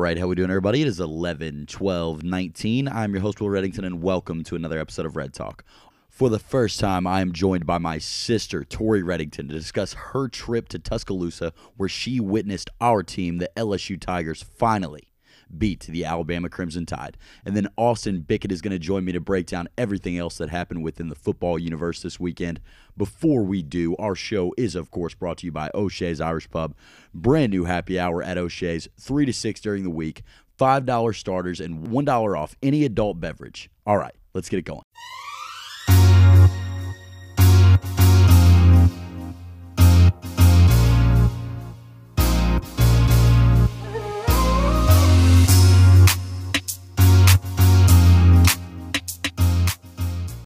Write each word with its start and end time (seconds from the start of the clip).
right, 0.00 0.16
how 0.16 0.26
we 0.26 0.34
doing, 0.34 0.48
everybody? 0.48 0.80
It 0.80 0.88
is 0.88 0.98
11, 0.98 1.66
12, 1.66 2.22
19. 2.22 2.88
I'm 2.88 3.12
your 3.12 3.20
host, 3.20 3.38
Will 3.38 3.48
Reddington, 3.48 3.84
and 3.84 4.02
welcome 4.02 4.42
to 4.44 4.56
another 4.56 4.78
episode 4.78 5.04
of 5.04 5.14
Red 5.14 5.34
Talk. 5.34 5.62
For 6.08 6.30
the 6.30 6.38
first 6.38 6.80
time, 6.80 7.06
I 7.06 7.20
am 7.20 7.32
joined 7.32 7.66
by 7.66 7.76
my 7.76 7.98
sister, 7.98 8.64
Tori 8.64 9.02
Reddington, 9.02 9.48
to 9.48 9.54
discuss 9.54 9.92
her 9.92 10.26
trip 10.28 10.70
to 10.70 10.78
Tuscaloosa, 10.78 11.52
where 11.76 11.88
she 11.90 12.18
witnessed 12.18 12.70
our 12.80 13.02
team, 13.02 13.38
the 13.38 13.50
LSU 13.58 14.00
Tigers, 14.00 14.42
finally 14.42 15.09
beat 15.58 15.80
the 15.80 16.04
Alabama 16.04 16.48
Crimson 16.48 16.86
Tide. 16.86 17.16
And 17.44 17.56
then 17.56 17.68
Austin 17.76 18.20
Bickett 18.20 18.52
is 18.52 18.60
going 18.60 18.72
to 18.72 18.78
join 18.78 19.04
me 19.04 19.12
to 19.12 19.20
break 19.20 19.46
down 19.46 19.68
everything 19.76 20.18
else 20.18 20.38
that 20.38 20.50
happened 20.50 20.82
within 20.82 21.08
the 21.08 21.14
football 21.14 21.58
universe 21.58 22.02
this 22.02 22.20
weekend. 22.20 22.60
Before 22.96 23.42
we 23.42 23.62
do, 23.62 23.96
our 23.96 24.14
show 24.14 24.52
is, 24.56 24.74
of 24.74 24.90
course, 24.90 25.14
brought 25.14 25.38
to 25.38 25.46
you 25.46 25.52
by 25.52 25.70
O'Shea's 25.74 26.20
Irish 26.20 26.50
Pub. 26.50 26.74
Brand 27.14 27.52
new 27.52 27.64
happy 27.64 27.98
hour 27.98 28.22
at 28.22 28.38
O'Shea's, 28.38 28.88
3 28.98 29.26
to 29.26 29.32
6 29.32 29.60
during 29.60 29.84
the 29.84 29.90
week, 29.90 30.22
$5 30.58 31.16
starters, 31.16 31.60
and 31.60 31.88
$1 31.88 32.38
off 32.38 32.56
any 32.62 32.84
adult 32.84 33.20
beverage. 33.20 33.70
All 33.86 33.96
right, 33.96 34.14
let's 34.34 34.48
get 34.48 34.58
it 34.58 34.64
going. 34.64 34.82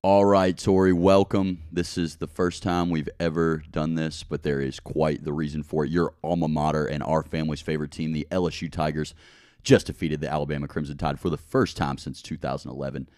All 0.05 0.27
right, 0.27 0.55
Tori, 0.55 0.93
welcome. 0.93 1.63
This 1.73 1.97
is 1.97 2.17
the 2.17 2.27
first 2.27 2.63
time 2.63 2.91
we've 2.91 3.09
ever 3.19 3.63
done 3.71 3.95
this, 3.95 4.23
but 4.23 4.43
there 4.43 4.61
is 4.61 4.79
quite 4.79 5.25
the 5.25 5.33
reason 5.33 5.63
for 5.63 5.87
it. 5.87 5.91
Your 5.91 6.13
alma 6.23 6.47
mater 6.47 6.85
and 6.85 7.03
our 7.03 7.23
family's 7.23 7.63
favorite 7.63 7.91
team, 7.91 8.13
the 8.13 8.27
LSU 8.31 8.71
Tigers, 8.71 9.15
just 9.63 9.87
defeated 9.87 10.21
the 10.21 10.31
Alabama 10.31 10.69
Crimson 10.69 10.99
Tide 10.99 11.19
for 11.19 11.31
the 11.31 11.39
first 11.39 11.79
time 11.79 11.97
since 11.97 12.21
2011. 12.21 13.09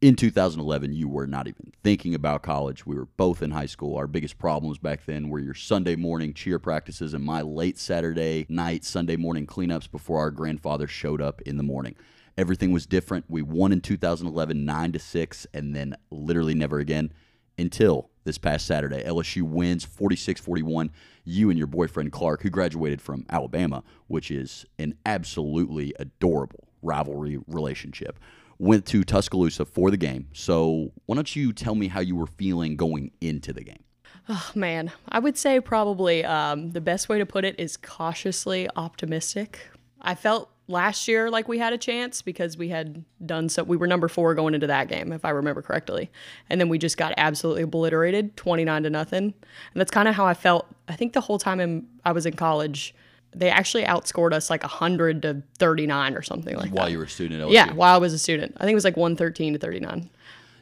In 0.00 0.16
2011, 0.16 0.92
you 0.92 1.06
were 1.06 1.28
not 1.28 1.46
even 1.46 1.72
thinking 1.84 2.12
about 2.12 2.42
college. 2.42 2.84
We 2.84 2.96
were 2.96 3.06
both 3.06 3.40
in 3.40 3.52
high 3.52 3.66
school. 3.66 3.96
Our 3.96 4.08
biggest 4.08 4.36
problems 4.36 4.78
back 4.78 5.06
then 5.06 5.28
were 5.28 5.38
your 5.38 5.54
Sunday 5.54 5.94
morning 5.94 6.34
cheer 6.34 6.58
practices 6.58 7.14
and 7.14 7.24
my 7.24 7.42
late 7.42 7.78
Saturday 7.78 8.46
night, 8.48 8.84
Sunday 8.84 9.14
morning 9.14 9.46
cleanups 9.46 9.88
before 9.88 10.18
our 10.18 10.32
grandfather 10.32 10.88
showed 10.88 11.22
up 11.22 11.40
in 11.42 11.56
the 11.56 11.62
morning. 11.62 11.94
Everything 12.36 12.72
was 12.72 12.86
different. 12.86 13.26
We 13.28 13.42
won 13.42 13.72
in 13.72 13.80
2011, 13.80 14.64
nine 14.64 14.92
to 14.92 14.98
six, 14.98 15.46
and 15.52 15.74
then 15.74 15.96
literally 16.10 16.54
never 16.54 16.78
again 16.78 17.12
until 17.58 18.10
this 18.24 18.38
past 18.38 18.66
Saturday. 18.66 19.02
LSU 19.04 19.42
wins 19.42 19.84
46 19.84 20.40
41. 20.40 20.90
You 21.24 21.50
and 21.50 21.58
your 21.58 21.66
boyfriend 21.66 22.12
Clark, 22.12 22.42
who 22.42 22.50
graduated 22.50 23.00
from 23.00 23.26
Alabama, 23.30 23.82
which 24.06 24.30
is 24.30 24.64
an 24.78 24.94
absolutely 25.04 25.94
adorable 25.98 26.68
rivalry 26.82 27.38
relationship, 27.46 28.18
went 28.58 28.86
to 28.86 29.04
Tuscaloosa 29.04 29.64
for 29.64 29.90
the 29.90 29.96
game. 29.96 30.28
So, 30.32 30.92
why 31.06 31.16
don't 31.16 31.34
you 31.34 31.52
tell 31.52 31.74
me 31.74 31.88
how 31.88 32.00
you 32.00 32.16
were 32.16 32.26
feeling 32.26 32.76
going 32.76 33.10
into 33.20 33.52
the 33.52 33.64
game? 33.64 33.82
Oh, 34.28 34.50
man, 34.54 34.92
I 35.08 35.18
would 35.18 35.36
say 35.36 35.60
probably 35.60 36.24
um, 36.24 36.70
the 36.70 36.80
best 36.80 37.08
way 37.08 37.18
to 37.18 37.26
put 37.26 37.44
it 37.44 37.58
is 37.58 37.76
cautiously 37.76 38.68
optimistic. 38.76 39.68
I 40.00 40.14
felt 40.14 40.51
last 40.68 41.08
year 41.08 41.28
like 41.30 41.48
we 41.48 41.58
had 41.58 41.72
a 41.72 41.78
chance 41.78 42.22
because 42.22 42.56
we 42.56 42.68
had 42.68 43.04
done 43.26 43.48
so 43.48 43.62
we 43.64 43.76
were 43.76 43.86
number 43.86 44.08
four 44.08 44.34
going 44.34 44.54
into 44.54 44.66
that 44.68 44.88
game 44.88 45.12
if 45.12 45.24
i 45.24 45.30
remember 45.30 45.60
correctly 45.60 46.10
and 46.48 46.60
then 46.60 46.68
we 46.68 46.78
just 46.78 46.96
got 46.96 47.12
absolutely 47.16 47.62
obliterated 47.62 48.36
29 48.36 48.84
to 48.84 48.90
nothing 48.90 49.24
and 49.24 49.34
that's 49.74 49.90
kind 49.90 50.06
of 50.08 50.14
how 50.14 50.24
i 50.24 50.32
felt 50.34 50.66
i 50.88 50.94
think 50.94 51.12
the 51.14 51.20
whole 51.20 51.38
time 51.38 51.58
in, 51.60 51.86
i 52.04 52.12
was 52.12 52.26
in 52.26 52.34
college 52.34 52.94
they 53.34 53.50
actually 53.50 53.82
outscored 53.84 54.32
us 54.32 54.50
like 54.50 54.62
100 54.62 55.22
to 55.22 55.42
39 55.58 56.14
or 56.14 56.22
something 56.22 56.54
like 56.54 56.66
while 56.66 56.70
that 56.70 56.80
While 56.80 56.88
you 56.90 56.98
were 56.98 57.04
a 57.04 57.08
student 57.08 57.50
yeah 57.50 57.72
while 57.72 57.94
i 57.94 57.98
was 57.98 58.12
a 58.14 58.18
student 58.18 58.54
i 58.58 58.60
think 58.60 58.70
it 58.72 58.76
was 58.76 58.84
like 58.84 58.96
113 58.96 59.54
to 59.54 59.58
39 59.58 60.10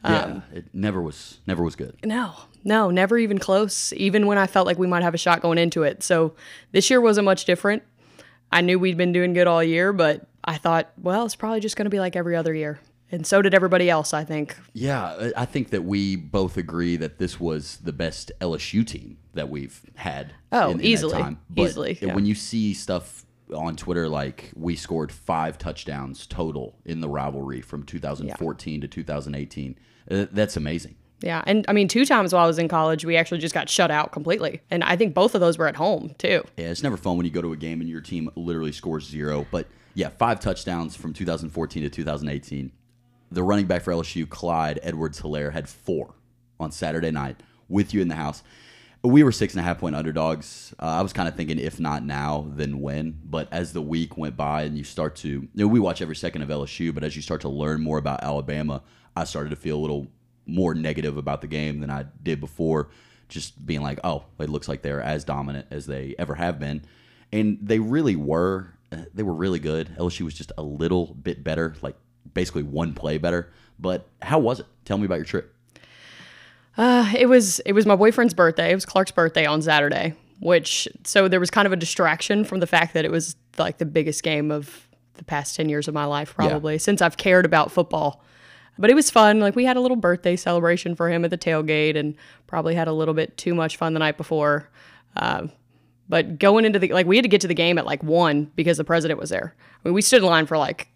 Yeah, 0.02 0.22
Um, 0.22 0.42
it 0.54 0.64
never 0.72 1.02
was 1.02 1.40
never 1.46 1.62
was 1.62 1.76
good. 1.76 1.94
no, 2.04 2.34
no, 2.64 2.90
never 2.90 3.16
even 3.18 3.38
close, 3.38 3.92
even 3.94 4.26
when 4.26 4.36
I 4.38 4.46
felt 4.46 4.66
like 4.66 4.78
we 4.78 4.86
might 4.86 5.02
have 5.02 5.14
a 5.14 5.18
shot 5.18 5.40
going 5.40 5.56
into 5.58 5.82
it. 5.82 6.02
So 6.02 6.34
this 6.72 6.90
year 6.90 7.00
wasn't 7.00 7.24
much 7.26 7.44
different. 7.46 7.82
I 8.52 8.60
knew 8.62 8.78
we'd 8.78 8.96
been 8.96 9.12
doing 9.12 9.32
good 9.32 9.46
all 9.46 9.62
year, 9.62 9.92
but 9.92 10.26
I 10.44 10.56
thought, 10.56 10.90
well, 11.00 11.24
it's 11.24 11.36
probably 11.36 11.60
just 11.60 11.76
going 11.76 11.84
to 11.86 11.90
be 11.90 12.00
like 12.00 12.16
every 12.16 12.36
other 12.36 12.54
year. 12.54 12.80
And 13.12 13.26
so 13.26 13.42
did 13.42 13.54
everybody 13.54 13.90
else, 13.90 14.14
I 14.14 14.24
think. 14.24 14.56
Yeah, 14.72 15.30
I- 15.36 15.44
think 15.44 15.70
that 15.70 15.82
we 15.82 16.14
both 16.14 16.56
agree 16.56 16.96
that 16.96 17.18
this 17.18 17.40
was 17.40 17.78
the 17.78 17.92
best 17.92 18.30
LSU 18.40 18.86
team 18.86 19.18
that 19.34 19.48
we've 19.48 19.80
had. 19.96 20.32
Oh, 20.52 20.70
in, 20.70 20.80
in 20.80 20.86
easily. 20.86 21.36
Easily, 21.56 21.98
yeah. 22.00 22.14
When 22.14 22.24
you 22.24 22.36
see 22.36 22.72
stuff 22.72 23.26
on 23.52 23.74
Twitter 23.74 24.08
like 24.08 24.52
we 24.54 24.76
scored 24.76 25.10
five 25.10 25.58
touchdowns 25.58 26.24
total 26.26 26.78
in 26.84 27.00
the 27.00 27.08
rivalry 27.08 27.60
from 27.60 27.82
2014 27.82 28.80
to 28.82 28.88
2018, 28.88 29.76
uh, 30.10 30.26
that's 30.30 30.56
amazing. 30.56 30.94
Yeah. 31.22 31.42
And 31.46 31.64
I 31.68 31.72
mean, 31.72 31.88
two 31.88 32.04
times 32.04 32.32
while 32.32 32.44
I 32.44 32.46
was 32.46 32.58
in 32.58 32.68
college, 32.68 33.04
we 33.04 33.16
actually 33.16 33.38
just 33.38 33.54
got 33.54 33.68
shut 33.68 33.90
out 33.90 34.12
completely. 34.12 34.60
And 34.70 34.82
I 34.82 34.96
think 34.96 35.14
both 35.14 35.34
of 35.34 35.40
those 35.40 35.58
were 35.58 35.68
at 35.68 35.76
home, 35.76 36.14
too. 36.18 36.42
Yeah, 36.56 36.70
it's 36.70 36.82
never 36.82 36.96
fun 36.96 37.16
when 37.16 37.26
you 37.26 37.32
go 37.32 37.42
to 37.42 37.52
a 37.52 37.56
game 37.56 37.80
and 37.80 37.90
your 37.90 38.00
team 38.00 38.30
literally 38.36 38.72
scores 38.72 39.06
zero. 39.06 39.46
But 39.50 39.66
yeah, 39.94 40.08
five 40.08 40.40
touchdowns 40.40 40.96
from 40.96 41.12
2014 41.12 41.82
to 41.82 41.90
2018. 41.90 42.72
The 43.32 43.42
running 43.42 43.66
back 43.66 43.82
for 43.82 43.92
LSU, 43.92 44.28
Clyde 44.28 44.80
Edwards 44.82 45.20
Helaire, 45.20 45.52
had 45.52 45.68
four 45.68 46.14
on 46.58 46.72
Saturday 46.72 47.10
night 47.10 47.42
with 47.68 47.94
you 47.94 48.00
in 48.00 48.08
the 48.08 48.16
house. 48.16 48.42
We 49.02 49.22
were 49.22 49.32
six 49.32 49.54
and 49.54 49.60
a 49.60 49.62
half 49.62 49.78
point 49.78 49.96
underdogs. 49.96 50.74
Uh, 50.78 50.86
I 50.86 51.02
was 51.02 51.12
kind 51.12 51.26
of 51.26 51.34
thinking, 51.34 51.58
if 51.58 51.80
not 51.80 52.04
now, 52.04 52.46
then 52.54 52.80
when. 52.80 53.18
But 53.24 53.48
as 53.50 53.72
the 53.72 53.80
week 53.80 54.18
went 54.18 54.36
by 54.36 54.62
and 54.62 54.76
you 54.76 54.84
start 54.84 55.16
to, 55.16 55.28
you 55.28 55.48
know, 55.54 55.66
we 55.68 55.80
watch 55.80 56.02
every 56.02 56.16
second 56.16 56.42
of 56.42 56.48
LSU, 56.48 56.92
but 56.92 57.02
as 57.02 57.16
you 57.16 57.22
start 57.22 57.40
to 57.42 57.48
learn 57.48 57.80
more 57.80 57.96
about 57.98 58.22
Alabama, 58.22 58.82
I 59.16 59.24
started 59.24 59.50
to 59.50 59.56
feel 59.56 59.76
a 59.76 59.80
little 59.80 60.08
more 60.50 60.74
negative 60.74 61.16
about 61.16 61.40
the 61.40 61.46
game 61.46 61.80
than 61.80 61.90
I 61.90 62.04
did 62.22 62.40
before. 62.40 62.88
Just 63.28 63.64
being 63.64 63.82
like, 63.82 64.00
oh, 64.02 64.24
it 64.38 64.48
looks 64.50 64.68
like 64.68 64.82
they're 64.82 65.00
as 65.00 65.24
dominant 65.24 65.68
as 65.70 65.86
they 65.86 66.14
ever 66.18 66.34
have 66.34 66.58
been. 66.58 66.82
And 67.32 67.58
they 67.62 67.78
really 67.78 68.16
were. 68.16 68.74
Uh, 68.90 69.04
They 69.14 69.22
were 69.22 69.34
really 69.34 69.60
good. 69.60 69.94
LSU 69.98 70.22
was 70.22 70.34
just 70.34 70.50
a 70.58 70.62
little 70.62 71.14
bit 71.14 71.44
better, 71.44 71.76
like 71.80 71.94
basically 72.34 72.64
one 72.64 72.92
play 72.92 73.18
better. 73.18 73.52
But 73.78 74.08
how 74.20 74.40
was 74.40 74.60
it? 74.60 74.66
Tell 74.84 74.98
me 74.98 75.04
about 75.06 75.16
your 75.16 75.24
trip. 75.24 75.54
Uh, 76.76 77.10
it 77.16 77.26
was 77.26 77.60
it 77.60 77.72
was 77.72 77.86
my 77.86 77.96
boyfriend's 77.96 78.34
birthday. 78.34 78.70
It 78.70 78.74
was 78.74 78.86
Clark's 78.86 79.10
birthday 79.10 79.44
on 79.46 79.60
Saturday, 79.62 80.14
which 80.40 80.88
so 81.04 81.28
there 81.28 81.40
was 81.40 81.50
kind 81.50 81.66
of 81.66 81.72
a 81.72 81.76
distraction 81.76 82.44
from 82.44 82.60
the 82.60 82.66
fact 82.66 82.94
that 82.94 83.04
it 83.04 83.10
was 83.10 83.36
like 83.58 83.78
the 83.78 83.86
biggest 83.86 84.22
game 84.22 84.50
of 84.50 84.88
the 85.14 85.24
past 85.24 85.54
10 85.56 85.68
years 85.68 85.86
of 85.86 85.92
my 85.94 86.04
life 86.06 86.34
probably 86.34 86.78
since 86.78 87.02
I've 87.02 87.16
cared 87.16 87.44
about 87.44 87.70
football. 87.70 88.24
But 88.80 88.90
it 88.90 88.94
was 88.94 89.10
fun. 89.10 89.40
Like 89.40 89.54
we 89.54 89.64
had 89.64 89.76
a 89.76 89.80
little 89.80 89.96
birthday 89.96 90.36
celebration 90.36 90.94
for 90.96 91.10
him 91.10 91.24
at 91.24 91.30
the 91.30 91.38
tailgate 91.38 91.96
and 91.96 92.14
probably 92.46 92.74
had 92.74 92.88
a 92.88 92.92
little 92.92 93.14
bit 93.14 93.36
too 93.36 93.54
much 93.54 93.76
fun 93.76 93.92
the 93.92 94.00
night 94.00 94.16
before. 94.16 94.70
Uh, 95.16 95.48
but 96.08 96.38
going 96.38 96.64
into 96.64 96.78
the 96.78 96.88
like 96.92 97.06
we 97.06 97.16
had 97.16 97.22
to 97.22 97.28
get 97.28 97.42
to 97.42 97.48
the 97.48 97.54
game 97.54 97.78
at 97.78 97.86
like 97.86 98.02
1 98.02 98.52
because 98.56 98.78
the 98.78 98.84
president 98.84 99.20
was 99.20 99.30
there. 99.30 99.54
I 99.58 99.88
mean, 99.88 99.94
we 99.94 100.02
stood 100.02 100.22
in 100.22 100.28
line 100.28 100.46
for 100.46 100.58
like 100.58 100.88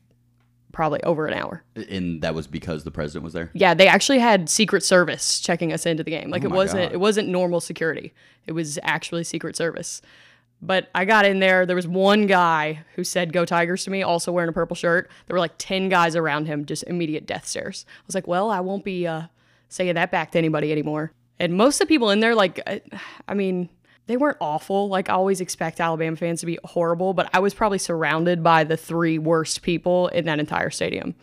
probably 0.72 1.02
over 1.04 1.26
an 1.26 1.34
hour. 1.34 1.62
And 1.88 2.20
that 2.22 2.34
was 2.34 2.46
because 2.48 2.82
the 2.84 2.90
president 2.90 3.22
was 3.22 3.32
there? 3.32 3.50
Yeah, 3.52 3.74
they 3.74 3.86
actually 3.86 4.18
had 4.18 4.48
Secret 4.50 4.82
Service 4.82 5.38
checking 5.38 5.72
us 5.72 5.86
into 5.86 6.02
the 6.02 6.10
game. 6.10 6.30
Like 6.30 6.42
Oh 6.42 6.46
it 6.46 6.52
wasn't 6.52 6.82
God. 6.84 6.92
it 6.92 6.98
wasn't 7.00 7.28
normal 7.28 7.60
security. 7.60 8.12
It 8.46 8.52
was 8.52 8.78
actually 8.82 9.24
Secret 9.24 9.56
Service. 9.56 10.02
But 10.66 10.88
I 10.94 11.04
got 11.04 11.26
in 11.26 11.40
there. 11.40 11.66
There 11.66 11.76
was 11.76 11.86
one 11.86 12.26
guy 12.26 12.84
who 12.94 13.04
said 13.04 13.32
"Go 13.32 13.44
Tigers" 13.44 13.84
to 13.84 13.90
me, 13.90 14.02
also 14.02 14.32
wearing 14.32 14.48
a 14.48 14.52
purple 14.52 14.74
shirt. 14.74 15.10
There 15.26 15.34
were 15.34 15.40
like 15.40 15.54
ten 15.58 15.88
guys 15.88 16.16
around 16.16 16.46
him, 16.46 16.64
just 16.64 16.84
immediate 16.84 17.26
death 17.26 17.46
stares. 17.46 17.84
I 17.88 18.02
was 18.06 18.14
like, 18.14 18.26
"Well, 18.26 18.50
I 18.50 18.60
won't 18.60 18.84
be 18.84 19.06
uh, 19.06 19.24
saying 19.68 19.94
that 19.94 20.10
back 20.10 20.32
to 20.32 20.38
anybody 20.38 20.72
anymore." 20.72 21.12
And 21.38 21.54
most 21.54 21.80
of 21.80 21.88
the 21.88 21.92
people 21.92 22.10
in 22.10 22.20
there, 22.20 22.34
like, 22.34 22.60
I, 22.66 22.80
I 23.26 23.34
mean, 23.34 23.68
they 24.06 24.16
weren't 24.16 24.38
awful. 24.40 24.88
Like, 24.88 25.10
I 25.10 25.14
always 25.14 25.40
expect 25.40 25.80
Alabama 25.80 26.16
fans 26.16 26.40
to 26.40 26.46
be 26.46 26.58
horrible, 26.64 27.12
but 27.12 27.28
I 27.34 27.40
was 27.40 27.54
probably 27.54 27.78
surrounded 27.78 28.42
by 28.42 28.64
the 28.64 28.76
three 28.76 29.18
worst 29.18 29.62
people 29.62 30.08
in 30.08 30.26
that 30.26 30.38
entire 30.38 30.70
stadium. 30.70 31.14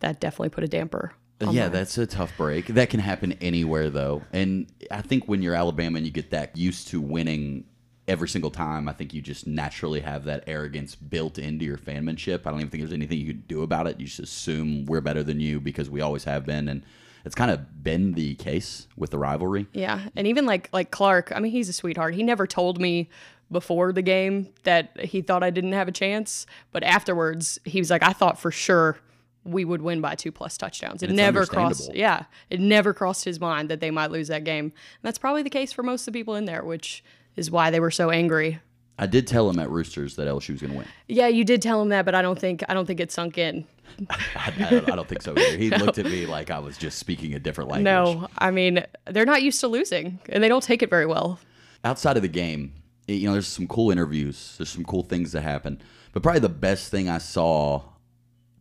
That 0.00 0.20
definitely 0.20 0.48
put 0.48 0.64
a 0.64 0.68
damper 0.68 1.12
yeah, 1.50 1.68
that's 1.68 1.98
a 1.98 2.06
tough 2.06 2.36
break. 2.36 2.66
That 2.68 2.90
can 2.90 3.00
happen 3.00 3.32
anywhere, 3.40 3.90
though. 3.90 4.22
And 4.32 4.66
I 4.90 5.02
think 5.02 5.26
when 5.26 5.42
you're 5.42 5.54
Alabama 5.54 5.96
and 5.96 6.06
you 6.06 6.12
get 6.12 6.30
that 6.30 6.56
used 6.56 6.88
to 6.88 7.00
winning 7.00 7.64
every 8.08 8.28
single 8.28 8.50
time, 8.50 8.88
I 8.88 8.92
think 8.92 9.14
you 9.14 9.22
just 9.22 9.46
naturally 9.46 10.00
have 10.00 10.24
that 10.24 10.44
arrogance 10.46 10.94
built 10.94 11.38
into 11.38 11.64
your 11.64 11.78
fanmanship. 11.78 12.46
I 12.46 12.50
don't 12.50 12.60
even 12.60 12.70
think 12.70 12.82
there's 12.82 12.92
anything 12.92 13.18
you 13.18 13.32
can 13.32 13.44
do 13.46 13.62
about 13.62 13.86
it. 13.86 14.00
You 14.00 14.06
just 14.06 14.20
assume 14.20 14.86
we're 14.86 15.00
better 15.00 15.22
than 15.22 15.40
you 15.40 15.60
because 15.60 15.88
we 15.88 16.00
always 16.00 16.24
have 16.24 16.44
been. 16.44 16.68
And 16.68 16.82
it's 17.24 17.34
kind 17.34 17.50
of 17.50 17.84
been 17.84 18.12
the 18.12 18.34
case 18.34 18.88
with 18.96 19.10
the 19.10 19.18
rivalry. 19.18 19.66
Yeah, 19.72 20.08
and 20.16 20.26
even 20.26 20.46
like 20.46 20.68
like 20.72 20.90
Clark, 20.90 21.32
I 21.34 21.40
mean, 21.40 21.52
he's 21.52 21.68
a 21.68 21.72
sweetheart. 21.72 22.14
He 22.14 22.22
never 22.22 22.46
told 22.46 22.80
me 22.80 23.08
before 23.50 23.92
the 23.92 24.02
game 24.02 24.48
that 24.64 24.98
he 24.98 25.20
thought 25.20 25.42
I 25.42 25.50
didn't 25.50 25.72
have 25.72 25.86
a 25.86 25.92
chance, 25.92 26.46
but 26.72 26.82
afterwards 26.82 27.58
he 27.64 27.78
was 27.78 27.90
like, 27.90 28.02
I 28.02 28.12
thought 28.12 28.40
for 28.40 28.50
sure 28.50 28.98
we 29.44 29.64
would 29.64 29.82
win 29.82 30.00
by 30.00 30.14
two 30.14 30.32
plus 30.32 30.56
touchdowns. 30.56 31.02
It 31.02 31.10
never 31.10 31.46
crossed, 31.46 31.94
yeah, 31.94 32.24
it 32.48 32.60
never 32.60 32.94
crossed 32.94 33.24
his 33.24 33.40
mind 33.40 33.68
that 33.68 33.80
they 33.80 33.90
might 33.90 34.10
lose 34.10 34.28
that 34.28 34.44
game. 34.44 34.66
And 34.66 34.72
that's 35.02 35.18
probably 35.18 35.42
the 35.42 35.50
case 35.50 35.72
for 35.72 35.82
most 35.82 36.02
of 36.02 36.12
the 36.12 36.18
people 36.18 36.34
in 36.34 36.44
there, 36.44 36.64
which 36.64 37.04
is 37.36 37.50
why 37.50 37.70
they 37.70 37.80
were 37.80 37.90
so 37.90 38.10
angry. 38.10 38.60
I 38.98 39.06
did 39.06 39.26
tell 39.26 39.48
him 39.48 39.58
at 39.58 39.70
Roosters 39.70 40.16
that 40.16 40.28
LSU 40.28 40.50
was 40.50 40.60
going 40.60 40.72
to 40.72 40.78
win. 40.78 40.86
Yeah, 41.08 41.26
you 41.26 41.44
did 41.44 41.62
tell 41.62 41.80
him 41.80 41.88
that, 41.88 42.04
but 42.04 42.14
I 42.14 42.22
don't 42.22 42.38
think 42.38 42.62
I 42.68 42.74
don't 42.74 42.86
think 42.86 43.00
it 43.00 43.10
sunk 43.10 43.38
in. 43.38 43.66
I, 44.10 44.52
I, 44.58 44.70
don't, 44.70 44.92
I 44.92 44.96
don't 44.96 45.08
think 45.08 45.22
so 45.22 45.32
either. 45.36 45.56
He 45.56 45.70
looked 45.76 45.98
at 45.98 46.06
me 46.06 46.26
like 46.26 46.50
I 46.50 46.58
was 46.58 46.76
just 46.78 46.98
speaking 46.98 47.34
a 47.34 47.38
different 47.38 47.70
language. 47.70 47.84
No, 47.84 48.28
I 48.38 48.50
mean 48.50 48.84
they're 49.06 49.26
not 49.26 49.42
used 49.42 49.60
to 49.60 49.68
losing, 49.68 50.20
and 50.28 50.42
they 50.42 50.48
don't 50.48 50.62
take 50.62 50.82
it 50.82 50.90
very 50.90 51.06
well. 51.06 51.38
Outside 51.84 52.16
of 52.16 52.22
the 52.22 52.28
game, 52.28 52.74
you 53.08 53.26
know, 53.26 53.32
there's 53.32 53.48
some 53.48 53.66
cool 53.66 53.90
interviews. 53.90 54.54
There's 54.56 54.70
some 54.70 54.84
cool 54.84 55.02
things 55.02 55.32
that 55.32 55.42
happen. 55.42 55.80
But 56.12 56.22
probably 56.22 56.40
the 56.40 56.48
best 56.48 56.90
thing 56.90 57.08
I 57.08 57.18
saw 57.18 57.82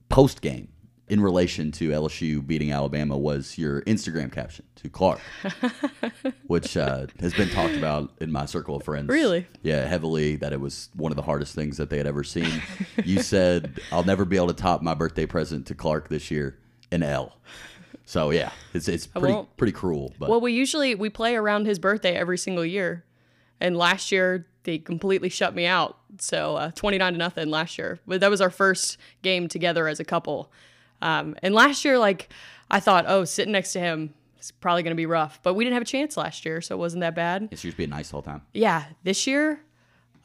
post 0.09 0.41
game 0.41 0.69
in 1.11 1.19
relation 1.19 1.73
to 1.73 1.89
LSU 1.89 2.45
beating 2.45 2.71
Alabama 2.71 3.17
was 3.17 3.57
your 3.57 3.81
Instagram 3.81 4.31
caption 4.31 4.63
to 4.75 4.87
Clark, 4.87 5.19
which 6.47 6.77
uh, 6.77 7.07
has 7.19 7.33
been 7.33 7.49
talked 7.49 7.75
about 7.75 8.13
in 8.21 8.31
my 8.31 8.45
circle 8.45 8.77
of 8.77 8.83
friends. 8.83 9.09
Really? 9.09 9.45
Yeah, 9.61 9.85
heavily. 9.85 10.37
That 10.37 10.53
it 10.53 10.61
was 10.61 10.87
one 10.95 11.11
of 11.11 11.17
the 11.17 11.21
hardest 11.21 11.53
things 11.53 11.75
that 11.75 11.89
they 11.89 11.97
had 11.97 12.07
ever 12.07 12.23
seen. 12.23 12.61
you 13.03 13.21
said, 13.21 13.81
"I'll 13.91 14.05
never 14.05 14.23
be 14.23 14.37
able 14.37 14.47
to 14.47 14.53
top 14.53 14.81
my 14.81 14.93
birthday 14.93 15.25
present 15.25 15.67
to 15.67 15.75
Clark 15.75 16.07
this 16.07 16.31
year." 16.31 16.57
An 16.93 17.03
L. 17.03 17.37
So 18.05 18.31
yeah, 18.31 18.51
it's 18.73 18.87
it's 18.87 19.05
pretty 19.05 19.45
pretty 19.57 19.73
cruel. 19.73 20.13
But 20.17 20.29
Well, 20.29 20.39
we 20.39 20.53
usually 20.53 20.95
we 20.95 21.09
play 21.09 21.35
around 21.35 21.65
his 21.65 21.77
birthday 21.77 22.15
every 22.15 22.37
single 22.37 22.65
year, 22.65 23.03
and 23.59 23.75
last 23.75 24.13
year 24.13 24.47
they 24.63 24.77
completely 24.77 25.27
shut 25.27 25.53
me 25.55 25.65
out. 25.65 25.97
So 26.19 26.55
uh, 26.55 26.71
twenty 26.71 26.97
nine 26.97 27.11
to 27.13 27.19
nothing 27.19 27.49
last 27.49 27.77
year. 27.77 27.99
But 28.07 28.21
that 28.21 28.29
was 28.29 28.39
our 28.39 28.49
first 28.49 28.97
game 29.21 29.49
together 29.49 29.89
as 29.89 29.99
a 29.99 30.05
couple. 30.05 30.49
Um, 31.01 31.35
and 31.41 31.53
last 31.53 31.83
year, 31.85 31.97
like 31.97 32.29
I 32.69 32.79
thought, 32.79 33.05
oh, 33.07 33.25
sitting 33.25 33.51
next 33.51 33.73
to 33.73 33.79
him 33.79 34.13
is 34.39 34.51
probably 34.51 34.83
going 34.83 34.91
to 34.91 34.95
be 34.95 35.05
rough. 35.05 35.39
But 35.43 35.53
we 35.53 35.63
didn't 35.63 35.75
have 35.75 35.83
a 35.83 35.85
chance 35.85 36.17
last 36.17 36.45
year, 36.45 36.61
so 36.61 36.75
it 36.75 36.79
wasn't 36.79 37.01
that 37.01 37.15
bad. 37.15 37.49
it's 37.51 37.61
just 37.61 37.77
being 37.77 37.89
nice 37.89 38.09
the 38.09 38.13
whole 38.13 38.21
time. 38.21 38.41
Yeah, 38.53 38.85
this 39.03 39.27
year, 39.27 39.61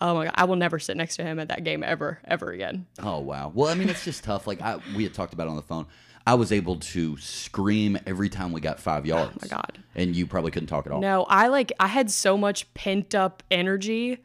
oh 0.01 0.15
my 0.15 0.25
god, 0.25 0.35
I 0.37 0.45
will 0.45 0.57
never 0.57 0.79
sit 0.79 0.97
next 0.97 1.17
to 1.17 1.25
him 1.25 1.39
at 1.39 1.49
that 1.49 1.65
game 1.65 1.83
ever, 1.83 2.21
ever 2.25 2.51
again. 2.53 2.87
Oh 3.03 3.19
wow. 3.21 3.51
Well, 3.55 3.69
I 3.69 3.75
mean, 3.75 3.89
it's 3.89 4.05
just 4.05 4.25
tough. 4.25 4.47
Like 4.47 4.61
I, 4.61 4.79
we 4.95 5.05
had 5.05 5.15
talked 5.15 5.33
about 5.33 5.47
it 5.47 5.51
on 5.51 5.57
the 5.57 5.63
phone. 5.63 5.87
I 6.29 6.35
was 6.35 6.51
able 6.51 6.77
to 6.77 7.17
scream 7.19 7.97
every 8.05 8.29
time 8.29 8.51
we 8.51 8.61
got 8.61 8.81
five 8.81 9.07
yards. 9.07 9.31
Oh 9.33 9.39
my 9.43 9.49
God. 9.49 9.79
And 9.95 10.17
you 10.17 10.27
probably 10.27 10.51
couldn't 10.51 10.67
talk 10.67 10.85
at 10.87 10.93
all. 10.93 11.01
No, 11.01 11.25
I 11.29 11.47
like 11.49 11.73
I 11.79 11.87
had 11.87 12.11
so 12.11 12.37
much 12.37 12.73
pent 12.75 13.15
up 13.15 13.45
energy 13.51 14.19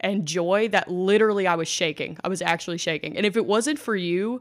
and 0.00 0.26
joy 0.26 0.68
that 0.68 0.90
literally 0.90 1.46
I 1.46 1.56
was 1.56 1.68
shaking. 1.68 2.16
I 2.24 2.28
was 2.28 2.40
actually 2.40 2.78
shaking. 2.78 3.16
And 3.18 3.26
if 3.26 3.36
it 3.36 3.44
wasn't 3.44 3.78
for 3.78 3.94
you 3.94 4.40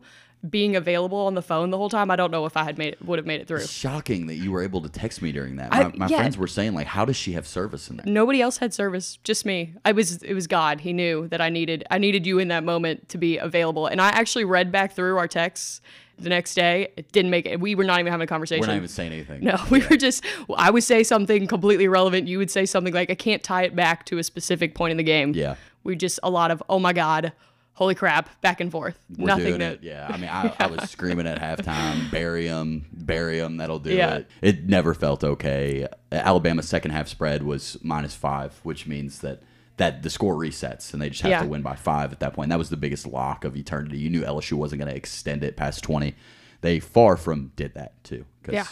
being 0.50 0.76
available 0.76 1.20
on 1.20 1.36
the 1.36 1.42
phone 1.42 1.70
the 1.70 1.78
whole 1.78 1.90
time, 1.90 2.10
I 2.10 2.16
don't 2.16 2.32
know 2.32 2.46
if 2.46 2.58
I 2.58 2.64
had 2.64 2.78
made 2.78 2.94
it 2.94 3.06
would 3.06 3.20
have 3.20 3.26
made 3.28 3.42
it 3.42 3.48
through. 3.48 3.66
Shocking 3.66 4.26
that 4.28 4.36
you 4.36 4.52
were 4.52 4.64
able 4.64 4.82
to 4.82 4.90
text 4.90 5.22
me 5.22 5.32
during 5.32 5.58
that. 5.58 5.74
I- 5.74 5.84
My, 5.84 5.92
my 5.96 6.08
yeah. 6.08 6.18
friends 6.18 6.38
were 6.38 6.48
saying 6.48 6.74
like, 6.74 6.88
how 6.88 7.06
does 7.06 7.16
she 7.16 7.34
have 7.34 7.46
service 7.46 7.90
in 7.90 7.98
there? 7.98 8.06
Nobody 8.08 8.42
else 8.42 8.58
had 8.58 8.74
service, 8.74 9.18
just 9.24 9.46
me. 9.46 9.76
I 9.86 9.92
was 9.92 10.24
it 10.24 10.34
was 10.34 10.48
God. 10.48 10.82
He 10.82 10.94
knew 10.94 11.28
that 11.28 11.42
I 11.42 11.50
needed 11.50 11.84
I 11.92 11.98
needed 12.00 12.26
you 12.26 12.40
in 12.40 12.48
that 12.48 12.64
moment 12.64 13.10
to 13.10 13.18
be 13.18 13.38
available. 13.38 13.86
And 13.88 14.02
I 14.02 14.10
actually 14.10 14.46
read 14.46 14.72
back 14.72 14.94
through 14.94 15.18
our 15.18 15.28
texts 15.28 15.82
the 16.18 16.30
next 16.30 16.54
day. 16.56 16.92
It 16.98 17.12
didn't 17.12 17.32
make 17.32 17.46
it. 17.48 17.60
We 17.60 17.74
were 17.76 17.84
not 17.84 18.00
even 18.00 18.12
having 18.12 18.24
a 18.26 18.28
conversation. 18.28 18.62
We're 18.62 18.68
not 18.68 18.76
even 18.78 18.88
saying 18.90 19.12
anything. 19.12 19.44
No, 19.44 19.58
we 19.70 19.80
were 19.88 19.98
just. 19.98 20.24
I 20.56 20.70
would 20.72 20.84
say 20.84 21.04
something 21.04 21.48
completely 21.48 21.86
irrelevant. 21.86 22.28
You 22.28 22.38
would 22.38 22.52
say 22.52 22.66
something 22.66 22.94
like, 22.94 23.10
"I 23.10 23.16
can't 23.16 23.42
tie 23.44 23.64
it 23.64 23.76
back 23.76 24.06
to 24.08 24.18
a 24.20 24.24
specific 24.24 24.76
point 24.76 24.92
in 24.92 24.98
the 24.98 25.04
game." 25.04 25.34
Yeah. 25.34 25.56
We 25.84 25.96
just 25.96 26.20
a 26.22 26.30
lot 26.30 26.52
of, 26.52 26.62
"Oh 26.70 26.78
my 26.78 26.94
god, 26.94 27.34
holy 27.74 27.96
crap," 27.96 28.42
back 28.42 28.60
and 28.62 28.72
forth. 28.72 28.98
We're 29.18 29.28
Nothing 29.28 29.46
doing 29.46 29.60
that. 29.60 29.74
it. 29.76 29.84
Yeah. 29.84 30.08
I 30.10 30.18
mean, 30.18 30.30
I, 30.30 30.54
I 30.60 30.68
was 30.68 30.90
screaming 30.90 31.28
at 31.28 31.40
halftime, 31.42 32.10
bury 32.12 32.48
him, 32.48 32.86
bury 32.92 33.40
him. 33.40 33.58
That'll 33.58 33.80
do 33.80 33.94
Yeah. 33.94 34.16
it. 34.18 34.28
It 34.42 34.66
never 34.70 34.94
felt 34.94 35.24
okay. 35.24 35.88
Alabama's 36.12 36.68
second 36.68 36.92
half 36.92 37.08
spread 37.08 37.44
was 37.44 37.78
minus 37.84 38.16
five, 38.16 38.60
which 38.64 38.88
means 38.88 39.20
that 39.22 39.42
that 39.78 40.04
the 40.04 40.10
score 40.10 40.36
resets 40.36 40.94
and 40.94 41.02
they 41.02 41.10
just 41.10 41.22
have 41.22 41.32
Yeah. 41.32 41.42
to 41.42 41.48
win 41.48 41.62
by 41.64 41.76
five 41.76 42.12
at 42.12 42.20
that 42.20 42.34
point. 42.34 42.50
That 42.50 42.60
was 42.60 42.70
the 42.70 42.78
biggest 42.78 43.08
lock 43.08 43.44
of 43.46 43.56
eternity. 43.56 43.98
You 43.98 44.10
knew 44.12 44.22
LSU 44.22 44.54
wasn't 44.54 44.80
going 44.82 44.92
to 44.92 44.96
extend 44.98 45.44
it 45.44 45.56
past 45.58 45.84
20. 45.84 46.14
They 46.60 46.80
far 46.80 47.18
from 47.18 47.52
did 47.56 47.74
that 47.74 48.04
too. 48.04 48.26
'cause 48.44 48.54
Yeah. 48.54 48.66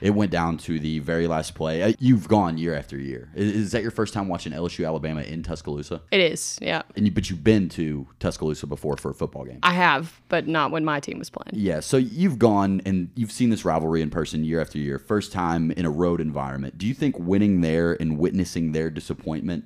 It 0.00 0.10
went 0.10 0.30
down 0.30 0.58
to 0.58 0.78
the 0.78 0.98
very 1.00 1.26
last 1.26 1.54
play. 1.54 1.82
Uh, 1.82 1.92
You've 1.98 2.28
gone 2.28 2.58
year 2.58 2.74
after 2.74 2.98
year. 2.98 3.30
Is, 3.34 3.54
is 3.54 3.72
that 3.72 3.82
your 3.82 3.90
first 3.90 4.14
time 4.14 4.28
watching 4.28 4.52
LSU 4.52 4.86
Alabama 4.86 5.22
in 5.22 5.42
Tuscaloosa? 5.42 6.02
It 6.10 6.20
is. 6.20 6.58
Yeah, 6.60 6.82
And 6.96 7.06
you, 7.06 7.12
but 7.12 7.30
you've 7.30 7.44
been 7.44 7.68
to 7.70 8.06
Tuscaloosa 8.20 8.66
before 8.66 8.96
for 8.96 9.10
a 9.10 9.14
football 9.14 9.44
game. 9.44 9.60
I 9.62 9.72
have, 9.72 10.20
but 10.28 10.46
not 10.46 10.70
when 10.70 10.84
my 10.84 11.00
team 11.00 11.18
was 11.18 11.30
playing. 11.30 11.50
Yeah, 11.52 11.80
so 11.80 11.96
you've 11.96 12.38
gone 12.38 12.82
and 12.84 13.10
you've 13.14 13.32
seen 13.32 13.50
this 13.50 13.64
rivalry 13.64 14.02
in 14.02 14.10
person 14.10 14.44
year 14.44 14.60
after 14.60 14.78
year. 14.78 14.98
First 14.98 15.32
time 15.32 15.70
in 15.70 15.86
a 15.86 15.90
road 15.90 16.20
environment. 16.20 16.78
Do 16.78 16.86
you 16.86 16.94
think 16.94 17.18
winning 17.18 17.60
there 17.60 17.94
and 18.00 18.18
witnessing 18.18 18.72
their 18.72 18.90
disappointment 18.90 19.64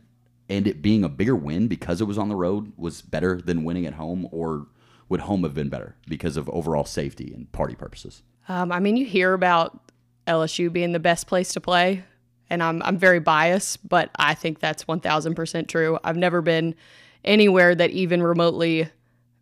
and 0.48 0.66
it 0.66 0.82
being 0.82 1.04
a 1.04 1.08
bigger 1.08 1.36
win 1.36 1.68
because 1.68 2.00
it 2.00 2.04
was 2.04 2.18
on 2.18 2.28
the 2.28 2.34
road 2.34 2.72
was 2.76 3.02
better 3.02 3.40
than 3.40 3.62
winning 3.62 3.86
at 3.86 3.94
home, 3.94 4.28
or 4.32 4.66
would 5.08 5.20
home 5.20 5.44
have 5.44 5.54
been 5.54 5.68
better 5.68 5.94
because 6.08 6.36
of 6.36 6.48
overall 6.50 6.84
safety 6.84 7.32
and 7.32 7.50
party 7.52 7.76
purposes? 7.76 8.22
Um, 8.48 8.72
I 8.72 8.80
mean, 8.80 8.96
you 8.96 9.06
hear 9.06 9.32
about 9.32 9.89
LSU 10.30 10.72
being 10.72 10.92
the 10.92 11.00
best 11.00 11.26
place 11.26 11.52
to 11.54 11.60
play, 11.60 12.04
and 12.48 12.62
I'm 12.62 12.82
I'm 12.82 12.96
very 12.96 13.20
biased, 13.20 13.86
but 13.88 14.10
I 14.16 14.34
think 14.34 14.60
that's 14.60 14.86
one 14.86 15.00
thousand 15.00 15.34
percent 15.34 15.68
true. 15.68 15.98
I've 16.04 16.16
never 16.16 16.40
been 16.40 16.74
anywhere 17.24 17.74
that 17.74 17.90
even 17.90 18.22
remotely 18.22 18.88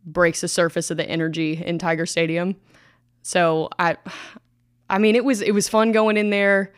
breaks 0.04 0.40
the 0.40 0.48
surface 0.48 0.90
of 0.90 0.96
the 0.96 1.08
energy 1.08 1.62
in 1.64 1.78
Tiger 1.78 2.06
Stadium. 2.06 2.56
So 3.22 3.68
I, 3.78 3.96
I 4.88 4.98
mean, 4.98 5.16
it 5.16 5.24
was 5.24 5.42
it 5.42 5.52
was 5.52 5.68
fun 5.68 5.92
going 5.92 6.16
in 6.16 6.30
there 6.30 6.72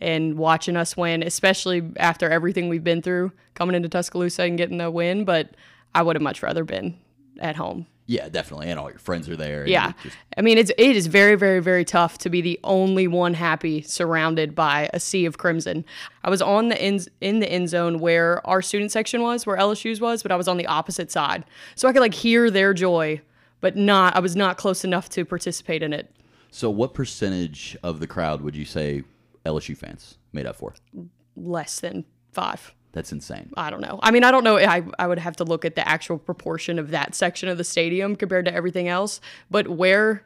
and 0.00 0.38
watching 0.38 0.76
us 0.76 0.96
win, 0.96 1.22
especially 1.22 1.82
after 1.96 2.30
everything 2.30 2.68
we've 2.68 2.84
been 2.84 3.02
through 3.02 3.32
coming 3.54 3.74
into 3.74 3.88
Tuscaloosa 3.88 4.44
and 4.44 4.56
getting 4.56 4.78
the 4.78 4.90
win. 4.90 5.24
But 5.24 5.50
I 5.94 6.02
would 6.02 6.16
have 6.16 6.22
much 6.22 6.42
rather 6.42 6.64
been 6.64 6.96
at 7.40 7.56
home. 7.56 7.86
Yeah, 8.10 8.30
definitely. 8.30 8.70
And 8.70 8.80
all 8.80 8.88
your 8.88 8.98
friends 8.98 9.28
are 9.28 9.36
there. 9.36 9.66
Yeah. 9.68 9.92
just- 10.02 10.16
I 10.36 10.40
mean, 10.40 10.56
it's 10.56 10.70
it 10.78 10.96
is 10.96 11.06
very, 11.08 11.34
very, 11.34 11.60
very 11.60 11.84
tough 11.84 12.16
to 12.18 12.30
be 12.30 12.40
the 12.40 12.58
only 12.64 13.06
one 13.06 13.34
happy 13.34 13.82
surrounded 13.82 14.54
by 14.54 14.88
a 14.94 14.98
sea 14.98 15.26
of 15.26 15.36
crimson. 15.36 15.84
I 16.24 16.30
was 16.30 16.40
on 16.40 16.68
the 16.70 16.80
end 16.80 17.06
in 17.20 17.40
the 17.40 17.48
end 17.52 17.68
zone 17.68 17.98
where 17.98 18.44
our 18.46 18.62
student 18.62 18.92
section 18.92 19.20
was, 19.20 19.44
where 19.46 19.58
LSU's 19.58 20.00
was, 20.00 20.22
but 20.22 20.32
I 20.32 20.36
was 20.36 20.48
on 20.48 20.56
the 20.56 20.66
opposite 20.66 21.12
side, 21.12 21.44
so 21.74 21.86
I 21.86 21.92
could 21.92 22.00
like 22.00 22.14
hear 22.14 22.50
their 22.50 22.72
joy, 22.72 23.20
but 23.60 23.76
not. 23.76 24.16
I 24.16 24.20
was 24.20 24.34
not 24.34 24.56
close 24.56 24.84
enough 24.84 25.10
to 25.10 25.26
participate 25.26 25.82
in 25.82 25.92
it. 25.92 26.10
so, 26.50 26.70
what 26.70 26.94
percentage 26.94 27.76
of 27.82 28.00
the 28.00 28.06
crowd 28.06 28.40
would 28.40 28.56
you 28.56 28.64
say 28.64 29.02
LSU 29.44 29.76
fans 29.76 30.16
made 30.32 30.46
up 30.46 30.56
for? 30.56 30.74
Less 31.36 31.78
than 31.80 32.06
five. 32.32 32.74
That's 32.92 33.12
insane. 33.12 33.50
I 33.56 33.70
don't 33.70 33.80
know. 33.80 34.00
I 34.02 34.10
mean, 34.10 34.24
I 34.24 34.30
don't 34.30 34.44
know. 34.44 34.58
I, 34.58 34.82
I 34.98 35.06
would 35.06 35.18
have 35.18 35.36
to 35.36 35.44
look 35.44 35.64
at 35.64 35.74
the 35.74 35.86
actual 35.86 36.18
proportion 36.18 36.78
of 36.78 36.90
that 36.90 37.14
section 37.14 37.48
of 37.48 37.58
the 37.58 37.64
stadium 37.64 38.16
compared 38.16 38.46
to 38.46 38.54
everything 38.54 38.88
else. 38.88 39.20
But 39.50 39.68
where, 39.68 40.24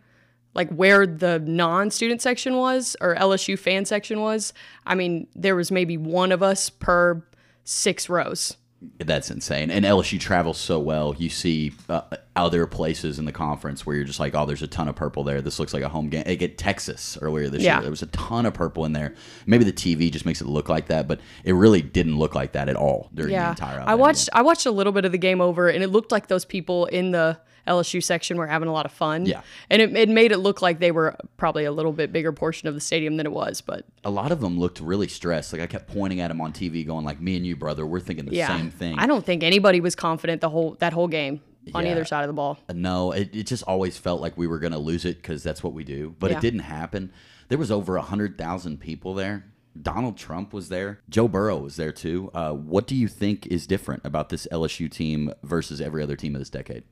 like, 0.55 0.71
where 0.71 1.07
the 1.07 1.41
non 1.41 1.91
student 1.91 2.23
section 2.23 2.57
was 2.57 2.97
or 3.01 3.17
LSU 3.17 3.59
fan 3.59 3.85
section 3.85 4.21
was, 4.21 4.53
I 4.87 4.95
mean, 4.95 5.27
there 5.35 5.57
was 5.57 5.71
maybe 5.71 5.97
one 5.97 6.31
of 6.31 6.43
us 6.43 6.71
per 6.71 7.23
six 7.65 8.09
rows. 8.09 8.57
That's 8.99 9.31
insane. 9.31 9.71
And 9.71 9.85
LSU 9.85 10.19
travels 10.19 10.59
so 10.59 10.79
well. 10.79 11.15
You 11.19 11.29
see 11.29 11.73
uh, 11.89 12.03
other 12.35 12.67
places 12.67 13.19
in 13.19 13.25
the 13.25 13.33
conference 13.33 13.85
where 13.87 13.95
you're 13.97 14.05
just 14.05 14.19
like, 14.21 14.35
oh, 14.35 14.45
there's 14.47 14.63
a 14.63 14.67
ton 14.67 14.89
of 14.89 14.97
purple 14.97 15.23
there. 15.25 15.41
This 15.41 15.59
looks 15.59 15.73
like 15.75 15.83
a 15.83 15.89
home 15.89 16.09
game. 16.09 16.25
Like 16.27 16.43
at 16.43 16.59
Texas 16.59 17.17
earlier 17.21 17.49
this 17.49 17.63
Yeah. 17.63 17.75
year, 17.77 17.83
there 17.83 17.91
was 17.91 18.03
a 18.03 18.07
ton 18.07 18.47
of 18.47 18.55
purple 18.55 18.85
in 18.85 18.93
there. 18.93 19.15
Maybe 19.47 19.65
the 19.65 19.73
TV 19.73 20.11
just 20.11 20.27
makes 20.27 20.41
it 20.41 20.47
look 20.47 20.69
like 20.69 20.87
that, 20.89 21.07
but 21.07 21.21
it 21.45 21.53
really 21.53 21.83
didn't 21.83 22.19
look 22.19 22.35
like 22.35 22.53
that 22.53 22.69
at 22.69 22.77
all 22.77 23.09
during 23.15 23.31
the 23.31 23.35
Yeah. 23.37 23.51
entire. 23.51 23.75
I 23.79 23.83
Alabama 23.83 23.97
watched 23.99 24.29
I 24.33 24.43
watched 24.43 24.67
a 24.67 24.71
little 24.73 24.93
bit 24.93 25.05
of 25.05 25.13
the 25.13 25.19
game 25.19 25.41
over 25.41 25.69
and 25.69 25.83
it 25.85 25.89
looked 25.89 26.11
like 26.13 26.27
those 26.29 26.45
people 26.45 26.87
in 26.87 27.11
the 27.13 27.39
LSU 27.67 28.03
section 28.03 28.37
were 28.37 28.47
having 28.47 28.69
a 28.69 28.73
lot 28.73 28.87
of 28.87 28.93
fun. 28.93 29.27
Yeah. 29.27 29.43
And 29.71 29.81
it, 29.81 29.97
it 29.97 30.09
made 30.09 30.33
it 30.33 30.39
look 30.39 30.63
like 30.63 30.79
they 30.81 30.91
were 30.91 31.17
probably 31.37 31.65
a 31.65 31.73
little 31.73 31.93
bit 31.93 32.13
bigger 32.13 32.33
portion 32.33 32.69
of 32.69 32.75
the 32.75 32.81
stadium 32.81 33.17
than 33.17 33.27
it 33.27 33.33
was, 33.33 33.61
but 33.61 33.85
a 34.05 34.11
lot 34.11 34.33
of 34.33 34.41
them 34.41 34.59
looked 34.59 34.81
really 34.81 35.09
stressed. 35.09 35.53
Like 35.53 35.63
I 35.63 35.67
kept 35.67 35.89
pointing 35.93 36.21
at 36.21 36.29
them 36.29 36.41
on 36.41 36.53
TV, 36.53 36.87
going 36.87 37.05
like, 37.05 37.21
"Me 37.21 37.37
and 37.37 37.47
you, 37.47 37.57
brother, 37.57 37.87
we're 37.87 38.01
thinking 38.01 38.27
the 38.27 38.35
yeah. 38.35 38.49
same 38.49 38.71
thing." 38.71 38.99
I 38.99 39.07
don't 39.07 39.25
think 39.25 39.43
anybody 39.43 39.81
was 39.81 39.95
confident 39.95 40.41
the 40.41 40.51
whole 40.51 40.77
that 40.81 40.93
whole 40.93 41.09
game 41.09 41.41
on 41.75 41.85
Yeah. 41.85 41.93
either 41.93 42.05
side 42.05 42.23
of 42.23 42.29
the 42.29 42.33
ball. 42.35 42.59
No, 42.73 43.13
it, 43.13 43.35
it 43.35 43.47
just 43.47 43.63
always 43.65 43.97
felt 43.97 44.21
like 44.21 44.37
we 44.37 44.47
were 44.47 44.59
going 44.59 44.73
to 44.73 44.79
lose 44.79 45.05
it 45.05 45.17
because 45.23 45.43
that's 45.43 45.63
what 45.63 45.73
we 45.73 45.85
do. 45.85 46.15
But 46.19 46.31
Yeah. 46.33 46.39
it 46.39 46.41
didn't 46.41 46.61
happen. 46.61 47.13
There 47.49 47.59
was 47.59 47.71
over 47.71 47.97
100,000 47.97 48.81
people 48.81 49.15
there. 49.15 49.45
Donald 49.81 50.17
Trump 50.19 50.53
was 50.53 50.69
there. 50.69 51.01
Joe 51.09 51.29
Burrow 51.29 51.59
was 51.59 51.77
there 51.77 51.93
too. 51.93 52.31
Uh, 52.35 52.53
what 52.53 52.87
do 52.87 52.95
you 52.95 53.09
think 53.09 53.47
is 53.47 53.67
different 53.67 54.03
about 54.05 54.29
this 54.29 54.47
LSU 54.51 54.91
team 54.91 55.33
versus 55.43 55.81
every 55.81 56.03
other 56.03 56.17
team 56.17 56.35
of 56.35 56.41
this 56.41 56.51
decade? 56.51 56.83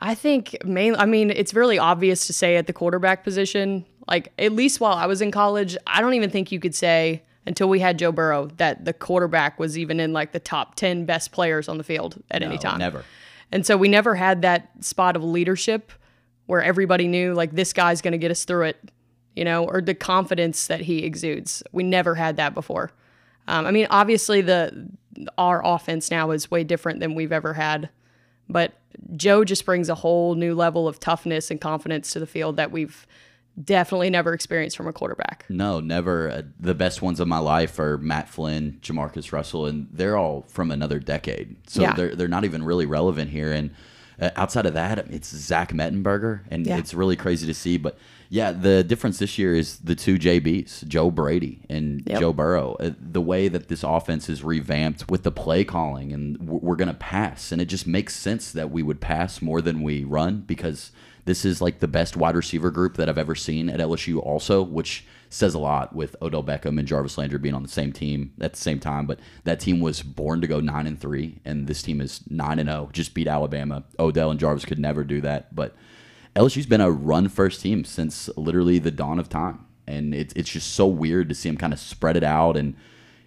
I 0.00 0.14
think 0.14 0.56
main 0.64 0.94
I 0.96 1.06
mean, 1.06 1.30
it's 1.30 1.54
really 1.54 1.78
obvious 1.78 2.26
to 2.26 2.32
say 2.32 2.56
at 2.56 2.66
the 2.66 2.72
quarterback 2.72 3.22
position, 3.22 3.84
like 4.08 4.32
at 4.38 4.52
least 4.52 4.80
while 4.80 4.94
I 4.94 5.06
was 5.06 5.20
in 5.20 5.30
college, 5.30 5.76
I 5.86 6.00
don't 6.00 6.14
even 6.14 6.30
think 6.30 6.50
you 6.50 6.60
could 6.60 6.74
say 6.74 7.22
until 7.46 7.68
we 7.68 7.80
had 7.80 7.98
Joe 7.98 8.12
Burrow 8.12 8.46
that 8.56 8.84
the 8.84 8.92
quarterback 8.92 9.58
was 9.58 9.78
even 9.78 10.00
in 10.00 10.12
like 10.12 10.32
the 10.32 10.40
top 10.40 10.74
10 10.74 11.04
best 11.04 11.32
players 11.32 11.68
on 11.68 11.78
the 11.78 11.84
field 11.84 12.22
at 12.30 12.42
any 12.42 12.58
time. 12.58 12.78
Never. 12.78 13.04
And 13.52 13.66
so 13.66 13.76
we 13.76 13.88
never 13.88 14.14
had 14.14 14.42
that 14.42 14.70
spot 14.84 15.16
of 15.16 15.24
leadership 15.24 15.92
where 16.46 16.62
everybody 16.62 17.08
knew 17.08 17.34
like 17.34 17.52
this 17.52 17.72
guy's 17.72 18.00
going 18.02 18.12
to 18.12 18.18
get 18.18 18.30
us 18.30 18.44
through 18.44 18.64
it, 18.64 18.90
you 19.34 19.44
know, 19.44 19.64
or 19.64 19.80
the 19.80 19.94
confidence 19.94 20.66
that 20.66 20.80
he 20.80 21.04
exudes. 21.04 21.62
We 21.72 21.82
never 21.82 22.14
had 22.14 22.36
that 22.36 22.54
before. 22.54 22.92
Um, 23.48 23.66
I 23.66 23.70
mean, 23.70 23.86
obviously 23.90 24.40
the 24.40 24.88
our 25.36 25.64
offense 25.64 26.10
now 26.10 26.30
is 26.30 26.50
way 26.50 26.64
different 26.64 27.00
than 27.00 27.14
we've 27.14 27.32
ever 27.32 27.52
had, 27.54 27.90
but 28.52 28.72
Joe 29.16 29.44
just 29.44 29.64
brings 29.64 29.88
a 29.88 29.94
whole 29.94 30.34
new 30.34 30.54
level 30.54 30.86
of 30.88 31.00
toughness 31.00 31.50
and 31.50 31.60
confidence 31.60 32.12
to 32.12 32.20
the 32.20 32.26
field 32.26 32.56
that 32.56 32.70
we've 32.70 33.06
definitely 33.62 34.10
never 34.10 34.32
experienced 34.32 34.76
from 34.76 34.86
a 34.86 34.92
quarterback. 34.92 35.44
No, 35.48 35.80
never. 35.80 36.30
Uh, 36.30 36.42
the 36.58 36.74
best 36.74 37.02
ones 37.02 37.20
of 37.20 37.28
my 37.28 37.38
life 37.38 37.78
are 37.78 37.98
Matt 37.98 38.28
Flynn, 38.28 38.78
JaMarcus 38.82 39.32
Russell, 39.32 39.66
and 39.66 39.88
they're 39.92 40.16
all 40.16 40.42
from 40.48 40.70
another 40.70 40.98
decade. 40.98 41.56
So 41.68 41.82
Yeah. 41.82 41.94
they're 41.94 42.14
they're 42.14 42.28
not 42.28 42.44
even 42.44 42.62
really 42.62 42.86
relevant 42.86 43.30
here. 43.30 43.52
And 43.52 43.70
uh, 44.20 44.30
outside 44.36 44.66
of 44.66 44.74
that, 44.74 44.98
it's 45.10 45.28
Zach 45.34 45.72
Mettenberger, 45.72 46.40
and 46.50 46.66
Yeah. 46.66 46.78
it's 46.78 46.94
really 46.94 47.16
crazy 47.16 47.46
to 47.46 47.54
see. 47.54 47.76
But 47.76 47.98
yeah, 48.32 48.52
the 48.52 48.84
difference 48.84 49.18
this 49.18 49.38
year 49.38 49.54
is 49.56 49.78
the 49.78 49.96
two 49.96 50.16
JBs, 50.16 50.86
Joe 50.86 51.10
Brady 51.10 51.62
and 51.68 52.02
Yep. 52.06 52.20
Joe 52.20 52.32
Burrow. 52.32 52.76
Uh, 52.78 52.92
The 53.00 53.20
way 53.20 53.48
that 53.48 53.66
this 53.66 53.82
offense 53.82 54.28
is 54.28 54.44
revamped 54.44 55.10
with 55.10 55.24
the 55.24 55.32
play 55.32 55.64
calling, 55.64 56.12
and 56.12 56.40
we're 56.48 56.76
going 56.76 56.88
to 56.88 56.94
pass, 56.94 57.50
and 57.50 57.60
it 57.60 57.66
just 57.66 57.88
makes 57.88 58.14
sense 58.14 58.52
that 58.52 58.70
we 58.70 58.84
would 58.84 59.00
pass 59.00 59.42
more 59.42 59.60
than 59.60 59.82
we 59.82 60.04
run 60.04 60.42
because 60.46 60.92
this 61.24 61.44
is 61.44 61.60
like 61.60 61.80
the 61.80 61.88
best 61.88 62.16
wide 62.16 62.36
receiver 62.36 62.70
group 62.70 62.96
that 62.96 63.08
I've 63.08 63.18
ever 63.18 63.34
seen 63.34 63.68
at 63.68 63.80
LSU, 63.80 64.18
also, 64.20 64.62
which 64.62 65.04
says 65.28 65.54
a 65.54 65.58
lot 65.58 65.94
with 65.94 66.16
Odell 66.22 66.42
Beckham 66.42 66.78
and 66.78 66.86
Jarvis 66.88 67.18
Landry 67.18 67.38
being 67.38 67.54
on 67.54 67.62
the 67.62 67.68
same 67.68 67.92
team 67.92 68.32
at 68.40 68.52
the 68.52 68.58
same 68.60 68.78
time. 68.80 69.06
But 69.06 69.18
that 69.44 69.60
team 69.60 69.80
was 69.80 70.02
born 70.02 70.40
to 70.40 70.46
go 70.46 70.60
nine 70.60 70.86
and 70.86 71.00
three, 71.00 71.40
and 71.44 71.66
this 71.66 71.82
team 71.82 72.00
is 72.00 72.22
nine 72.30 72.58
and 72.60 72.68
zero. 72.68 72.90
Just 72.92 73.12
beat 73.12 73.26
Alabama. 73.26 73.84
Odell 73.98 74.30
and 74.30 74.38
Jarvis 74.38 74.64
could 74.64 74.78
never 74.78 75.02
do 75.04 75.20
that, 75.20 75.54
but 75.54 75.74
LSU's 76.36 76.66
been 76.66 76.80
a 76.80 76.90
run 76.90 77.28
first 77.28 77.60
team 77.60 77.84
since 77.84 78.28
literally 78.36 78.78
the 78.78 78.90
dawn 78.90 79.18
of 79.18 79.28
time, 79.28 79.66
and 79.86 80.14
it's 80.14 80.32
it's 80.34 80.50
just 80.50 80.72
so 80.72 80.86
weird 80.86 81.28
to 81.28 81.34
see 81.34 81.48
them 81.48 81.56
kind 81.56 81.72
of 81.72 81.78
spread 81.78 82.16
it 82.16 82.24
out 82.24 82.56
and. 82.56 82.74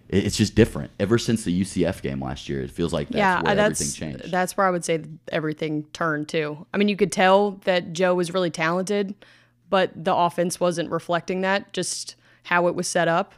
It's 0.06 0.36
just 0.36 0.54
different. 0.54 0.92
Ever 1.00 1.16
since 1.16 1.44
the 1.44 1.62
UCF 1.62 2.02
game 2.02 2.22
last 2.22 2.46
year, 2.48 2.60
it 2.60 2.70
feels 2.70 2.92
like 2.92 3.08
that's 3.08 3.18
yeah, 3.18 3.42
where 3.42 3.54
that's 3.54 3.80
everything 3.80 4.18
changed. 4.18 4.30
that's 4.30 4.54
where 4.54 4.66
I 4.66 4.70
would 4.70 4.84
say 4.84 5.02
everything 5.32 5.84
turned 5.94 6.28
too. 6.28 6.66
I 6.74 6.76
mean, 6.76 6.88
you 6.88 6.94
could 6.94 7.10
tell 7.10 7.52
that 7.64 7.94
Joe 7.94 8.14
was 8.14 8.32
really 8.32 8.50
talented, 8.50 9.14
but 9.70 9.92
the 9.96 10.14
offense 10.14 10.60
wasn't 10.60 10.90
reflecting 10.90 11.40
that. 11.40 11.72
Just 11.72 12.16
how 12.44 12.68
it 12.68 12.74
was 12.74 12.86
set 12.86 13.08
up. 13.08 13.34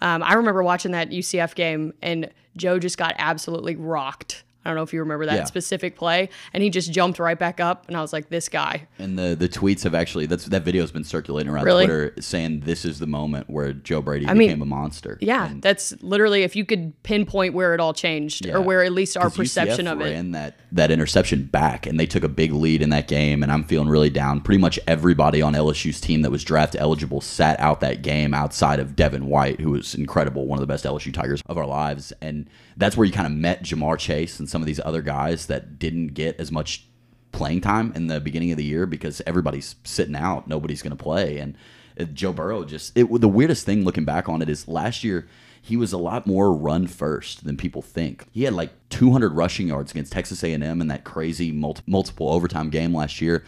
Um, 0.00 0.22
I 0.22 0.34
remember 0.34 0.62
watching 0.62 0.92
that 0.92 1.10
UCF 1.10 1.54
game, 1.54 1.92
and 2.02 2.30
Joe 2.56 2.78
just 2.78 2.98
got 2.98 3.14
absolutely 3.18 3.76
rocked. 3.76 4.42
I 4.66 4.70
don't 4.70 4.76
know 4.76 4.82
if 4.82 4.92
you 4.92 4.98
remember 5.00 5.26
that 5.26 5.36
Yeah. 5.36 5.44
specific 5.44 5.94
play, 5.96 6.28
and 6.52 6.60
he 6.62 6.70
just 6.70 6.92
jumped 6.92 7.20
right 7.20 7.38
back 7.38 7.60
up, 7.60 7.84
and 7.86 7.96
I 7.96 8.00
was 8.00 8.12
like, 8.12 8.30
"This 8.30 8.48
guy." 8.48 8.88
And 8.98 9.16
the 9.16 9.36
the 9.38 9.48
tweets 9.48 9.84
have 9.84 9.94
actually 9.94 10.26
that's 10.26 10.46
that 10.46 10.64
video 10.64 10.82
has 10.82 10.90
been 10.90 11.04
circulating 11.04 11.52
around 11.52 11.64
Really? 11.64 11.86
Twitter 11.86 12.14
saying 12.20 12.60
this 12.64 12.84
is 12.84 12.98
the 12.98 13.06
moment 13.06 13.48
where 13.48 13.72
Joe 13.72 14.02
Brady 14.02 14.26
mean, 14.26 14.38
became 14.38 14.62
a 14.62 14.66
monster. 14.66 15.18
Yeah, 15.20 15.50
And 15.50 15.62
that's 15.62 15.94
literally 16.02 16.42
if 16.42 16.56
you 16.56 16.64
could 16.64 17.00
pinpoint 17.04 17.54
where 17.54 17.74
it 17.74 17.80
all 17.80 17.94
changed, 17.94 18.44
Yeah. 18.46 18.54
or 18.56 18.60
where 18.60 18.82
at 18.82 18.92
least 18.92 19.16
our 19.16 19.30
perception 19.30 19.86
UCF 19.86 19.92
of 19.92 20.00
it. 20.00 20.04
ran 20.04 20.32
that 20.32 20.58
that 20.72 20.90
interception 20.90 21.44
back, 21.44 21.86
and 21.86 21.98
they 22.00 22.06
took 22.06 22.24
a 22.24 22.28
big 22.28 22.52
lead 22.52 22.82
in 22.82 22.90
that 22.90 23.06
game. 23.06 23.42
And 23.44 23.52
I'm 23.52 23.62
feeling 23.64 23.88
really 23.88 24.10
down. 24.10 24.40
Pretty 24.40 24.60
much 24.60 24.78
everybody 24.88 25.40
on 25.42 25.54
LSU's 25.54 26.00
team 26.00 26.22
that 26.22 26.30
was 26.30 26.42
draft 26.42 26.74
eligible 26.78 27.20
sat 27.20 27.58
out 27.60 27.80
that 27.80 28.02
game 28.02 28.34
outside 28.34 28.80
of 28.80 28.96
Devin 28.96 29.26
White, 29.26 29.60
who 29.60 29.70
was 29.70 29.94
incredible, 29.94 30.46
one 30.46 30.58
of 30.58 30.60
the 30.60 30.66
best 30.66 30.84
LSU 30.84 31.12
Tigers 31.12 31.40
of 31.46 31.56
our 31.56 31.66
lives. 31.66 32.12
And 32.20 32.46
that's 32.76 32.96
where 32.96 33.06
you 33.06 33.12
kind 33.12 33.26
of 33.26 33.32
met 33.32 33.62
Ja'Marr 33.62 33.98
Chase 33.98 34.38
and 34.38 34.48
some 34.48 34.62
of 34.62 34.66
these 34.66 34.80
other 34.84 35.02
guys 35.02 35.46
that 35.46 35.78
didn't 35.78 36.08
get 36.08 36.38
as 36.38 36.52
much 36.52 36.86
playing 37.32 37.60
time 37.60 37.92
in 37.94 38.06
the 38.06 38.20
beginning 38.20 38.50
of 38.50 38.56
the 38.56 38.64
year 38.64 38.86
because 38.86 39.22
everybody's 39.26 39.76
sitting 39.84 40.16
out, 40.16 40.48
nobody's 40.48 40.82
going 40.82 40.96
to 40.96 41.02
play, 41.02 41.38
and 41.38 41.56
uh, 41.98 42.04
Joe 42.04 42.32
Burrow 42.32 42.64
just 42.64 42.96
it. 42.96 43.08
The 43.20 43.28
weirdest 43.28 43.64
thing 43.64 43.84
looking 43.84 44.04
back 44.04 44.28
on 44.28 44.42
it 44.42 44.48
is 44.48 44.68
last 44.68 45.04
year 45.04 45.26
he 45.66 45.76
was 45.76 45.92
a 45.92 45.98
lot 45.98 46.28
more 46.28 46.52
run 46.52 46.86
first 46.86 47.44
than 47.44 47.56
people 47.56 47.82
think. 47.82 48.26
He 48.30 48.44
had 48.44 48.54
like 48.54 48.70
200 48.90 49.32
rushing 49.32 49.66
yards 49.66 49.90
against 49.90 50.12
Texas 50.12 50.44
A&M 50.44 50.62
in 50.62 50.86
that 50.86 51.02
crazy 51.02 51.50
multi- 51.50 51.82
multiple 51.88 52.28
overtime 52.30 52.70
game 52.70 52.94
last 52.94 53.20
year. 53.20 53.42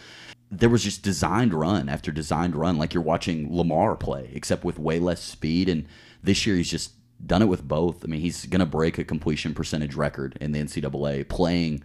There 0.51 0.67
was 0.67 0.83
just 0.83 1.01
designed 1.01 1.53
run 1.53 1.87
after 1.87 2.11
designed 2.11 2.57
run, 2.57 2.77
like 2.77 2.93
you're 2.93 3.03
watching 3.03 3.55
Lamar 3.55 3.95
play, 3.95 4.31
except 4.33 4.65
with 4.65 4.77
way 4.77 4.99
less 4.99 5.23
speed. 5.23 5.69
And 5.69 5.85
this 6.21 6.45
year 6.45 6.57
he's 6.57 6.69
just 6.69 6.91
done 7.25 7.41
it 7.41 7.47
with 7.47 7.67
both. 7.67 8.03
I 8.03 8.07
mean, 8.07 8.21
he's 8.21 8.45
going 8.45 8.59
to 8.59 8.65
break 8.65 8.97
a 8.97 9.03
completion 9.03 9.53
percentage 9.53 9.95
record 9.95 10.37
in 10.39 10.51
the 10.51 10.59
NCAA 10.59 11.27
playing 11.27 11.83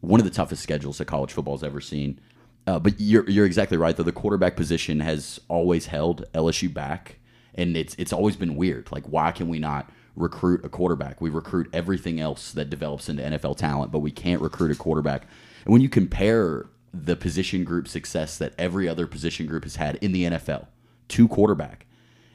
one 0.00 0.20
of 0.20 0.24
the 0.24 0.30
toughest 0.30 0.62
schedules 0.62 0.98
that 0.98 1.06
college 1.06 1.32
football's 1.32 1.64
ever 1.64 1.80
seen. 1.80 2.20
Uh, 2.66 2.78
but 2.78 2.94
you're 2.98 3.28
you're 3.30 3.46
exactly 3.46 3.76
right 3.76 3.96
though. 3.96 4.02
The 4.02 4.12
quarterback 4.12 4.56
position 4.56 5.00
has 5.00 5.40
always 5.48 5.86
held 5.86 6.24
LSU 6.32 6.72
back, 6.72 7.18
and 7.54 7.76
it's 7.76 7.94
it's 7.96 8.12
always 8.12 8.36
been 8.36 8.56
weird. 8.56 8.90
Like, 8.90 9.04
why 9.06 9.30
can 9.30 9.48
we 9.48 9.58
not 9.58 9.90
recruit 10.16 10.64
a 10.64 10.68
quarterback? 10.68 11.20
We 11.20 11.30
recruit 11.30 11.68
everything 11.72 12.20
else 12.20 12.52
that 12.52 12.68
develops 12.68 13.08
into 13.08 13.22
NFL 13.22 13.56
talent, 13.56 13.92
but 13.92 14.00
we 14.00 14.10
can't 14.10 14.42
recruit 14.42 14.72
a 14.72 14.74
quarterback. 14.74 15.28
And 15.64 15.72
when 15.72 15.80
you 15.80 15.88
compare 15.88 16.66
the 16.92 17.14
position 17.14 17.62
group 17.62 17.86
success 17.86 18.36
that 18.38 18.54
every 18.58 18.88
other 18.88 19.06
position 19.06 19.46
group 19.46 19.62
has 19.62 19.76
had 19.76 19.96
in 19.96 20.12
the 20.12 20.24
NFL 20.24 20.66
to 21.08 21.28
quarterback, 21.28 21.86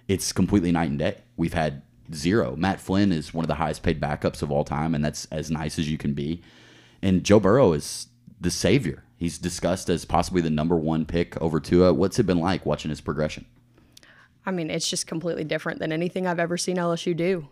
it's 0.08 0.32
completely 0.32 0.72
night 0.72 0.90
and 0.90 1.00
day. 1.00 1.18
We've 1.36 1.54
had 1.54 1.82
zero. 2.16 2.56
Matt 2.56 2.80
Flynn 2.80 3.12
is 3.12 3.34
one 3.34 3.44
of 3.44 3.48
the 3.48 3.56
highest 3.56 3.84
paid 3.84 4.02
backups 4.02 4.42
of 4.42 4.52
all 4.52 4.64
time, 4.64 4.96
and 4.96 5.04
that's 5.04 5.26
as 5.26 5.52
nice 5.52 5.78
as 5.80 5.90
you 5.90 5.98
can 5.98 6.14
be. 6.14 6.42
And 7.02 7.24
Joe 7.24 7.40
Burrow 7.40 7.74
is 7.74 8.08
the 8.40 8.52
savior. 8.52 9.04
He's 9.18 9.38
discussed 9.38 9.90
as 9.90 10.06
possibly 10.06 10.42
the 10.42 10.50
number 10.50 10.76
one 10.76 11.06
pick 11.06 11.40
over 11.42 11.60
Tua. 11.60 11.94
What's 11.94 12.18
it 12.20 12.26
been 12.26 12.40
like 12.40 12.66
watching 12.66 12.90
his 12.90 13.02
progression? 13.02 13.46
I 14.46 14.52
mean, 14.52 14.70
it's 14.72 14.90
just 14.90 15.06
completely 15.06 15.44
different 15.44 15.80
than 15.80 15.92
anything 15.92 16.26
I've 16.26 16.40
ever 16.40 16.58
seen 16.58 16.78
LSU 16.78 17.16
do. 17.16 17.48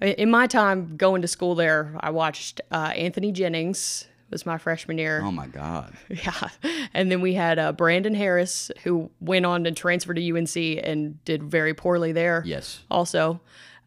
In 0.00 0.30
my 0.30 0.46
time 0.46 0.96
going 0.96 1.22
to 1.22 1.28
school 1.28 1.56
there, 1.56 1.96
I 1.98 2.10
watched 2.10 2.60
uh, 2.70 2.92
Anthony 2.94 3.32
Jennings 3.32 4.06
was 4.30 4.46
my 4.46 4.58
freshman 4.58 4.98
year. 4.98 5.20
Oh 5.24 5.32
my 5.32 5.46
God. 5.46 5.94
Yeah, 6.08 6.48
and 6.94 7.10
then 7.10 7.20
we 7.20 7.34
had 7.34 7.58
uh, 7.58 7.72
Brandon 7.72 8.14
Harris 8.14 8.70
who 8.82 9.10
went 9.20 9.46
on 9.46 9.64
to 9.64 9.72
transfer 9.72 10.14
to 10.14 10.36
UNC 10.36 10.56
and 10.56 11.22
did 11.24 11.42
very 11.42 11.74
poorly 11.74 12.12
there. 12.12 12.42
Yes. 12.44 12.80
Also, 12.90 13.40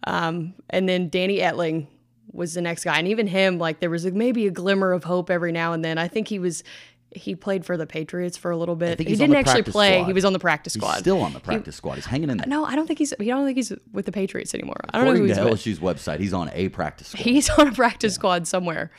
um, 0.06 0.54
and 0.70 0.88
then 0.88 1.10
Danny 1.10 1.40
Etling 1.40 1.88
was 2.32 2.54
the 2.54 2.62
next 2.62 2.84
guy, 2.84 2.98
and 2.98 3.08
even 3.08 3.28
him, 3.28 3.58
like 3.58 3.80
there 3.80 3.90
was 3.90 4.06
maybe 4.06 4.48
a 4.48 4.52
glimmer 4.52 4.94
of 4.94 5.04
hope 5.04 5.30
every 5.30 5.52
now 5.52 5.74
and 5.74 5.84
then. 5.84 5.98
I 5.98 6.08
think 6.08 6.28
he 6.28 6.40
was. 6.40 6.64
He 7.14 7.36
played 7.36 7.66
for 7.66 7.76
the 7.76 7.86
Patriots 7.86 8.38
for 8.38 8.52
a 8.52 8.58
little 8.58 8.78
bit. 8.78 8.98
He 8.98 9.18
didn't 9.18 9.36
actually 9.36 9.64
play. 9.64 9.98
squad. 9.98 10.06
He 10.06 10.14
was 10.14 10.24
on 10.24 10.32
the 10.32 10.40
practice 10.40 10.74
squad. 10.74 10.94
He's 10.94 11.00
still 11.02 11.22
on 11.22 11.34
the 11.34 11.42
practice 11.42 11.76
squad. 11.76 11.96
He's 11.96 12.06
hanging 12.06 12.30
in 12.30 12.38
there. 12.38 12.48
No, 12.48 12.64
I 12.64 12.78
don't 12.78 12.88
think 12.88 13.00
he's. 13.00 13.14
I 13.20 13.24
don't 13.26 13.46
think 13.46 13.58
he's 13.58 13.74
with 13.92 14.06
the 14.06 14.14
Patriots 14.14 14.54
anymore. 14.54 14.78
I 14.94 14.98
don't 14.98 15.08
know 15.08 15.12
According 15.12 15.28
who 15.28 15.36
to 15.36 15.52
he's 15.52 15.68
with. 15.68 15.82
LSU's 15.84 16.00
website, 16.00 16.20
he's 16.20 16.34
on 16.34 16.50
a 16.54 16.70
practice 16.70 17.10
squad. 17.10 17.24
He's 17.24 17.50
on 17.50 17.68
a 17.68 17.74
practice 17.74 18.14
squad 18.16 18.48
somewhere. 18.48 18.92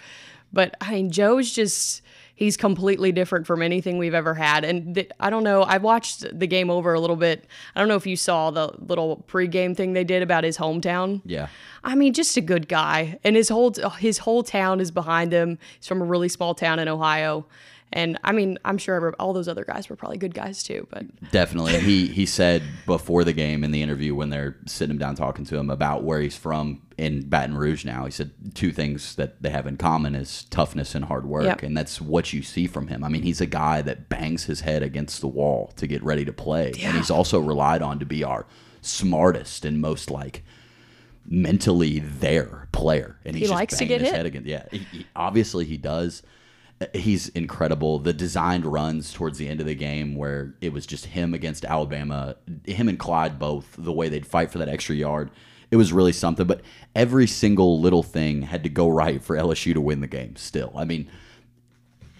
But 0.52 0.76
I 0.80 0.92
mean, 0.92 1.10
Joe's 1.10 1.50
just. 1.50 2.02
He's 2.42 2.56
completely 2.56 3.12
different 3.12 3.46
from 3.46 3.62
anything 3.62 3.98
we've 3.98 4.14
ever 4.14 4.34
had. 4.34 4.64
And 4.64 4.96
th- 4.96 5.10
I 5.20 5.30
don't 5.30 5.44
know. 5.44 5.62
I 5.62 5.78
watched 5.78 6.26
the 6.36 6.46
game 6.48 6.70
over 6.70 6.92
a 6.92 6.98
little 6.98 7.14
bit. 7.14 7.46
I 7.76 7.78
don't 7.78 7.88
know 7.88 7.94
if 7.94 8.04
you 8.06 8.16
saw 8.16 8.50
the 8.50 8.72
little 8.80 9.24
pregame 9.28 9.76
thing 9.76 9.92
they 9.92 10.02
did 10.02 10.22
about 10.24 10.42
his 10.42 10.58
hometown. 10.58 11.20
yeah. 11.24 11.46
I 11.84 11.94
mean, 11.94 12.12
just 12.12 12.36
a 12.36 12.40
good 12.40 12.66
guy, 12.68 13.18
and 13.24 13.36
his 13.36 13.48
whole 13.48 13.72
his 13.98 14.18
whole 14.18 14.42
town 14.42 14.80
is 14.80 14.90
behind 14.90 15.32
him. 15.32 15.58
He's 15.78 15.86
from 15.86 16.00
a 16.02 16.04
really 16.04 16.28
small 16.28 16.54
town 16.54 16.78
in 16.78 16.88
Ohio, 16.88 17.46
and 17.94 18.18
I 18.24 18.32
mean, 18.32 18.58
I'm 18.64 18.78
sure 18.78 19.14
all 19.18 19.32
those 19.32 19.48
other 19.48 19.64
guys 19.64 19.88
were 19.90 19.96
probably 19.96 20.18
good 20.18 20.34
guys 20.34 20.62
too. 20.62 20.86
But 20.90 21.30
Definitely. 21.30 21.78
He 21.80 22.06
he 22.06 22.26
said 22.26 22.62
before 22.86 23.24
the 23.24 23.32
game 23.32 23.64
in 23.64 23.70
the 23.70 23.82
interview 23.82 24.14
when 24.14 24.30
they're 24.30 24.56
sitting 24.66 24.92
him 24.92 24.98
down 24.98 25.14
talking 25.14 25.44
to 25.46 25.56
him 25.58 25.68
about 25.70 26.02
where 26.04 26.20
he's 26.20 26.36
from 26.36 26.82
in 26.96 27.28
Baton 27.28 27.56
Rouge 27.56 27.84
now, 27.84 28.04
he 28.04 28.10
said 28.10 28.30
two 28.54 28.72
things 28.72 29.14
that 29.16 29.42
they 29.42 29.50
have 29.50 29.66
in 29.66 29.76
common 29.76 30.14
is 30.14 30.44
toughness 30.50 30.94
and 30.94 31.04
hard 31.04 31.26
work. 31.26 31.44
Yep. 31.44 31.62
And 31.64 31.76
that's 31.76 32.00
what 32.00 32.32
you 32.32 32.42
see 32.42 32.66
from 32.66 32.86
him. 32.88 33.02
I 33.04 33.08
mean, 33.08 33.22
he's 33.22 33.40
a 33.40 33.46
guy 33.46 33.82
that 33.82 34.08
bangs 34.08 34.44
his 34.44 34.60
head 34.60 34.82
against 34.82 35.20
the 35.20 35.28
wall 35.28 35.72
to 35.76 35.86
get 35.86 36.02
ready 36.02 36.24
to 36.24 36.32
play. 36.32 36.72
And 36.82 36.96
he's 36.96 37.10
also 37.10 37.40
relied 37.40 37.82
on 37.82 37.98
to 37.98 38.06
be 38.06 38.22
our 38.24 38.46
smartest 38.80 39.64
and 39.64 39.80
most 39.80 40.10
like 40.10 40.44
mentally 41.26 41.98
there 42.00 42.68
player. 42.72 43.16
And 43.24 43.34
he's 43.36 43.42
He 43.42 43.46
just 43.48 43.54
likes 43.54 43.76
to 43.78 43.84
get 43.84 44.00
his 44.00 44.10
hit. 44.10 44.16
head 44.16 44.26
against 44.26 44.48
yeah. 44.48 44.64
He, 44.70 44.78
he- 44.78 45.06
obviously 45.14 45.64
he 45.64 45.76
does 45.76 46.22
he's 46.94 47.28
incredible. 47.30 47.98
The 47.98 48.12
designed 48.12 48.66
runs 48.66 49.12
towards 49.12 49.38
the 49.38 49.48
end 49.48 49.60
of 49.60 49.66
the 49.66 49.74
game 49.74 50.14
where 50.14 50.54
it 50.60 50.72
was 50.72 50.86
just 50.86 51.06
him 51.06 51.34
against 51.34 51.64
Alabama, 51.64 52.36
him 52.64 52.88
and 52.88 52.98
Clyde 52.98 53.38
both, 53.38 53.74
the 53.78 53.92
way 53.92 54.08
they'd 54.08 54.26
fight 54.26 54.50
for 54.50 54.58
that 54.58 54.68
extra 54.68 54.94
yard. 54.94 55.30
It 55.70 55.76
was 55.76 55.92
really 55.92 56.12
something, 56.12 56.46
but 56.46 56.60
every 56.94 57.26
single 57.26 57.80
little 57.80 58.02
thing 58.02 58.42
had 58.42 58.62
to 58.62 58.68
go 58.68 58.88
right 58.88 59.22
for 59.22 59.36
LSU 59.36 59.72
to 59.72 59.80
win 59.80 60.00
the 60.00 60.06
game 60.06 60.36
still. 60.36 60.72
I 60.76 60.84
mean, 60.84 61.08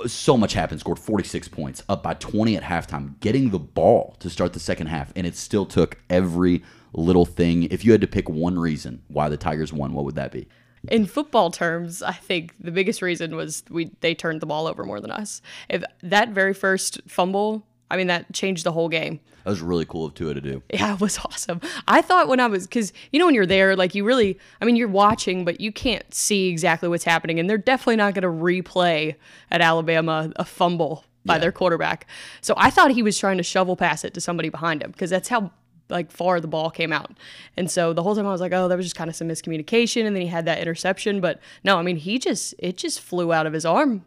so 0.06 0.36
much 0.36 0.54
happened. 0.54 0.80
Scored 0.80 0.98
46 0.98 1.48
points, 1.48 1.82
up 1.88 2.02
by 2.02 2.14
20 2.14 2.56
at 2.56 2.62
halftime, 2.62 3.20
getting 3.20 3.50
the 3.50 3.58
ball 3.58 4.16
to 4.20 4.30
start 4.30 4.52
the 4.52 4.60
second 4.60 4.86
half, 4.86 5.12
and 5.14 5.26
it 5.26 5.36
still 5.36 5.66
took 5.66 5.98
every 6.08 6.62
little 6.92 7.26
thing. 7.26 7.64
If 7.64 7.84
you 7.84 7.92
had 7.92 8.00
to 8.00 8.06
pick 8.06 8.28
one 8.28 8.58
reason 8.58 9.02
why 9.08 9.28
the 9.28 9.36
Tigers 9.36 9.72
won, 9.72 9.92
what 9.92 10.04
would 10.04 10.16
that 10.16 10.32
be? 10.32 10.48
In 10.88 11.06
football 11.06 11.50
terms, 11.50 12.02
I 12.02 12.12
think 12.12 12.54
the 12.60 12.70
biggest 12.72 13.02
reason 13.02 13.36
was 13.36 13.62
we 13.70 13.90
they 14.00 14.14
turned 14.14 14.40
the 14.40 14.46
ball 14.46 14.66
over 14.66 14.84
more 14.84 15.00
than 15.00 15.10
us. 15.10 15.40
If 15.68 15.84
that 16.02 16.30
very 16.30 16.54
first 16.54 17.00
fumble, 17.06 17.64
I 17.90 17.96
mean, 17.96 18.06
that 18.08 18.32
changed 18.32 18.64
the 18.64 18.72
whole 18.72 18.88
game. 18.88 19.20
That 19.44 19.50
was 19.50 19.60
really 19.60 19.84
cool 19.84 20.06
of 20.06 20.14
Tua 20.14 20.34
to 20.34 20.40
do. 20.40 20.62
Yeah, 20.72 20.94
it 20.94 21.00
was 21.00 21.18
awesome. 21.24 21.60
I 21.88 22.00
thought 22.00 22.28
when 22.28 22.40
I 22.40 22.46
was, 22.46 22.66
because 22.66 22.92
you 23.12 23.18
know, 23.18 23.26
when 23.26 23.34
you're 23.34 23.44
there, 23.46 23.76
like 23.76 23.94
you 23.94 24.04
really, 24.04 24.38
I 24.60 24.64
mean, 24.64 24.76
you're 24.76 24.88
watching, 24.88 25.44
but 25.44 25.60
you 25.60 25.72
can't 25.72 26.12
see 26.14 26.48
exactly 26.48 26.88
what's 26.88 27.04
happening. 27.04 27.38
And 27.40 27.50
they're 27.50 27.58
definitely 27.58 27.96
not 27.96 28.14
going 28.14 28.22
to 28.22 28.28
replay 28.44 29.14
at 29.50 29.60
Alabama 29.60 30.32
a 30.36 30.44
fumble 30.44 31.04
by 31.24 31.34
Yeah. 31.34 31.38
their 31.40 31.52
quarterback. 31.52 32.06
So 32.40 32.54
I 32.56 32.70
thought 32.70 32.90
he 32.92 33.02
was 33.02 33.18
trying 33.18 33.36
to 33.36 33.42
shovel 33.44 33.76
pass 33.76 34.04
it 34.04 34.14
to 34.14 34.20
somebody 34.20 34.48
behind 34.48 34.82
him 34.82 34.90
because 34.90 35.10
that's 35.10 35.28
how 35.28 35.50
like 35.88 36.10
far 36.10 36.40
the 36.40 36.48
ball 36.48 36.70
came 36.70 36.92
out. 36.92 37.10
And 37.56 37.70
so 37.70 37.92
the 37.92 38.02
whole 38.02 38.14
time 38.16 38.26
I 38.26 38.30
was 38.32 38.40
like, 38.40 38.52
oh, 38.52 38.68
that 38.68 38.76
was 38.76 38.86
just 38.86 38.96
kind 38.96 39.10
of 39.10 39.16
some 39.16 39.28
miscommunication. 39.28 40.06
And 40.06 40.14
then 40.16 40.22
he 40.22 40.28
had 40.28 40.46
that 40.46 40.58
interception. 40.58 41.20
But 41.20 41.40
no, 41.64 41.78
I 41.78 41.82
mean, 41.82 41.96
he 41.96 42.18
just, 42.18 42.54
it 42.58 42.76
just 42.76 43.00
flew 43.00 43.32
out 43.32 43.46
of 43.46 43.52
his 43.52 43.64
arm. 43.64 44.04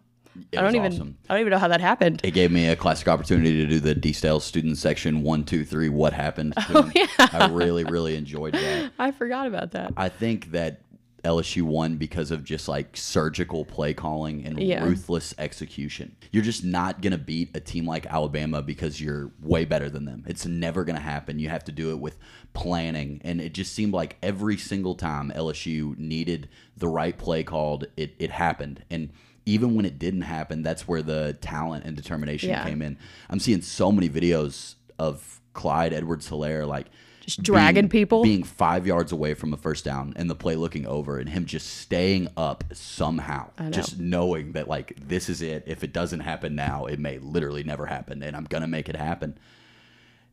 It 0.51 0.59
I 0.59 0.63
don't 0.63 0.75
even, 0.75 0.91
awesome. 0.91 1.17
I 1.29 1.33
don't 1.33 1.41
even 1.41 1.51
know 1.51 1.57
how 1.57 1.69
that 1.69 1.79
happened. 1.79 2.19
It 2.23 2.31
gave 2.31 2.51
me 2.51 2.67
a 2.67 2.75
classic 2.75 3.07
opportunity 3.07 3.53
to 3.53 3.65
do 3.67 3.79
the 3.79 3.95
D 3.95 4.11
Style 4.11 4.41
student 4.41 4.77
section 4.77 5.21
one, 5.23 5.45
two, 5.45 5.63
three. 5.63 5.87
What 5.89 6.13
happened? 6.13 6.53
Oh, 6.69 6.91
yeah. 6.93 7.07
I 7.19 7.47
really, 7.47 7.85
really 7.85 8.15
enjoyed 8.17 8.53
that. 8.53 8.91
I 8.99 9.11
forgot 9.11 9.47
about 9.47 9.71
that. 9.71 9.93
I 9.95 10.09
think 10.09 10.51
that 10.51 10.81
LSU 11.25 11.63
won 11.63 11.97
because 11.97 12.31
of 12.31 12.43
just 12.43 12.67
like 12.67 12.95
surgical 12.95 13.65
play 13.65 13.93
calling 13.93 14.45
and 14.45 14.59
Yeah. 14.61 14.83
ruthless 14.85 15.33
execution. 15.37 16.15
You're 16.31 16.43
just 16.43 16.63
not 16.63 17.01
going 17.01 17.11
to 17.11 17.17
beat 17.17 17.55
a 17.55 17.59
team 17.59 17.85
like 17.85 18.05
Alabama 18.05 18.61
because 18.61 19.01
you're 19.01 19.31
way 19.41 19.65
better 19.65 19.89
than 19.89 20.05
them. 20.05 20.23
It's 20.27 20.45
never 20.45 20.83
going 20.85 20.95
to 20.95 21.01
happen. 21.01 21.39
You 21.39 21.49
have 21.49 21.63
to 21.65 21.71
do 21.71 21.89
it 21.91 21.99
with 21.99 22.17
planning. 22.53 23.19
And 23.23 23.41
it 23.41 23.53
just 23.53 23.73
seemed 23.73 23.93
like 23.93 24.17
every 24.23 24.57
single 24.57 24.95
time 24.95 25.31
LSU 25.35 25.97
needed 25.97 26.47
the 26.77 26.87
right 26.87 27.17
play 27.17 27.43
called, 27.43 27.87
it, 27.97 28.13
it 28.19 28.31
happened. 28.31 28.83
And 28.89 29.09
even 29.45 29.75
when 29.75 29.85
it 29.85 29.99
didn't 29.99 30.21
happen, 30.23 30.63
that's 30.63 30.87
where 30.87 31.01
the 31.01 31.37
talent 31.41 31.85
and 31.85 31.95
determination 31.95 32.49
Yeah. 32.49 32.63
came 32.63 32.81
in. 32.81 32.97
I'm 33.29 33.39
seeing 33.39 33.61
so 33.61 33.91
many 33.91 34.09
videos 34.09 34.75
of 34.97 35.41
Clyde 35.53 35.93
Edwards 35.93 36.29
Helaire 36.29 36.67
like 36.67 36.87
Just 37.25 37.41
dragging 37.43 37.89
people. 37.89 38.23
being 38.23 38.43
five 38.43 38.85
yards 38.85 39.11
away 39.11 39.33
from 39.33 39.53
a 39.53 39.57
first 39.57 39.83
down 39.83 40.13
and 40.15 40.29
the 40.29 40.35
play 40.35 40.55
looking 40.55 40.85
over 40.85 41.17
and 41.17 41.27
him 41.27 41.45
just 41.45 41.67
staying 41.77 42.27
up 42.37 42.63
somehow 42.71 43.49
know. 43.59 43.69
just 43.71 43.99
knowing 43.99 44.51
that 44.51 44.67
like 44.67 44.95
this 45.07 45.27
is 45.29 45.41
it 45.41 45.63
if 45.65 45.83
it 45.83 45.91
doesn't 45.91 46.19
happen 46.21 46.55
now 46.55 46.85
it 46.85 46.99
may 46.99 47.17
literally 47.19 47.63
never 47.63 47.85
happen 47.87 48.21
and 48.21 48.35
i'm 48.35 48.43
gonna 48.45 48.67
make 48.67 48.87
it 48.89 48.95
happen 48.95 49.37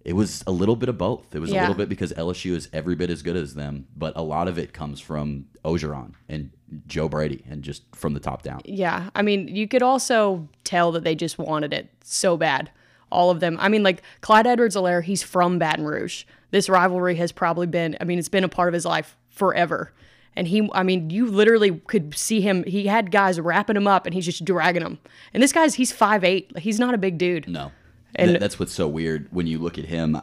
it 0.04 0.14
was 0.14 0.42
a 0.46 0.50
little 0.50 0.76
bit 0.76 0.88
of 0.88 0.98
both 0.98 1.34
it 1.34 1.38
was 1.38 1.50
a 1.50 1.54
little 1.54 1.74
bit 1.74 1.88
because 1.88 2.12
lsu 2.12 2.54
is 2.54 2.68
every 2.72 2.94
bit 2.94 3.08
as 3.08 3.22
good 3.22 3.36
as 3.36 3.54
them 3.54 3.86
but 3.96 4.12
a 4.16 4.22
lot 4.22 4.48
of 4.48 4.58
it 4.58 4.72
comes 4.72 5.00
from 5.00 5.46
orgeron 5.64 6.12
and 6.28 6.50
joe 6.86 7.08
brady 7.08 7.42
and 7.48 7.62
just 7.62 7.84
from 7.94 8.12
the 8.12 8.20
top 8.20 8.42
down 8.42 8.60
Yeah. 8.64 9.10
I 9.14 9.22
mean, 9.22 9.48
you 9.48 9.68
could 9.68 9.82
also 9.82 10.48
tell 10.64 10.92
that 10.92 11.04
they 11.04 11.14
just 11.14 11.38
wanted 11.38 11.72
it 11.72 11.88
so 12.02 12.36
bad. 12.36 12.70
All 13.10 13.30
of 13.30 13.40
them. 13.40 13.56
I 13.60 13.68
mean, 13.68 13.82
like 13.82 14.02
Clyde 14.22 14.46
Edwards 14.46 14.74
Helaire, 14.74 15.02
he's 15.04 15.22
from 15.22 15.58
Baton 15.58 15.84
Rouge. 15.84 16.24
This 16.52 16.68
rivalry 16.68 17.16
has 17.16 17.32
probably 17.32 17.66
been, 17.66 17.96
I 18.00 18.04
mean, 18.04 18.18
it's 18.20 18.28
been 18.28 18.44
a 18.44 18.48
part 18.48 18.68
of 18.68 18.74
his 18.74 18.84
life 18.84 19.16
forever. 19.30 19.92
And 20.36 20.46
he, 20.46 20.70
I 20.72 20.82
mean, 20.84 21.10
you 21.10 21.26
literally 21.26 21.80
could 21.88 22.14
see 22.16 22.40
him. 22.40 22.62
He 22.64 22.86
had 22.86 23.10
guys 23.10 23.40
wrapping 23.40 23.76
him 23.76 23.86
up 23.86 24.06
and 24.06 24.14
he's 24.14 24.24
just 24.24 24.44
dragging 24.44 24.82
them. 24.82 24.98
And 25.34 25.42
this 25.42 25.52
guy's, 25.52 25.74
he's 25.74 25.92
5'8. 25.92 26.58
He's 26.58 26.78
not 26.78 26.94
a 26.94 26.98
big 26.98 27.18
dude. 27.18 27.48
No. 27.48 27.72
And- 28.14 28.28
Th- 28.28 28.40
that's 28.40 28.58
what's 28.58 28.72
so 28.72 28.86
weird 28.86 29.26
when 29.30 29.46
you 29.46 29.58
look 29.58 29.76
at 29.78 29.86
him. 29.86 30.16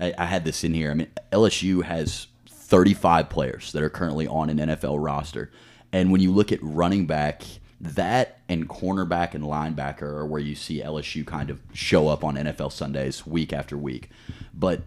I, 0.00 0.12
I 0.18 0.26
had 0.26 0.44
this 0.44 0.64
in 0.64 0.74
here. 0.74 0.90
I 0.90 0.94
mean, 0.94 1.08
LSU 1.32 1.84
has 1.84 2.26
35 2.48 3.28
players 3.30 3.72
that 3.72 3.82
are 3.82 3.88
currently 3.90 4.26
on 4.26 4.50
an 4.50 4.58
NFL 4.58 5.02
roster. 5.02 5.50
And 5.92 6.10
when 6.10 6.20
you 6.20 6.32
look 6.32 6.52
at 6.52 6.58
running 6.62 7.06
back, 7.06 7.42
that 7.80 8.40
and 8.48 8.68
cornerback 8.68 9.34
and 9.34 9.44
linebacker 9.44 10.02
are 10.02 10.26
where 10.26 10.40
you 10.40 10.54
see 10.54 10.80
LSU 10.82 11.26
kind 11.26 11.50
of 11.50 11.60
show 11.74 12.08
up 12.08 12.24
on 12.24 12.36
NFL 12.36 12.72
Sundays 12.72 13.26
week 13.26 13.52
after 13.52 13.76
week. 13.76 14.08
But 14.54 14.82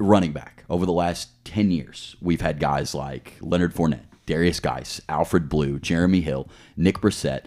running 0.00 0.32
back, 0.32 0.64
over 0.68 0.86
the 0.86 0.92
last 0.92 1.44
10 1.44 1.70
years, 1.70 2.16
we've 2.20 2.40
had 2.40 2.58
guys 2.58 2.94
like 2.94 3.36
Leonard 3.40 3.74
Fournette, 3.74 4.06
Derrius 4.26 4.60
Guice, 4.60 5.00
Alfred 5.08 5.48
Blue, 5.48 5.78
Jeremy 5.78 6.20
Hill, 6.20 6.48
Nick 6.76 6.98
Brossette, 6.98 7.44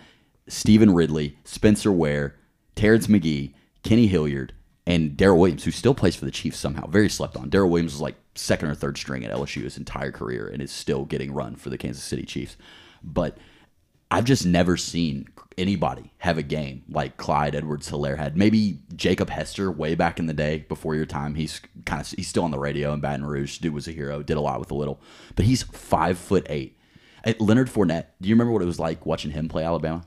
Stevan 0.47 0.93
Ridley, 0.93 1.37
Spencer 1.43 1.91
Ware, 1.91 2.35
Terrence 2.75 3.09
Magee, 3.09 3.55
Kenny 3.83 4.07
Hilliard, 4.07 4.53
and 4.85 5.15
Darrel 5.15 5.39
Williams, 5.39 5.63
who 5.63 5.71
still 5.71 5.93
plays 5.93 6.15
for 6.15 6.25
the 6.25 6.31
Chiefs 6.31 6.57
somehow. 6.57 6.85
Very 6.87 7.09
slept 7.09 7.37
on. 7.37 7.49
Darrel 7.49 7.69
Williams 7.69 7.93
was 7.93 8.01
like 8.01 8.15
second 8.35 8.69
or 8.69 8.75
third 8.75 8.97
string 8.97 9.23
at 9.23 9.31
LSU 9.31 9.63
his 9.63 9.77
entire 9.77 10.11
career 10.11 10.47
and 10.47 10.61
is 10.61 10.71
still 10.71 11.05
getting 11.05 11.33
run 11.33 11.55
for 11.55 11.69
the 11.69 11.77
Kansas 11.77 12.03
City 12.03 12.23
Chiefs. 12.23 12.57
But 13.01 13.37
I've 14.13 14.25
just 14.25 14.45
never 14.45 14.77
seen 14.77 15.27
anybody 15.57 16.11
have 16.19 16.37
a 16.37 16.43
game 16.43 16.83
like 16.89 17.17
Clyde 17.17 17.55
Edwards 17.55 17.89
Helaire 17.89 18.17
had. 18.17 18.37
Maybe 18.37 18.79
Jacob 18.95 19.29
Hester 19.29 19.71
way 19.71 19.95
back 19.95 20.19
in 20.19 20.27
the 20.27 20.33
day 20.33 20.65
before 20.69 20.95
your 20.95 21.05
time. 21.05 21.35
He's 21.35 21.61
kind 21.85 22.01
of 22.01 22.09
he's 22.11 22.27
still 22.27 22.43
on 22.43 22.51
the 22.51 22.59
radio 22.59 22.93
in 22.93 22.99
Baton 22.99 23.25
Rouge. 23.25 23.57
Dude 23.57 23.73
was 23.73 23.87
a 23.87 23.91
hero. 23.91 24.21
Did 24.21 24.37
a 24.37 24.41
lot 24.41 24.59
with 24.59 24.71
a 24.71 24.75
little, 24.75 25.01
but 25.35 25.45
he's 25.45 25.63
five 25.63 26.17
foot 26.17 26.45
eight. 26.49 26.77
Uh, 27.25 27.33
Leonard 27.39 27.69
Fournette. 27.69 28.05
Do 28.21 28.29
you 28.29 28.35
remember 28.35 28.53
what 28.53 28.61
it 28.61 28.65
was 28.65 28.79
like 28.79 29.05
watching 29.05 29.31
him 29.31 29.49
play 29.49 29.63
Alabama? 29.63 30.05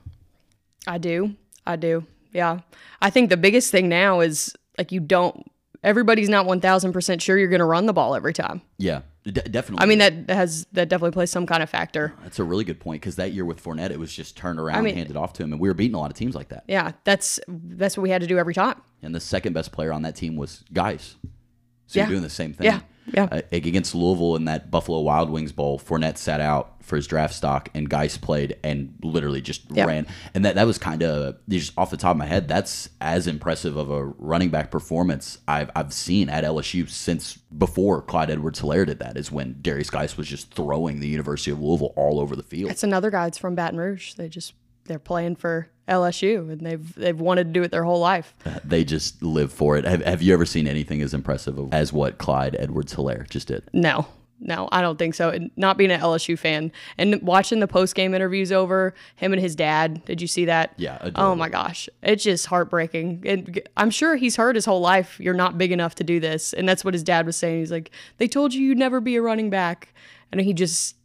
I 0.85 0.97
do. 0.97 1.35
I 1.65 1.75
do. 1.75 2.05
Yeah. 2.31 2.59
I 3.01 3.09
think 3.09 3.29
the 3.29 3.37
biggest 3.37 3.71
thing 3.71 3.89
now 3.89 4.21
is 4.21 4.55
like 4.77 4.91
you 4.91 4.99
don't, 4.99 5.51
everybody's 5.83 6.29
not 6.29 6.45
1000% 6.45 7.21
sure 7.21 7.37
you're 7.37 7.49
going 7.49 7.59
to 7.59 7.65
run 7.65 7.87
the 7.87 7.93
ball 7.93 8.15
every 8.15 8.33
time. 8.33 8.61
Yeah, 8.77 9.01
de- 9.31 9.41
definitely. 9.49 9.83
I 9.83 9.85
mean, 9.87 9.97
that 9.99 10.29
has, 10.29 10.65
that 10.73 10.89
definitely 10.89 11.11
plays 11.11 11.29
some 11.31 11.45
kind 11.45 11.61
of 11.63 11.69
factor. 11.69 12.13
that's 12.23 12.39
a 12.39 12.43
really 12.43 12.63
good 12.63 12.79
point 12.79 13.01
because 13.01 13.15
that 13.17 13.31
year 13.33 13.45
with 13.45 13.63
Fournette, 13.63 13.91
it 13.91 13.99
was 13.99 14.13
just 14.13 14.35
turned 14.37 14.59
around, 14.59 14.83
mean- 14.83 14.95
handed 14.95 15.15
off 15.17 15.33
to 15.33 15.43
him, 15.43 15.51
and 15.53 15.61
we 15.61 15.67
were 15.69 15.73
beating 15.73 15.95
a 15.95 15.99
lot 15.99 16.11
of 16.11 16.17
teams 16.17 16.35
like 16.35 16.49
that. 16.49 16.63
Yeah. 16.67 16.91
That's, 17.03 17.39
that's 17.47 17.97
what 17.97 18.03
we 18.03 18.09
had 18.09 18.21
to 18.21 18.27
do 18.27 18.37
every 18.37 18.53
time. 18.53 18.81
And 19.01 19.13
the 19.13 19.19
second 19.19 19.53
best 19.53 19.71
player 19.71 19.91
on 19.93 20.01
that 20.03 20.15
team 20.15 20.35
was 20.35 20.63
guys, 20.73 21.15
So 21.87 21.99
Yeah. 21.99 22.05
you're 22.05 22.11
doing 22.11 22.23
the 22.23 22.29
same 22.29 22.53
thing. 22.53 22.65
Yeah. 22.65 22.79
Yeah. 23.13 23.27
Uh, 23.31 23.41
against 23.51 23.95
Louisville 23.95 24.35
in 24.35 24.45
that 24.45 24.69
Buffalo 24.69 24.99
Wild 25.01 25.29
Wings 25.29 25.51
bowl, 25.51 25.79
Fournette 25.79 26.17
sat 26.17 26.41
out 26.41 26.75
for 26.83 26.95
his 26.97 27.07
draft 27.07 27.33
stock, 27.33 27.69
and 27.73 27.89
Guice 27.89 28.17
played 28.17 28.57
and 28.63 28.93
literally 29.01 29.41
just 29.41 29.63
Yeah. 29.71 29.85
ran. 29.85 30.07
And 30.33 30.43
that 30.45 30.55
that 30.55 30.67
was 30.67 30.77
kind 30.77 31.03
of 31.03 31.35
just 31.49 31.73
off 31.77 31.89
the 31.89 31.97
top 31.97 32.11
of 32.11 32.17
my 32.17 32.25
head. 32.25 32.47
That's 32.47 32.89
as 33.01 33.27
impressive 33.27 33.75
of 33.77 33.89
a 33.89 34.05
running 34.05 34.49
back 34.49 34.71
performance 34.71 35.37
I've 35.47 35.69
I've 35.75 35.93
seen 35.93 36.29
at 36.29 36.43
LSU 36.43 36.89
since 36.89 37.37
before 37.57 38.01
Clyde 38.01 38.29
Edwards 38.29 38.61
Helaire 38.61 38.85
did 38.85 38.99
that. 38.99 39.17
Is 39.17 39.31
when 39.31 39.55
Derrius 39.55 39.91
Guice 39.91 40.17
was 40.17 40.27
just 40.27 40.53
throwing 40.53 40.99
the 40.99 41.07
University 41.07 41.51
of 41.51 41.61
Louisville 41.61 41.93
all 41.95 42.19
over 42.19 42.35
the 42.35 42.43
field. 42.43 42.71
It's 42.71 42.83
another 42.83 43.09
guy 43.11 43.27
It's 43.27 43.37
from 43.37 43.55
Baton 43.55 43.79
Rouge. 43.79 44.13
They 44.13 44.27
just, 44.29 44.53
they're 44.87 44.99
playing 44.99 45.35
for 45.35 45.67
LSU 45.87 46.51
and 46.51 46.61
they've, 46.61 46.95
they've 46.95 47.19
wanted 47.19 47.45
to 47.45 47.51
do 47.51 47.63
it 47.63 47.71
their 47.71 47.83
whole 47.83 47.99
life. 47.99 48.33
Uh, 48.45 48.59
they 48.63 48.83
just 48.83 49.21
live 49.23 49.53
for 49.53 49.77
it. 49.77 49.85
Have, 49.85 50.03
have 50.03 50.21
you 50.21 50.33
ever 50.33 50.45
seen 50.45 50.67
anything 50.67 51.01
as 51.01 51.13
impressive 51.13 51.57
as 51.71 51.93
what 51.93 52.17
Clyde 52.17 52.55
Edwards 52.59 52.93
Helaire 52.93 53.29
just 53.29 53.47
did? 53.47 53.63
No, 53.71 54.05
no, 54.39 54.67
I 54.71 54.81
don't 54.81 54.99
think 54.99 55.15
so. 55.15 55.29
And 55.29 55.49
not 55.55 55.77
being 55.77 55.89
an 55.91 55.99
LSU 55.99 56.37
fan 56.37 56.71
and 56.97 57.21
watching 57.21 57.59
the 57.59 57.67
post 57.67 57.95
game 57.95 58.13
interviews 58.13 58.51
over 58.51 58.93
him 59.15 59.33
and 59.33 59.41
his 59.41 59.55
dad. 59.55 60.03
Did 60.05 60.21
you 60.21 60.27
see 60.27 60.45
that? 60.45 60.73
Yeah, 60.77 61.09
Oh 61.15 61.35
my 61.35 61.49
gosh, 61.49 61.89
it's 62.03 62.23
just 62.23 62.45
heartbreaking. 62.47 63.23
And 63.25 63.61
I'm 63.77 63.89
sure 63.89 64.15
he's 64.15 64.35
heard 64.35 64.55
his 64.55 64.65
whole 64.65 64.81
life, 64.81 65.19
"You're 65.19 65.33
not 65.33 65.57
big 65.57 65.71
enough 65.71 65.95
to 65.95 66.03
do 66.03 66.19
this," 66.19 66.53
and 66.53 66.67
that's 66.69 66.85
what 66.85 66.93
his 66.93 67.03
dad 67.03 67.25
was 67.25 67.35
saying. 67.35 67.59
He's 67.59 67.71
like, 67.71 67.91
"They 68.17 68.27
told 68.27 68.53
you 68.53 68.61
you'd 68.61 68.77
never 68.77 69.01
be 69.01 69.15
a 69.15 69.21
running 69.21 69.49
back," 69.49 69.93
and 70.31 70.39
he 70.41 70.53
just 70.53 70.95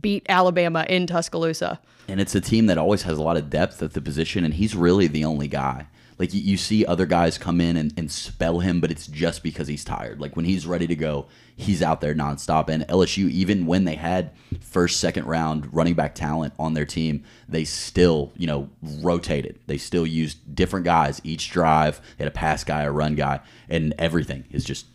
beat 0.00 0.26
Alabama 0.28 0.84
in 0.88 1.06
Tuscaloosa. 1.06 1.80
And 2.08 2.20
it's 2.20 2.34
a 2.34 2.40
team 2.40 2.66
that 2.66 2.78
always 2.78 3.02
has 3.02 3.18
a 3.18 3.22
lot 3.22 3.36
of 3.36 3.50
depth 3.50 3.82
at 3.82 3.94
the 3.94 4.00
position, 4.00 4.44
and 4.44 4.54
he's 4.54 4.74
really 4.76 5.06
the 5.06 5.24
only 5.24 5.48
guy. 5.48 5.86
Like 6.18 6.32
you, 6.32 6.40
you 6.40 6.56
see 6.56 6.86
other 6.86 7.06
guys 7.06 7.38
come 7.38 7.60
in 7.60 7.76
and, 7.76 7.92
and 7.96 8.10
spell 8.10 8.60
him, 8.60 8.80
but 8.80 8.90
it's 8.90 9.06
just 9.06 9.42
because 9.42 9.66
he's 9.66 9.84
tired. 9.84 10.20
Like 10.20 10.36
when 10.36 10.44
he's 10.44 10.66
ready 10.66 10.86
to 10.86 10.94
go, 10.94 11.26
he's 11.56 11.82
out 11.82 12.00
there 12.00 12.14
nonstop. 12.14 12.68
And 12.68 12.86
LSU, 12.86 13.28
even 13.30 13.66
when 13.66 13.84
they 13.84 13.96
had 13.96 14.30
first, 14.60 15.00
second 15.00 15.26
round 15.26 15.72
running 15.74 15.94
back 15.94 16.14
talent 16.14 16.54
on 16.58 16.74
their 16.74 16.84
team, 16.84 17.24
they 17.48 17.64
still, 17.64 18.32
you 18.36 18.46
know, 18.46 18.70
rotated. 18.82 19.58
They 19.66 19.78
still 19.78 20.06
used 20.06 20.54
different 20.54 20.84
guys 20.84 21.20
each 21.24 21.50
drive. 21.50 22.00
They 22.16 22.24
had 22.24 22.32
a 22.32 22.36
pass 22.36 22.62
guy, 22.62 22.82
a 22.82 22.92
run 22.92 23.16
guy, 23.16 23.40
and 23.68 23.92
everything 23.98 24.44
is 24.52 24.64
just, 24.64 24.86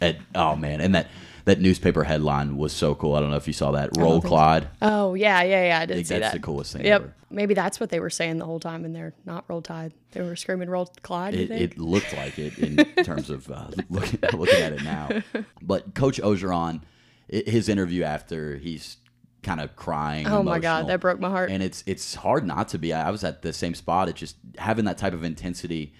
at, 0.00 0.16
oh 0.34 0.56
man. 0.56 0.80
And 0.80 0.94
that 0.94 1.08
that 1.44 1.60
newspaper 1.60 2.04
headline 2.04 2.56
was 2.56 2.72
so 2.72 2.94
cool. 2.94 3.14
I 3.14 3.20
don't 3.20 3.30
know 3.30 3.36
if 3.36 3.46
you 3.46 3.52
saw 3.52 3.72
that. 3.72 3.90
Roll 3.96 4.12
think 4.14 4.22
so. 4.24 4.28
Clyde. 4.28 4.68
Oh 4.80 5.14
yeah, 5.14 5.42
yeah, 5.42 5.66
yeah. 5.66 5.78
I 5.80 5.86
did 5.86 5.94
think 5.96 6.06
see 6.06 6.18
that's 6.18 6.32
that. 6.32 6.40
the 6.40 6.44
coolest 6.44 6.72
thing 6.74 6.84
Yep. 6.84 7.00
ever. 7.02 7.14
Maybe 7.30 7.54
that's 7.54 7.80
what 7.80 7.88
they 7.90 7.98
were 7.98 8.10
saying 8.10 8.38
the 8.38 8.44
whole 8.44 8.60
time, 8.60 8.84
and 8.84 8.94
they're 8.94 9.14
not 9.24 9.44
roll 9.48 9.62
tide. 9.62 9.92
They 10.12 10.20
were 10.20 10.36
screaming 10.36 10.68
roll 10.68 10.92
Clyde. 11.02 11.34
It, 11.34 11.50
it 11.50 11.78
looked 11.78 12.12
like 12.14 12.38
it 12.38 12.58
in 12.58 12.76
terms 13.04 13.30
of 13.30 13.50
uh, 13.50 13.68
looking, 13.88 14.20
looking 14.38 14.60
at 14.60 14.72
it 14.74 14.84
now. 14.84 15.22
But 15.62 15.94
Coach 15.94 16.20
Orgeron, 16.20 16.82
his 17.28 17.68
interview 17.70 18.02
after, 18.02 18.56
he's 18.56 18.98
kind 19.42 19.60
of 19.60 19.74
crying. 19.76 20.26
oh 20.28 20.42
my 20.42 20.58
god, 20.60 20.86
that 20.88 21.00
broke 21.00 21.18
my 21.20 21.30
heart. 21.30 21.50
And 21.50 21.62
it's 21.62 21.82
it's 21.86 22.14
hard 22.14 22.46
not 22.46 22.68
to 22.68 22.78
be. 22.78 22.92
I 22.92 23.08
I 23.08 23.10
was 23.10 23.24
at 23.24 23.42
the 23.42 23.52
same 23.52 23.74
spot. 23.74 24.08
It's 24.10 24.20
just 24.20 24.36
having 24.58 24.84
that 24.84 24.98
type 24.98 25.14
of 25.14 25.24
intensity 25.24 25.94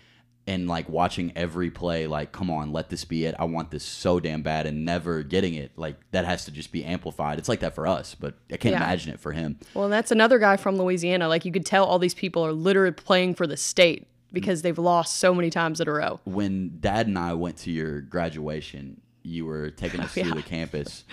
and 0.47 0.67
like 0.67 0.89
watching 0.89 1.33
every 1.37 1.71
play. 1.71 2.07
Like, 2.07 2.33
come 2.33 2.51
on, 2.51 2.73
let 2.73 2.89
this 2.91 3.05
be 3.05 3.25
it. 3.27 3.35
I 3.39 3.45
want 3.45 3.71
this 3.71 3.85
so 3.85 4.19
damn 4.21 4.43
bad, 4.43 4.67
and 4.67 4.85
never 4.85 5.23
getting 5.23 5.55
it. 5.55 5.73
Like 5.77 5.97
that 6.11 6.25
has 6.25 6.45
to 6.47 6.51
just 6.51 6.73
be 6.73 6.85
amplified. 6.85 7.39
It's 7.39 7.49
like 7.49 7.61
that 7.61 7.75
for 7.75 7.87
us, 7.87 8.15
but 8.15 8.35
I 8.51 8.57
can't 8.57 8.73
Yeah. 8.73 8.79
imagine 8.85 9.13
it 9.13 9.21
for 9.21 9.33
him. 9.33 9.59
Well, 9.75 9.89
that's 9.89 10.11
another 10.11 10.39
guy 10.39 10.57
from 10.57 10.77
Louisiana. 10.77 11.29
Like 11.29 11.45
you 11.45 11.53
could 11.53 11.67
tell 11.67 11.85
all 11.85 11.99
these 11.99 12.15
people 12.15 12.45
are 12.45 12.53
literally 12.53 12.91
playing 12.93 13.35
for 13.35 13.47
the 13.47 13.57
state 13.57 14.09
because 14.33 14.63
they've 14.63 14.79
lost 14.79 15.17
so 15.19 15.35
many 15.35 15.51
times 15.51 15.81
in 15.81 15.87
a 15.89 15.93
row. 15.93 16.19
when 16.25 16.79
Dad 16.81 17.07
and 17.07 17.19
I 17.19 17.35
went 17.35 17.59
to 17.59 17.71
your 17.71 18.01
graduation, 18.01 19.01
you 19.23 19.45
were 19.47 19.71
taking 19.71 20.01
us 20.01 20.13
through 20.15 20.23
yeah. 20.25 20.35
the 20.35 20.43
campus, 20.43 21.05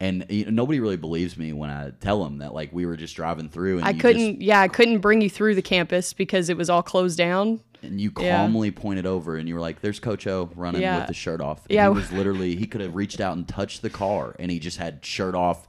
and 0.00 0.24
you 0.30 0.44
know, 0.46 0.50
nobody 0.52 0.78
really 0.80 0.96
believes 0.96 1.36
me 1.36 1.52
when 1.52 1.70
I 1.70 1.90
tell 2.00 2.22
them 2.22 2.38
that 2.38 2.54
like 2.54 2.72
we 2.72 2.86
were 2.86 2.96
just 2.96 3.16
driving 3.16 3.48
through, 3.48 3.78
and 3.78 3.84
I 3.86 3.92
couldn't, 3.92 4.40
yeah, 4.40 4.60
I 4.60 4.68
couldn't 4.68 4.98
bring 5.00 5.20
you 5.20 5.28
through 5.28 5.56
the 5.56 5.62
campus 5.62 6.12
because 6.12 6.48
it 6.48 6.56
was 6.56 6.70
all 6.70 6.82
closed 6.82 7.18
down. 7.18 7.60
And 7.82 8.00
you 8.00 8.12
Yeah. 8.18 8.36
calmly 8.38 8.70
pointed 8.70 9.06
over, 9.06 9.36
and 9.36 9.48
you 9.48 9.54
were 9.54 9.60
like, 9.60 9.80
"There's 9.80 10.00
Coach 10.00 10.26
O 10.26 10.50
running 10.54 10.82
Yeah. 10.82 10.98
with 10.98 11.08
the 11.08 11.14
shirt 11.14 11.40
off." 11.40 11.64
And 11.66 11.74
Yeah. 11.74 11.88
he 11.88 11.94
was 11.94 12.12
literally 12.12 12.56
he 12.56 12.66
could 12.66 12.80
have 12.80 12.94
reached 12.94 13.20
out 13.20 13.36
and 13.36 13.46
touched 13.46 13.82
the 13.82 13.90
car, 13.90 14.34
and 14.38 14.50
he 14.50 14.58
just 14.58 14.78
had 14.78 15.04
shirt 15.04 15.34
off, 15.34 15.68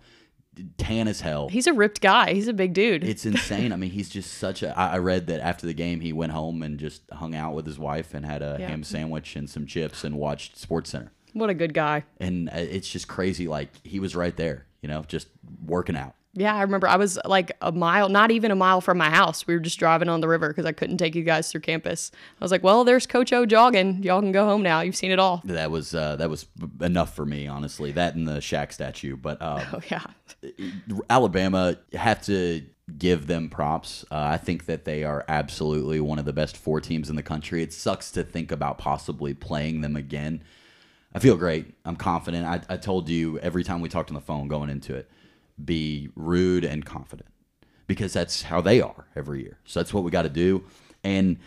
tan 0.78 1.08
as 1.08 1.22
hell. 1.22 1.48
He's 1.50 1.68
a 1.68 1.74
ripped 1.74 2.02
guy. 2.02 2.34
He's 2.34 2.48
a 2.50 2.54
big 2.54 2.74
dude. 2.74 3.04
It's 3.04 3.26
insane. 3.26 3.72
I 3.72 3.78
mean, 3.78 3.92
he's 3.92 4.10
just 4.10 4.34
such 4.34 4.62
a. 4.64 4.78
I 4.78 4.98
read 4.98 5.28
that 5.28 5.40
after 5.40 5.66
the 5.66 5.74
game, 5.74 6.02
he 6.02 6.12
went 6.12 6.32
home 6.34 6.64
and 6.64 6.78
just 6.80 7.02
hung 7.12 7.34
out 7.36 7.54
with 7.54 7.66
his 7.66 7.80
wife 7.80 8.14
and 8.14 8.26
had 8.26 8.42
a 8.42 8.58
Yeah. 8.60 8.68
ham 8.68 8.84
sandwich 8.84 9.36
and 9.36 9.50
some 9.50 9.66
chips 9.66 10.04
and 10.04 10.16
watched 10.16 10.58
Sports 10.58 10.90
Center. 10.90 11.12
what 11.34 11.50
a 11.50 11.54
good 11.54 11.74
guy. 11.76 12.04
and 12.20 12.50
uh, 12.50 12.54
it's 12.56 12.90
just 12.90 13.08
crazy. 13.08 13.48
Like 13.48 13.70
he 13.86 14.00
was 14.00 14.16
right 14.16 14.36
there, 14.36 14.66
you 14.82 14.90
know, 14.90 15.04
just 15.08 15.28
working 15.66 15.96
out. 15.96 16.16
Yeah, 16.40 16.56
I 16.56 16.62
remember 16.62 16.88
I 16.88 16.96
was 16.96 17.20
like 17.26 17.52
a 17.62 17.72
mile, 17.72 18.08
not 18.08 18.32
even 18.32 18.50
a 18.50 18.56
mile 18.56 18.80
from 18.80 18.98
my 18.98 19.10
house. 19.10 19.46
We 19.46 19.54
were 19.54 19.60
just 19.60 19.78
driving 19.78 20.08
on 20.08 20.22
the 20.22 20.28
river 20.28 20.48
because 20.48 20.66
I 20.66 20.72
couldn't 20.72 20.98
take 20.98 21.14
you 21.14 21.24
guys 21.24 21.52
through 21.52 21.62
campus. 21.62 22.12
I 22.40 22.44
was 22.44 22.52
like, 22.52 22.64
well, 22.64 22.84
there's 22.86 23.06
Coach 23.06 23.34
O 23.34 23.46
jogging. 23.46 24.02
Y'all 24.04 24.22
can 24.22 24.32
go 24.32 24.46
home 24.46 24.64
now. 24.64 24.80
You've 24.80 24.96
seen 24.96 25.12
it 25.12 25.20
all. 25.20 25.42
That 25.44 25.70
was 25.70 25.94
uh, 25.94 26.16
that 26.16 26.30
was 26.30 26.46
enough 26.82 27.14
for 27.14 27.26
me, 27.26 27.48
honestly. 27.48 27.92
That 27.92 28.16
and 28.16 28.28
the 28.28 28.38
Shaq 28.38 28.72
statue, 28.72 29.18
but 29.18 29.42
um, 29.42 29.62
Oh, 29.74 29.82
yeah. 29.92 30.04
Alabama 31.10 31.78
have 31.94 32.22
to 32.24 32.64
give 32.98 33.28
them 33.28 33.50
props. 33.50 34.06
Uh, 34.10 34.16
I 34.16 34.38
think 34.38 34.66
that 34.66 34.86
they 34.86 35.04
are 35.04 35.26
absolutely 35.28 36.00
one 36.00 36.20
of 36.20 36.26
the 36.26 36.34
best 36.34 36.58
four 36.58 36.80
teams 36.82 37.10
in 37.10 37.16
the 37.16 37.24
country. 37.24 37.62
It 37.62 37.74
sucks 37.74 38.12
to 38.12 38.24
think 38.24 38.52
about 38.52 38.78
possibly 38.78 39.34
playing 39.34 39.82
them 39.82 39.96
again. 39.96 40.44
I 41.14 41.20
feel 41.20 41.38
great. 41.38 41.74
I'm 41.86 41.96
confident. 41.96 42.46
I, 42.46 42.62
I 42.74 42.78
told 42.78 43.10
you 43.10 43.40
every 43.40 43.64
time 43.64 43.82
we 43.82 43.90
talked 43.90 44.10
on 44.10 44.16
the 44.16 44.22
phone 44.22 44.48
going 44.48 44.70
into 44.70 44.96
it, 44.96 45.10
be 45.64 46.10
rude 46.16 46.66
and 46.66 46.86
confident 46.86 47.30
because 47.88 48.14
that's 48.14 48.44
how 48.44 48.62
they 48.62 48.82
are 48.82 49.08
every 49.16 49.42
year. 49.42 49.58
So 49.66 49.80
that's 49.80 49.94
what 49.94 50.04
we 50.04 50.12
got 50.12 50.22
to 50.24 50.30
do. 50.30 50.64
And 51.04 51.38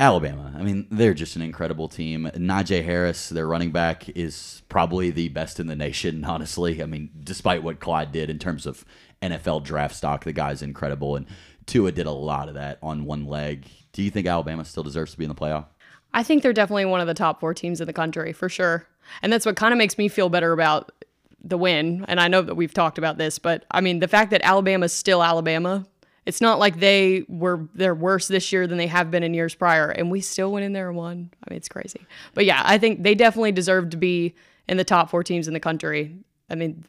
Alabama, 0.00 0.54
I 0.56 0.62
mean, 0.62 0.86
they're 0.90 1.14
just 1.14 1.34
an 1.34 1.42
incredible 1.42 1.88
team. 1.88 2.30
Najee 2.36 2.84
Harris, 2.84 3.30
their 3.30 3.48
running 3.48 3.72
back, 3.72 4.08
is 4.10 4.62
probably 4.68 5.10
the 5.10 5.28
best 5.28 5.58
in 5.58 5.66
the 5.66 5.74
nation, 5.74 6.24
honestly. 6.26 6.82
I 6.82 6.86
mean, 6.86 7.10
despite 7.24 7.62
what 7.62 7.80
Clyde 7.80 8.12
did 8.12 8.30
in 8.30 8.38
terms 8.38 8.66
of 8.66 8.84
NFL 9.22 9.64
draft 9.64 9.96
stock, 9.96 10.24
the 10.24 10.32
guy's 10.32 10.62
incredible. 10.62 11.16
And 11.16 11.26
Tua 11.66 11.90
did 11.90 12.06
a 12.06 12.12
lot 12.12 12.48
of 12.48 12.54
that 12.54 12.78
on 12.82 13.06
one 13.06 13.26
leg. 13.26 13.66
Do 13.92 14.02
you 14.02 14.10
think 14.10 14.26
Alabama 14.26 14.64
still 14.64 14.84
deserves 14.84 15.12
to 15.12 15.18
be 15.18 15.24
in 15.24 15.30
the 15.30 15.34
playoff? 15.34 15.66
I 16.14 16.22
think 16.22 16.42
they're 16.42 16.52
definitely 16.52 16.84
one 16.84 17.00
of 17.00 17.06
the 17.06 17.14
top 17.14 17.40
four 17.40 17.52
teams 17.52 17.80
in 17.80 17.86
the 17.86 17.92
country 17.92 18.32
for 18.32 18.48
sure. 18.48 18.86
And 19.22 19.32
that's 19.32 19.46
what 19.46 19.56
kind 19.56 19.72
of 19.72 19.78
makes 19.78 19.98
me 19.98 20.08
feel 20.08 20.28
better 20.28 20.52
about 20.52 20.92
the 21.42 21.56
win. 21.58 22.04
And 22.08 22.18
I 22.20 22.28
know 22.28 22.42
that 22.42 22.54
we've 22.54 22.74
talked 22.74 22.98
about 22.98 23.18
this, 23.18 23.38
but 23.38 23.64
I 23.70 23.80
mean, 23.80 24.00
the 24.00 24.08
fact 24.08 24.30
that 24.32 24.42
Alabama's 24.42 24.92
still 24.92 25.22
Alabama, 25.22 25.86
it's 26.26 26.40
not 26.40 26.58
like 26.58 26.78
they 26.80 27.24
were 27.28 27.68
they're 27.74 27.94
worse 27.94 28.28
this 28.28 28.52
year 28.52 28.66
than 28.66 28.76
they 28.78 28.86
have 28.88 29.10
been 29.10 29.22
in 29.22 29.32
years 29.34 29.54
prior, 29.54 29.88
and 29.90 30.10
we 30.10 30.20
still 30.20 30.52
went 30.52 30.64
in 30.64 30.72
there 30.72 30.88
and 30.88 30.96
won. 30.96 31.30
I 31.46 31.50
mean, 31.50 31.56
it's 31.56 31.68
crazy. 31.68 32.04
But 32.34 32.44
yeah, 32.44 32.62
I 32.64 32.76
think 32.78 33.02
they 33.02 33.14
definitely 33.14 33.52
deserve 33.52 33.90
to 33.90 33.96
be 33.96 34.34
in 34.68 34.76
the 34.76 34.84
top 34.84 35.10
four 35.10 35.22
teams 35.24 35.48
in 35.48 35.54
the 35.54 35.60
country. 35.60 36.18
I 36.50 36.54
mean, 36.54 36.84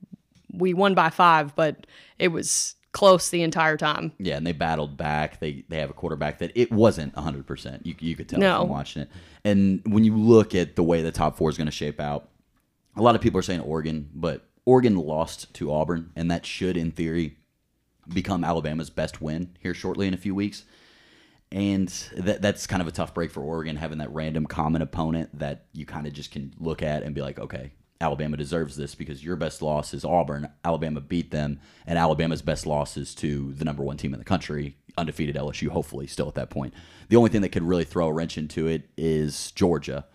we 0.52 0.74
won 0.74 0.94
by 0.94 1.10
five, 1.10 1.56
but 1.56 1.86
it 2.18 2.30
was 2.30 2.76
close 2.92 3.30
the 3.30 3.44
entire 3.44 3.78
time. 3.78 4.12
Yeah, 4.18 4.36
and 4.36 4.46
they 4.46 4.52
battled 4.52 4.98
back. 4.98 5.40
They 5.40 5.64
they 5.70 5.78
have 5.78 5.90
a 5.90 5.94
quarterback 5.94 6.40
that 6.40 6.52
it 6.56 6.72
wasn't 6.72 7.14
100%. 7.16 7.86
You, 7.86 7.96
you 8.00 8.16
could 8.16 8.28
tell 8.28 8.40
No. 8.40 8.62
from 8.62 8.70
watching 8.70 9.04
it. 9.04 9.10
And 9.46 9.82
when 9.86 10.04
you 10.04 10.18
look 10.18 10.54
at 10.56 10.76
the 10.76 10.84
way 10.84 11.02
the 11.02 11.12
top 11.12 11.38
four 11.38 11.50
is 11.50 11.56
going 11.58 11.68
to 11.68 11.72
shape 11.72 12.00
out, 12.02 12.28
a 13.00 13.02
lot 13.02 13.16
of 13.16 13.22
people 13.22 13.40
are 13.40 13.44
saying 13.44 13.62
Oregon, 13.62 14.10
but 14.14 14.46
Oregon 14.66 14.96
lost 14.96 15.54
to 15.56 15.72
Auburn, 15.72 16.12
and 16.16 16.30
that 16.30 16.46
should, 16.46 16.76
in 16.76 16.92
theory, 16.92 17.38
become 18.08 18.44
Alabama's 18.44 18.90
best 18.90 19.22
win 19.22 19.56
here 19.60 19.74
shortly 19.74 20.08
in 20.08 20.14
a 20.14 20.18
few 20.18 20.36
weeks. 20.36 20.66
And 21.52 21.88
that 22.16 22.42
that's 22.42 22.68
kind 22.68 22.82
of 22.82 22.88
a 22.88 22.92
tough 22.92 23.14
break 23.14 23.32
for 23.32 23.42
Oregon, 23.42 23.78
having 23.78 23.98
that 24.00 24.14
random 24.14 24.46
common 24.46 24.82
opponent 24.82 25.40
that 25.40 25.66
you 25.74 25.86
kind 25.86 26.06
of 26.06 26.14
just 26.14 26.32
can 26.32 26.54
look 26.60 26.84
at 26.84 27.02
and 27.02 27.16
be 27.16 27.22
like, 27.22 27.40
okay, 27.40 27.72
Alabama 28.02 28.38
deserves 28.38 28.76
this 28.76 28.96
because 28.96 29.24
your 29.24 29.36
best 29.36 29.62
loss 29.62 29.94
is 29.94 30.06
Auburn. 30.06 30.50
Alabama 30.64 31.02
beat 31.02 31.32
them, 31.32 31.60
and 31.88 31.98
Alabama's 31.98 32.42
best 32.42 32.66
loss 32.66 32.98
is 32.98 33.16
to 33.16 33.54
the 33.54 33.66
number 33.66 33.82
one 33.82 33.98
team 33.98 34.14
in 34.14 34.20
the 34.20 34.26
country, 34.26 34.78
undefeated 34.98 35.36
LSU, 35.36 35.70
hopefully 35.70 36.06
still 36.06 36.28
at 36.28 36.36
that 36.36 36.50
point. 36.50 36.74
The 37.08 37.16
only 37.16 37.30
thing 37.30 37.42
that 37.42 37.50
could 37.50 37.64
really 37.64 37.86
throw 37.86 38.08
a 38.08 38.14
wrench 38.14 38.38
into 38.38 38.68
it 38.68 38.90
is 38.98 39.52
Georgia. 39.54 40.06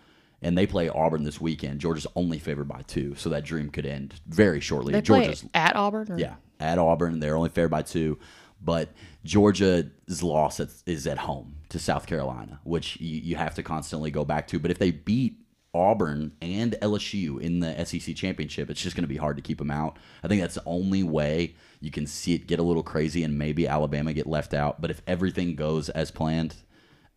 And 0.45 0.55
they 0.55 0.67
play 0.67 0.89
Auburn 0.89 1.23
this 1.23 1.41
weekend. 1.41 1.79
Georgia's 1.79 2.05
only 2.15 2.37
favored 2.37 2.67
by 2.67 2.83
two, 2.83 3.15
so 3.15 3.29
that 3.29 3.43
dream 3.43 3.71
could 3.71 3.87
end 3.87 4.13
very 4.27 4.59
shortly. 4.59 4.93
They 4.93 5.01
play 5.01 5.33
at 5.55 5.75
Auburn. 5.75 6.11
Or? 6.11 6.19
yeah, 6.19 6.35
at 6.59 6.77
Auburn, 6.77 7.19
they're 7.19 7.35
only 7.35 7.49
favored 7.49 7.69
by 7.69 7.81
two, 7.81 8.19
but 8.61 8.89
Georgia's 9.23 10.21
loss 10.21 10.59
at, 10.59 10.69
is 10.85 11.07
at 11.07 11.17
home 11.17 11.55
to 11.69 11.79
South 11.79 12.05
Carolina, 12.05 12.59
which 12.63 12.99
you, 13.01 13.21
you 13.21 13.35
have 13.37 13.55
to 13.55 13.63
constantly 13.63 14.11
go 14.11 14.23
back 14.23 14.47
to. 14.49 14.59
But 14.59 14.69
if 14.69 14.77
they 14.77 14.91
beat 14.91 15.39
Auburn 15.73 16.31
and 16.43 16.73
LSU 16.81 17.41
in 17.41 17.59
the 17.59 17.83
SEC 17.83 18.15
championship, 18.15 18.69
it's 18.69 18.81
just 18.81 18.95
going 18.95 19.03
to 19.03 19.09
be 19.09 19.17
hard 19.17 19.37
to 19.37 19.41
keep 19.41 19.57
them 19.57 19.71
out. 19.71 19.97
I 20.23 20.27
think 20.27 20.41
that's 20.41 20.55
the 20.55 20.63
only 20.67 21.01
way 21.01 21.55
you 21.81 21.89
can 21.89 22.05
see 22.05 22.35
it 22.35 22.45
get 22.45 22.59
a 22.59 22.63
little 22.63 22.83
crazy 22.83 23.23
and 23.23 23.37
maybe 23.37 23.67
Alabama 23.67 24.13
get 24.13 24.27
left 24.27 24.53
out. 24.53 24.79
But 24.79 24.91
if 24.91 25.01
everything 25.07 25.55
goes 25.55 25.89
as 25.89 26.11
planned, 26.11 26.55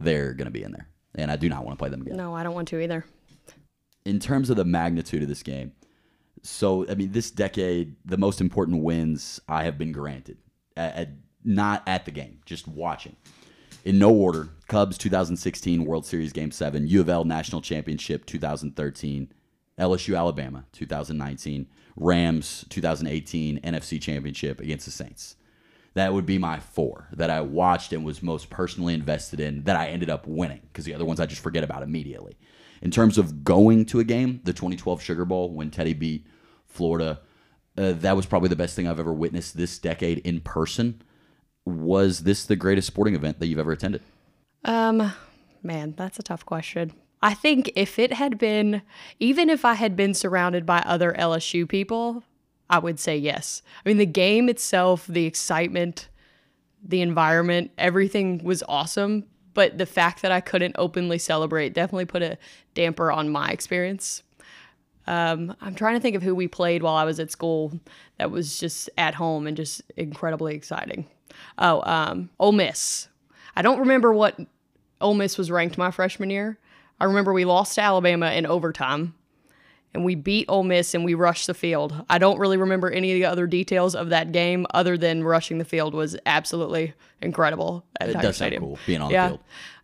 they're 0.00 0.32
going 0.32 0.46
to 0.46 0.50
be 0.50 0.62
in 0.62 0.72
there, 0.72 0.88
and 1.14 1.30
I 1.30 1.36
do 1.36 1.48
not 1.48 1.64
want 1.64 1.78
to 1.78 1.82
play 1.82 1.90
them 1.90 2.02
again 2.02 2.16
No, 2.16 2.34
I 2.34 2.42
don't 2.42 2.54
want 2.54 2.68
to 2.68 2.80
either. 2.80 3.04
In 4.08 4.18
terms 4.18 4.48
of 4.48 4.56
the 4.56 4.64
magnitude 4.64 5.22
of 5.22 5.28
this 5.28 5.42
game, 5.42 5.72
so 6.42 6.88
I 6.88 6.94
mean, 6.94 7.12
this 7.12 7.30
decade, 7.30 7.96
the 8.04 8.16
most 8.16 8.40
important 8.40 8.82
wins 8.82 9.40
I 9.48 9.64
have 9.64 9.76
been 9.76 9.92
granted, 9.92 10.38
at, 10.76 10.96
at- 10.96 11.08
not 11.44 11.82
at 11.86 12.04
the 12.04 12.10
game, 12.10 12.40
just 12.46 12.66
watching. 12.66 13.16
In 13.84 13.98
no 13.98 14.10
order: 14.10 14.48
Cubs 14.66 14.96
2016 14.98 15.84
World 15.84 16.06
Series 16.06 16.32
Game 16.32 16.50
Seven, 16.50 16.86
U 16.88 17.00
of 17.00 17.08
L 17.08 17.24
National 17.24 17.60
Championship 17.60 18.24
2013, 18.24 19.30
LSU 19.78 20.16
Alabama 20.16 20.64
2019, 20.72 21.66
Rams 21.96 22.64
2018 22.70 23.60
NFC 23.60 24.00
Championship 24.00 24.60
against 24.60 24.86
the 24.86 24.90
Saints. 24.90 25.36
That 25.94 26.14
would 26.14 26.26
be 26.26 26.38
my 26.38 26.60
four 26.60 27.08
that 27.12 27.30
I 27.30 27.40
watched 27.40 27.92
and 27.92 28.04
was 28.04 28.22
most 28.22 28.50
personally 28.50 28.94
invested 28.94 29.40
in 29.40 29.64
that 29.64 29.76
I 29.76 29.88
ended 29.88 30.08
up 30.10 30.26
winning 30.26 30.60
because 30.72 30.84
the 30.84 30.94
other 30.94 31.04
ones 31.04 31.20
I 31.20 31.26
just 31.26 31.42
forget 31.42 31.64
about 31.64 31.82
immediately. 31.82 32.36
In 32.82 32.90
terms 32.90 33.18
of 33.18 33.44
going 33.44 33.84
to 33.86 34.00
a 34.00 34.04
game, 34.04 34.40
the 34.44 34.52
2012 34.52 35.02
Sugar 35.02 35.24
Bowl 35.24 35.52
when 35.52 35.70
Teddy 35.70 35.94
beat 35.94 36.26
Florida, 36.66 37.20
uh, 37.76 37.92
that 37.92 38.16
was 38.16 38.26
probably 38.26 38.48
the 38.48 38.56
best 38.56 38.76
thing 38.76 38.88
I've 38.88 39.00
ever 39.00 39.12
witnessed 39.12 39.56
this 39.56 39.78
decade 39.78 40.18
in 40.18 40.40
person. 40.40 41.02
Was 41.64 42.20
this 42.20 42.44
the 42.44 42.56
greatest 42.56 42.86
sporting 42.86 43.14
event 43.14 43.40
that 43.40 43.46
you've 43.46 43.58
ever 43.58 43.72
attended? 43.72 44.02
Um, 44.64 45.12
man, 45.62 45.94
that's 45.96 46.18
a 46.18 46.22
tough 46.22 46.44
question. 46.44 46.92
I 47.20 47.34
think 47.34 47.72
if 47.74 47.98
it 47.98 48.12
had 48.12 48.38
been, 48.38 48.82
even 49.18 49.50
if 49.50 49.64
I 49.64 49.74
had 49.74 49.96
been 49.96 50.14
surrounded 50.14 50.64
by 50.64 50.78
other 50.80 51.14
LSU 51.18 51.68
people, 51.68 52.22
I 52.70 52.78
would 52.78 53.00
say 53.00 53.16
yes. 53.16 53.62
I 53.84 53.88
mean, 53.88 53.98
the 53.98 54.06
game 54.06 54.48
itself, 54.48 55.06
the 55.06 55.26
excitement, 55.26 56.08
the 56.82 57.00
environment, 57.00 57.72
everything 57.78 58.42
was 58.44 58.62
awesome. 58.68 59.24
But 59.58 59.76
the 59.76 59.86
fact 59.86 60.22
that 60.22 60.30
I 60.30 60.40
couldn't 60.40 60.76
openly 60.78 61.18
celebrate 61.18 61.72
definitely 61.72 62.04
put 62.04 62.22
a 62.22 62.38
damper 62.74 63.10
on 63.10 63.28
my 63.28 63.48
experience. 63.48 64.22
Um, 65.08 65.52
I'm 65.60 65.74
trying 65.74 65.96
to 65.96 66.00
think 66.00 66.14
of 66.14 66.22
who 66.22 66.32
we 66.32 66.46
played 66.46 66.80
while 66.80 66.94
I 66.94 67.02
was 67.02 67.18
at 67.18 67.32
school 67.32 67.80
that 68.18 68.30
was 68.30 68.60
just 68.60 68.88
at 68.96 69.16
home 69.16 69.48
and 69.48 69.56
just 69.56 69.82
incredibly 69.96 70.54
exciting. 70.54 71.08
Oh, 71.58 71.82
um, 71.82 72.30
Ole 72.38 72.52
Miss. 72.52 73.08
I 73.56 73.62
don't 73.62 73.80
remember 73.80 74.12
what 74.12 74.38
Ole 75.00 75.14
Miss 75.14 75.36
was 75.36 75.50
ranked 75.50 75.76
my 75.76 75.90
freshman 75.90 76.30
year. 76.30 76.56
I 77.00 77.06
remember 77.06 77.32
we 77.32 77.44
lost 77.44 77.74
to 77.74 77.80
Alabama 77.80 78.30
in 78.30 78.46
overtime 78.46 79.14
and 79.94 80.04
we 80.04 80.14
beat 80.14 80.46
Ole 80.48 80.62
Miss 80.64 80.94
and 80.94 81.04
we 81.04 81.14
rushed 81.14 81.46
the 81.46 81.54
field. 81.54 82.04
I 82.10 82.18
don't 82.18 82.38
really 82.38 82.56
remember 82.56 82.90
any 82.90 83.12
of 83.12 83.16
the 83.16 83.24
other 83.24 83.46
details 83.46 83.94
of 83.94 84.10
that 84.10 84.32
game 84.32 84.66
other 84.74 84.96
than 84.98 85.24
rushing 85.24 85.58
the 85.58 85.64
field 85.64 85.94
was 85.94 86.16
absolutely 86.26 86.92
incredible 87.22 87.84
at 88.00 88.10
It 88.10 88.12
Tiger 88.14 88.28
does 88.28 88.36
sound 88.36 88.56
cool 88.58 88.78
being 88.86 89.00
on 89.00 89.10
Yeah. 89.10 89.24
the 89.24 89.28
field. 89.30 89.40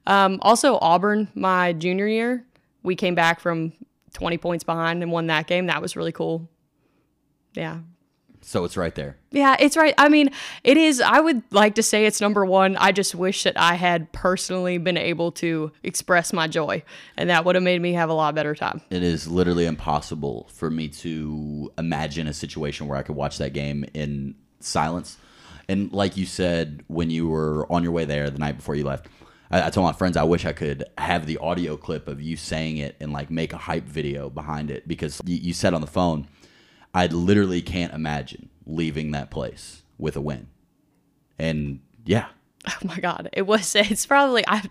Um, 0.06 0.38
also, 0.42 0.78
Auburn, 0.82 1.28
my 1.34 1.72
junior 1.72 2.06
year, 2.06 2.44
we 2.82 2.94
came 2.94 3.14
back 3.14 3.40
from 3.40 3.72
20 4.12 4.36
points 4.38 4.62
behind 4.62 5.02
and 5.02 5.10
won 5.10 5.26
that 5.28 5.46
game. 5.46 5.66
That 5.66 5.80
was 5.80 5.96
really 5.96 6.12
cool. 6.12 6.48
Yeah. 7.54 7.78
So 8.46 8.64
it's 8.64 8.76
right 8.76 8.94
there. 8.94 9.16
Yeah, 9.30 9.56
it's 9.58 9.76
right. 9.76 9.94
I 9.96 10.10
mean, 10.10 10.30
it 10.62 10.76
is. 10.76 11.00
I 11.00 11.18
would 11.18 11.42
like 11.50 11.76
to 11.76 11.82
say 11.82 12.04
it's 12.04 12.20
number 12.20 12.44
one. 12.44 12.76
I 12.76 12.92
just 12.92 13.14
wish 13.14 13.42
that 13.44 13.58
I 13.58 13.74
had 13.74 14.12
personally 14.12 14.76
been 14.76 14.98
able 14.98 15.32
to 15.32 15.72
express 15.82 16.32
my 16.32 16.46
joy, 16.46 16.82
and 17.16 17.30
that 17.30 17.44
would 17.44 17.54
have 17.54 17.64
made 17.64 17.80
me 17.80 17.94
have 17.94 18.10
a 18.10 18.12
lot 18.12 18.34
better 18.34 18.54
time. 18.54 18.82
It 18.90 19.02
is 19.02 19.26
literally 19.26 19.64
impossible 19.64 20.48
for 20.52 20.70
me 20.70 20.88
to 20.88 21.72
imagine 21.78 22.28
a 22.28 22.34
situation 22.34 22.86
where 22.86 22.98
I 22.98 23.02
could 23.02 23.16
watch 23.16 23.38
that 23.38 23.54
game 23.54 23.86
in 23.94 24.34
silence. 24.60 25.16
And 25.68 25.90
like 25.92 26.16
you 26.18 26.26
said, 26.26 26.84
when 26.88 27.08
you 27.08 27.28
were 27.28 27.70
on 27.72 27.82
your 27.82 27.92
way 27.92 28.04
there 28.04 28.28
the 28.28 28.38
night 28.38 28.56
before 28.56 28.74
you 28.74 28.84
left, 28.84 29.06
I, 29.50 29.66
I 29.66 29.70
told 29.70 29.86
my 29.86 29.92
friends 29.92 30.16
I 30.18 30.24
wish 30.24 30.44
I 30.44 30.52
could 30.52 30.84
have 30.98 31.26
the 31.26 31.38
audio 31.38 31.76
clip 31.78 32.08
of 32.08 32.20
you 32.20 32.36
saying 32.36 32.76
it 32.76 32.96
and 33.00 33.12
like 33.12 33.30
make 33.30 33.54
a 33.54 33.58
hype 33.58 33.86
video 33.86 34.28
behind 34.28 34.70
it 34.70 34.86
because 34.86 35.20
you, 35.24 35.36
you 35.36 35.52
said 35.54 35.72
on 35.72 35.80
the 35.80 35.86
phone, 35.86 36.28
I 36.94 37.08
literally 37.08 37.60
can't 37.60 37.92
imagine 37.92 38.48
leaving 38.64 39.10
that 39.10 39.30
place 39.30 39.82
with 39.98 40.16
a 40.16 40.20
win. 40.20 40.46
And 41.38 41.80
yeah, 42.06 42.28
Oh 42.74 42.86
my 42.86 42.98
god, 42.98 43.28
it 43.32 43.42
was. 43.42 43.74
It's 43.78 44.06
probably 44.06 44.44
I. 44.46 44.62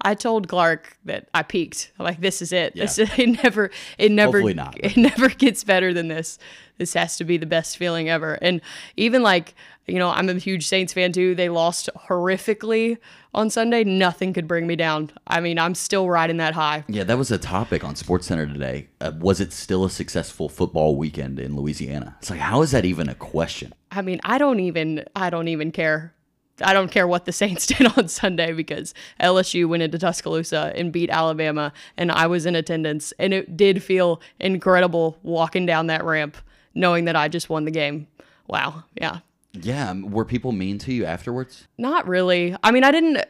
I 0.00 0.14
told 0.14 0.48
Clark 0.48 0.96
that 1.04 1.28
I 1.34 1.42
peaked. 1.42 1.92
I'm 1.98 2.04
like, 2.04 2.20
this 2.20 2.42
is 2.42 2.52
it. 2.52 2.74
This 2.74 2.98
Yeah. 2.98 3.06
it 3.16 3.42
never. 3.42 3.70
It 3.98 4.12
never. 4.12 4.54
Not. 4.54 4.76
It 4.78 4.96
never 4.96 5.28
gets 5.28 5.64
better 5.64 5.92
than 5.92 6.08
this. 6.08 6.38
This 6.78 6.94
has 6.94 7.16
to 7.18 7.24
be 7.24 7.36
the 7.36 7.46
best 7.46 7.76
feeling 7.76 8.08
ever. 8.08 8.38
And 8.40 8.60
even 8.96 9.22
like 9.22 9.54
you 9.90 9.98
know, 9.98 10.10
I'm 10.10 10.28
a 10.28 10.34
huge 10.34 10.66
Saints 10.66 10.92
fan 10.92 11.12
too. 11.12 11.34
They 11.34 11.48
lost 11.48 11.88
horrifically 12.08 12.98
on 13.34 13.50
Sunday. 13.50 13.84
Nothing 13.84 14.32
could 14.32 14.46
bring 14.46 14.66
me 14.66 14.76
down. 14.76 15.10
I 15.26 15.40
mean, 15.40 15.58
I'm 15.58 15.74
still 15.74 16.08
riding 16.08 16.38
that 16.38 16.54
high. 16.54 16.84
Yeah, 16.88 17.04
that 17.04 17.18
was 17.18 17.30
a 17.30 17.38
topic 17.38 17.84
on 17.84 17.94
SportsCenter 17.94 18.50
today. 18.50 18.88
Uh, 19.00 19.12
was 19.18 19.40
it 19.40 19.52
still 19.52 19.84
a 19.84 19.90
successful 19.90 20.48
football 20.48 20.96
weekend 20.96 21.38
in 21.38 21.56
Louisiana? 21.56 22.16
It's 22.20 22.30
like, 22.30 22.40
how 22.40 22.62
is 22.62 22.70
that 22.70 22.84
even 22.84 23.08
a 23.08 23.14
question? 23.14 23.74
I 23.90 24.02
mean, 24.02 24.20
I 24.24 24.38
don't 24.38 24.60
even. 24.60 25.04
I 25.16 25.30
don't 25.30 25.48
even 25.48 25.72
care. 25.72 26.14
I 26.62 26.72
don't 26.72 26.90
care 26.90 27.06
what 27.06 27.24
the 27.24 27.32
Saints 27.40 27.66
did 27.66 27.86
on 27.98 28.08
Sunday 28.08 28.52
because 28.52 28.94
LSU 29.20 29.68
went 29.68 29.82
into 29.82 29.98
Tuscaloosa 29.98 30.72
and 30.74 30.92
beat 30.92 31.10
Alabama, 31.10 31.72
and 31.96 32.10
I 32.12 32.26
was 32.26 32.46
in 32.46 32.54
attendance, 32.56 33.12
and 33.18 33.32
it 33.32 33.56
did 33.56 33.82
feel 33.82 34.20
incredible 34.38 35.18
walking 35.22 35.66
down 35.66 35.86
that 35.88 36.04
ramp, 36.04 36.36
knowing 36.74 37.04
that 37.06 37.16
I 37.16 37.28
just 37.28 37.48
won 37.48 37.64
the 37.64 37.70
game. 37.70 38.06
Wow, 38.48 38.84
yeah, 39.00 39.20
Yeah, 39.52 39.90
um, 39.90 40.10
were 40.10 40.24
people 40.24 40.52
mean 40.52 40.78
to 40.78 40.92
you 40.92 41.04
afterwards? 41.04 41.68
not 41.78 42.06
really. 42.08 42.56
I 42.62 42.70
mean, 42.72 42.84
I 42.84 42.90
didn't. 42.90 43.24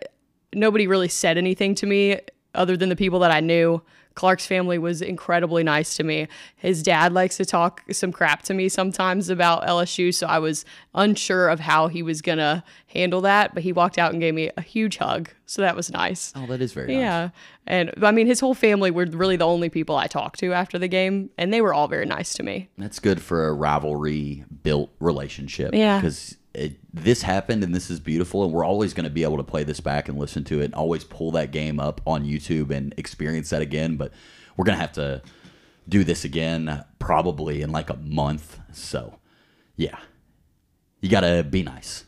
Nobody 0.55 0.87
really 0.87 1.09
said 1.09 1.39
anything 1.39 1.75
to 1.77 1.87
me 1.87 2.19
other 2.55 2.77
than 2.77 2.89
the 2.89 2.97
people 2.97 3.21
that 3.21 3.31
I 3.31 3.41
knew. 3.41 3.83
Clark's 4.15 4.47
family 4.47 4.77
was 4.77 5.01
incredibly 5.01 5.63
nice 5.63 5.95
to 5.97 6.03
me. 6.03 6.29
His 6.57 6.83
dad 6.83 7.13
likes 7.13 7.37
to 7.37 7.45
talk 7.45 7.83
some 7.93 8.13
crap 8.13 8.43
to 8.43 8.55
me 8.55 8.69
sometimes 8.69 9.29
about 9.31 9.67
LSU, 9.67 10.13
so 10.13 10.27
I 10.27 10.39
was 10.39 10.65
unsure 10.95 11.49
of 11.49 11.61
how 11.61 11.89
he 11.89 12.03
was 12.03 12.21
gonna 12.21 12.65
handle 12.89 13.21
that. 13.23 13.55
But 13.55 13.63
he 13.63 13.73
walked 13.73 13.99
out 13.99 14.13
and 14.13 14.21
gave 14.21 14.35
me 14.35 14.51
a 14.57 14.63
huge 14.63 14.99
hug, 14.99 15.31
so 15.47 15.63
that 15.63 15.77
was 15.77 15.91
nice. 15.91 16.33
Oh, 16.37 16.47
that 16.47 16.61
is 16.61 16.73
very 16.73 16.89
nice. 16.89 16.97
Yeah, 16.97 17.31
and 17.67 17.93
I 18.03 18.11
mean, 18.11 18.27
his 18.27 18.41
whole 18.41 18.55
family 18.55 18.91
were 18.91 19.07
really 19.07 19.37
the 19.37 19.47
only 19.47 19.69
people 19.69 19.97
I 19.97 20.07
talked 20.07 20.41
to 20.41 20.53
after 20.53 20.79
the 20.79 20.89
game, 20.89 21.31
and 21.39 21.53
they 21.53 21.61
were 21.61 21.73
all 21.73 21.89
very 21.89 22.07
nice 22.07 22.35
to 22.35 22.43
me. 22.43 22.69
That's 22.77 22.99
good 22.99 23.23
for 23.23 23.47
a 23.47 23.53
rivalry 23.53 24.45
built 24.63 24.91
relationship. 24.99 25.73
Yeah. 25.75 25.99
Because 25.99 26.37
this 26.93 27.23
happened 27.23 27.63
and 27.63 27.75
this 27.75 27.91
is 27.91 28.01
beautiful, 28.01 28.45
and 28.45 28.53
we're 28.53 28.65
always 28.65 28.95
going 28.95 29.05
to 29.05 29.11
be 29.11 29.23
able 29.23 29.37
to 29.37 29.45
play 29.45 29.65
this 29.65 29.81
back 29.81 30.09
and 30.09 30.19
listen 30.19 30.45
to 30.45 30.61
it 30.61 30.67
and 30.67 30.75
always 30.75 31.05
pull 31.05 31.31
that 31.33 31.51
game 31.53 31.79
up 31.79 32.01
on 32.07 32.25
YouTube 32.25 32.71
and 32.71 32.95
experience 32.97 33.51
that 33.51 33.63
again. 33.63 33.97
But 33.97 34.13
we're 34.57 34.65
going 34.65 34.77
to 34.77 34.81
have 34.81 34.93
to 34.93 35.23
do 35.89 36.05
this 36.05 36.25
again 36.25 36.85
probably 36.99 37.63
in 37.63 37.71
like 37.71 37.91
a 37.91 37.97
month. 37.97 38.59
So, 38.73 39.19
yeah. 39.77 39.99
You 41.01 41.09
got 41.09 41.21
to 41.21 41.43
be 41.43 41.63
nice. 41.63 42.05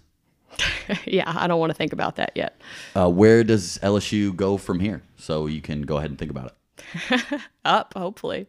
yeah, 1.07 1.25
I 1.27 1.47
don't 1.47 1.61
want 1.61 1.71
to 1.71 1.75
think 1.75 1.93
about 1.93 2.17
that 2.17 2.33
yet. 2.35 2.61
Uh, 2.95 3.09
where 3.09 3.43
does 3.43 3.79
LSU 3.83 4.35
go 4.35 4.57
from 4.57 4.81
here? 4.81 5.03
So 5.17 5.47
you 5.47 5.63
can 5.63 5.83
go 5.83 5.97
ahead 5.97 6.11
and 6.11 6.19
think 6.19 6.31
about 6.31 6.53
it. 6.53 7.41
Up, 7.65 7.95
hopefully. 7.97 8.47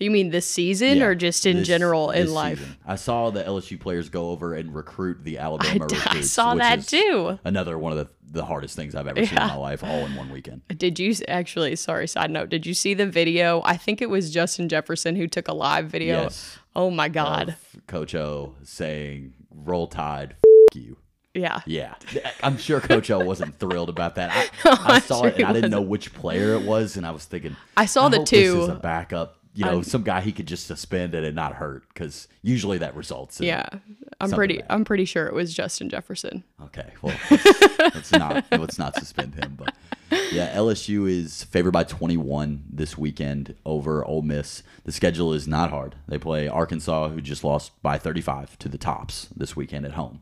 You 0.00 0.10
mean 0.10 0.30
this 0.30 0.46
season 0.46 0.96
Yeah, 0.98 1.04
or 1.04 1.14
just 1.14 1.44
in 1.46 1.58
this- 1.58 1.68
general 1.68 2.10
in 2.10 2.32
life? 2.32 2.58
season. 2.58 2.76
I 2.86 2.96
saw 2.96 3.30
the 3.30 3.44
LSU 3.44 3.78
players 3.78 4.08
go 4.08 4.30
over 4.30 4.54
and 4.54 4.74
recruit 4.74 5.22
the 5.22 5.38
Alabama 5.38 5.86
d- 5.86 5.94
I 5.96 5.98
recruits. 5.98 6.06
I 6.06 6.20
saw 6.22 6.54
that 6.54 6.86
too. 6.86 7.38
Another 7.44 7.78
one 7.78 7.92
of 7.92 7.98
the, 7.98 8.08
the 8.32 8.44
hardest 8.44 8.74
things 8.76 8.94
I've 8.94 9.06
ever 9.06 9.24
seen 9.26 9.36
in 9.38 9.46
my 9.46 9.54
life, 9.56 9.84
all 9.84 10.06
in 10.06 10.14
one 10.16 10.30
weekend. 10.30 10.62
Did 10.68 10.98
you 10.98 11.14
actually? 11.28 11.76
Sorry, 11.76 12.06
side 12.08 12.30
note. 12.30 12.48
Did 12.48 12.64
you 12.64 12.72
see 12.74 12.94
the 12.94 13.06
video? 13.06 13.60
I 13.64 13.76
think 13.76 14.00
it 14.00 14.08
was 14.08 14.30
Justin 14.30 14.68
Jefferson 14.70 15.16
who 15.16 15.26
took 15.28 15.48
a 15.48 15.52
live 15.54 15.86
video. 15.90 16.22
Yes. 16.22 16.58
Oh 16.74 16.90
my 16.90 17.08
God. 17.10 17.50
Of 17.74 17.86
Coach 17.86 18.14
O 18.14 18.54
saying, 18.62 19.34
"Roll 19.54 19.86
Tide, 19.86 20.34
f- 20.72 20.76
you." 20.76 20.96
yeah. 21.34 21.60
Yeah, 21.66 21.94
I'm 22.42 22.56
sure 22.56 22.80
Coach 22.80 23.10
O 23.10 23.18
wasn't 23.18 23.58
thrilled 23.58 23.88
about 23.90 24.14
that. 24.14 24.30
I, 24.64 24.94
I 24.94 24.98
saw 25.00 25.20
sure 25.22 25.28
it 25.28 25.36
and 25.36 25.46
I 25.46 25.52
didn't 25.52 25.70
know 25.72 25.82
which 25.82 26.14
player 26.14 26.54
it 26.54 26.62
was, 26.64 26.96
and 26.96 27.04
I 27.04 27.10
was 27.10 27.24
thinking, 27.26 27.54
I 27.76 27.84
saw 27.86 28.08
the 28.08 28.18
hope 28.18 28.28
This 28.30 28.52
two. 28.52 28.62
is 28.62 28.68
a 28.68 28.74
backup, 28.76 29.36
you 29.54 29.64
know, 29.64 29.82
some 29.82 30.02
guy 30.02 30.20
he 30.20 30.32
could 30.32 30.46
just 30.46 30.66
suspend 30.66 31.14
it 31.14 31.24
and 31.24 31.34
not 31.34 31.54
hurt, 31.54 31.84
because 31.92 32.28
usually 32.42 32.78
that 32.78 32.94
results. 32.94 33.40
In, 33.40 33.46
Yeah. 33.46 33.68
I'm 34.20 34.30
pretty. 34.30 34.58
bad. 34.58 34.66
I'm 34.70 34.84
pretty 34.84 35.04
sure 35.06 35.26
it 35.26 35.34
was 35.34 35.52
Justin 35.54 35.88
Jefferson. 35.88 36.44
Okay, 36.62 36.92
well, 37.02 37.16
let's, 37.30 37.60
let's 37.94 38.12
not 38.12 38.44
let's 38.52 38.78
not 38.78 38.94
suspend 38.94 39.34
him. 39.34 39.56
But 39.56 39.74
yeah, 40.30 40.54
LSU 40.54 41.08
is 41.10 41.44
favored 41.44 41.72
by 41.72 41.84
21 41.84 42.64
this 42.70 42.98
weekend 42.98 43.54
over 43.64 44.04
Ole 44.04 44.22
Miss. 44.22 44.62
The 44.84 44.92
schedule 44.92 45.32
is 45.32 45.48
not 45.48 45.70
hard. 45.70 45.94
They 46.06 46.18
play 46.18 46.48
Arkansas, 46.48 47.08
who 47.08 47.20
just 47.20 47.44
lost 47.44 47.80
by 47.82 47.96
35 47.98 48.58
to 48.60 48.68
the 48.68 48.78
Tops 48.78 49.28
this 49.34 49.56
weekend 49.56 49.86
at 49.86 49.92
home, 49.92 50.20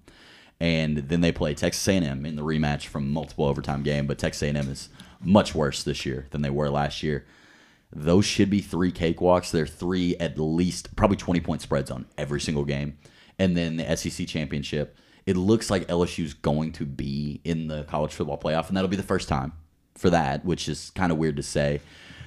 and 0.60 0.98
then 0.98 1.20
they 1.20 1.32
play 1.32 1.54
Texas 1.54 1.86
A&M 1.88 2.24
in 2.24 2.36
the 2.36 2.42
rematch 2.44 2.86
from 2.86 3.12
multiple 3.12 3.46
overtime 3.46 3.82
game. 3.82 4.06
But 4.06 4.18
Texas 4.18 4.42
A&M 4.42 4.56
is 4.70 4.88
much 5.20 5.54
worse 5.54 5.82
this 5.82 6.06
year 6.06 6.28
than 6.30 6.42
they 6.42 6.50
were 6.50 6.70
last 6.70 7.02
year. 7.02 7.26
Those 7.92 8.24
should 8.27 8.51
be 8.51 8.61
three 8.61 8.92
cakewalks. 8.92 9.51
They're 9.51 9.66
three 9.66 10.16
at 10.18 10.38
least, 10.38 10.94
probably 10.96 11.16
20 11.16 11.40
point 11.40 11.62
spreads 11.62 11.90
on 11.90 12.07
every 12.18 12.40
single 12.40 12.64
game. 12.64 12.98
And 13.38 13.57
then 13.57 13.77
the 13.77 13.96
SEC 13.96 14.27
championship. 14.27 14.96
It 15.27 15.37
looks 15.37 15.68
like 15.70 15.87
LSU's 15.88 16.33
going 16.35 16.72
to 16.72 16.87
be 16.87 17.40
in 17.44 17.68
the 17.68 17.85
college 17.85 18.12
football 18.14 18.38
playoff, 18.38 18.68
and 18.68 18.77
that'll 18.77 18.88
be 18.88 18.96
the 18.96 19.03
first 19.03 19.29
time 19.29 19.53
for 19.94 20.09
that, 20.11 20.42
which 20.44 20.68
is 20.68 20.90
kind 20.94 21.12
of 21.12 21.18
weird 21.18 21.37
to 21.37 21.42
say. 21.42 21.81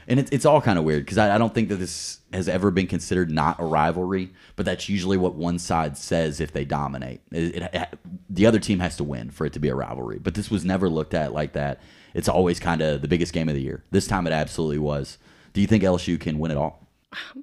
And 0.07 0.19
it's, 0.19 0.29
it's 0.31 0.45
all 0.45 0.61
kind 0.61 0.77
of 0.77 0.85
weird 0.85 1.05
because 1.05 1.17
I, 1.17 1.33
I 1.33 1.37
don't 1.37 1.53
think 1.53 1.69
that 1.69 1.77
this 1.77 2.19
has 2.33 2.47
ever 2.47 2.69
been 2.69 2.85
considered 2.87 3.31
not 3.31 3.59
a 3.59 3.63
rivalry, 3.65 4.33
but 4.55 4.65
that's 4.65 4.87
usually 4.89 5.17
what 5.17 5.35
one 5.35 5.57
side 5.57 5.97
says 5.97 6.39
if 6.39 6.51
they 6.53 6.63
dominate. 6.65 7.21
It, 7.31 7.55
it- 7.55 7.69
it- 7.73 7.99
the 8.29 8.45
other 8.45 8.59
team 8.59 8.79
has 8.79 8.97
to 8.97 9.03
win 9.03 9.29
for 9.31 9.45
it 9.45 9.53
to 9.53 9.59
be 9.59 9.69
a 9.69 9.75
rivalry, 9.75 10.19
but 10.19 10.35
this 10.35 10.49
was 10.51 10.63
never 10.65 10.87
looked 10.89 11.13
at 11.13 11.33
like 11.33 11.53
that. 11.53 11.81
It's 12.13 12.29
always 12.29 12.59
kind 12.59 12.81
of 12.81 13.01
the 13.01 13.07
biggest 13.07 13.33
game 13.33 13.49
of 13.49 13.55
the 13.55 13.61
year. 13.61 13.83
This 13.91 14.05
time 14.07 14.27
it 14.27 14.33
absolutely 14.33 14.79
was. 14.79 15.17
Do 15.53 15.61
you 15.61 15.67
think 15.67 15.83
LSU 15.83 16.19
can 16.19 16.39
win 16.39 16.51
it 16.51 16.57
all? 16.57 16.87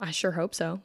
I 0.01 0.11
sure 0.11 0.33
hope 0.33 0.55
so. 0.55 0.81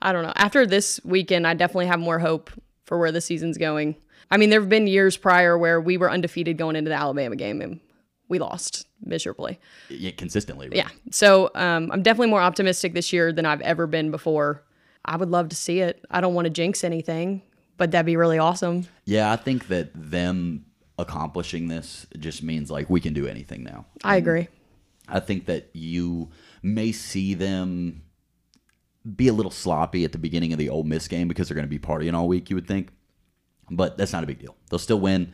I 0.00 0.12
don't 0.12 0.22
know. 0.22 0.32
After 0.36 0.66
this 0.66 1.00
weekend, 1.04 1.46
I 1.46 1.54
definitely 1.54 1.86
have 1.86 2.00
more 2.00 2.18
hope 2.18 2.50
for 2.84 2.98
where 2.98 3.12
the 3.12 3.20
season's 3.20 3.58
going. 3.58 3.96
I 4.30 4.36
mean, 4.36 4.50
there 4.50 4.60
have 4.60 4.68
been 4.68 4.86
years 4.86 5.16
prior 5.16 5.56
where 5.58 5.80
we 5.80 5.96
were 5.96 6.10
undefeated 6.10 6.56
going 6.56 6.76
into 6.76 6.88
the 6.88 6.94
Alabama 6.94 7.36
game 7.36 7.60
and 7.60 7.80
we 8.28 8.38
lost 8.38 8.86
miserably. 9.04 9.60
Yeah, 9.90 10.12
consistently. 10.12 10.68
right? 10.68 10.76
Yeah. 10.76 10.88
So 11.10 11.50
um, 11.54 11.90
I'm 11.92 12.02
definitely 12.02 12.30
more 12.30 12.40
optimistic 12.40 12.94
this 12.94 13.12
year 13.12 13.32
than 13.32 13.44
I've 13.44 13.60
ever 13.60 13.86
been 13.86 14.10
before. 14.10 14.62
I 15.04 15.16
would 15.16 15.28
love 15.28 15.48
to 15.50 15.56
see 15.56 15.80
it. 15.80 16.04
I 16.10 16.20
don't 16.20 16.34
want 16.34 16.46
to 16.46 16.50
jinx 16.50 16.84
anything, 16.84 17.42
but 17.76 17.90
that'd 17.90 18.06
be 18.06 18.16
really 18.16 18.38
awesome. 18.38 18.86
Yeah, 19.04 19.32
I 19.32 19.36
think 19.36 19.68
that 19.68 19.90
them 19.94 20.64
accomplishing 20.98 21.68
this 21.68 22.06
just 22.18 22.42
means 22.42 22.70
like 22.70 22.88
we 22.88 23.00
can 23.00 23.12
do 23.12 23.26
anything 23.26 23.64
now. 23.64 23.86
I 24.04 24.16
agree. 24.16 24.48
I 25.08 25.20
think 25.20 25.46
that 25.46 25.68
you 25.72 26.30
may 26.62 26.92
see 26.92 27.34
them 27.34 28.02
be 29.16 29.28
a 29.28 29.32
little 29.32 29.50
sloppy 29.50 30.04
at 30.04 30.12
the 30.12 30.18
beginning 30.18 30.52
of 30.52 30.58
the 30.58 30.68
Ole 30.68 30.84
Miss 30.84 31.08
game 31.08 31.28
because 31.28 31.48
they're 31.48 31.56
going 31.56 31.66
to 31.66 31.68
be 31.68 31.78
partying 31.78 32.14
all 32.14 32.28
week, 32.28 32.50
you 32.50 32.56
would 32.56 32.68
think. 32.68 32.90
But 33.70 33.96
that's 33.96 34.12
not 34.12 34.22
a 34.22 34.26
big 34.26 34.38
deal. 34.38 34.56
They'll 34.70 34.78
still 34.78 35.00
win. 35.00 35.32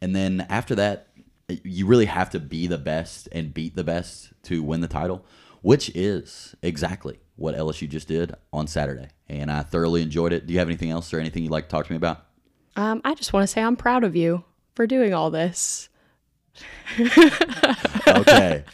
And 0.00 0.14
then 0.14 0.46
after 0.50 0.74
that, 0.74 1.08
you 1.48 1.86
really 1.86 2.06
have 2.06 2.30
to 2.30 2.40
be 2.40 2.66
the 2.66 2.78
best 2.78 3.28
and 3.32 3.54
beat 3.54 3.76
the 3.76 3.84
best 3.84 4.32
to 4.44 4.62
win 4.62 4.80
the 4.80 4.88
title, 4.88 5.24
which 5.62 5.90
is 5.94 6.54
exactly 6.62 7.20
what 7.36 7.54
LSU 7.54 7.88
just 7.88 8.08
did 8.08 8.34
on 8.52 8.66
Saturday. 8.66 9.08
And 9.28 9.50
I 9.50 9.62
thoroughly 9.62 10.02
enjoyed 10.02 10.32
it. 10.32 10.46
Do 10.46 10.52
you 10.52 10.58
have 10.58 10.68
anything 10.68 10.90
else 10.90 11.12
or 11.14 11.20
anything 11.20 11.44
you'd 11.44 11.52
like 11.52 11.68
to 11.68 11.70
talk 11.70 11.86
to 11.86 11.92
me 11.92 11.96
about? 11.96 12.26
Um, 12.74 13.00
I 13.04 13.14
just 13.14 13.32
want 13.32 13.44
to 13.44 13.46
say 13.46 13.62
I'm 13.62 13.76
proud 13.76 14.04
of 14.04 14.16
you 14.16 14.44
for 14.74 14.86
doing 14.86 15.14
all 15.14 15.30
this. 15.30 15.88
Okay. 18.08 18.64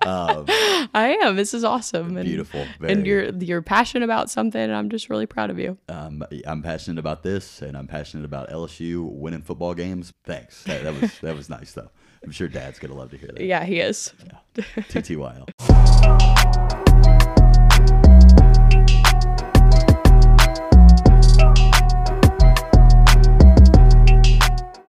I 0.02 1.18
am. 1.22 1.36
This 1.36 1.52
is 1.52 1.64
awesome. 1.64 2.16
And, 2.16 2.24
Beautiful. 2.24 2.64
And 2.80 3.06
you're 3.06 3.30
you're 3.30 3.62
passionate 3.62 4.04
about 4.04 4.30
something, 4.30 4.60
and 4.60 4.72
I'm 4.72 4.88
just 4.90 5.10
really 5.10 5.26
proud 5.26 5.50
of 5.50 5.58
you. 5.58 5.76
Um, 5.88 6.24
I'm 6.46 6.62
passionate 6.62 6.98
about 6.98 7.22
this, 7.22 7.60
and 7.62 7.76
I'm 7.76 7.86
passionate 7.86 8.24
about 8.24 8.48
LSU 8.48 9.10
winning 9.10 9.42
football 9.42 9.74
games. 9.74 10.12
Thanks. 10.24 10.62
That, 10.64 10.84
that 10.84 11.00
was 11.00 11.18
that 11.20 11.36
was 11.36 11.50
nice 11.50 11.72
though. 11.72 11.90
I'm 12.24 12.30
sure 12.30 12.48
Dad's 12.48 12.78
gonna 12.78 12.94
love 12.94 13.10
to 13.10 13.18
hear 13.18 13.30
that. 13.34 13.44
Yeah, 13.44 13.64
he 13.64 13.80
is. 13.80 14.12
TTYL. 14.56 15.48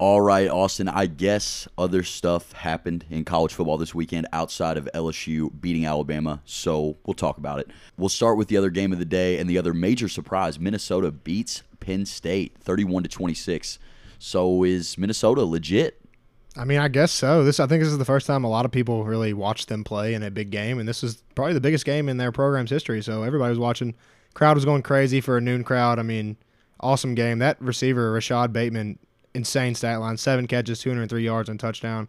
All 0.06 0.20
right, 0.20 0.50
Austin. 0.50 0.86
I 0.86 1.06
guess 1.06 1.66
other 1.78 2.02
stuff 2.02 2.52
happened 2.52 3.06
in 3.08 3.24
college 3.24 3.54
football 3.54 3.78
this 3.78 3.94
weekend 3.94 4.26
outside 4.34 4.76
of 4.76 4.86
LSU 4.92 5.48
beating 5.62 5.86
Alabama, 5.86 6.42
so 6.44 6.98
we'll 7.06 7.14
talk 7.14 7.38
about 7.38 7.58
it. 7.58 7.70
We'll 7.96 8.10
start 8.10 8.36
with 8.36 8.48
the 8.48 8.58
other 8.58 8.68
game 8.68 8.92
of 8.92 8.98
the 8.98 9.06
day 9.06 9.38
and 9.38 9.48
the 9.48 9.56
other 9.56 9.72
major 9.72 10.10
surprise. 10.10 10.60
Minnesota 10.60 11.10
beats 11.10 11.62
Penn 11.80 12.04
State 12.04 12.54
31 12.60 13.04
to 13.04 13.08
26. 13.08 13.78
So 14.18 14.62
is 14.62 14.98
Minnesota 14.98 15.42
legit? 15.42 15.98
I 16.54 16.66
mean, 16.66 16.80
I 16.80 16.88
guess 16.88 17.10
so. 17.10 17.42
This 17.42 17.58
I 17.58 17.66
think 17.66 17.82
this 17.82 17.90
is 17.90 17.96
the 17.96 18.04
first 18.04 18.26
time 18.26 18.44
a 18.44 18.50
lot 18.50 18.66
of 18.66 18.70
people 18.70 19.06
really 19.06 19.32
watched 19.32 19.70
them 19.70 19.84
play 19.84 20.12
in 20.12 20.22
a 20.22 20.30
big 20.30 20.50
game, 20.50 20.78
and 20.78 20.86
this 20.86 21.02
is 21.02 21.22
probably 21.34 21.54
the 21.54 21.62
biggest 21.62 21.86
game 21.86 22.10
in 22.10 22.18
their 22.18 22.30
program's 22.30 22.68
history. 22.68 23.02
So 23.02 23.22
everybody 23.22 23.48
was 23.48 23.58
watching. 23.58 23.94
Crowd 24.34 24.56
was 24.56 24.66
going 24.66 24.82
crazy 24.82 25.22
for 25.22 25.38
a 25.38 25.40
noon 25.40 25.64
crowd. 25.64 25.98
I 25.98 26.02
mean, 26.02 26.36
awesome 26.78 27.14
game. 27.14 27.38
That 27.38 27.58
receiver 27.58 28.12
Rashod 28.12 28.52
Bateman, 28.52 28.98
insane 29.34 29.74
stat 29.74 30.00
line: 30.00 30.16
seven 30.16 30.46
catches, 30.46 30.80
203 30.80 31.24
yards, 31.24 31.48
and 31.48 31.58
touchdown. 31.58 32.08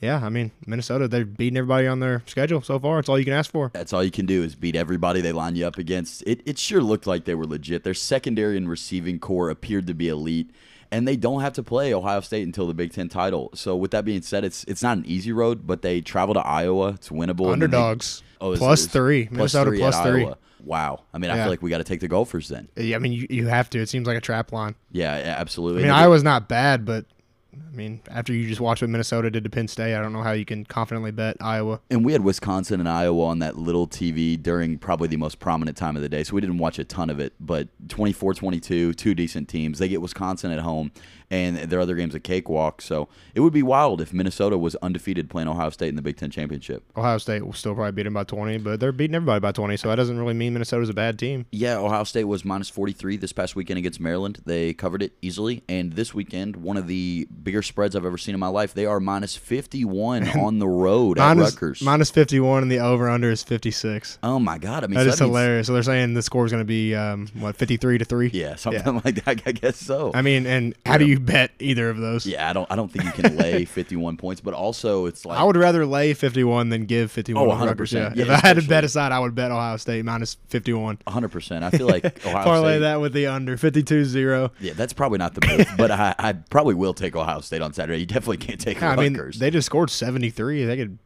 Yeah, 0.00 0.20
I 0.24 0.30
mean 0.30 0.50
Minnesota, 0.66 1.06
they're 1.06 1.24
beating 1.24 1.56
everybody 1.56 1.86
on 1.86 2.00
their 2.00 2.24
schedule 2.26 2.60
so 2.60 2.76
far. 2.78 2.98
It's 2.98 3.08
all 3.08 3.18
you 3.18 3.24
can 3.24 3.34
ask 3.34 3.50
for. 3.52 3.70
That's 3.72 3.92
all 3.92 4.02
you 4.02 4.10
can 4.10 4.26
do 4.26 4.42
is 4.42 4.56
beat 4.56 4.74
everybody 4.74 5.20
they 5.20 5.30
line 5.30 5.54
you 5.54 5.64
up 5.64 5.78
against. 5.78 6.24
It, 6.26 6.40
it 6.44 6.58
sure 6.58 6.80
looked 6.82 7.06
like 7.06 7.24
they 7.24 7.36
were 7.36 7.46
legit. 7.46 7.84
Their 7.84 7.94
secondary 7.94 8.56
and 8.56 8.68
receiving 8.68 9.20
corps 9.20 9.48
appeared 9.48 9.86
to 9.86 9.94
be 9.94 10.08
elite, 10.08 10.50
and 10.90 11.06
they 11.06 11.14
don't 11.14 11.40
have 11.40 11.52
to 11.52 11.62
play 11.62 11.94
Ohio 11.94 12.20
State 12.20 12.42
until 12.44 12.66
the 12.66 12.74
Big 12.74 12.92
Ten 12.92 13.08
title. 13.08 13.50
So 13.54 13.76
with 13.76 13.92
that 13.92 14.04
being 14.04 14.22
said, 14.22 14.42
it's 14.44 14.64
it's 14.64 14.82
not 14.82 14.96
an 14.98 15.06
easy 15.06 15.30
road, 15.30 15.68
but 15.68 15.82
they 15.82 16.00
travel 16.00 16.34
to 16.34 16.40
Iowa. 16.40 16.88
It's 16.94 17.10
winnable. 17.10 17.50
then 17.50 17.60
they- 17.60 17.64
Underdogs. 17.66 18.24
Oh, 18.40 18.56
plus 18.56 18.86
three. 18.86 19.26
plus 19.26 19.54
Minnesota 19.54 19.70
three 19.70 19.78
three. 19.78 20.24
Iowa. 20.24 20.38
Wow. 20.64 21.02
I 21.12 21.18
mean, 21.18 21.30
I 21.30 21.36
Yeah. 21.36 21.44
feel 21.44 21.52
like 21.52 21.62
we 21.62 21.70
got 21.70 21.78
to 21.78 21.84
take 21.84 22.00
the 22.00 22.08
Gophers 22.08 22.48
then. 22.48 22.68
Yeah, 22.76 22.96
I 22.96 22.98
mean, 22.98 23.12
you, 23.12 23.26
you 23.28 23.46
have 23.48 23.68
to. 23.70 23.78
It 23.80 23.88
seems 23.88 24.06
like 24.06 24.16
a 24.16 24.20
trap 24.20 24.52
line. 24.52 24.74
Yeah, 24.90 25.18
yeah, 25.18 25.24
I 25.36 25.40
absolutely. 25.40 25.82
mean, 25.82 25.90
And 25.90 25.96
Iowa's 25.98 26.22
not 26.22 26.48
bad, 26.48 26.84
but 26.84 27.04
I 27.54 27.76
mean, 27.76 28.00
after 28.10 28.32
you 28.32 28.48
just 28.48 28.60
watch 28.62 28.80
what 28.80 28.88
Minnesota 28.88 29.30
did 29.30 29.44
to 29.44 29.50
Penn 29.50 29.68
State, 29.68 29.94
I 29.94 30.00
don't 30.00 30.12
know 30.14 30.22
how 30.22 30.32
you 30.32 30.44
can 30.46 30.64
confidently 30.64 31.10
bet 31.10 31.36
Iowa. 31.40 31.80
And 31.90 32.02
we 32.04 32.12
had 32.12 32.22
Wisconsin 32.24 32.80
and 32.80 32.88
Iowa 32.88 33.24
on 33.26 33.40
that 33.40 33.58
little 33.58 33.86
TV 33.86 34.42
during 34.42 34.78
probably 34.78 35.08
the 35.08 35.18
most 35.18 35.38
prominent 35.38 35.76
time 35.76 35.94
of 35.96 36.00
the 36.02 36.08
day. 36.08 36.24
So 36.24 36.34
we 36.34 36.40
didn't 36.40 36.58
watch 36.58 36.78
a 36.78 36.84
ton 36.84 37.10
of 37.10 37.20
it, 37.20 37.34
but 37.40 37.68
24 37.88 38.32
22, 38.34 38.94
two 38.94 39.14
decent 39.14 39.48
teams. 39.50 39.78
They 39.78 39.88
get 39.88 40.00
Wisconsin 40.00 40.50
at 40.50 40.60
home, 40.60 40.92
and 41.32 41.56
their 41.56 41.80
other 41.80 41.96
game's 41.96 42.14
a 42.14 42.20
cakewalk. 42.20 42.80
So 42.82 43.08
it 43.34 43.40
would 43.40 43.52
be 43.52 43.62
wild 43.62 44.00
if 44.00 44.12
Minnesota 44.12 44.56
was 44.58 44.76
undefeated 44.76 45.28
playing 45.30 45.48
Ohio 45.48 45.70
State 45.70 45.88
in 45.88 45.96
the 45.96 46.02
Big 46.02 46.16
Ten 46.16 46.30
Championship. 46.30 46.84
Ohio 46.96 47.18
State 47.18 47.44
will 47.44 47.52
still 47.54 47.74
probably 47.74 47.92
beat 47.92 48.02
them 48.04 48.14
by 48.14 48.24
20, 48.24 48.58
but 48.58 48.78
they're 48.78 48.92
beating 48.92 49.14
everybody 49.16 49.40
by 49.40 49.50
20, 49.50 49.76
so 49.78 49.88
that 49.88 49.96
doesn't 49.96 50.18
really 50.18 50.34
mean 50.34 50.52
Minnesota's 50.52 50.88
a 50.90 50.94
bad 50.94 51.18
team. 51.18 51.46
Yeah, 51.50 51.78
Ohio 51.78 52.04
State 52.04 52.24
was 52.24 52.44
minus 52.44 52.68
43 52.68 53.16
this 53.16 53.32
past 53.32 53.56
weekend 53.56 53.78
against 53.78 53.98
Maryland. 53.98 54.40
They 54.44 54.74
covered 54.74 55.02
it 55.02 55.12
easily. 55.22 55.62
And 55.68 55.94
this 55.94 56.12
weekend, 56.14 56.56
one 56.56 56.76
of 56.76 56.86
the 56.86 57.26
bigger 57.42 57.62
spreads 57.62 57.96
I've 57.96 58.04
ever 58.06 58.18
seen 58.18 58.34
in 58.34 58.40
my 58.40 58.48
life, 58.48 58.74
they 58.74 58.84
are 58.86 59.00
minus 59.00 59.34
51 59.34 60.28
on 60.38 60.58
the 60.58 60.68
road 60.68 61.18
at 61.18 61.34
Minus, 61.34 61.54
Rutgers. 61.54 61.82
minus 61.82 62.10
51, 62.10 62.62
and 62.62 62.70
the 62.70 62.78
over 62.78 63.08
under 63.08 63.30
is 63.30 63.42
56. 63.42 64.18
oh, 64.22 64.38
my 64.38 64.58
God. 64.58 64.84
I 64.84 64.86
mean, 64.86 64.94
That 64.98 65.04
so 65.04 65.08
is 65.10 65.18
that 65.18 65.24
hilarious. 65.24 65.66
So 65.66 65.72
they're 65.72 65.82
saying 65.82 66.14
the 66.14 66.22
score 66.22 66.44
is 66.44 66.52
going 66.52 66.60
to 66.60 66.66
be, 66.66 66.94
um, 66.94 67.28
what, 67.38 67.56
53 67.56 67.98
to 67.98 68.04
3? 68.04 68.30
Yeah, 68.34 68.56
something 68.56 69.00
like 69.04 69.24
that. 69.24 69.42
I 69.46 69.52
guess 69.52 69.76
so. 69.78 70.10
I 70.14 70.20
mean, 70.22 70.46
and 70.46 70.74
how 70.84 70.98
do 70.98 71.06
you 71.06 71.18
bet 71.24 71.50
either 71.58 71.88
of 71.88 71.98
those? 71.98 72.26
Yeah, 72.26 72.48
I 72.48 72.52
don't. 72.52 72.70
I 72.70 72.76
don't 72.76 72.90
think 72.90 73.04
you 73.04 73.10
can 73.12 73.36
lay 73.36 73.64
51 73.66 74.16
points, 74.16 74.40
but 74.40 74.54
also 74.54 75.06
it's 75.06 75.24
like 75.24 75.38
I 75.38 75.44
would 75.44 75.56
rather 75.56 75.86
lay 75.86 76.14
51 76.14 76.68
than 76.68 76.84
give 76.86 77.10
51. 77.10 77.42
Oh, 77.42 77.48
100 77.48 77.76
percent. 77.76 78.16
Yeah. 78.16 78.24
Yeah, 78.24 78.32
if 78.34 78.44
I 78.44 78.46
had 78.48 78.56
to 78.56 78.62
bet 78.62 78.84
aside, 78.84 79.12
I 79.12 79.18
would 79.20 79.34
bet 79.34 79.50
Ohio 79.50 79.76
State 79.76 80.04
minus 80.04 80.36
51. 80.48 80.98
100. 81.04 81.28
percent 81.28 81.64
I 81.64 81.70
feel 81.70 81.86
like 81.86 82.04
Ohio 82.26 82.44
Parlay 82.44 82.72
State. 82.72 82.78
that 82.80 83.00
with 83.00 83.12
the 83.12 83.26
under 83.26 83.56
52-0. 83.56 84.50
Yeah, 84.60 84.72
that's 84.74 84.92
probably 84.92 85.18
not 85.18 85.34
the 85.34 85.46
move, 85.46 85.66
but 85.76 85.90
I, 85.90 86.14
I 86.18 86.32
probably 86.32 86.74
will 86.74 86.94
take 86.94 87.16
Ohio 87.16 87.40
State 87.40 87.62
on 87.62 87.72
Saturday. 87.72 88.00
You 88.00 88.06
definitely 88.06 88.38
can't 88.38 88.60
take 88.60 88.80
Yeah, 88.80 88.90
I 88.90 88.96
mean, 88.96 89.14
Rutgers 89.14 89.38
they 89.38 89.50
just 89.50 89.66
scored 89.66 89.90
73. 89.90 90.64
They 90.64 90.76
could, 90.76 90.98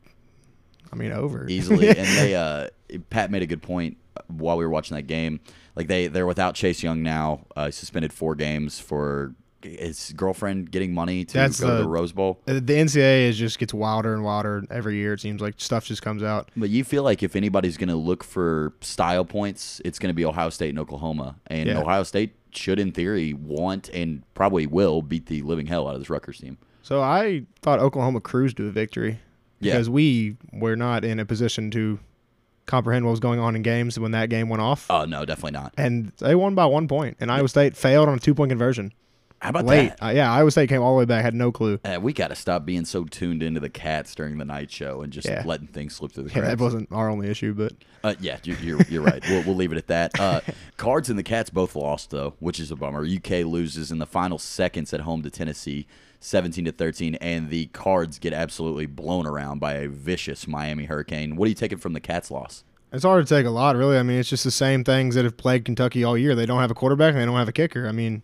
I 0.92 0.96
mean, 0.96 1.12
over 1.12 1.46
easily, 1.48 1.88
and 1.96 1.96
they. 1.98 2.34
Uh, 2.34 2.68
Pat 3.10 3.30
made 3.32 3.42
a 3.42 3.46
good 3.46 3.62
point 3.62 3.96
while 4.28 4.56
we 4.56 4.64
were 4.64 4.70
watching 4.70 4.96
that 4.96 5.08
game. 5.08 5.40
Like 5.74 5.88
they 5.88 6.06
they're 6.06 6.26
without 6.26 6.54
Chase 6.54 6.82
Young 6.82 7.02
now, 7.02 7.46
uh, 7.56 7.70
suspended 7.70 8.12
four 8.12 8.34
games 8.34 8.78
for 8.78 9.34
his 9.78 10.12
girlfriend 10.16 10.70
getting 10.70 10.94
money 10.94 11.24
to 11.24 11.34
That's 11.34 11.60
go 11.60 11.66
to 11.68 11.72
the- 11.74 11.82
the 11.82 11.88
Rose 11.88 12.12
Bowl. 12.12 12.38
Uh, 12.46 12.54
The 12.54 12.74
NCAA 12.78 13.28
is 13.28 13.36
just 13.38 13.58
gets 13.58 13.74
wilder 13.74 14.14
and 14.14 14.22
wilder 14.24 14.64
every 14.70 14.96
year. 14.96 15.14
It 15.14 15.20
seems 15.20 15.40
like 15.40 15.54
stuff 15.58 15.84
just 15.84 16.02
comes 16.02 16.22
out. 16.22 16.50
But 16.56 16.70
you 16.70 16.84
feel 16.84 17.02
like 17.02 17.22
if 17.22 17.36
anybody's 17.36 17.76
going 17.76 17.88
to 17.88 17.96
look 17.96 18.22
for 18.24 18.72
style 18.80 19.24
points, 19.24 19.80
it's 19.84 19.98
going 19.98 20.10
to 20.10 20.14
be 20.14 20.24
Ohio 20.24 20.50
State 20.50 20.70
and 20.70 20.78
Oklahoma. 20.78 21.36
And 21.46 21.68
Yeah. 21.68 21.80
Ohio 21.80 22.02
State 22.02 22.32
should, 22.50 22.78
in 22.78 22.92
theory, 22.92 23.32
want 23.34 23.90
and 23.92 24.22
probably 24.34 24.66
will 24.66 25.02
beat 25.02 25.26
the 25.26 25.42
living 25.42 25.66
hell 25.66 25.86
out 25.88 25.94
of 25.94 26.00
this 26.00 26.08
Rutgers 26.10 26.38
team. 26.38 26.56
So 26.82 27.02
I 27.02 27.42
thought 27.62 27.80
Oklahoma 27.80 28.20
cruised 28.20 28.56
to 28.58 28.66
a 28.66 28.70
victory 28.70 29.18
Yeah. 29.60 29.72
because 29.74 29.90
we 29.90 30.36
were 30.52 30.76
not 30.76 31.04
in 31.04 31.18
a 31.20 31.24
position 31.26 31.70
to 31.72 31.98
comprehend 32.66 33.04
what 33.04 33.12
was 33.12 33.20
going 33.20 33.38
on 33.38 33.54
in 33.54 33.62
games 33.62 33.98
when 33.98 34.10
that 34.12 34.28
game 34.28 34.48
went 34.48 34.60
off. 34.60 34.86
Oh, 34.90 35.04
no, 35.04 35.24
definitely 35.24 35.52
not. 35.52 35.72
and 35.76 36.12
they 36.18 36.34
won 36.34 36.54
by 36.54 36.64
one. 36.66 36.88
And 37.20 37.30
Iowa 37.30 37.48
State 37.48 37.76
failed 37.76 38.08
on 38.08 38.16
a 38.16 38.18
two 38.20 38.34
point 38.34 38.50
conversion 38.50 38.92
How 39.46 39.50
about 39.50 39.64
late. 39.66 39.90
that? 40.00 40.04
Uh, 40.04 40.10
yeah, 40.10 40.32
Iowa 40.32 40.50
State 40.50 40.68
came 40.68 40.82
all 40.82 40.92
the 40.94 40.98
way 40.98 41.04
back, 41.04 41.22
had 41.24 41.32
no 41.34 41.52
clue. 41.52 41.78
Uh, 41.84 41.98
we 42.02 42.12
got 42.12 42.28
to 42.28 42.34
stop 42.34 42.66
being 42.66 42.84
so 42.84 43.04
tuned 43.04 43.44
into 43.44 43.60
the 43.60 43.68
cats 43.70 44.12
during 44.14 44.38
the 44.38 44.44
night 44.44 44.72
show 44.72 45.02
and 45.02 45.12
just 45.12 45.28
Yeah. 45.28 45.42
letting 45.46 45.68
things 45.68 45.94
slip 45.94 46.10
through 46.12 46.24
the 46.24 46.30
Yeah, 46.30 46.40
cracks. 46.40 46.48
that 46.48 46.60
wasn't 46.60 46.88
our 46.90 47.08
only 47.08 47.28
issue, 47.28 47.54
but 47.54 47.72
Uh, 48.02 48.14
yeah, 48.20 48.38
you're, 48.42 48.56
you're, 48.58 48.82
you're 48.88 49.02
right. 49.02 49.22
We'll, 49.28 49.44
we'll 49.44 49.54
leave 49.54 49.70
it 49.70 49.78
at 49.78 49.86
that. 49.86 50.18
Uh, 50.18 50.40
Cards 50.76 51.08
and 51.08 51.16
the 51.18 51.22
Cats 51.22 51.48
both 51.50 51.76
lost 51.76 52.10
though, 52.10 52.34
which 52.40 52.58
is 52.58 52.72
a 52.72 52.76
bummer. 52.76 53.04
UK 53.06 53.44
loses 53.46 53.92
in 53.92 53.98
the 53.98 54.06
final 54.06 54.36
seconds 54.38 54.92
at 54.92 55.02
home 55.02 55.22
to 55.22 55.30
Tennessee, 55.30 55.86
17 56.18 56.64
to 56.64 56.72
13, 56.72 57.14
and 57.16 57.48
the 57.48 57.66
Cards 57.66 58.18
get 58.18 58.32
absolutely 58.32 58.86
blown 58.86 59.28
around 59.28 59.60
by 59.60 59.74
a 59.74 59.88
vicious 59.88 60.48
Miami 60.48 60.86
Hurricane. 60.86 61.36
What 61.36 61.46
are 61.46 61.50
you 61.50 61.54
taking 61.54 61.78
from 61.78 61.92
the 61.92 62.00
Cats' 62.00 62.32
loss? 62.32 62.64
it's 62.92 63.04
hard 63.04 63.26
to 63.26 63.34
take 63.34 63.46
a 63.46 63.50
lot, 63.50 63.76
really. 63.76 63.98
I 63.98 64.02
mean, 64.02 64.18
it's 64.18 64.28
just 64.30 64.42
the 64.44 64.50
same 64.50 64.82
things 64.82 65.14
that 65.16 65.24
have 65.24 65.36
plagued 65.36 65.66
Kentucky 65.66 66.02
all 66.02 66.16
year. 66.16 66.34
They 66.34 66.46
don't 66.46 66.60
have 66.60 66.70
a 66.70 66.74
quarterback 66.74 67.12
and 67.12 67.20
they 67.20 67.26
don't 67.26 67.36
have 67.36 67.48
a 67.48 67.52
kicker. 67.52 67.86
I 67.86 67.92
mean, 67.92 68.22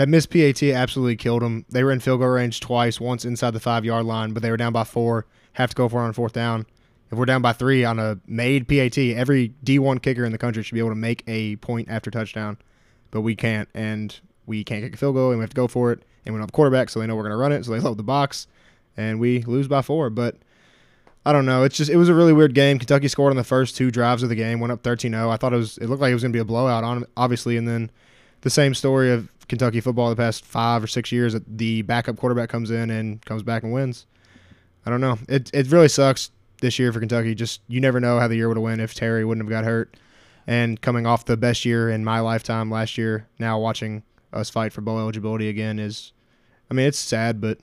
that 0.00 0.08
missed 0.08 0.30
PAT 0.30 0.62
absolutely 0.62 1.14
killed 1.14 1.42
them. 1.42 1.66
They 1.68 1.84
were 1.84 1.92
in 1.92 2.00
field 2.00 2.20
goal 2.20 2.30
range 2.30 2.60
twice, 2.60 2.98
once 2.98 3.26
inside 3.26 3.50
the 3.50 3.60
five 3.60 3.84
yard 3.84 4.06
line, 4.06 4.32
but 4.32 4.42
they 4.42 4.50
were 4.50 4.56
down 4.56 4.72
by 4.72 4.84
four, 4.84 5.26
have 5.52 5.68
to 5.68 5.76
go 5.76 5.90
for 5.90 6.00
on 6.00 6.14
fourth 6.14 6.32
down. 6.32 6.64
If 7.12 7.18
we're 7.18 7.26
down 7.26 7.42
by 7.42 7.52
three 7.52 7.84
on 7.84 7.98
a 7.98 8.18
made 8.26 8.66
PAT, 8.66 8.96
every 8.96 9.52
D1 9.62 10.00
kicker 10.00 10.24
in 10.24 10.32
the 10.32 10.38
country 10.38 10.62
should 10.62 10.72
be 10.72 10.80
able 10.80 10.88
to 10.88 10.94
make 10.94 11.22
a 11.26 11.56
point 11.56 11.90
after 11.90 12.10
touchdown, 12.10 12.56
but 13.10 13.20
we 13.20 13.36
can't, 13.36 13.68
and 13.74 14.18
we 14.46 14.64
can't 14.64 14.82
kick 14.82 14.94
a 14.94 14.96
field 14.96 15.16
goal, 15.16 15.32
and 15.32 15.38
we 15.38 15.42
have 15.42 15.50
to 15.50 15.54
go 15.54 15.68
for 15.68 15.92
it, 15.92 16.02
and 16.24 16.34
we 16.34 16.38
don't 16.38 16.44
have 16.44 16.48
a 16.48 16.52
quarterback, 16.52 16.88
so 16.88 16.98
they 16.98 17.06
know 17.06 17.14
we're 17.14 17.24
going 17.24 17.32
to 17.32 17.36
run 17.36 17.52
it, 17.52 17.66
so 17.66 17.72
they 17.72 17.80
load 17.80 17.98
the 17.98 18.02
box, 18.02 18.46
and 18.96 19.20
we 19.20 19.42
lose 19.42 19.68
by 19.68 19.82
four. 19.82 20.08
But 20.08 20.36
I 21.26 21.32
don't 21.32 21.44
know. 21.44 21.62
It's 21.64 21.76
just 21.76 21.90
it 21.90 21.96
was 21.98 22.08
a 22.08 22.14
really 22.14 22.32
weird 22.32 22.54
game. 22.54 22.78
Kentucky 22.78 23.08
scored 23.08 23.32
on 23.32 23.36
the 23.36 23.44
first 23.44 23.76
two 23.76 23.90
drives 23.90 24.22
of 24.22 24.30
the 24.30 24.34
game, 24.34 24.60
went 24.60 24.72
up 24.72 24.82
13-0. 24.82 25.28
I 25.28 25.36
thought 25.36 25.52
it 25.52 25.56
was 25.56 25.76
it 25.76 25.88
looked 25.88 26.00
like 26.00 26.10
it 26.10 26.14
was 26.14 26.22
going 26.22 26.32
to 26.32 26.36
be 26.36 26.40
a 26.40 26.44
blowout 26.46 26.84
on 26.84 27.04
obviously, 27.18 27.58
and 27.58 27.68
then 27.68 27.90
the 28.40 28.48
same 28.48 28.72
story 28.72 29.10
of 29.12 29.28
Kentucky 29.50 29.80
football 29.80 30.08
the 30.08 30.16
past 30.16 30.44
5 30.44 30.84
or 30.84 30.86
6 30.86 31.12
years 31.12 31.34
that 31.34 31.58
the 31.58 31.82
backup 31.82 32.16
quarterback 32.16 32.48
comes 32.48 32.70
in 32.70 32.88
and 32.88 33.22
comes 33.26 33.42
back 33.42 33.62
and 33.64 33.72
wins. 33.72 34.06
I 34.86 34.90
don't 34.90 35.02
know. 35.02 35.18
It 35.28 35.50
it 35.52 35.70
really 35.70 35.88
sucks 35.88 36.30
this 36.62 36.78
year 36.78 36.92
for 36.92 37.00
Kentucky. 37.00 37.34
Just 37.34 37.60
you 37.68 37.80
never 37.80 38.00
know 38.00 38.18
how 38.18 38.28
the 38.28 38.36
year 38.36 38.48
would 38.48 38.56
have 38.56 38.64
went 38.64 38.80
if 38.80 38.94
Terry 38.94 39.24
wouldn't 39.24 39.44
have 39.44 39.50
got 39.50 39.64
hurt. 39.64 39.96
And 40.46 40.80
coming 40.80 41.06
off 41.06 41.26
the 41.26 41.36
best 41.36 41.64
year 41.64 41.90
in 41.90 42.04
my 42.04 42.20
lifetime 42.20 42.70
last 42.70 42.96
year, 42.96 43.28
now 43.38 43.58
watching 43.58 44.02
us 44.32 44.48
fight 44.48 44.72
for 44.72 44.80
bowl 44.80 44.98
eligibility 44.98 45.48
again 45.48 45.78
is 45.78 46.12
I 46.70 46.74
mean, 46.74 46.86
it's 46.86 46.98
sad, 46.98 47.40
but 47.40 47.58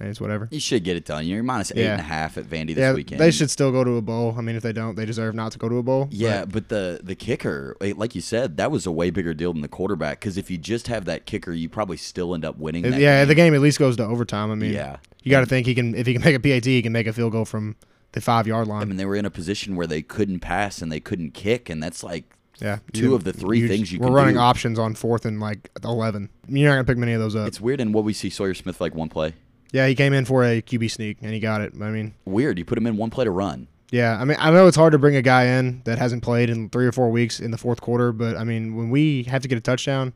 it's 0.00 0.20
whatever. 0.20 0.48
You 0.50 0.58
should 0.60 0.84
get 0.84 0.96
it 0.96 1.04
done. 1.04 1.26
You're 1.26 1.42
minus 1.42 1.70
eight 1.72 1.78
Yeah. 1.84 1.92
and 1.92 2.00
a 2.00 2.04
half 2.04 2.36
at 2.38 2.44
Vandy 2.44 2.68
this 2.68 2.78
yeah, 2.78 2.92
weekend. 2.92 3.20
they 3.20 3.30
should 3.30 3.50
still 3.50 3.70
go 3.70 3.84
to 3.84 3.96
a 3.96 4.02
bowl. 4.02 4.34
I 4.36 4.40
mean, 4.40 4.56
if 4.56 4.62
they 4.62 4.72
don't, 4.72 4.96
they 4.96 5.04
deserve 5.04 5.34
not 5.34 5.52
to 5.52 5.58
go 5.58 5.68
to 5.68 5.76
a 5.76 5.82
bowl. 5.82 6.08
Yeah, 6.10 6.44
but 6.44 6.68
the 6.68 7.00
the 7.02 7.14
kicker, 7.14 7.76
like 7.80 7.96
like 7.96 8.14
you 8.14 8.20
said, 8.20 8.56
that 8.56 8.70
was 8.70 8.86
a 8.86 8.90
way 8.92 9.10
bigger 9.10 9.34
deal 9.34 9.52
than 9.52 9.62
the 9.62 9.68
quarterback. 9.68 10.20
Because 10.20 10.36
if 10.36 10.50
you 10.50 10.58
just 10.58 10.88
have 10.88 11.04
that 11.04 11.26
kicker, 11.26 11.52
you 11.52 11.68
probably 11.68 11.96
still 11.96 12.34
end 12.34 12.44
up 12.44 12.58
winning. 12.58 12.82
But, 12.82 12.92
That 12.92 13.00
yeah, 13.00 13.20
game. 13.20 13.28
the 13.28 13.34
game 13.34 13.54
at 13.54 13.60
least 13.60 13.78
goes 13.78 13.96
to 13.98 14.04
overtime. 14.04 14.50
I 14.50 14.54
mean, 14.54 14.72
Yeah. 14.72 14.96
you 15.22 15.30
got 15.30 15.40
to 15.40 15.46
think 15.46 15.66
he 15.66 15.74
can 15.74 15.94
if 15.94 16.06
he 16.06 16.14
can 16.14 16.22
make 16.22 16.34
a 16.34 16.40
PAT, 16.40 16.64
he 16.64 16.82
can 16.82 16.92
make 16.92 17.06
a 17.06 17.12
field 17.12 17.32
goal 17.32 17.44
from 17.44 17.76
the 18.12 18.20
five 18.20 18.46
yard 18.46 18.66
line. 18.68 18.82
I 18.82 18.84
mean, 18.86 18.96
they 18.96 19.06
were 19.06 19.16
in 19.16 19.24
a 19.24 19.30
position 19.30 19.76
where 19.76 19.86
they 19.86 20.02
couldn't 20.02 20.40
pass 20.40 20.82
and 20.82 20.90
they 20.90 21.00
couldn't 21.00 21.32
kick, 21.34 21.70
and 21.70 21.82
that's 21.82 22.02
like 22.02 22.24
yeah, 22.60 22.78
two 22.92 23.14
of 23.14 23.24
the 23.24 23.32
three 23.32 23.66
things 23.66 23.90
you 23.92 23.98
We're 23.98 24.10
running 24.10 24.34
do. 24.34 24.40
options 24.40 24.78
on 24.78 24.94
fourth 24.94 25.24
and 25.24 25.40
like 25.40 25.70
eleven. 25.82 26.28
You're 26.48 26.68
not 26.68 26.74
gonna 26.76 26.84
pick 26.84 26.98
many 26.98 27.12
of 27.12 27.20
those 27.20 27.34
up. 27.36 27.48
it's 27.48 27.60
weird. 27.60 27.80
And 27.80 27.94
what 27.94 28.04
we 28.04 28.12
see 28.12 28.30
Sawyer 28.30 28.54
Smith 28.54 28.80
like 28.80 28.94
one 28.94 29.08
play. 29.08 29.34
Yeah, 29.72 29.86
he 29.88 29.94
came 29.94 30.12
in 30.12 30.24
for 30.24 30.44
a 30.44 30.62
QB 30.62 30.90
sneak 30.90 31.18
and 31.22 31.32
he 31.32 31.40
got 31.40 31.60
it. 31.60 31.72
I 31.80 31.90
mean, 31.90 32.14
Weird. 32.24 32.58
You 32.58 32.64
put 32.64 32.78
him 32.78 32.86
in 32.86 32.96
one 32.96 33.10
play 33.10 33.24
to 33.24 33.30
run. 33.30 33.66
yeah, 33.90 34.16
I 34.20 34.24
mean, 34.24 34.36
I 34.40 34.50
know 34.50 34.66
it's 34.66 34.76
hard 34.76 34.92
to 34.92 34.98
bring 34.98 35.16
a 35.16 35.22
guy 35.22 35.44
in 35.46 35.82
that 35.84 35.98
hasn't 35.98 36.22
played 36.22 36.48
in 36.50 36.68
three 36.70 36.86
or 36.86 36.92
four 36.92 37.10
weeks 37.10 37.40
in 37.40 37.50
the 37.50 37.58
fourth 37.58 37.80
quarter, 37.80 38.12
but 38.12 38.36
I 38.36 38.44
mean, 38.44 38.76
when 38.76 38.90
we 38.90 39.24
have 39.24 39.42
to 39.42 39.48
get 39.48 39.58
a 39.58 39.60
touchdown, 39.62 40.12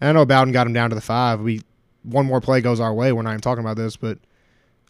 and 0.00 0.08
I 0.10 0.12
know 0.12 0.24
Bowden 0.26 0.52
got 0.52 0.66
him 0.66 0.72
down 0.72 0.90
to 0.90 0.94
the 0.96 1.00
five. 1.02 1.40
We 1.40 1.62
one 2.02 2.26
more 2.26 2.40
play 2.40 2.60
goes 2.60 2.80
our 2.80 2.92
way. 2.92 3.12
We're 3.12 3.22
not 3.22 3.30
even 3.30 3.40
talking 3.40 3.64
about 3.64 3.76
this, 3.76 3.96
but 3.96 4.18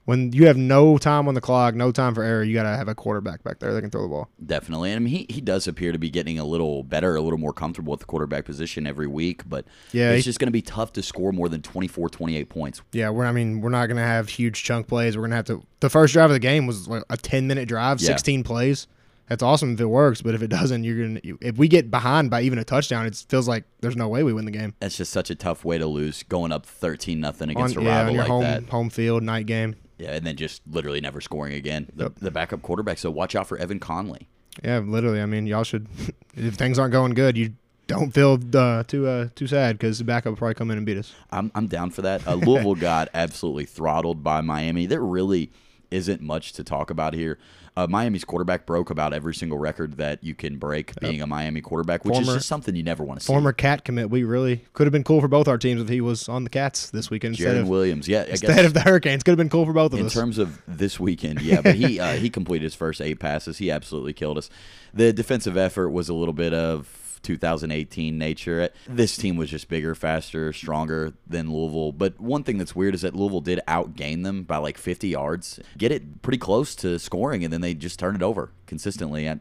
when 0.05 0.33
you 0.33 0.47
have 0.47 0.57
no 0.57 0.99
time 0.99 1.29
on 1.29 1.35
the 1.35 1.41
clock, 1.41 1.75
no 1.75 1.91
time 1.93 2.15
for 2.15 2.23
error, 2.23 2.43
you 2.45 2.53
got 2.55 2.65
to 2.65 2.77
have 2.77 2.89
a 2.89 2.95
quarterback 2.95 3.43
back 3.43 3.59
there 3.59 3.73
that 3.73 3.81
can 3.81 3.91
throw 3.91 4.03
the 4.03 4.09
ball. 4.09 4.29
Definitely. 4.45 4.91
And 4.93 4.97
I 4.97 5.01
mean, 5.01 5.15
he, 5.15 5.27
he 5.35 5.41
does 5.41 5.67
appear 5.67 5.93
to 5.93 5.99
be 5.99 6.11
getting 6.11 6.39
a 6.39 6.45
little 6.45 6.83
better, 6.83 7.17
a 7.17 7.21
little 7.23 7.39
more 7.39 7.53
comfortable 7.53 7.93
with 7.93 8.01
the 8.01 8.07
quarterback 8.07 8.45
position 8.45 8.87
every 8.87 9.07
week, 9.07 9.49
but 9.49 9.65
Yeah, 9.93 10.11
it's 10.11 10.25
he- 10.25 10.29
just 10.29 10.39
going 10.39 10.49
to 10.49 10.53
be 10.53 10.63
tough 10.63 10.93
to 10.95 11.03
score 11.03 11.33
more 11.33 11.49
than 11.49 11.63
24, 11.63 12.09
28 12.11 12.49
points. 12.49 12.83
Yeah, 12.93 13.11
we're. 13.11 13.25
I 13.25 13.33
mean, 13.33 13.61
we're 13.61 13.71
not 13.71 13.87
gonna 13.87 14.03
have 14.07 14.29
huge 14.29 14.63
chunk 14.63 14.87
plays. 14.89 15.17
We're 15.17 15.23
gonna 15.25 15.37
have 15.37 15.47
to. 15.47 15.63
The 15.81 15.89
first 15.91 16.13
drive 16.13 16.31
of 16.31 16.35
the 16.35 16.39
game 16.41 16.67
was 16.67 16.87
like 16.89 17.03
a 17.11 17.17
ten 17.17 17.47
minute 17.47 17.67
drive, 17.69 18.01
Yeah. 18.01 18.09
sixteen 18.09 18.43
plays. 18.45 18.87
That's 19.29 19.43
awesome 19.43 19.73
if 19.73 19.81
it 19.81 19.87
works, 19.87 20.21
but 20.21 20.35
if 20.35 20.43
it 20.43 20.49
doesn't, 20.49 20.85
you're 20.85 21.07
gonna. 21.07 21.21
If 21.41 21.57
we 21.57 21.67
get 21.67 21.91
behind 21.91 22.31
by 22.31 22.43
even 22.43 22.59
a 22.59 22.65
touchdown, 22.65 23.07
it 23.07 23.25
feels 23.29 23.49
like 23.49 23.65
there's 23.81 23.97
no 23.97 24.07
way 24.09 24.23
we 24.23 24.33
win 24.35 24.45
the 24.45 24.51
game. 24.51 24.75
That's 24.81 24.97
just 24.99 25.13
such 25.13 25.31
a 25.31 25.35
tough 25.35 25.65
way 25.65 25.79
to 25.79 25.87
lose, 25.87 26.23
going 26.25 26.53
up 26.53 26.67
thirteen 26.67 27.21
nothing 27.21 27.49
On, 27.51 27.57
against 27.57 27.77
a 27.77 27.83
yeah, 27.83 27.99
rival 28.03 28.09
on 28.11 28.15
your 28.15 28.23
like 28.23 28.29
home 28.31 28.43
that. 28.43 28.69
home 28.69 28.91
field 28.91 29.23
night 29.23 29.47
game. 29.47 29.77
Yeah, 29.99 30.13
and 30.13 30.27
then 30.27 30.37
just 30.37 30.63
literally 30.71 31.01
never 31.01 31.21
scoring 31.21 31.55
again. 31.55 31.89
The, 31.95 32.05
Yep. 32.05 32.15
the 32.21 32.31
backup 32.31 32.63
quarterback. 32.63 32.99
So 32.99 33.11
watch 33.11 33.35
out 33.37 33.47
for 33.47 33.57
Evan 33.59 33.79
Conley. 33.79 34.29
Yeah, 34.63 34.79
literally. 34.81 35.21
I 35.21 35.27
mean, 35.27 35.47
y'all 35.47 35.65
should. 35.65 35.87
if 36.37 36.55
things 36.55 36.79
aren't 36.79 36.93
going 36.93 37.15
good, 37.15 37.37
you 37.37 37.55
don't 37.87 38.13
feel 38.13 38.39
uh, 38.55 38.83
too 38.85 39.07
uh, 39.07 39.29
too 39.35 39.47
sad 39.47 39.77
because 39.79 39.99
the 39.99 40.05
backup 40.05 40.31
will 40.33 40.37
probably 40.37 40.55
come 40.55 40.71
in 40.71 40.79
and 40.79 40.87
beat 40.87 40.97
us. 40.99 41.13
I'm 41.31 41.51
I'm 41.55 41.67
down 41.67 41.91
for 41.91 42.03
that. 42.03 42.23
Uh, 42.27 42.35
Louisville 42.35 42.75
got 42.75 43.09
absolutely 43.15 43.67
throttled 43.67 44.23
by 44.23 44.41
Miami. 44.41 44.87
There 44.87 45.01
really 45.03 45.51
isn't 45.91 46.21
much 46.23 46.53
to 46.55 46.65
talk 46.65 46.91
about 46.91 47.15
here. 47.15 47.39
Uh, 47.77 47.89
Miami's 47.89 48.25
quarterback 48.25 48.67
broke 48.67 48.91
about 48.91 49.13
every 49.13 49.35
single 49.35 49.59
record 49.59 49.97
that 49.97 50.23
you 50.23 50.33
can 50.33 50.59
break 50.59 50.99
being 51.01 51.21
a 51.21 51.27
Miami 51.27 51.61
quarterback, 51.61 52.05
which 52.05 52.21
is 52.21 52.29
just 52.29 52.47
something 52.47 52.77
you 52.77 52.85
never 52.85 53.03
want 53.03 53.19
to 53.19 53.27
see. 53.27 53.33
Former 53.33 53.53
cat 53.53 53.85
commit. 53.85 54.11
We 54.11 54.23
really 54.23 54.65
could 54.75 54.87
have 54.87 54.93
been 54.93 55.03
cool 55.03 55.21
for 55.21 55.27
both 55.27 55.49
our 55.49 55.59
teams 55.59 55.83
if 55.83 55.89
he 55.89 56.01
was 56.01 56.29
on 56.29 56.45
the 56.45 56.51
Cats 56.51 56.91
this 56.91 57.11
weekend 57.11 57.35
instead 57.35 57.57
of 57.57 57.69
Williams, 57.69 58.07
yeah, 58.07 58.21
I 58.21 58.27
instead 58.27 58.55
guess 58.55 58.67
of 58.67 58.75
the 58.75 58.81
Hurricanes. 58.81 59.25
Could 59.25 59.33
have 59.33 59.39
been 59.39 59.49
cool 59.49 59.67
for 59.67 59.73
both 59.73 59.93
of 59.93 59.99
in 59.99 60.07
us. 60.07 60.15
In 60.15 60.21
terms 60.21 60.39
of 60.39 60.63
this 60.69 61.01
weekend, 61.01 61.43
yeah, 61.43 61.63
but 61.63 61.75
he 61.75 61.99
uh, 61.99 62.13
he 62.13 62.31
completed 62.31 62.63
his 62.63 62.77
first 62.77 63.01
eight 63.01 63.19
passes. 63.19 63.59
He 63.59 63.73
absolutely 63.73 64.13
killed 64.13 64.39
us. 64.39 64.51
The 64.93 65.13
defensive 65.13 65.57
effort 65.57 65.89
was 65.91 66.09
a 66.09 66.15
little 66.15 66.33
bit 66.33 66.55
of 66.55 66.87
2018 67.25 68.17
nature. 68.17 68.69
This 68.87 69.17
team 69.17 69.37
was 69.37 69.51
just 69.51 69.69
bigger, 69.69 69.95
faster, 69.95 70.53
stronger 70.53 71.15
than 71.27 71.53
Louisville. 71.53 71.91
But 71.93 72.21
one 72.21 72.45
thing 72.45 72.59
that's 72.59 72.77
weird 72.77 72.95
is 72.95 73.03
that 73.03 73.17
Louisville 73.17 73.41
did 73.41 73.61
outgain 73.67 74.23
them 74.23 74.45
by 74.45 74.59
like 74.59 74.79
50 74.79 75.09
yards, 75.09 75.59
get 75.77 75.91
it 75.91 76.23
pretty 76.23 76.39
close 76.39 76.75
to 76.77 76.99
scoring, 76.99 77.43
and 77.43 77.53
then 77.53 77.61
they 77.61 77.75
just 77.75 77.99
turn 77.99 78.15
it 78.15 78.23
over 78.23 78.53
consistently. 78.67 79.27
And 79.27 79.41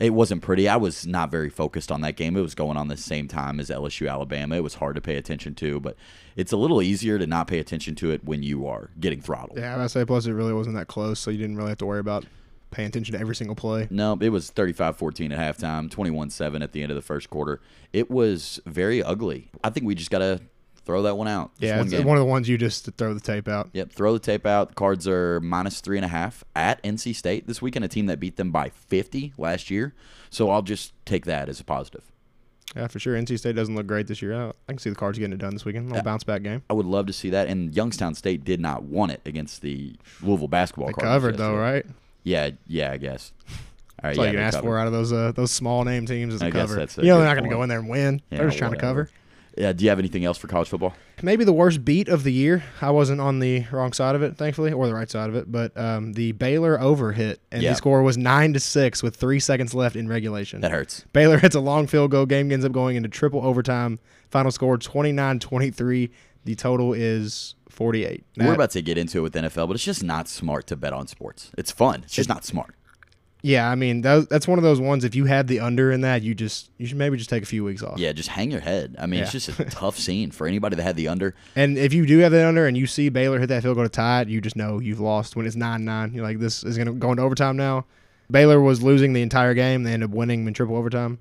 it 0.00 0.10
wasn't 0.10 0.42
pretty. 0.42 0.68
I 0.68 0.76
was 0.76 1.06
not 1.06 1.30
very 1.30 1.50
focused 1.50 1.92
on 1.92 2.00
that 2.02 2.16
game. 2.16 2.36
It 2.36 2.40
was 2.40 2.54
going 2.54 2.76
on 2.76 2.88
the 2.88 2.96
same 2.96 3.28
time 3.28 3.60
as 3.60 3.70
LSU 3.70 4.10
Alabama. 4.10 4.56
It 4.56 4.62
was 4.62 4.74
hard 4.74 4.96
to 4.96 5.00
pay 5.00 5.16
attention 5.16 5.54
to, 5.56 5.80
but 5.80 5.96
it's 6.36 6.52
a 6.52 6.56
little 6.56 6.82
easier 6.82 7.18
to 7.18 7.26
not 7.26 7.46
pay 7.46 7.58
attention 7.58 7.94
to 7.96 8.10
it 8.10 8.24
when 8.24 8.42
you 8.42 8.66
are 8.66 8.90
getting 8.98 9.20
throttled. 9.20 9.58
yeah, 9.58 9.82
I 9.82 9.86
say 9.86 10.04
plus 10.04 10.26
it 10.26 10.32
really 10.32 10.52
wasn't 10.52 10.76
that 10.76 10.88
close, 10.88 11.20
so 11.20 11.30
you 11.30 11.38
didn't 11.38 11.56
really 11.56 11.68
have 11.70 11.78
to 11.78 11.86
worry 11.86 12.00
about 12.00 12.24
paying 12.74 12.88
attention 12.88 13.14
to 13.14 13.20
every 13.20 13.34
single 13.36 13.56
play. 13.56 13.86
No, 13.90 14.18
it 14.20 14.28
was 14.30 14.50
35-14 14.50 15.32
at 15.36 15.56
halftime, 15.58 15.88
21-7 15.88 16.62
at 16.62 16.72
the 16.72 16.82
end 16.82 16.90
of 16.90 16.96
the 16.96 17.02
first 17.02 17.30
quarter. 17.30 17.60
It 17.92 18.10
was 18.10 18.60
very 18.66 19.02
ugly. 19.02 19.50
I 19.62 19.70
think 19.70 19.86
we 19.86 19.94
just 19.94 20.10
got 20.10 20.18
to 20.18 20.40
throw 20.84 21.02
that 21.02 21.16
one 21.16 21.28
out. 21.28 21.52
Just 21.58 21.62
Yeah, 21.62 21.78
one 21.78 21.86
it's 21.94 22.04
one 22.04 22.16
of 22.18 22.20
the 22.20 22.30
ones 22.30 22.48
you 22.48 22.58
just 22.58 22.90
throw 22.98 23.14
the 23.14 23.20
tape 23.20 23.48
out. 23.48 23.70
Yep, 23.72 23.92
throw 23.92 24.12
the 24.12 24.18
tape 24.18 24.44
out. 24.44 24.68
The 24.70 24.74
Cards 24.74 25.08
are 25.08 25.40
minus 25.40 25.80
three 25.80 25.96
and 25.96 26.04
a 26.04 26.08
half 26.08 26.44
at 26.54 26.82
NC 26.82 27.14
State 27.14 27.46
this 27.46 27.62
weekend, 27.62 27.84
a 27.84 27.88
team 27.88 28.06
that 28.06 28.20
beat 28.20 28.36
them 28.36 28.50
by 28.50 28.68
50 28.68 29.32
last 29.38 29.70
year. 29.70 29.94
So 30.30 30.50
I'll 30.50 30.62
just 30.62 30.92
take 31.06 31.24
that 31.26 31.48
as 31.48 31.60
a 31.60 31.64
positive. 31.64 32.02
Yeah, 32.76 32.88
for 32.88 32.98
sure. 32.98 33.14
NC 33.14 33.38
State 33.38 33.54
doesn't 33.54 33.76
look 33.76 33.86
great 33.86 34.08
this 34.08 34.20
year. 34.20 34.34
I, 34.34 34.52
can 34.66 34.78
see 34.78 34.90
the 34.90 34.96
Cards 34.96 35.16
getting 35.18 35.32
it 35.32 35.38
done 35.38 35.52
this 35.52 35.64
weekend. 35.64 35.92
A 35.92 35.96
Yeah. 35.96 36.02
bounce 36.02 36.24
back 36.24 36.42
game. 36.42 36.62
I 36.68 36.72
would 36.74 36.86
love 36.86 37.06
to 37.06 37.12
see 37.12 37.30
that. 37.30 37.46
And 37.46 37.74
Youngstown 37.74 38.14
State 38.14 38.44
did 38.44 38.58
not 38.60 38.82
want 38.82 39.12
it 39.12 39.20
against 39.24 39.62
the 39.62 39.94
Louisville 40.20 40.48
basketball 40.48 40.88
They 40.88 40.92
Cardinals 40.94 41.14
covered 41.22 41.36
though, 41.38 41.56
right? 41.56 41.86
Yeah, 42.24 42.50
yeah, 42.66 42.90
I 42.90 42.96
guess. 42.96 43.32
All 44.02 44.08
right, 44.08 44.16
That's 44.16 44.18
all 44.18 44.24
yeah, 44.24 44.30
you 44.32 44.36
can 44.38 44.44
ask 44.46 44.60
for 44.60 44.78
out 44.78 44.86
of 44.88 44.92
those 44.92 45.12
uh, 45.12 45.32
those 45.32 45.50
small 45.52 45.84
name 45.84 46.04
teams 46.06 46.34
is 46.34 46.42
a 46.42 46.46
I 46.46 46.50
guess 46.50 46.62
cover. 46.62 46.74
that's 46.76 46.98
a 46.98 47.02
you 47.02 47.08
know 47.08 47.18
they're 47.18 47.28
not 47.28 47.34
going 47.36 47.48
to 47.48 47.54
go 47.54 47.62
in 47.62 47.68
there 47.68 47.78
and 47.78 47.88
win. 47.88 48.20
Yeah, 48.30 48.38
they're 48.38 48.48
just 48.48 48.58
trying 48.58 48.72
to 48.72 48.78
cover. 48.78 49.08
Yeah, 49.56 49.72
do 49.72 49.84
you 49.84 49.90
have 49.90 50.00
anything 50.00 50.24
else 50.24 50.36
for 50.36 50.48
college 50.48 50.68
football? 50.68 50.94
Maybe 51.22 51.44
the 51.44 51.52
worst 51.52 51.84
beat 51.84 52.08
of 52.08 52.24
the 52.24 52.32
year. 52.32 52.64
I 52.80 52.90
wasn't 52.90 53.20
on 53.20 53.38
the 53.38 53.64
wrong 53.70 53.92
side 53.92 54.16
of 54.16 54.22
it, 54.22 54.36
thankfully, 54.36 54.72
or 54.72 54.88
the 54.88 54.94
right 54.94 55.08
side 55.08 55.28
of 55.30 55.36
it. 55.36 55.52
But 55.52 55.76
um, 55.76 56.14
the 56.14 56.32
Baylor 56.32 56.80
over 56.80 57.12
hit, 57.12 57.40
and 57.52 57.62
Yeah. 57.62 57.70
the 57.70 57.76
score 57.76 58.02
was 58.02 58.18
nine 58.18 58.52
to 58.54 58.58
six 58.60 59.00
with 59.00 59.14
three 59.14 59.38
seconds 59.38 59.72
left 59.72 59.94
in 59.94 60.08
regulation. 60.08 60.60
That 60.62 60.72
hurts. 60.72 61.04
Baylor 61.12 61.38
hits 61.44 61.54
a 61.54 61.60
long 61.60 61.86
field 61.86 62.10
goal. 62.10 62.26
Game 62.26 62.50
ends 62.50 62.64
up 62.64 62.72
going 62.72 62.96
into 62.96 63.08
triple 63.08 63.46
overtime. 63.46 64.00
Final 64.28 64.50
score 64.50 64.76
29-23. 64.76 66.10
The 66.44 66.54
total 66.56 66.92
is 66.92 67.54
48. 67.74 68.24
We're 68.38 68.54
about 68.54 68.70
to 68.70 68.82
get 68.82 68.96
into 68.98 69.18
it 69.18 69.20
with 69.22 69.34
NFL, 69.34 69.66
but 69.68 69.74
it's 69.74 69.84
just 69.84 70.02
not 70.02 70.28
smart 70.28 70.66
to 70.68 70.76
bet 70.76 70.92
on 70.92 71.06
sports. 71.06 71.50
It's 71.58 71.70
fun. 71.70 72.02
It's 72.04 72.14
just 72.14 72.28
not 72.28 72.44
smart. 72.44 72.74
yeah, 73.42 73.70
I 73.70 73.74
mean 73.74 74.00
that, 74.02 74.30
that's 74.30 74.48
one 74.48 74.58
of 74.58 74.62
those 74.62 74.80
ones. 74.80 75.04
If 75.04 75.14
you 75.14 75.26
had 75.26 75.48
the 75.48 75.60
under 75.60 75.92
in 75.92 76.00
that, 76.00 76.22
you 76.22 76.34
just 76.34 76.70
you 76.78 76.86
should 76.86 76.96
maybe 76.96 77.16
just 77.18 77.28
take 77.28 77.42
a 77.42 77.46
few 77.46 77.62
weeks 77.62 77.82
off. 77.82 77.98
Yeah, 77.98 78.12
just 78.12 78.30
hang 78.30 78.50
your 78.50 78.60
head. 78.60 78.96
I 78.98 79.06
mean, 79.06 79.20
it's 79.20 79.32
just 79.32 79.48
a 79.58 79.64
tough 79.66 79.98
scene 79.98 80.30
for 80.30 80.46
anybody 80.46 80.76
that 80.76 80.82
had 80.82 80.96
the 80.96 81.08
under. 81.08 81.34
And 81.54 81.76
if 81.76 81.92
you 81.92 82.06
do 82.06 82.18
have 82.20 82.32
the 82.32 82.46
under 82.46 82.66
and 82.66 82.76
you 82.76 82.86
see 82.86 83.10
Baylor 83.10 83.38
hit 83.38 83.48
that 83.48 83.62
field 83.62 83.74
goal 83.76 83.84
to 83.84 83.90
tie 83.90 84.22
it, 84.22 84.28
you 84.28 84.40
just 84.40 84.56
know 84.56 84.78
you've 84.80 85.00
lost 85.00 85.36
when 85.36 85.44
it's 85.46 85.56
9 85.56 85.84
9. 85.84 86.14
You're 86.14 86.24
like, 86.24 86.38
this 86.38 86.64
is 86.64 86.76
going 86.78 86.86
to 86.86 86.94
go 86.94 87.10
into 87.10 87.22
overtime 87.22 87.56
now. 87.56 87.84
Baylor 88.30 88.60
was 88.60 88.82
losing 88.82 89.12
the 89.12 89.20
entire 89.20 89.52
game. 89.52 89.82
They 89.82 89.92
ended 89.92 90.08
up 90.10 90.16
winning 90.16 90.46
in 90.46 90.54
triple 90.54 90.76
overtime. 90.76 91.18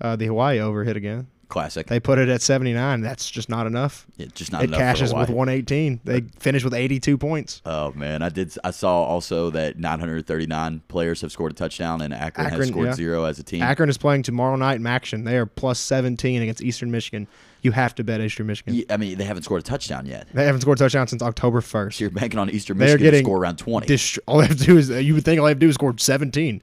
Uh, 0.00 0.16
the 0.16 0.26
Hawaii 0.26 0.58
over 0.60 0.84
hit 0.84 0.96
again. 0.96 1.28
Classic. 1.54 1.86
They 1.86 2.00
put 2.00 2.18
it 2.18 2.28
at 2.28 2.42
79. 2.42 3.00
That's 3.00 3.30
just 3.30 3.48
not 3.48 3.68
enough. 3.68 4.08
Yeah, 4.16 4.26
just 4.34 4.50
not 4.50 4.62
it 4.62 4.64
enough 4.64 4.80
for 4.80 4.84
cashes 4.84 5.14
with 5.14 5.30
118. 5.30 6.00
They 6.02 6.22
finish 6.40 6.64
with 6.64 6.74
82 6.74 7.16
points. 7.16 7.62
Oh 7.64 7.92
man, 7.92 8.22
I 8.22 8.28
did. 8.28 8.52
I 8.64 8.72
saw 8.72 9.04
also 9.04 9.50
that 9.50 9.78
939 9.78 10.82
players 10.88 11.20
have 11.20 11.30
scored 11.30 11.52
a 11.52 11.54
touchdown, 11.54 12.00
and 12.00 12.12
Akron, 12.12 12.50
has 12.50 12.66
scored 12.66 12.86
yeah. 12.86 12.94
zero 12.94 13.22
as 13.22 13.38
a 13.38 13.44
team. 13.44 13.62
Akron 13.62 13.88
is 13.88 13.96
playing 13.96 14.24
tomorrow 14.24 14.56
night 14.56 14.80
in 14.80 14.86
action. 14.88 15.22
They 15.22 15.36
are 15.36 15.46
plus 15.46 15.78
17 15.78 16.42
against 16.42 16.60
Eastern 16.60 16.90
Michigan. 16.90 17.28
You 17.62 17.70
have 17.70 17.94
to 17.94 18.02
bet 18.02 18.20
Eastern 18.20 18.48
Michigan. 18.48 18.74
Yeah, 18.74 18.86
I 18.90 18.96
mean, 18.96 19.16
they 19.16 19.24
haven't 19.24 19.44
scored 19.44 19.60
a 19.60 19.64
touchdown 19.64 20.06
yet. 20.06 20.26
They 20.34 20.46
haven't 20.46 20.62
scored 20.62 20.78
a 20.78 20.82
touchdown 20.82 21.06
since 21.06 21.22
October 21.22 21.60
So 21.60 21.78
1st. 21.78 22.00
you're 22.00 22.10
banking 22.10 22.40
on 22.40 22.50
Eastern 22.50 22.78
They're 22.78 22.98
Michigan 22.98 23.12
to 23.12 23.20
score 23.20 23.38
around 23.38 23.58
20. 23.58 23.86
Dist- 23.86 24.18
all 24.26 24.38
they 24.38 24.48
have 24.48 24.58
to 24.58 24.64
do 24.64 24.76
is 24.76 24.90
you 24.90 25.14
would 25.14 25.24
think 25.24 25.38
all 25.38 25.44
they 25.44 25.52
have 25.52 25.58
to 25.58 25.66
do 25.66 25.68
is 25.68 25.76
score 25.76 25.94
17. 25.96 26.60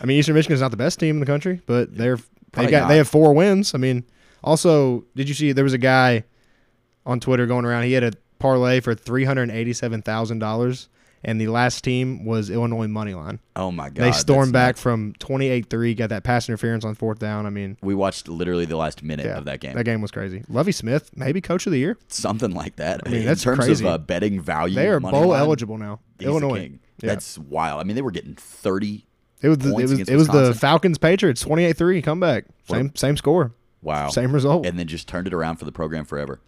I 0.00 0.06
mean, 0.06 0.18
Eastern 0.18 0.34
Michigan 0.34 0.54
is 0.54 0.62
not 0.62 0.70
the 0.70 0.78
best 0.78 0.98
team 0.98 1.16
in 1.16 1.20
the 1.20 1.26
country, 1.26 1.60
but 1.66 1.94
they're 1.94 2.18
they 2.54 2.70
got 2.70 2.82
not. 2.82 2.88
they 2.88 2.96
have 2.96 3.08
four 3.08 3.34
wins. 3.34 3.74
I 3.74 3.78
mean, 3.78 4.04
also, 4.44 5.04
did 5.16 5.28
you 5.28 5.34
see 5.34 5.52
there 5.52 5.64
was 5.64 5.72
a 5.72 5.78
guy 5.78 6.24
on 7.06 7.18
Twitter 7.18 7.46
going 7.46 7.64
around? 7.64 7.84
He 7.84 7.92
had 7.92 8.04
a 8.04 8.12
parlay 8.38 8.80
for 8.80 8.94
three 8.94 9.24
hundred 9.24 9.50
eighty-seven 9.50 10.02
thousand 10.02 10.38
dollars, 10.38 10.88
and 11.24 11.40
the 11.40 11.48
last 11.48 11.82
team 11.82 12.24
was 12.24 12.50
Illinois 12.50 12.86
money 12.86 13.14
line. 13.14 13.40
oh 13.56 13.72
my 13.72 13.88
god, 13.88 14.04
they 14.04 14.12
stormed 14.12 14.52
back 14.52 14.74
nuts. 14.74 14.82
from 14.82 15.14
twenty-eight 15.18 15.70
three, 15.70 15.94
got 15.94 16.10
that 16.10 16.24
pass 16.24 16.48
interference 16.48 16.84
on 16.84 16.94
fourth 16.94 17.18
down. 17.18 17.46
I 17.46 17.50
mean, 17.50 17.78
We 17.82 17.94
watched 17.94 18.28
literally 18.28 18.66
the 18.66 18.76
last 18.76 19.02
minute 19.02 19.26
yeah, 19.26 19.38
of 19.38 19.46
that 19.46 19.60
game. 19.60 19.74
That 19.74 19.84
game 19.84 20.00
was 20.02 20.10
crazy. 20.10 20.44
Lovie 20.48 20.72
Smith, 20.72 21.10
maybe 21.16 21.40
coach 21.40 21.66
of 21.66 21.72
the 21.72 21.78
year. 21.78 21.96
Something 22.08 22.52
like 22.52 22.76
that. 22.76 23.00
I 23.06 23.08
mean, 23.08 23.20
in 23.20 23.26
that's 23.26 23.42
terms 23.42 23.64
crazy. 23.64 23.84
of 23.84 23.90
uh, 23.90 23.98
betting 23.98 24.40
value, 24.40 24.74
They 24.74 24.88
are 24.88 25.00
bowl 25.00 25.28
line, 25.28 25.40
eligible 25.40 25.78
now. 25.78 26.00
Illinois. 26.20 26.70
Yeah. 27.00 27.08
That's 27.08 27.38
wild. 27.38 27.80
I 27.80 27.84
mean, 27.84 27.96
they 27.96 28.02
were 28.02 28.12
getting 28.12 28.34
30. 28.36 29.04
It 29.42 29.48
was 29.48 29.58
the, 29.58 29.76
it 29.76 29.82
was 29.82 29.92
it 30.08 30.16
was 30.16 30.28
the 30.28 30.54
Falcons 30.54 30.96
Patriots 30.96 31.44
28-3 31.44 32.02
comeback. 32.04 32.44
Same 32.68 32.94
same 32.94 33.16
score. 33.16 33.52
Wow. 33.84 34.08
Same 34.08 34.32
result. 34.32 34.66
and 34.66 34.78
then 34.78 34.88
just 34.88 35.06
turned 35.06 35.26
it 35.28 35.34
around 35.34 35.56
for 35.56 35.64
the 35.64 35.72
program 35.72 36.04
forever. 36.04 36.40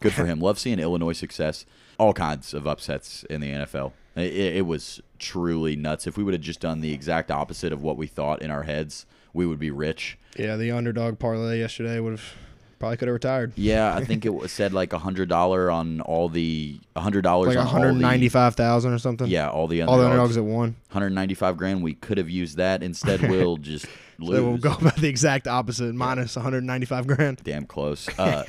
Good 0.00 0.12
for 0.14 0.24
him. 0.26 0.40
Love 0.40 0.58
seeing 0.58 0.80
Illinois 0.80 1.12
success. 1.12 1.64
All 1.98 2.12
kinds 2.12 2.54
of 2.54 2.66
upsets 2.66 3.22
in 3.24 3.40
the 3.40 3.50
NFL. 3.52 3.92
It, 4.16 4.32
it 4.56 4.66
was 4.66 5.00
truly 5.18 5.76
nuts. 5.76 6.06
If 6.06 6.16
we 6.16 6.24
would 6.24 6.34
have 6.34 6.40
just 6.42 6.60
done 6.60 6.80
the 6.80 6.92
exact 6.92 7.30
opposite 7.30 7.72
of 7.72 7.82
what 7.82 7.96
we 7.96 8.06
thought 8.06 8.40
in 8.42 8.50
our 8.50 8.62
heads, 8.64 9.04
we 9.32 9.46
would 9.46 9.58
be 9.58 9.70
rich. 9.70 10.18
Yeah, 10.36 10.56
the 10.56 10.70
underdog 10.72 11.18
parlay 11.18 11.58
yesterday 11.58 12.00
would 12.00 12.12
have 12.12 12.34
probably 12.78 12.96
could 12.96 13.08
have 13.08 13.14
retired. 13.14 13.52
Yeah, 13.56 13.94
I 13.94 14.04
think 14.04 14.24
it 14.24 14.32
was 14.34 14.52
said 14.52 14.72
like 14.72 14.92
a 14.92 14.98
hundred 14.98 15.28
dollar 15.28 15.70
on 15.70 16.00
all 16.02 16.28
the 16.28 16.78
a 16.96 17.00
hundred 17.00 17.22
dollars 17.22 17.48
Like 17.48 17.58
on 17.58 17.64
one 17.64 17.72
hundred 17.72 17.88
all 17.88 17.94
the 17.94 18.00
ninety-five 18.00 18.54
thousand 18.54 18.92
or 18.92 18.98
something. 18.98 19.26
yeah 19.28 19.48
all 19.50 19.66
the 19.66 19.82
all 19.82 19.98
the 19.98 20.04
underdogs. 20.04 20.36
at 20.36 20.44
one. 20.44 20.76
195 20.90 21.56
grand. 21.56 21.82
We 21.82 21.94
could 21.94 22.18
have 22.18 22.30
used 22.30 22.56
that. 22.58 22.82
Instead, 22.82 23.22
we'll 23.30 23.56
just 23.56 23.86
lose. 24.18 24.36
So 24.38 24.44
we'll 24.48 24.58
go 24.58 24.72
about 24.72 24.96
the 24.96 25.08
exact 25.08 25.46
opposite, 25.48 25.94
minus 25.94 26.36
one 26.36 26.44
hundred 26.44 26.64
ninety-five 26.64 27.06
grand. 27.06 27.40
Damn 27.44 27.66
close. 27.66 28.08
Uh, 28.18 28.44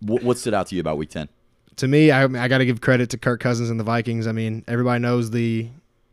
wh- 0.00 0.22
what 0.24 0.38
stood 0.38 0.54
out 0.54 0.66
to 0.68 0.74
you 0.74 0.80
about 0.80 0.98
Week 0.98 1.08
10? 1.10 1.28
To 1.76 1.88
me, 1.88 2.10
I, 2.10 2.24
I 2.24 2.48
got 2.48 2.58
to 2.58 2.66
give 2.66 2.80
credit 2.80 3.08
to 3.10 3.18
Kirk 3.18 3.40
Cousins 3.40 3.70
and 3.70 3.78
the 3.80 3.84
Vikings. 3.84 4.26
I 4.26 4.32
mean, 4.32 4.64
everybody 4.68 5.00
knows 5.00 5.30
the 5.30 5.68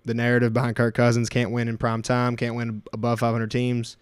the 0.05 0.13
narrative 0.13 0.53
behind 0.53 0.76
Kirk 0.78 0.95
Cousins 0.95 1.28
can't 1.30 1.51
win 1.51 1.67
in 1.67 1.78
prime 1.78 2.01
time, 2.01 2.36
can't 2.38 2.55
win 2.55 2.82
above 2.93 3.20
five 3.20 3.34
hundred 3.34 3.51
teams. 3.51 3.97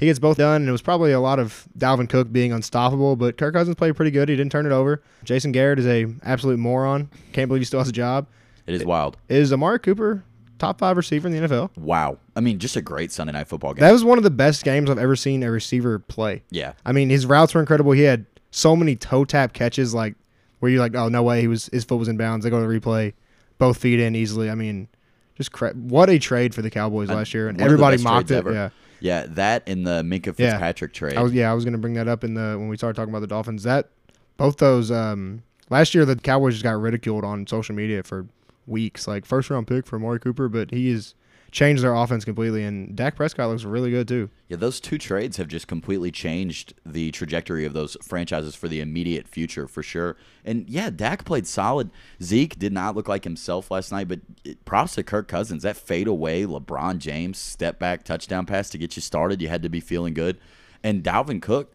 He 0.00 0.06
gets 0.06 0.18
both 0.18 0.38
done, 0.38 0.62
and 0.62 0.68
it 0.68 0.72
was 0.72 0.82
probably 0.82 1.12
a 1.12 1.20
lot 1.20 1.38
of 1.38 1.68
Dalvin 1.78 2.08
Cook 2.08 2.32
being 2.32 2.52
unstoppable, 2.52 3.14
but 3.16 3.36
Kirk 3.36 3.54
Cousins 3.54 3.76
played 3.76 3.94
pretty 3.94 4.10
good. 4.10 4.28
He 4.28 4.34
didn't 4.36 4.50
turn 4.50 4.64
it 4.66 4.72
over. 4.72 5.02
Jason 5.24 5.52
Garrett 5.52 5.78
is 5.78 5.86
a 5.86 6.06
absolute 6.22 6.58
moron. 6.58 7.10
Can't 7.32 7.48
believe 7.48 7.60
he 7.60 7.66
still 7.66 7.80
has 7.80 7.88
a 7.88 7.92
job. 7.92 8.26
It 8.66 8.74
is 8.74 8.84
wild. 8.84 9.16
Is 9.28 9.52
Amari 9.52 9.78
Cooper 9.78 10.24
top 10.58 10.78
five 10.78 10.96
receiver 10.96 11.28
in 11.28 11.34
the 11.34 11.46
NFL? 11.46 11.76
Wow. 11.76 12.18
I 12.34 12.40
mean, 12.40 12.58
just 12.58 12.76
a 12.76 12.82
great 12.82 13.12
Sunday 13.12 13.32
night 13.32 13.46
football 13.48 13.74
game. 13.74 13.80
That 13.80 13.92
was 13.92 14.02
one 14.04 14.16
of 14.18 14.24
the 14.24 14.30
best 14.30 14.64
games 14.64 14.88
I've 14.90 14.98
ever 14.98 15.16
seen 15.16 15.42
a 15.42 15.50
receiver 15.50 15.98
play. 15.98 16.42
yeah. 16.50 16.72
I 16.84 16.92
mean, 16.92 17.10
his 17.10 17.26
routes 17.26 17.54
were 17.54 17.60
incredible. 17.60 17.92
He 17.92 18.02
had 18.02 18.24
so 18.50 18.74
many 18.74 18.96
toe 18.96 19.24
tap 19.24 19.52
catches, 19.52 19.92
like 19.94 20.14
where 20.60 20.70
you're 20.70 20.80
like, 20.80 20.94
oh 20.96 21.08
no 21.08 21.22
way, 21.22 21.40
he 21.40 21.46
was 21.46 21.66
his 21.72 21.84
foot 21.84 21.96
was 21.96 22.08
in 22.08 22.16
bounds. 22.16 22.44
They 22.44 22.50
go 22.50 22.60
to 22.60 22.66
the 22.66 22.80
replay, 22.80 23.12
both 23.58 23.76
feet 23.78 24.00
in 24.00 24.14
easily. 24.16 24.48
I 24.50 24.54
mean, 24.54 24.88
just 25.34 25.52
cra- 25.52 25.72
what 25.74 26.08
a 26.10 26.18
trade 26.18 26.54
for 26.54 26.62
the 26.62 26.70
Cowboys 26.70 27.08
last 27.10 27.32
year, 27.34 27.48
and 27.48 27.58
One 27.58 27.66
of 27.66 27.68
the 27.70 27.74
everybody 27.84 28.02
mocked 28.02 28.30
it. 28.30 28.36
ever. 28.36 28.52
Yeah, 28.52 28.70
Yeah, 29.00 29.26
that 29.28 29.62
and 29.66 29.86
the 29.86 30.02
Minkah 30.02 30.26
Yeah. 30.38 30.50
Fitzpatrick 30.52 30.92
trade. 30.92 31.16
I 31.16 31.22
was 31.22 31.32
yeah, 31.32 31.50
I 31.50 31.54
was 31.54 31.64
gonna 31.64 31.78
bring 31.78 31.94
that 31.94 32.08
up 32.08 32.24
in 32.24 32.34
the 32.34 32.56
when 32.58 32.68
we 32.68 32.76
started 32.76 32.94
talking 32.96 33.12
about 33.12 33.20
the 33.20 33.26
Dolphins. 33.26 33.62
That 33.62 33.88
both 34.36 34.58
those 34.58 34.90
um 34.90 35.42
last 35.68 35.94
year 35.94 36.04
the 36.04 36.16
Cowboys 36.16 36.54
just 36.54 36.64
got 36.64 36.80
ridiculed 36.80 37.24
on 37.24 37.46
social 37.46 37.74
media 37.74 38.02
for 38.02 38.26
weeks. 38.66 39.06
Like 39.08 39.24
first 39.26 39.50
round 39.50 39.66
pick 39.66 39.86
for 39.86 39.96
Amari 39.96 40.20
Cooper, 40.20 40.48
but 40.48 40.70
he 40.70 40.90
is 40.90 41.14
changed 41.50 41.82
their 41.82 41.94
offense 41.94 42.24
completely. 42.24 42.64
And 42.64 42.94
Dak 42.96 43.16
Prescott 43.16 43.48
looks 43.48 43.64
really 43.64 43.90
good 43.90 44.08
too. 44.08 44.30
Yeah, 44.48 44.56
those 44.56 44.80
two 44.80 44.98
trades 44.98 45.36
have 45.36 45.48
just 45.48 45.66
completely 45.66 46.10
changed 46.10 46.74
the 46.84 47.10
trajectory 47.10 47.64
of 47.64 47.72
those 47.72 47.96
franchises 48.02 48.54
for 48.54 48.68
the 48.68 48.80
immediate 48.80 49.28
future, 49.28 49.66
for 49.66 49.82
sure. 49.82 50.16
And 50.44 50.68
yeah, 50.68 50.90
Dak 50.90 51.24
played 51.24 51.46
solid. 51.46 51.90
Zeke 52.22 52.58
did 52.58 52.72
not 52.72 52.96
look 52.96 53.08
like 53.08 53.24
himself 53.24 53.70
last 53.70 53.92
night, 53.92 54.08
but 54.08 54.20
it, 54.44 54.64
props 54.64 54.94
to 54.94 55.02
Kirk 55.02 55.28
Cousins. 55.28 55.62
That 55.62 55.76
fade 55.76 56.08
away, 56.08 56.44
LeBron 56.44 56.98
James 56.98 57.38
step 57.38 57.78
back 57.78 58.04
touchdown 58.04 58.46
pass 58.46 58.70
to 58.70 58.78
get 58.78 58.96
you 58.96 59.02
started. 59.02 59.42
You 59.42 59.48
had 59.48 59.62
to 59.62 59.68
be 59.68 59.80
feeling 59.80 60.14
good. 60.14 60.38
And 60.82 61.02
Dalvin 61.02 61.42
Cook, 61.42 61.74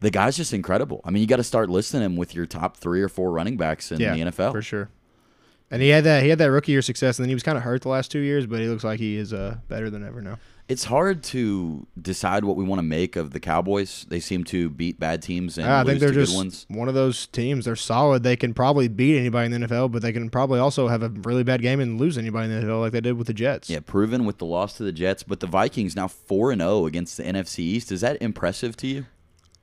the 0.00 0.10
guy's 0.10 0.36
just 0.36 0.52
incredible. 0.52 1.00
I 1.04 1.10
mean, 1.10 1.22
you 1.22 1.26
got 1.26 1.36
to 1.36 1.44
start 1.44 1.70
listing 1.70 2.02
him 2.02 2.16
with 2.16 2.34
your 2.34 2.46
top 2.46 2.76
three 2.76 3.02
or 3.02 3.08
four 3.08 3.32
running 3.32 3.56
backs 3.56 3.90
in 3.90 4.00
yeah, 4.00 4.14
the 4.14 4.20
NFL 4.20 4.52
for 4.52 4.62
sure. 4.62 4.90
And 5.74 5.82
he 5.82 5.88
had 5.88 6.04
that 6.04 6.22
he 6.22 6.28
had 6.28 6.38
that 6.38 6.50
rookie 6.52 6.70
year 6.72 6.82
success, 6.82 7.18
and 7.18 7.24
then 7.24 7.28
he 7.28 7.34
was 7.34 7.42
kind 7.42 7.58
of 7.58 7.64
hurt 7.64 7.82
the 7.82 7.88
last 7.88 8.10
two 8.10 8.20
years, 8.20 8.46
but 8.46 8.60
he 8.60 8.66
looks 8.68 8.84
like 8.84 9.00
he 9.00 9.16
is 9.16 9.32
uh, 9.32 9.56
better 9.68 9.90
than 9.90 10.06
ever 10.06 10.22
now. 10.22 10.38
It's 10.68 10.84
hard 10.84 11.22
to 11.24 11.86
decide 12.00 12.44
what 12.44 12.56
we 12.56 12.64
want 12.64 12.78
to 12.78 12.82
make 12.84 13.16
of 13.16 13.32
the 13.32 13.40
Cowboys. 13.40 14.06
They 14.08 14.20
seem 14.20 14.44
to 14.44 14.70
beat 14.70 14.98
bad 14.98 15.20
teams 15.20 15.58
and 15.58 15.66
I 15.66 15.82
lose 15.82 15.88
think 15.88 16.00
they're 16.00 16.12
just 16.22 16.34
ones. 16.34 16.64
one 16.68 16.88
of 16.88 16.94
those 16.94 17.26
teams. 17.26 17.64
They're 17.66 17.76
solid. 17.76 18.22
They 18.22 18.36
can 18.36 18.54
probably 18.54 18.88
beat 18.88 19.18
anybody 19.18 19.52
in 19.52 19.60
the 19.60 19.66
NFL, 19.66 19.90
but 19.92 20.00
they 20.00 20.10
can 20.12 20.30
probably 20.30 20.60
also 20.60 20.88
have 20.88 21.02
a 21.02 21.10
really 21.10 21.42
bad 21.42 21.60
game 21.60 21.80
and 21.80 22.00
lose 22.00 22.16
anybody 22.16 22.50
in 22.50 22.60
the 22.60 22.66
NFL, 22.66 22.80
like 22.80 22.92
they 22.92 23.02
did 23.02 23.18
with 23.18 23.26
the 23.26 23.34
Jets. 23.34 23.68
Yeah, 23.68 23.80
proven 23.84 24.24
with 24.24 24.38
the 24.38 24.46
loss 24.46 24.74
to 24.78 24.84
the 24.84 24.92
Jets, 24.92 25.22
but 25.22 25.40
the 25.40 25.46
Vikings 25.46 25.94
now 25.96 26.08
four 26.08 26.50
and 26.50 26.62
zero 26.62 26.86
against 26.86 27.18
the 27.18 27.24
NFC 27.24 27.58
East. 27.58 27.92
Is 27.92 28.00
that 28.00 28.22
impressive 28.22 28.74
to 28.78 28.86
you? 28.86 29.06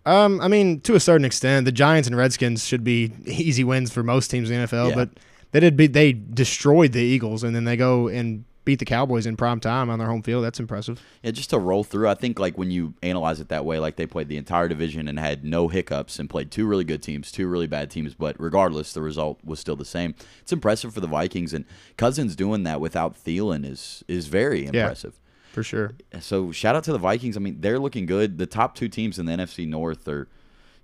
Um, 0.05 0.39
I 0.41 0.47
mean, 0.49 0.81
to 0.81 0.93
a 0.95 0.99
certain 0.99 1.25
extent, 1.25 1.65
the 1.65 1.71
Giants 1.71 2.07
and 2.07 2.17
Redskins 2.17 2.65
should 2.65 2.83
be 2.83 3.11
easy 3.25 3.63
wins 3.63 3.91
for 3.91 4.03
most 4.03 4.27
teams 4.29 4.51
in 4.51 4.59
the 4.61 4.67
NFL, 4.67 4.89
Yeah. 4.89 4.95
but 4.95 5.09
they 5.51 5.59
did 5.59 5.75
beat 5.77 5.93
they 5.93 6.13
destroyed 6.13 6.93
the 6.93 7.01
Eagles, 7.01 7.43
and 7.43 7.55
then 7.55 7.65
they 7.65 7.77
go 7.77 8.07
and 8.07 8.45
beat 8.63 8.79
the 8.79 8.85
Cowboys 8.85 9.25
in 9.25 9.35
prime 9.35 9.59
time 9.59 9.89
on 9.89 9.97
their 9.99 10.07
home 10.07 10.21
field. 10.21 10.43
That's 10.43 10.59
impressive. 10.59 11.01
Yeah, 11.23 11.31
just 11.31 11.49
to 11.49 11.57
roll 11.57 11.83
through. 11.83 12.07
I 12.07 12.13
think 12.13 12.39
like 12.39 12.57
when 12.57 12.69
you 12.69 12.93
analyze 13.01 13.39
it 13.39 13.49
that 13.49 13.65
way, 13.65 13.79
like 13.79 13.95
they 13.95 14.05
played 14.05 14.27
the 14.27 14.37
entire 14.37 14.67
division 14.67 15.07
and 15.07 15.17
had 15.19 15.43
no 15.43 15.67
hiccups 15.67 16.19
and 16.19 16.29
played 16.29 16.51
two 16.51 16.67
really 16.67 16.83
good 16.83 17.01
teams, 17.01 17.31
two 17.31 17.47
really 17.47 17.67
bad 17.67 17.89
teams, 17.89 18.13
but 18.13 18.39
regardless, 18.39 18.93
the 18.93 19.01
result 19.01 19.39
was 19.43 19.59
still 19.59 19.75
the 19.75 19.85
same. 19.85 20.13
It's 20.41 20.53
impressive 20.53 20.93
for 20.93 20.99
the 20.99 21.07
Vikings 21.07 21.53
and 21.53 21.65
Cousins 21.97 22.35
doing 22.35 22.63
that 22.63 22.79
without 22.79 23.15
Thielen 23.15 23.65
is 23.65 24.03
is 24.07 24.27
very 24.27 24.65
impressive. 24.65 25.19
Yeah, 25.19 25.53
For 25.53 25.63
sure. 25.63 25.93
So 26.19 26.51
shout 26.51 26.75
out 26.75 26.83
to 26.85 26.91
the 26.91 26.99
Vikings. 26.99 27.35
I 27.35 27.39
mean, 27.39 27.61
they're 27.61 27.79
looking 27.79 28.05
good. 28.05 28.37
The 28.37 28.45
top 28.45 28.75
two 28.75 28.87
teams 28.87 29.17
in 29.17 29.25
the 29.25 29.33
NFC 29.33 29.67
North 29.67 30.07
are 30.07 30.27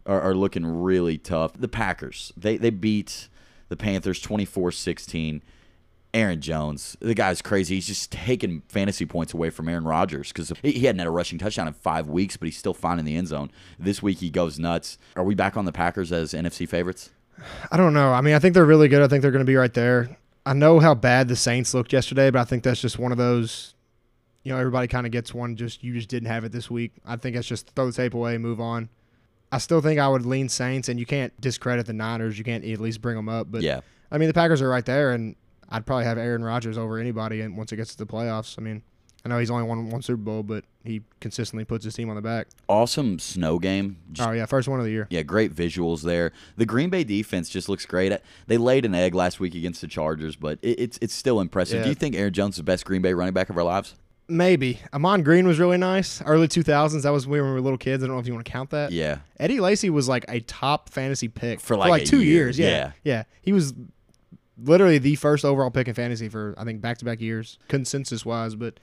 are, 0.08 0.22
are 0.22 0.36
looking 0.36 0.66
really 0.66 1.18
tough. 1.18 1.54
The 1.54 1.68
Packers, 1.68 2.34
they 2.36 2.58
they 2.58 2.72
beat 2.72 3.30
the 3.70 3.78
Panthers 3.78 4.22
24-16. 4.22 5.42
Aaron 6.14 6.42
Jones, 6.42 6.98
the 7.00 7.14
guy's 7.14 7.42
crazy. 7.42 7.76
He's 7.76 7.88
just 7.88 8.12
taking 8.12 8.62
fantasy 8.70 9.06
points 9.06 9.34
away 9.34 9.50
from 9.50 9.70
Aaron 9.70 9.84
Rodgers 9.84 10.30
because 10.32 10.52
he 10.64 10.86
hadn't 10.86 11.00
had 11.00 11.08
a 11.08 11.12
rushing 11.12 11.38
touchdown 11.38 11.68
in 11.68 11.74
five 11.74 12.08
weeks, 12.08 12.38
but 12.38 12.48
he's 12.48 12.58
still 12.58 12.74
finding 12.74 13.06
the 13.06 13.16
end 13.16 13.28
zone. 13.28 13.52
This 13.78 14.02
week 14.02 14.20
he 14.20 14.30
goes 14.30 14.58
nuts. 14.58 14.98
Are 15.16 15.24
we 15.24 15.36
back 15.36 15.58
on 15.58 15.66
the 15.66 15.72
Packers 15.72 16.12
as 16.12 16.34
NFC 16.34 16.68
favorites? 16.68 17.12
I 17.72 17.78
don't 17.78 17.94
know. 17.94 18.14
I 18.14 18.22
mean, 18.22 18.34
I 18.34 18.40
think 18.40 18.54
they're 18.54 18.66
really 18.66 18.88
good. 18.88 19.02
I 19.02 19.08
think 19.08 19.22
they're 19.22 19.32
going 19.32 19.46
to 19.46 19.50
be 19.50 19.56
right 19.56 19.74
there. 19.74 20.18
I 20.46 20.54
know 20.54 20.80
how 20.80 20.96
bad 20.96 21.28
the 21.28 21.36
Saints 21.36 21.74
looked 21.74 21.94
yesterday, 21.94 22.32
but 22.32 22.40
I 22.40 22.46
think 22.46 22.64
that's 22.64 22.82
just 22.82 22.98
one 22.98 23.12
of 23.12 23.18
those. 23.18 23.76
You 24.44 24.54
know, 24.54 24.60
everybody 24.60 24.88
kind 24.88 25.06
of 25.06 25.12
gets 25.12 25.34
one. 25.34 25.58
Just 25.58 25.84
you 25.84 25.94
just 25.94 26.08
didn't 26.08 26.30
have 26.30 26.46
it 26.46 26.54
this 26.54 26.72
week. 26.72 26.94
I 27.06 27.18
think 27.18 27.36
it's 27.36 27.48
just 27.48 27.76
throw 27.76 27.86
the 27.86 27.92
tape 27.92 28.14
away, 28.14 28.38
move 28.38 28.62
on. 28.62 28.90
I 29.52 29.60
still 29.60 29.82
think 29.82 30.00
I 30.00 30.08
would 30.08 30.26
lean 30.26 30.50
Saints, 30.50 30.90
and 30.90 31.00
you 31.00 31.06
can't 31.06 31.40
discredit 31.40 31.86
the 31.86 31.94
Niners. 31.94 32.38
You 32.38 32.44
can't 32.44 32.66
at 32.66 32.80
least 32.80 33.02
bring 33.02 33.16
them 33.16 33.30
up. 33.30 33.48
But 33.50 33.62
yeah, 33.62 33.82
I 34.12 34.18
mean, 34.18 34.28
the 34.28 34.34
Packers 34.34 34.62
are 34.62 34.70
right 34.70 34.86
there, 34.86 35.12
and 35.12 35.36
I'd 35.70 35.86
probably 35.86 36.06
have 36.06 36.18
Aaron 36.18 36.44
Rodgers 36.44 36.78
over 36.78 36.98
anybody. 36.98 37.42
And 37.42 37.58
once 37.58 37.72
it 37.72 37.78
gets 37.78 37.92
to 37.92 37.98
the 37.98 38.06
playoffs, 38.06 38.58
I 38.60 38.62
mean, 38.62 38.84
I 39.26 39.30
know 39.30 39.40
he's 39.40 39.52
only 39.52 39.64
won 39.64 39.90
one 39.90 40.02
Super 40.02 40.18
Bowl, 40.18 40.44
but 40.44 40.64
he 40.84 41.02
consistently 41.20 41.66
puts 41.66 41.84
his 41.84 41.94
team 41.94 42.10
on 42.10 42.16
the 42.16 42.22
back. 42.22 42.48
awesome 42.70 43.20
snow 43.20 43.60
game. 43.60 43.98
Just 44.12 44.28
Oh 44.28 44.32
yeah, 44.32 44.46
first 44.46 44.68
one 44.68 44.80
of 44.80 44.86
the 44.86 44.92
year. 44.92 45.08
Yeah, 45.10 45.22
great 45.22 45.54
visuals 45.54 46.02
there. 46.02 46.32
The 46.56 46.66
Green 46.66 46.90
Bay 46.90 47.04
defense 47.04 47.50
just 47.50 47.68
looks 47.70 47.86
great. 47.86 48.18
They 48.48 48.58
laid 48.58 48.86
an 48.86 48.96
egg 48.96 49.16
last 49.16 49.40
week 49.40 49.56
against 49.56 49.82
the 49.82 49.88
Chargers, 49.88 50.36
but 50.36 50.60
it, 50.62 50.80
it's 50.80 51.00
it's 51.02 51.14
still 51.14 51.40
impressive. 51.40 51.78
Yeah. 51.78 51.84
Do 51.84 51.90
you 51.90 51.96
think 51.96 52.16
Aaron 52.16 52.34
Jones 52.34 52.56
is 52.56 52.58
the 52.58 52.64
best 52.64 52.86
Green 52.86 53.02
Bay 53.02 53.14
running 53.14 53.34
back 53.34 53.50
of 53.50 53.58
our 53.58 53.64
lives? 53.64 53.96
Maybe 54.30 54.80
Ahman 54.92 55.24
Green 55.24 55.48
was 55.48 55.58
really 55.60 55.78
nice. 55.78 56.22
Early 56.22 56.48
2000s, 56.48 57.04
that 57.04 57.12
was 57.12 57.26
when 57.26 57.42
we 57.42 57.50
were 57.50 57.62
little 57.62 57.78
kids. 57.78 58.04
I 58.04 58.08
don't 58.08 58.16
know 58.16 58.20
if 58.20 58.28
you 58.28 58.34
want 58.34 58.46
to 58.46 58.52
count 58.52 58.72
that. 58.72 58.92
Yeah, 58.92 59.20
Eddie 59.40 59.60
Lacy 59.60 59.90
was 59.90 60.10
like 60.10 60.26
a 60.28 60.42
top 60.42 60.90
fantasy 60.90 61.28
pick 61.28 61.60
For 61.60 61.78
like 61.78 62.02
a 62.02 62.06
two 62.06 62.22
year, 62.22 62.44
years. 62.44 62.60
Yeah. 62.60 62.68
yeah. 62.68 62.92
yeah, 63.04 63.24
He 63.42 63.54
was 63.54 63.74
literally 64.62 64.98
the 64.98 65.16
first 65.16 65.46
overall 65.46 65.72
pick 65.72 65.88
in 65.88 65.94
fantasy 65.94 66.30
for 66.30 66.56
I 66.58 66.64
think 66.64 66.82
back 66.82 66.98
to 67.00 67.06
back 67.06 67.22
years, 67.22 67.58
consensus 67.68 68.26
wise. 68.26 68.56
But 68.56 68.80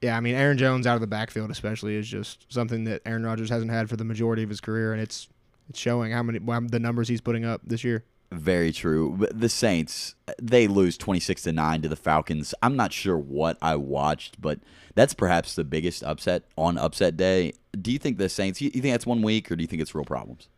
yeah, 0.00 0.16
I 0.16 0.20
mean 0.20 0.34
Aaron 0.34 0.58
Jones 0.58 0.86
out 0.86 0.94
of 0.94 1.00
the 1.00 1.06
backfield 1.06 1.50
especially 1.50 1.96
is 1.96 2.08
just 2.08 2.46
something 2.52 2.84
that 2.84 3.02
Aaron 3.06 3.24
Rodgers 3.24 3.50
hasn't 3.50 3.70
had 3.70 3.88
for 3.88 3.96
the 3.96 4.04
majority 4.04 4.42
of 4.42 4.48
his 4.48 4.60
career, 4.60 4.92
and 4.92 5.00
it's 5.00 5.28
it's 5.68 5.78
showing 5.78 6.12
how 6.12 6.22
many 6.22 6.38
the 6.38 6.80
numbers 6.80 7.08
he's 7.08 7.20
putting 7.20 7.44
up 7.44 7.60
this 7.64 7.84
year. 7.84 8.04
Very 8.32 8.72
true. 8.72 9.26
The 9.32 9.48
Saints 9.48 10.14
they 10.40 10.68
lose 10.68 10.96
twenty 10.96 11.20
six 11.20 11.42
to 11.42 11.52
nine 11.52 11.82
to 11.82 11.88
the 11.88 11.96
Falcons. 11.96 12.54
I'm 12.62 12.76
not 12.76 12.92
sure 12.92 13.18
what 13.18 13.58
I 13.60 13.76
watched, 13.76 14.40
but 14.40 14.60
that's 14.94 15.14
perhaps 15.14 15.54
the 15.54 15.64
biggest 15.64 16.02
upset 16.04 16.44
on 16.56 16.78
upset 16.78 17.16
day. 17.16 17.54
Do 17.80 17.90
you 17.92 17.98
think 17.98 18.18
the 18.18 18.28
Saints? 18.28 18.60
You, 18.60 18.70
think 18.70 18.92
that's 18.92 19.06
one 19.06 19.22
week, 19.22 19.50
or 19.50 19.56
do 19.56 19.62
you 19.62 19.66
think 19.68 19.82
it's 19.82 19.94
real 19.94 20.04
problems? 20.04 20.48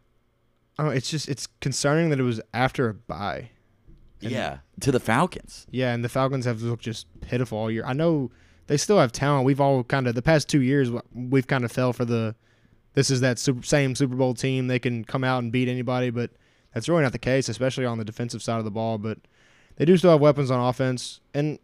Oh, 0.78 0.88
it's 0.88 1.10
just 1.10 1.28
it's 1.28 1.46
concerning 1.60 2.10
that 2.10 2.20
it 2.20 2.24
was 2.24 2.40
after 2.52 2.88
a 2.88 2.94
bye. 2.94 3.50
And- 4.20 4.30
yeah, 4.30 4.58
to 4.80 4.92
the 4.92 5.00
Falcons. 5.00 5.66
Yeah, 5.70 5.92
and 5.92 6.04
the 6.04 6.08
Falcons 6.08 6.44
have 6.44 6.62
looked 6.62 6.84
just 6.84 7.06
pitiful 7.20 7.58
all 7.58 7.70
year. 7.70 7.84
I 7.86 7.92
know 7.92 8.30
they 8.66 8.76
still 8.76 8.98
have 8.98 9.12
talent. 9.12 9.44
We've 9.44 9.60
all 9.60 9.82
kind 9.84 10.06
of 10.06 10.14
the 10.14 10.22
past 10.22 10.48
two 10.48 10.62
years 10.62 10.90
we've 11.12 11.46
kind 11.46 11.64
of 11.64 11.72
fell 11.72 11.92
for 11.92 12.04
the 12.04 12.34
this 12.94 13.10
is 13.10 13.20
that 13.22 13.38
super, 13.38 13.62
same 13.62 13.94
Super 13.94 14.14
Bowl 14.14 14.34
team. 14.34 14.66
They 14.66 14.78
can 14.78 15.04
come 15.04 15.24
out 15.24 15.42
and 15.42 15.50
beat 15.50 15.68
anybody, 15.68 16.10
but 16.10 16.30
that's 16.72 16.88
really 16.88 17.02
not 17.02 17.12
the 17.12 17.18
case, 17.18 17.48
especially 17.48 17.84
on 17.84 17.98
the 17.98 18.04
defensive 18.04 18.42
side 18.42 18.58
of 18.58 18.64
the 18.64 18.70
ball. 18.70 18.98
But 18.98 19.18
they 19.76 19.84
do 19.84 19.96
still 19.96 20.10
have 20.10 20.20
weapons 20.20 20.50
on 20.50 20.60
offense, 20.60 21.20
and 21.34 21.58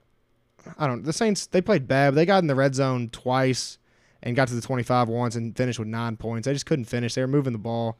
I 0.79 0.87
don't. 0.87 1.05
The 1.05 1.13
Saints 1.13 1.47
they 1.47 1.61
played 1.61 1.89
bad. 1.89 2.11
But 2.11 2.17
they 2.17 2.27
got 2.27 2.43
in 2.43 2.47
the 2.47 2.55
red 2.55 2.75
zone 2.75 3.09
twice 3.11 3.79
and 4.23 4.35
got 4.35 4.49
to 4.49 4.55
the 4.55 4.61
25 4.61 5.09
once 5.09 5.37
and 5.37 5.57
finished 5.57 5.79
with 5.79 5.89
nine 5.89 6.17
points. 6.17 6.47
They 6.47 6.53
just 6.53 6.67
couldn't 6.67 6.87
finish. 6.87 7.15
They 7.15 7.21
were 7.21 7.29
moving 7.29 7.53
the 7.53 7.59
ball. 7.59 7.99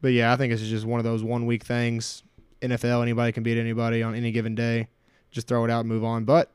But 0.00 0.12
yeah, 0.12 0.32
I 0.32 0.36
think 0.36 0.52
it's 0.52 0.62
just 0.62 0.86
one 0.86 1.00
of 1.00 1.04
those 1.04 1.22
one 1.22 1.46
week 1.46 1.64
things. 1.64 2.22
NFL, 2.60 3.02
anybody 3.02 3.32
can 3.32 3.42
beat 3.42 3.58
anybody 3.58 4.02
on 4.02 4.14
any 4.14 4.32
given 4.32 4.54
day. 4.54 4.88
Just 5.30 5.46
throw 5.46 5.64
it 5.64 5.70
out 5.70 5.80
and 5.80 5.88
move 5.88 6.04
on. 6.04 6.24
But 6.24 6.52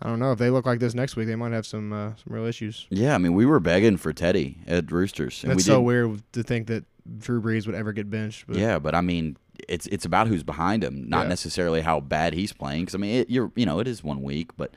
I 0.00 0.08
don't 0.08 0.18
know 0.18 0.32
if 0.32 0.38
they 0.38 0.50
look 0.50 0.66
like 0.66 0.80
this 0.80 0.94
next 0.94 1.16
week, 1.16 1.26
they 1.26 1.36
might 1.36 1.52
have 1.52 1.66
some 1.66 1.92
uh, 1.92 2.12
some 2.16 2.34
real 2.34 2.44
issues. 2.44 2.86
Yeah, 2.90 3.14
I 3.14 3.18
mean 3.18 3.34
we 3.34 3.46
were 3.46 3.60
begging 3.60 3.96
for 3.96 4.12
Teddy 4.12 4.58
at 4.66 4.90
Roosters, 4.90 5.42
and 5.42 5.52
That's 5.52 5.58
we 5.58 5.62
so 5.72 5.80
weird 5.80 6.22
to 6.32 6.42
think 6.42 6.66
that 6.68 6.84
Drew 7.18 7.40
Brees 7.40 7.66
would 7.66 7.74
ever 7.74 7.92
get 7.92 8.10
benched. 8.10 8.46
But 8.46 8.56
Yeah, 8.56 8.78
but 8.78 8.94
I 8.94 9.00
mean, 9.00 9.36
it's 9.68 9.86
it's 9.88 10.04
about 10.04 10.26
who's 10.28 10.42
behind 10.42 10.82
him, 10.84 11.08
not 11.08 11.22
Yeah. 11.24 11.28
necessarily 11.28 11.80
how 11.80 12.00
bad 12.00 12.34
he's 12.34 12.52
playing. 12.52 12.82
Because 12.82 12.94
I 12.94 12.98
mean, 12.98 13.20
it, 13.20 13.30
you're 13.30 13.50
you 13.56 13.66
know 13.66 13.78
it 13.80 13.88
is 13.88 14.02
one 14.04 14.22
week, 14.22 14.56
but 14.56 14.72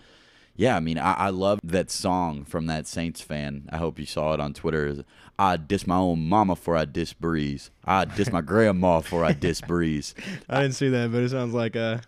yeah, 0.56 0.76
I 0.76 0.82
mean, 0.82 0.98
I, 0.98 1.14
I 1.14 1.30
love 1.30 1.60
that 1.64 1.90
song 1.90 2.44
from 2.44 2.66
that 2.66 2.86
Saints 2.86 3.22
fan. 3.22 3.70
I 3.72 3.78
hope 3.78 3.98
you 3.98 4.06
saw 4.06 4.34
it 4.34 4.42
on 4.42 4.54
Twitter. 4.54 5.06
I 5.38 5.56
diss 5.56 5.88
my 5.88 5.96
own 5.96 6.28
mama 6.28 6.58
for 6.58 6.76
I 6.76 6.84
diss 6.84 7.14
Brees. 7.14 7.70
I 7.86 8.04
diss 8.04 8.30
my 8.30 8.42
grandma 8.42 9.00
for 9.00 9.24
I 9.24 9.32
diss 9.32 9.62
Brees. 9.62 10.14
I 10.50 10.62
didn't 10.64 10.76
see 10.76 10.90
that, 10.90 11.14
but 11.14 11.24
it 11.24 11.30
sounds 11.30 11.54
like 11.54 11.78
uh 11.78 12.00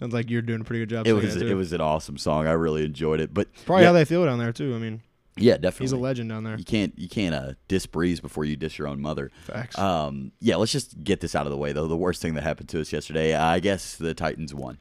sounds 0.00 0.12
like 0.12 0.28
you're 0.28 0.42
doing 0.42 0.60
a 0.60 0.64
pretty 0.64 0.80
good 0.80 0.90
job. 0.90 1.06
It 1.06 1.12
was 1.12 1.34
too. 1.36 1.46
it 1.46 1.54
was 1.54 1.72
an 1.72 1.80
awesome 1.80 2.18
song. 2.18 2.46
I 2.48 2.52
really 2.52 2.84
enjoyed 2.84 3.20
it. 3.20 3.32
But 3.32 3.48
probably 3.64 3.82
yeah, 3.84 3.88
how 3.90 3.92
they 3.94 4.04
feel 4.04 4.24
down 4.24 4.38
there 4.38 4.52
too. 4.52 4.74
I 4.74 4.78
mean, 4.78 5.00
yeah, 5.36 5.54
definitely. 5.54 5.84
he's 5.84 5.92
a 5.92 5.96
legend 5.96 6.30
down 6.30 6.44
there. 6.44 6.56
You 6.56 6.64
can't 6.64 6.98
you 6.98 7.08
can't 7.08 7.34
uh, 7.34 7.52
diss 7.68 7.86
Brees 7.86 8.20
before 8.20 8.44
you 8.44 8.56
diss 8.56 8.78
your 8.78 8.88
own 8.88 9.00
mother. 9.00 9.30
Facts. 9.44 9.78
Um, 9.78 10.32
yeah, 10.40 10.56
let's 10.56 10.72
just 10.72 11.02
get 11.02 11.20
this 11.20 11.34
out 11.34 11.46
of 11.46 11.52
the 11.52 11.58
way 11.58 11.72
though. 11.72 11.88
The 11.88 11.96
worst 11.96 12.22
thing 12.22 12.34
that 12.34 12.42
happened 12.42 12.68
to 12.70 12.80
us 12.80 12.92
yesterday, 12.92 13.34
I 13.34 13.60
guess 13.60 13.96
the 13.96 14.14
Titans 14.14 14.54
won. 14.54 14.78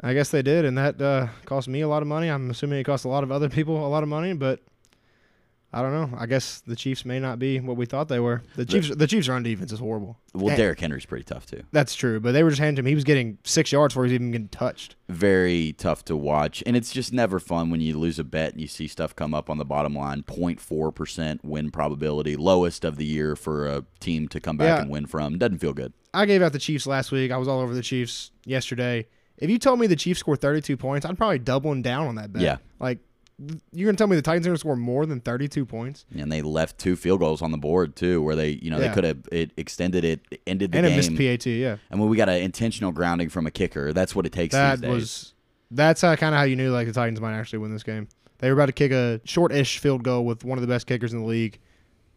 I 0.00 0.12
guess 0.12 0.30
they 0.30 0.42
did, 0.42 0.64
and 0.64 0.76
that 0.76 1.00
uh, 1.00 1.28
cost 1.44 1.68
me 1.68 1.80
a 1.80 1.88
lot 1.88 2.02
of 2.02 2.08
money. 2.08 2.28
I'm 2.28 2.50
assuming 2.50 2.80
it 2.80 2.84
cost 2.84 3.04
a 3.04 3.08
lot 3.08 3.22
of 3.22 3.30
other 3.30 3.48
people 3.48 3.86
a 3.86 3.88
lot 3.88 4.02
of 4.02 4.08
money, 4.08 4.32
but 4.34 4.60
I 5.76 5.82
don't 5.82 5.92
know. 5.92 6.16
I 6.16 6.26
guess 6.26 6.60
the 6.60 6.76
Chiefs 6.76 7.04
may 7.04 7.18
not 7.18 7.40
be 7.40 7.58
what 7.58 7.76
we 7.76 7.84
thought 7.84 8.06
they 8.06 8.20
were. 8.20 8.42
The 8.54 8.64
Chiefs, 8.64 8.94
the 8.94 9.08
Chiefs' 9.08 9.28
run 9.28 9.42
defense 9.42 9.72
is 9.72 9.80
horrible. 9.80 10.16
Well, 10.32 10.52
Eh, 10.54 10.56
Derrick 10.56 10.78
Henry's 10.78 11.04
pretty 11.04 11.24
tough 11.24 11.46
too. 11.46 11.64
That's 11.72 11.96
true, 11.96 12.20
but 12.20 12.30
they 12.30 12.44
were 12.44 12.50
just 12.50 12.60
handing 12.60 12.84
him. 12.84 12.86
He 12.88 12.94
was 12.94 13.02
getting 13.02 13.38
six 13.42 13.72
yards 13.72 13.92
before 13.92 14.04
he 14.04 14.10
was 14.10 14.14
even 14.14 14.30
getting 14.30 14.48
touched. 14.48 14.94
Very 15.08 15.72
tough 15.76 16.04
to 16.04 16.16
watch, 16.16 16.62
and 16.64 16.76
it's 16.76 16.92
just 16.92 17.12
never 17.12 17.40
fun 17.40 17.70
when 17.70 17.80
you 17.80 17.98
lose 17.98 18.20
a 18.20 18.24
bet 18.24 18.52
and 18.52 18.60
you 18.60 18.68
see 18.68 18.86
stuff 18.86 19.16
come 19.16 19.34
up 19.34 19.50
on 19.50 19.58
the 19.58 19.64
bottom 19.64 19.94
line. 19.96 20.22
0.4 20.22 20.94
percent 20.94 21.44
win 21.44 21.72
probability, 21.72 22.36
lowest 22.36 22.84
of 22.84 22.96
the 22.96 23.04
year 23.04 23.34
for 23.34 23.66
a 23.66 23.84
team 23.98 24.28
to 24.28 24.38
come 24.40 24.56
back 24.56 24.76
Yeah. 24.76 24.82
and 24.82 24.90
win 24.90 25.06
from. 25.06 25.38
Doesn't 25.38 25.58
feel 25.58 25.72
good. 25.74 25.92
I 26.14 26.24
gave 26.26 26.40
out 26.40 26.52
the 26.52 26.60
Chiefs 26.60 26.86
last 26.86 27.10
week. 27.10 27.32
I 27.32 27.36
was 27.36 27.48
all 27.48 27.58
over 27.58 27.74
the 27.74 27.82
Chiefs 27.82 28.30
yesterday. 28.44 29.08
If 29.38 29.50
you 29.50 29.58
told 29.58 29.80
me 29.80 29.88
the 29.88 29.96
Chiefs 29.96 30.20
scored 30.20 30.40
32 30.40 30.76
points, 30.76 31.04
I'd 31.04 31.18
probably 31.18 31.40
doubling 31.40 31.82
down 31.82 32.06
on 32.06 32.14
that 32.14 32.32
bet. 32.32 32.42
Yeah. 32.42 32.58
Like, 32.78 33.00
you're 33.72 33.86
going 33.86 33.96
to 33.96 33.98
tell 33.98 34.06
me 34.06 34.16
the 34.16 34.22
Titans 34.22 34.46
are 34.46 34.52
to 34.52 34.58
score 34.58 34.76
more 34.76 35.06
than 35.06 35.20
32 35.20 35.66
points? 35.66 36.06
And 36.16 36.30
they 36.30 36.42
left 36.42 36.78
two 36.78 36.96
field 36.96 37.20
goals 37.20 37.42
on 37.42 37.50
the 37.50 37.58
board 37.58 37.96
too, 37.96 38.22
where 38.22 38.36
they 38.36 38.50
you 38.50 38.70
know 38.70 38.78
they 38.78 38.90
could 38.90 39.04
have 39.04 39.28
it 39.32 39.50
extended 39.56 40.04
it, 40.04 40.20
ended 40.46 40.72
the 40.72 40.78
game. 40.78 40.84
and 40.84 40.96
missed 40.96 41.16
PAT, 41.16 41.46
yeah. 41.46 41.76
and 41.90 42.00
when 42.00 42.08
we 42.08 42.16
got 42.16 42.28
an 42.28 42.42
intentional 42.42 42.92
grounding 42.92 43.28
from 43.28 43.46
a 43.46 43.50
kicker, 43.50 43.92
that's 43.92 44.14
what 44.14 44.26
it 44.26 44.32
takes. 44.32 44.52
That 44.52 44.80
these 44.80 44.80
days. 44.82 44.90
was 44.90 45.34
That's 45.70 46.04
uh, 46.04 46.10
how, 46.10 46.16
kind 46.16 46.34
of 46.34 46.38
how 46.38 46.44
you 46.44 46.56
knew 46.56 46.70
like 46.70 46.86
the 46.86 46.92
Titans 46.92 47.20
might 47.20 47.34
actually 47.34 47.60
win 47.60 47.72
this 47.72 47.82
game. 47.82 48.08
They 48.38 48.48
were 48.48 48.54
about 48.54 48.66
to 48.66 48.72
kick 48.72 48.92
a 48.92 49.20
short-ish 49.24 49.78
field 49.78 50.02
goal 50.02 50.24
with 50.24 50.44
one 50.44 50.58
of 50.58 50.62
the 50.62 50.68
best 50.68 50.86
kickers 50.86 51.12
in 51.12 51.20
the 51.20 51.26
league. 51.26 51.58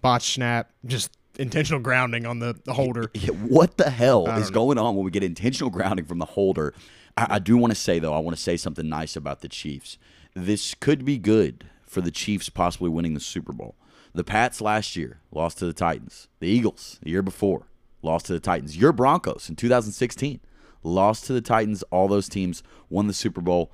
Botch 0.02 0.34
snap, 0.34 0.72
just 0.86 1.12
intentional 1.40 1.80
grounding 1.80 2.26
on 2.26 2.40
the, 2.40 2.60
the 2.66 2.74
holder. 2.74 3.12
What 3.48 3.78
the 3.78 3.90
hell 3.90 4.28
is 4.38 4.50
know. 4.50 4.54
going 4.54 4.78
on 4.78 4.96
when 4.96 5.06
we 5.06 5.12
get 5.12 5.24
intentional 5.24 5.70
grounding 5.70 6.06
from 6.06 6.20
the 6.20 6.26
holder? 6.26 6.74
I, 7.16 7.28
I 7.36 7.40
do 7.40 7.58
want 7.58 7.72
to 7.72 7.80
say 7.80 8.00
though, 8.00 8.14
I 8.14 8.20
want 8.20 8.36
to 8.36 8.42
say 8.42 8.58
something 8.58 8.88
nice 8.88 9.16
about 9.16 9.42
the 9.42 9.50
Chiefs. 9.50 9.98
This 10.38 10.76
could 10.76 11.04
be 11.04 11.18
good 11.18 11.66
for 11.82 12.02
the 12.02 12.12
Chiefs 12.12 12.48
possibly 12.48 12.90
winning 12.90 13.16
the 13.16 13.20
Super 13.20 13.52
Bowl. 13.52 13.76
The 14.14 14.24
Pats 14.24 14.62
last 14.62 14.96
year 14.96 15.20
lost 15.32 15.58
to 15.58 15.66
the 15.66 15.74
Titans. 15.74 16.28
The 16.40 16.48
Eagles 16.48 17.00
the 17.02 17.10
year 17.10 17.24
before 17.24 17.66
lost 18.04 18.28
to 18.28 18.34
the 18.34 18.40
Titans. 18.40 18.78
Your 18.78 18.92
Broncos 18.92 19.50
in 19.50 19.56
2016 19.56 20.40
lost 20.84 21.26
to 21.26 21.34
the 21.34 21.42
Titans. 21.42 21.82
All 21.90 22.08
those 22.08 22.30
teams 22.30 22.62
won 22.88 23.08
the 23.08 23.14
Super 23.14 23.42
Bowl. 23.42 23.72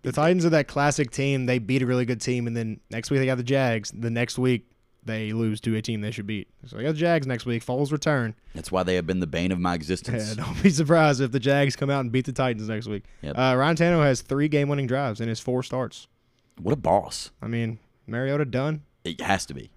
The 0.00 0.12
Titans 0.12 0.46
are 0.46 0.50
that 0.50 0.66
classic 0.66 1.10
team. 1.10 1.44
They 1.44 1.58
beat 1.58 1.82
a 1.82 1.86
really 1.86 2.06
good 2.06 2.22
team, 2.22 2.46
and 2.46 2.56
then 2.56 2.80
next 2.90 3.10
week 3.10 3.20
they 3.20 3.26
got 3.26 3.36
the 3.36 3.44
Jags. 3.44 3.90
The 3.90 4.08
next 4.08 4.38
week 4.38 4.66
they 5.06 5.32
lose 5.32 5.60
to 5.62 5.74
a 5.76 5.82
team 5.82 6.00
they 6.00 6.10
should 6.10 6.26
beat. 6.26 6.48
So 6.66 6.76
they 6.76 6.82
got 6.82 6.92
the 6.92 6.98
Jags 6.98 7.26
next 7.26 7.46
week. 7.46 7.64
Foles 7.64 7.92
return. 7.92 8.34
That's 8.54 8.70
why 8.72 8.82
they 8.82 8.96
have 8.96 9.06
been 9.06 9.20
the 9.20 9.26
bane 9.26 9.52
of 9.52 9.58
my 9.58 9.74
existence. 9.74 10.28
Yeah, 10.36 10.44
don't 10.44 10.62
be 10.62 10.70
surprised 10.70 11.20
if 11.20 11.32
the 11.32 11.40
Jags 11.40 11.76
come 11.76 11.90
out 11.90 12.00
and 12.00 12.12
beat 12.12 12.26
the 12.26 12.32
Titans 12.32 12.68
next 12.68 12.86
week. 12.86 13.04
Yep. 13.22 13.38
Uh, 13.38 13.54
Ryan 13.56 13.76
Tannehill 13.76 14.04
has 14.04 14.22
three 14.22 14.48
game-winning 14.48 14.86
drives 14.86 15.20
in 15.20 15.28
his 15.28 15.40
four 15.40 15.62
starts. 15.62 16.06
What 16.60 16.72
a 16.72 16.76
boss! 16.76 17.30
I 17.42 17.46
mean, 17.48 17.78
Mariota 18.06 18.44
done. 18.44 18.82
It 19.04 19.20
has 19.20 19.46
to 19.46 19.54
be. 19.54 19.70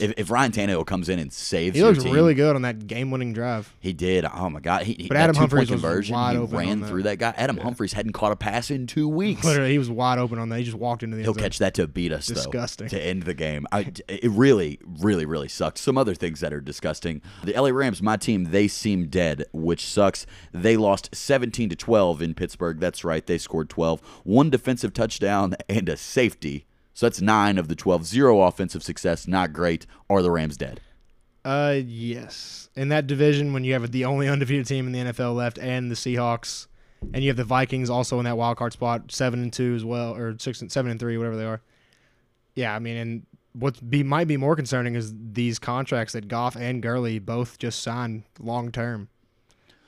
If, 0.00 0.14
if 0.16 0.30
Ryan 0.30 0.52
Tannehill 0.52 0.86
comes 0.86 1.08
in 1.08 1.18
and 1.18 1.32
saves, 1.32 1.76
He 1.76 1.82
looks 1.82 2.02
team, 2.02 2.12
really 2.12 2.34
good 2.34 2.54
on 2.56 2.62
that 2.62 2.86
game-winning 2.86 3.32
drive. 3.32 3.74
He 3.80 3.92
did. 3.92 4.24
Oh 4.24 4.48
my 4.50 4.60
God! 4.60 4.82
He, 4.82 5.06
But 5.08 5.16
Adam 5.16 5.36
was 5.50 5.68
conversion. 5.68 6.14
wide 6.14 6.32
he 6.32 6.38
open 6.38 6.56
ran 6.56 6.84
through 6.84 7.02
that 7.04 7.18
guy. 7.18 7.34
Adam 7.36 7.56
Humphries 7.58 7.92
hadn't 7.92 8.12
caught 8.12 8.32
a 8.32 8.36
pass 8.36 8.70
in 8.70 8.86
two 8.86 9.08
weeks. 9.08 9.44
Literally, 9.44 9.72
he 9.72 9.78
was 9.78 9.90
wide 9.90 10.18
open 10.18 10.38
on 10.38 10.48
that. 10.50 10.58
He 10.58 10.64
just 10.64 10.76
walked 10.76 11.02
into 11.02 11.16
the 11.16 11.22
He'll 11.22 11.30
end 11.32 11.36
zone. 11.36 11.42
catch 11.42 11.58
that 11.58 11.74
to 11.74 11.86
beat 11.88 12.12
us, 12.12 12.26
Disgusting. 12.26 12.86
though, 12.88 12.96
to 12.98 13.02
end 13.04 13.24
the 13.24 13.34
game. 13.34 13.66
I, 13.72 13.92
it 14.08 14.30
really, 14.30 14.78
really, 15.00 15.26
really 15.26 15.48
sucked. 15.48 15.78
Some 15.78 15.98
other 15.98 16.14
things 16.14 16.40
that 16.40 16.52
are 16.52 16.60
disgusting. 16.60 17.20
The 17.44 17.52
LA 17.60 17.70
Rams, 17.70 18.00
my 18.02 18.16
team, 18.16 18.44
they 18.44 18.68
seem 18.68 19.08
dead, 19.08 19.44
which 19.52 19.84
sucks. 19.86 20.26
They 20.52 20.76
lost 20.76 21.08
17 21.14 21.70
to 21.70 21.76
12 21.76 22.22
in 22.22 22.34
Pittsburgh. 22.34 22.78
That's 22.78 23.04
right, 23.04 23.26
they 23.26 23.38
scored 23.38 23.68
12. 23.68 24.00
One 24.24 24.50
defensive 24.50 24.92
touchdown 24.92 25.54
and 25.68 25.88
a 25.88 25.96
safety. 25.96 26.66
So 26.98 27.06
that's 27.06 27.20
nine 27.20 27.58
of 27.58 27.68
the 27.68 27.76
12. 27.76 28.06
Zero 28.06 28.42
offensive 28.42 28.82
success. 28.82 29.28
Not 29.28 29.52
great. 29.52 29.86
Are 30.10 30.20
the 30.20 30.32
Rams 30.32 30.56
dead? 30.56 30.80
Uh, 31.44 31.76
yes. 31.86 32.70
In 32.74 32.88
that 32.88 33.06
division, 33.06 33.52
when 33.52 33.62
you 33.62 33.72
have 33.74 33.92
the 33.92 34.04
only 34.04 34.28
undefeated 34.28 34.66
team 34.66 34.88
in 34.88 34.92
the 34.92 35.12
NFL 35.12 35.36
left, 35.36 35.58
and 35.58 35.92
the 35.92 35.94
Seahawks, 35.94 36.66
and 37.14 37.22
you 37.22 37.30
have 37.30 37.36
the 37.36 37.44
Vikings 37.44 37.88
also 37.88 38.18
in 38.18 38.24
that 38.24 38.36
wild 38.36 38.56
card 38.56 38.72
spot, 38.72 39.12
seven 39.12 39.44
and 39.44 39.52
two 39.52 39.76
as 39.76 39.84
well, 39.84 40.16
or 40.16 40.36
six 40.40 40.60
and 40.60 40.72
seven 40.72 40.90
and 40.90 40.98
three, 40.98 41.16
whatever 41.16 41.36
they 41.36 41.44
are. 41.44 41.60
Yeah, 42.56 42.74
I 42.74 42.80
mean, 42.80 42.96
and 42.96 43.26
what 43.52 43.88
be 43.88 44.02
might 44.02 44.26
be 44.26 44.36
more 44.36 44.56
concerning 44.56 44.96
is 44.96 45.14
these 45.16 45.60
contracts 45.60 46.14
that 46.14 46.26
Goff 46.26 46.56
and 46.56 46.82
Gurley 46.82 47.20
both 47.20 47.58
just 47.58 47.80
signed 47.80 48.24
long 48.40 48.72
term. 48.72 49.08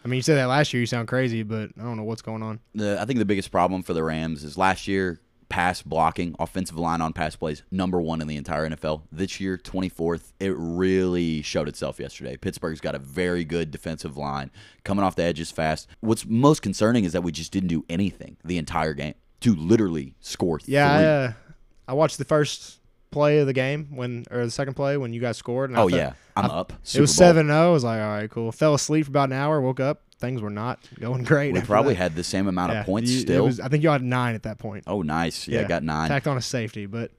I 0.04 0.06
mean, 0.06 0.18
you 0.18 0.22
said 0.22 0.36
that 0.36 0.46
last 0.46 0.72
year. 0.72 0.80
You 0.80 0.86
sound 0.86 1.08
crazy, 1.08 1.42
but 1.42 1.70
I 1.76 1.82
don't 1.82 1.96
know 1.96 2.04
what's 2.04 2.22
going 2.22 2.44
on. 2.44 2.60
the 2.72 3.00
I 3.00 3.04
think 3.04 3.18
the 3.18 3.24
biggest 3.24 3.50
problem 3.50 3.82
for 3.82 3.94
the 3.94 4.04
Rams 4.04 4.44
is 4.44 4.56
last 4.56 4.86
year 4.86 5.18
pass 5.50 5.82
blocking, 5.82 6.34
offensive 6.38 6.78
line 6.78 7.02
on 7.02 7.12
pass 7.12 7.36
plays, 7.36 7.62
number 7.70 8.00
one 8.00 8.22
in 8.22 8.28
the 8.28 8.36
entire 8.36 8.66
NFL. 8.70 9.02
This 9.12 9.38
year, 9.40 9.58
24th. 9.58 10.32
It 10.40 10.54
really 10.56 11.42
showed 11.42 11.68
itself 11.68 12.00
yesterday. 12.00 12.38
Pittsburgh's 12.38 12.80
got 12.80 12.94
a 12.94 12.98
very 12.98 13.44
good 13.44 13.70
defensive 13.70 14.16
line, 14.16 14.50
coming 14.84 15.04
off 15.04 15.16
the 15.16 15.24
edges 15.24 15.50
fast. 15.50 15.88
What's 16.00 16.24
most 16.24 16.62
concerning 16.62 17.04
is 17.04 17.12
that 17.12 17.22
we 17.22 17.32
just 17.32 17.52
didn't 17.52 17.68
do 17.68 17.84
anything 17.90 18.38
the 18.44 18.56
entire 18.56 18.94
game 18.94 19.14
to 19.40 19.54
literally 19.54 20.14
score 20.20 20.60
Yeah. 20.64 20.90
I, 20.92 21.04
uh, 21.04 21.32
I 21.88 21.92
watched 21.94 22.16
the 22.18 22.24
first 22.24 22.78
play 23.10 23.40
of 23.40 23.46
the 23.48 23.52
game 23.52 23.88
when, 23.96 24.24
or 24.30 24.44
the 24.44 24.50
second 24.50 24.74
play 24.74 24.96
when 24.96 25.12
you 25.12 25.20
guys 25.20 25.36
scored. 25.36 25.70
And 25.70 25.78
I 25.78 25.82
oh 25.82 25.88
thought- 25.88 25.96
yeah, 25.96 26.12
I'm 26.36 26.44
I- 26.50 26.54
up. 26.54 26.72
it 26.94 27.00
was 27.00 27.12
seven 27.14 27.48
zero. 27.48 27.70
I 27.70 27.72
was 27.72 27.82
like, 27.84 28.00
all 28.00 28.08
right, 28.08 28.30
cool. 28.30 28.52
Fell 28.52 28.74
asleep 28.74 29.06
for 29.06 29.10
about 29.10 29.30
an 29.30 29.32
hour. 29.34 29.60
Woke 29.60 29.80
up. 29.80 30.02
Things 30.20 30.40
were 30.42 30.50
not 30.50 30.78
going 31.00 31.24
great. 31.32 31.52
We 31.54 31.60
probably 31.62 31.94
that. 31.94 32.00
had 32.02 32.14
the 32.16 32.22
same 32.24 32.46
amount 32.46 32.72
Yeah, 32.72 32.80
of 32.80 32.86
points 32.86 33.10
you- 33.10 33.20
still. 33.20 33.46
was- 33.46 33.58
I 33.60 33.68
think 33.68 33.82
you 33.82 33.88
had 33.90 34.02
nine 34.02 34.34
at 34.34 34.42
that 34.44 34.58
point. 34.58 34.84
oh, 34.86 35.02
nice. 35.02 35.48
Yeah, 35.48 35.60
I 35.60 35.64
got 35.64 35.82
nine. 35.82 36.08
Tacked 36.08 36.26
on 36.26 36.36
a 36.36 36.42
safety, 36.42 36.86
but 36.86 37.10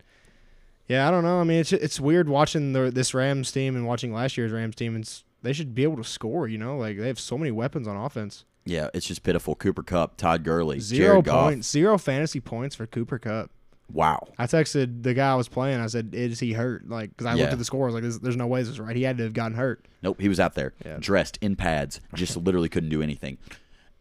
yeah, 0.88 1.08
I 1.08 1.12
don't 1.12 1.24
know. 1.24 1.40
I 1.40 1.44
mean, 1.44 1.60
it's 1.60 1.74
it's 1.74 2.00
weird 2.00 2.28
watching 2.30 2.74
the, 2.74 2.92
this 2.92 3.14
Rams 3.14 3.52
team 3.52 3.76
and 3.76 3.86
watching 3.88 4.14
last 4.14 4.38
year's 4.38 4.52
Rams 4.52 4.76
team. 4.76 4.96
And 4.96 5.22
they 5.42 5.54
should 5.54 5.74
be 5.74 5.84
able 5.84 5.98
to 5.98 6.04
score. 6.04 6.48
You 6.48 6.58
know, 6.58 6.78
like 6.78 6.98
they 6.98 7.08
have 7.08 7.20
so 7.20 7.38
many 7.38 7.52
weapons 7.52 7.88
on 7.88 7.96
offense. 7.98 8.46
Yeah, 8.66 8.90
it's 8.94 9.08
just 9.08 9.24
pitiful. 9.24 9.56
Cooper 9.56 9.82
Kupp, 9.84 10.18
Todd 10.18 10.44
Gurley, 10.44 10.80
Zero 10.80 11.14
Jared 11.14 11.26
Goff. 11.26 11.44
points, 11.46 11.70
zero 11.72 11.98
fantasy 11.98 12.40
points 12.40 12.76
for 12.76 12.86
Cooper 12.86 13.18
Kupp. 13.18 13.50
Wow. 13.94 14.28
I 14.38 14.46
texted 14.48 15.04
the 15.04 15.14
guy 15.14 15.32
I 15.32 15.36
was 15.36 15.48
playing. 15.48 15.80
I 15.80 15.88
said, 15.88 16.12
"Is 16.14 16.40
he 16.40 16.54
hurt?" 16.54 16.88
Like, 16.90 17.10
because 17.12 17.26
I 17.28 17.36
Yeah. 17.36 17.42
looked 17.44 17.54
at 17.54 17.60
the 17.60 17.66
score. 17.66 17.84
I 17.84 17.86
was 17.88 17.94
like, 17.94 18.04
"There's, 18.04 18.20
there's 18.20 18.38
no 18.38 18.48
way 18.48 18.62
this 18.62 18.70
is 18.70 18.80
right. 18.80 18.96
He 18.96 19.04
had 19.04 19.18
to 19.18 19.24
have 19.24 19.34
gotten 19.34 19.58
hurt." 19.58 19.88
Nope, 20.02 20.20
he 20.22 20.30
was 20.30 20.40
out 20.40 20.56
there, 20.56 20.74
Yeah. 20.86 20.98
dressed 21.00 21.38
in 21.42 21.56
pads, 21.56 22.00
just 22.16 22.36
literally 22.46 22.70
couldn't 22.70 22.90
do 22.90 23.02
anything. 23.02 23.38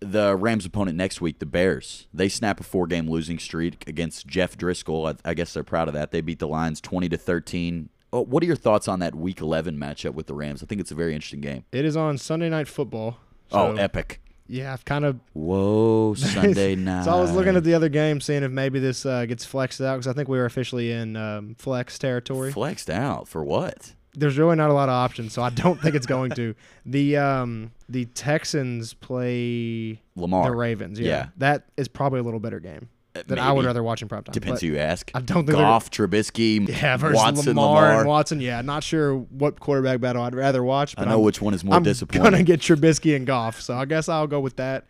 The 0.01 0.35
Rams' 0.35 0.65
opponent 0.65 0.97
next 0.97 1.21
week, 1.21 1.41
the 1.41 1.47
Bears, 1.47 2.07
they 2.15 2.29
snap 2.31 2.59
a 2.59 2.63
four-game 2.63 3.09
losing 3.11 3.39
streak 3.39 3.87
against 3.87 4.27
Jeff 4.27 4.57
Driskel. 4.57 5.15
I, 5.25 5.31
I 5.31 5.35
guess 5.35 5.53
they're 5.53 5.63
proud 5.63 5.89
of 5.89 5.95
that. 5.95 6.11
They 6.11 6.23
beat 6.23 6.39
the 6.39 6.49
Lions 6.49 6.81
twenty 6.81 7.09
to 7.11 7.19
thirteen. 7.19 7.91
Oh, 8.13 8.23
what 8.25 8.43
are 8.43 8.47
your 8.47 8.57
thoughts 8.57 8.89
on 8.89 8.99
that 9.01 9.15
Week 9.15 9.41
Eleven 9.41 9.77
matchup 9.77 10.15
with 10.15 10.27
the 10.27 10.35
Rams? 10.35 10.63
I 10.63 10.67
think 10.67 10.81
it's 10.81 10.91
a 10.91 10.95
very 10.95 11.15
interesting 11.15 11.41
game. 11.43 11.65
It 11.71 11.85
is 11.85 11.97
on 11.97 12.17
Sunday 12.19 12.49
Night 12.49 12.67
Football. 12.67 13.19
oh, 13.53 13.75
epic! 13.77 14.21
Yeah, 14.51 14.73
I've 14.73 14.85
kind 14.85 15.05
of 15.05 15.21
Whoa, 15.33 16.15
Sunday 16.19 16.75
night. 16.75 17.05
So 17.05 17.13
I 17.13 17.21
was 17.21 17.33
looking 17.33 17.57
at 17.57 17.65
the 17.65 17.75
other 17.75 17.89
game, 17.89 18.21
seeing 18.21 18.43
if 18.43 18.51
maybe 18.51 18.81
this 18.81 19.07
uh, 19.07 19.25
gets 19.27 19.45
flexed 19.45 19.81
out 19.81 19.95
because 19.97 20.09
I 20.09 20.13
think 20.13 20.29
we 20.29 20.39
were 20.39 20.45
officially 20.45 20.91
in 20.91 21.17
um, 21.17 21.55
flex 21.57 21.99
territory. 21.99 22.53
flexed 22.53 22.91
out 22.91 23.29
for 23.29 23.45
what? 23.45 23.95
There's 24.15 24.37
really 24.37 24.57
not 24.57 24.71
a 24.71 24.73
lot 24.73 24.89
of 24.89 24.95
options, 24.95 25.33
so 25.33 25.41
I 25.43 25.51
don't 25.51 25.81
think 25.81 25.95
it's 25.95 26.07
going 26.07 26.33
to. 26.33 26.55
The 26.87 27.19
um, 27.19 27.71
the 27.89 28.07
Texans 28.07 28.95
play 28.95 30.01
Lamar. 30.17 30.51
the 30.51 30.57
Ravens. 30.57 30.99
Yeah. 30.99 31.07
Yeah. 31.09 31.27
that 31.37 31.65
is 31.77 31.87
probably 31.89 32.19
a 32.19 32.23
little 32.23 32.41
better 32.41 32.59
game 32.59 32.89
Uh, 33.17 33.23
that 33.27 33.39
I 33.41 33.51
would 33.51 33.65
rather 33.65 33.83
watch 33.83 34.03
in 34.03 34.09
prime 34.09 34.23
time. 34.23 34.33
Depends 34.33 34.61
but- 34.61 34.67
who 34.67 34.73
you 34.75 34.79
ask. 34.79 35.11
I 35.15 35.21
don't 35.21 35.45
think 35.45 35.59
Goff, 35.59 35.91
Trubisky, 35.91 36.69
Yeah, 36.81 36.97
versus 36.97 37.17
Watson, 37.17 37.57
Lamar, 37.57 37.75
Lamar. 37.89 37.99
and 38.01 38.09
Watson. 38.09 38.41
Yeah, 38.41 38.61
not 38.63 38.85
sure 38.85 39.17
what 39.17 39.59
quarterback 39.59 40.01
battle 40.01 40.23
I'd 40.23 40.35
rather 40.35 40.63
watch. 40.63 40.95
I 40.97 41.03
But 41.03 41.09
know 41.09 41.17
I'm, 41.19 41.23
which 41.25 41.43
one 41.43 41.53
is 41.53 41.65
more 41.65 41.75
I'm 41.75 41.83
disappointing. 41.83 42.23
gonna 42.31 42.43
get 42.45 42.61
Trubisky 42.61 43.17
and 43.17 43.27
Goff, 43.27 43.61
so 43.61 43.75
I 43.75 43.85
guess 43.85 44.09
I'll 44.09 44.29
go 44.29 44.39
with 44.39 44.57
that. 44.57 44.87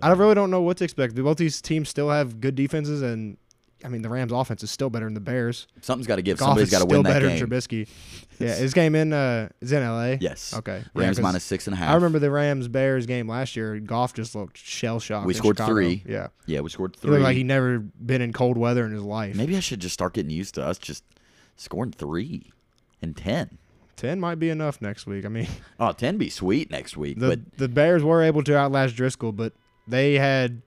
I 0.00 0.10
really 0.12 0.34
don't 0.34 0.50
know 0.50 0.62
what 0.62 0.78
to 0.78 0.84
expect. 0.84 1.14
Both 1.14 1.36
these 1.36 1.60
teams 1.60 1.88
still 1.88 2.08
have 2.10 2.40
good 2.40 2.54
defenses, 2.54 3.02
and 3.02 3.36
I 3.84 3.88
mean 3.88 4.02
the 4.02 4.08
Rams' 4.08 4.32
offense 4.32 4.62
is 4.62 4.70
still 4.70 4.90
better 4.90 5.06
than 5.06 5.14
the 5.14 5.20
Bears. 5.20 5.66
Something's 5.80 6.06
got 6.06 6.16
to 6.16 6.22
give. 6.22 6.38
Goff 6.38 6.48
Somebody's 6.50 6.70
got 6.70 6.78
to 6.78 6.84
still 6.84 6.98
win 6.98 7.02
that 7.04 7.10
better 7.14 7.28
game. 7.28 7.38
than 7.38 7.48
Trubisky. 7.50 7.88
Yeah, 8.38 8.54
his 8.54 8.74
game 8.74 8.94
in 8.94 9.12
uh 9.12 9.48
is 9.60 9.72
in 9.72 9.82
L.A. 9.82 10.18
Yes. 10.20 10.54
Okay. 10.54 10.78
Yeah, 10.78 10.84
Rams 11.02 11.16
'cause 11.18 11.22
minus 11.22 11.44
six 11.44 11.66
and 11.66 11.74
a 11.74 11.76
half. 11.76 11.90
I 11.90 11.94
remember 11.94 12.18
the 12.18 12.30
Rams 12.30 12.68
Bears 12.68 13.06
game 13.06 13.28
last 13.28 13.56
year. 13.56 13.78
Goff 13.80 14.14
just 14.14 14.34
looked 14.34 14.56
shell 14.58 15.00
shocked. 15.00 15.26
We 15.26 15.34
scored 15.34 15.56
Chicago. 15.56 15.72
three. 15.74 16.02
Yeah, 16.06 16.28
Yeah, 16.46 16.60
we 16.60 16.70
scored 16.70 16.94
he 16.96 17.00
three. 17.02 17.10
looked 17.12 17.22
like 17.24 17.36
he 17.36 17.44
never 17.44 17.78
been 17.78 18.20
in 18.22 18.32
cold 18.32 18.56
weather 18.56 18.84
in 18.86 18.92
his 18.92 19.02
life. 19.02 19.34
Maybe 19.36 19.56
I 19.56 19.60
should 19.60 19.80
just 19.80 19.94
start 19.94 20.14
getting 20.14 20.30
used 20.30 20.54
to 20.54 20.64
us 20.64 20.78
just 20.78 21.04
scoring 21.56 21.92
three 21.92 22.52
and 23.00 23.16
ten. 23.16 23.58
Ten 23.96 24.18
might 24.18 24.36
be 24.40 24.50
enough 24.50 24.80
next 24.82 25.06
week. 25.06 25.24
I 25.24 25.28
mean, 25.28 25.46
Oh, 25.78 25.92
10 25.92 26.18
be 26.18 26.28
sweet 26.28 26.70
next 26.70 26.96
week. 26.96 27.20
the 27.20 27.28
but 27.28 27.58
the 27.58 27.68
Bears 27.68 28.02
were 28.02 28.22
able 28.22 28.42
to 28.44 28.56
outlast 28.56 28.96
Driskel, 28.96 29.36
but 29.36 29.52
they 29.86 30.14
had 30.14 30.62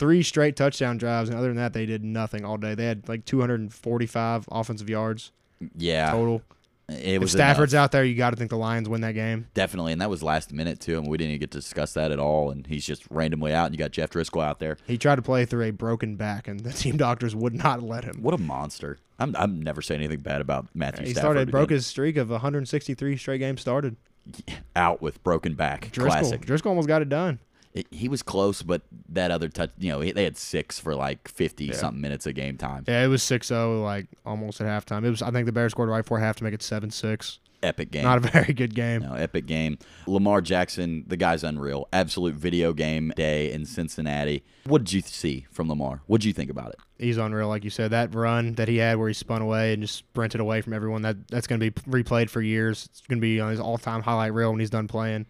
three 0.00 0.24
straight 0.24 0.56
touchdown 0.56 0.98
drives, 0.98 1.28
and 1.28 1.38
other 1.38 1.46
than 1.48 1.56
that, 1.58 1.72
they 1.74 1.86
did 1.86 2.02
nothing 2.02 2.44
all 2.44 2.56
day. 2.56 2.74
They 2.74 2.86
had 2.86 3.08
like 3.08 3.24
245 3.24 4.48
offensive 4.50 4.90
yards 4.90 5.30
yeah, 5.76 6.10
total. 6.10 6.40
it 6.88 7.16
If 7.16 7.20
was 7.20 7.32
Stafford's 7.32 7.74
enough. 7.74 7.84
out 7.84 7.92
there, 7.92 8.02
you 8.02 8.14
got 8.14 8.30
to 8.30 8.36
think 8.36 8.48
the 8.50 8.56
Lions 8.56 8.88
win 8.88 9.02
that 9.02 9.12
game. 9.12 9.46
definitely, 9.54 9.92
and 9.92 10.00
that 10.00 10.08
was 10.10 10.22
last 10.22 10.52
minute 10.54 10.80
too, 10.80 10.96
and 10.98 11.06
we 11.06 11.18
didn't 11.18 11.32
even 11.32 11.40
get 11.40 11.50
to 11.52 11.58
discuss 11.58 11.92
that 11.92 12.10
at 12.10 12.18
all. 12.18 12.50
And 12.50 12.66
he's 12.66 12.84
just 12.86 13.04
randomly 13.10 13.52
out, 13.52 13.66
and 13.66 13.74
you 13.74 13.78
got 13.78 13.90
Jeff 13.92 14.08
Driskel 14.10 14.42
out 14.42 14.58
there. 14.58 14.78
He 14.86 14.96
tried 14.96 15.16
to 15.16 15.22
play 15.22 15.44
through 15.44 15.64
a 15.64 15.70
broken 15.70 16.16
back, 16.16 16.48
and 16.48 16.60
the 16.60 16.72
team 16.82 16.96
doctors 16.96 17.36
would 17.36 17.54
not 17.54 17.82
let 17.82 18.04
him. 18.04 18.22
What 18.22 18.32
a 18.34 18.38
monster! 18.38 18.98
I'm 19.18 19.36
I'm 19.36 19.60
never 19.62 19.82
saying 19.82 20.00
anything 20.00 20.20
bad 20.20 20.40
about 20.40 20.68
Matthew 20.74 21.04
He 21.06 21.12
Stafford. 21.12 21.32
started 21.32 21.50
broke 21.50 21.68
his 21.70 21.86
streak 21.86 22.16
of 22.16 22.30
163 22.30 23.18
straight 23.18 23.38
games 23.38 23.60
started. 23.60 23.96
out 24.74 25.02
with 25.02 25.22
broken 25.22 25.54
back. 25.54 25.90
Driskel, 25.92 26.06
Classic. 26.06 26.40
Driskel 26.46 26.66
almost 26.66 26.88
got 26.88 27.02
it 27.02 27.10
done. 27.10 27.38
It- 27.72 27.86
he 27.90 28.08
was 28.08 28.22
close, 28.22 28.62
but 28.62 28.82
that 29.10 29.30
other 29.30 29.48
touch, 29.48 29.70
you 29.78 29.90
know, 29.90 30.00
they 30.02 30.24
had 30.24 30.36
six 30.36 30.78
for 30.80 30.94
like 30.96 31.28
50 31.28 31.66
Yeah. 31.66 31.74
something 31.74 32.00
minutes 32.00 32.26
of 32.26 32.34
game 32.34 32.56
time. 32.56 32.84
Yeah, 32.88 33.04
it 33.04 33.08
was 33.08 33.22
6-0 33.22 33.82
like 33.82 34.06
almost 34.26 34.60
at 34.60 34.66
halftime. 34.66 35.04
It 35.04 35.10
was 35.10 35.22
I 35.22 35.30
think 35.30 35.46
the 35.46 35.52
Bears 35.52 35.70
scored 35.72 35.88
right 35.88 36.02
before 36.02 36.18
half 36.18 36.36
to 36.36 36.44
make 36.44 36.54
it 36.54 36.62
7-6. 36.62 37.38
Epic 37.62 37.90
game. 37.90 38.04
Not 38.04 38.16
a 38.16 38.20
very 38.30 38.54
good 38.54 38.74
game. 38.74 39.02
No, 39.02 39.12
epic 39.12 39.44
game. 39.44 39.76
Lamar 40.06 40.40
Jackson, 40.40 41.04
the 41.06 41.16
guy's 41.18 41.44
unreal. 41.44 41.88
Absolute 41.92 42.34
video 42.34 42.72
game 42.72 43.12
day 43.16 43.52
in 43.52 43.66
Cincinnati. 43.66 44.42
What 44.64 44.84
did 44.84 44.94
you 44.94 45.02
see 45.02 45.46
from 45.50 45.68
Lamar? 45.68 46.00
What 46.06 46.22
did 46.22 46.26
you 46.28 46.32
think 46.32 46.50
about 46.50 46.70
it? 46.70 46.76
He's 46.98 47.18
unreal, 47.18 47.48
like 47.48 47.62
you 47.62 47.68
said. 47.68 47.90
That 47.90 48.14
run 48.14 48.54
that 48.54 48.66
he 48.66 48.78
had 48.78 48.96
where 48.96 49.08
he 49.08 49.14
spun 49.14 49.42
away 49.42 49.74
and 49.74 49.82
just 49.82 49.94
sprinted 49.96 50.40
away 50.40 50.62
from 50.62 50.72
everyone, 50.72 51.02
that 51.02 51.28
that's 51.28 51.46
going 51.46 51.60
to 51.60 51.70
be 51.70 51.80
replayed 51.82 52.30
for 52.30 52.40
years. 52.40 52.86
It's 52.90 53.02
going 53.02 53.18
to 53.18 53.22
be 53.22 53.38
on 53.40 53.50
his 53.50 53.60
all-time 53.60 54.02
highlight 54.02 54.32
reel 54.32 54.50
when 54.52 54.60
he's 54.60 54.70
done 54.70 54.88
playing. 54.88 55.26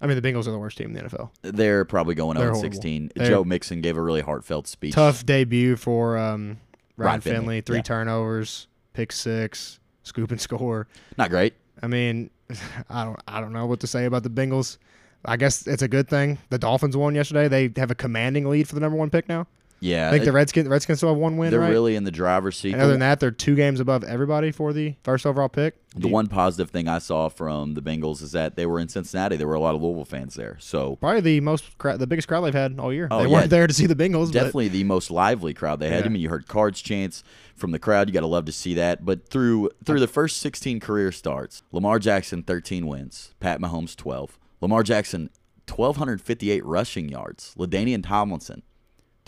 I 0.00 0.06
mean, 0.06 0.20
the 0.20 0.26
Bengals 0.26 0.46
are 0.46 0.52
the 0.52 0.58
worst 0.58 0.78
team 0.78 0.94
in 0.96 1.04
the 1.04 1.10
NFL. 1.10 1.30
They're 1.42 1.84
probably 1.84 2.14
going 2.14 2.36
They're 2.36 2.46
0 2.46 2.54
horrible. 2.54 2.72
16. 2.72 3.12
They're- 3.14 3.28
Joe 3.28 3.44
Mixon 3.44 3.80
gave 3.80 3.96
a 3.96 4.02
really 4.02 4.22
heartfelt 4.22 4.66
speech. 4.66 4.94
Tough 4.94 5.26
debut 5.26 5.76
for 5.76 6.16
um, 6.16 6.58
Ryan, 6.96 7.08
Ryan 7.08 7.20
Finley, 7.20 7.38
Finley. 7.38 7.60
Three 7.60 7.76
yeah. 7.76 7.82
turnovers, 7.82 8.66
pick 8.94 9.12
six, 9.12 9.78
scoop 10.02 10.30
and 10.30 10.40
score. 10.40 10.86
Not 11.18 11.30
great. 11.30 11.54
I 11.82 11.86
mean, 11.86 12.30
I 12.90 13.04
don't 13.04 13.20
I 13.28 13.40
don't 13.40 13.52
know 13.52 13.66
what 13.66 13.80
to 13.80 13.86
say 13.86 14.04
about 14.06 14.22
the 14.22 14.30
Bengals. 14.30 14.78
I 15.24 15.36
guess 15.36 15.66
it's 15.66 15.82
a 15.82 15.88
good 15.88 16.08
thing. 16.08 16.38
The 16.48 16.58
Dolphins 16.58 16.96
won 16.96 17.14
yesterday. 17.14 17.48
They 17.48 17.80
have 17.80 17.90
a 17.90 17.94
commanding 17.94 18.48
lead 18.48 18.68
for 18.68 18.74
the 18.74 18.80
number 18.80 18.96
one 18.96 19.10
pick 19.10 19.28
now. 19.28 19.46
Yeah. 19.80 20.08
I 20.08 20.10
think 20.10 20.22
it- 20.22 20.26
the 20.26 20.32
Redskins 20.32 20.64
the 20.64 20.70
Redskins 20.70 20.98
still 20.98 21.08
have 21.08 21.18
one 21.18 21.36
win, 21.36 21.50
they're 21.50 21.60
right? 21.60 21.70
really 21.70 21.96
in 21.96 22.04
the 22.04 22.10
driver's 22.10 22.56
seat. 22.58 22.72
and 22.74 22.82
other 22.82 22.92
than 22.92 23.00
that, 23.00 23.18
they're 23.20 23.30
two 23.30 23.56
games 23.56 23.80
above 23.80 24.04
everybody 24.04 24.50
for 24.52 24.72
the 24.72 24.94
first 25.02 25.24
overall 25.26 25.48
pick. 25.48 25.76
The 25.96 26.06
one 26.08 26.28
positive 26.28 26.70
thing 26.70 26.86
I 26.86 26.98
saw 26.98 27.28
from 27.28 27.74
the 27.74 27.82
Bengals 27.82 28.22
is 28.22 28.32
that 28.32 28.54
they 28.56 28.64
were 28.66 28.78
in 28.78 28.88
Cincinnati. 28.88 29.36
There 29.36 29.48
were 29.48 29.54
a 29.54 29.60
lot 29.60 29.74
of 29.74 29.82
Louisville 29.82 30.04
fans 30.04 30.34
there. 30.34 30.56
So 30.60 30.96
Probably 30.96 31.20
the 31.20 31.40
most 31.40 31.64
the 31.78 32.06
biggest 32.06 32.28
crowd 32.28 32.42
they've 32.42 32.54
had 32.54 32.78
all 32.78 32.92
year. 32.92 33.08
Oh, 33.10 33.18
they 33.18 33.28
yeah. 33.28 33.32
weren't 33.32 33.50
there 33.50 33.66
to 33.66 33.74
see 33.74 33.86
the 33.86 33.96
Bengals, 33.96 34.26
but 34.26 34.34
definitely 34.34 34.68
the 34.68 34.84
most 34.84 35.10
lively 35.10 35.54
crowd 35.54 35.80
they 35.80 35.88
had. 35.88 36.04
I 36.04 36.08
mean, 36.08 36.20
you 36.22 36.28
heard 36.28 36.46
cards 36.46 36.80
chants 36.82 37.24
from 37.56 37.72
the 37.72 37.78
crowd. 37.78 38.08
You 38.08 38.14
got 38.14 38.20
to 38.20 38.26
love 38.26 38.44
to 38.44 38.52
see 38.52 38.74
that. 38.74 39.04
But 39.04 39.28
through 39.28 39.70
through 39.84 40.00
the 40.00 40.06
first 40.06 40.36
16 40.38 40.78
career 40.80 41.10
starts, 41.10 41.62
Lamar 41.72 41.98
Jackson 41.98 42.42
13 42.42 42.86
wins, 42.86 43.34
Pat 43.40 43.60
Mahomes 43.60 43.96
12. 43.96 44.38
Lamar 44.60 44.82
Jackson 44.82 45.30
1258 45.66 46.64
rushing 46.64 47.08
yards. 47.08 47.54
LaDainian 47.58 48.04
Tomlinson 48.06 48.62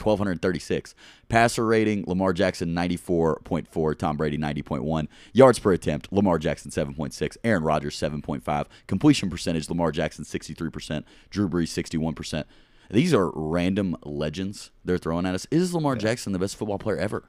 1236. 0.05 0.95
Passer 1.29 1.65
rating, 1.65 2.05
Lamar 2.07 2.33
Jackson 2.33 2.75
94.4, 2.75 3.99
Tom 3.99 4.17
Brady 4.17 4.39
90.1. 4.39 5.09
Yards 5.33 5.59
per 5.59 5.73
attempt, 5.73 6.13
Lamar 6.13 6.39
Jackson 6.39 6.71
7.6, 6.71 7.37
Aaron 7.45 7.63
Rodgers 7.63 7.97
7.5. 7.99 8.67
Completion 8.87 9.31
percentage, 9.31 9.69
Lamar 9.69 9.93
Jackson 9.93 10.25
63%, 10.25 11.05
Drew 11.31 11.49
Brees 11.49 11.69
61%. 11.69 12.45
These 12.91 13.15
are 13.15 13.31
random 13.35 13.97
legends 14.05 14.71
they're 14.85 14.99
throwing 14.99 15.25
at 15.25 15.35
us. 15.35 15.47
Is 15.51 15.73
Lamar 15.73 15.97
Jackson 15.97 16.33
the 16.33 16.39
best 16.39 16.57
football 16.57 16.79
player 16.79 16.99
ever? 16.99 17.25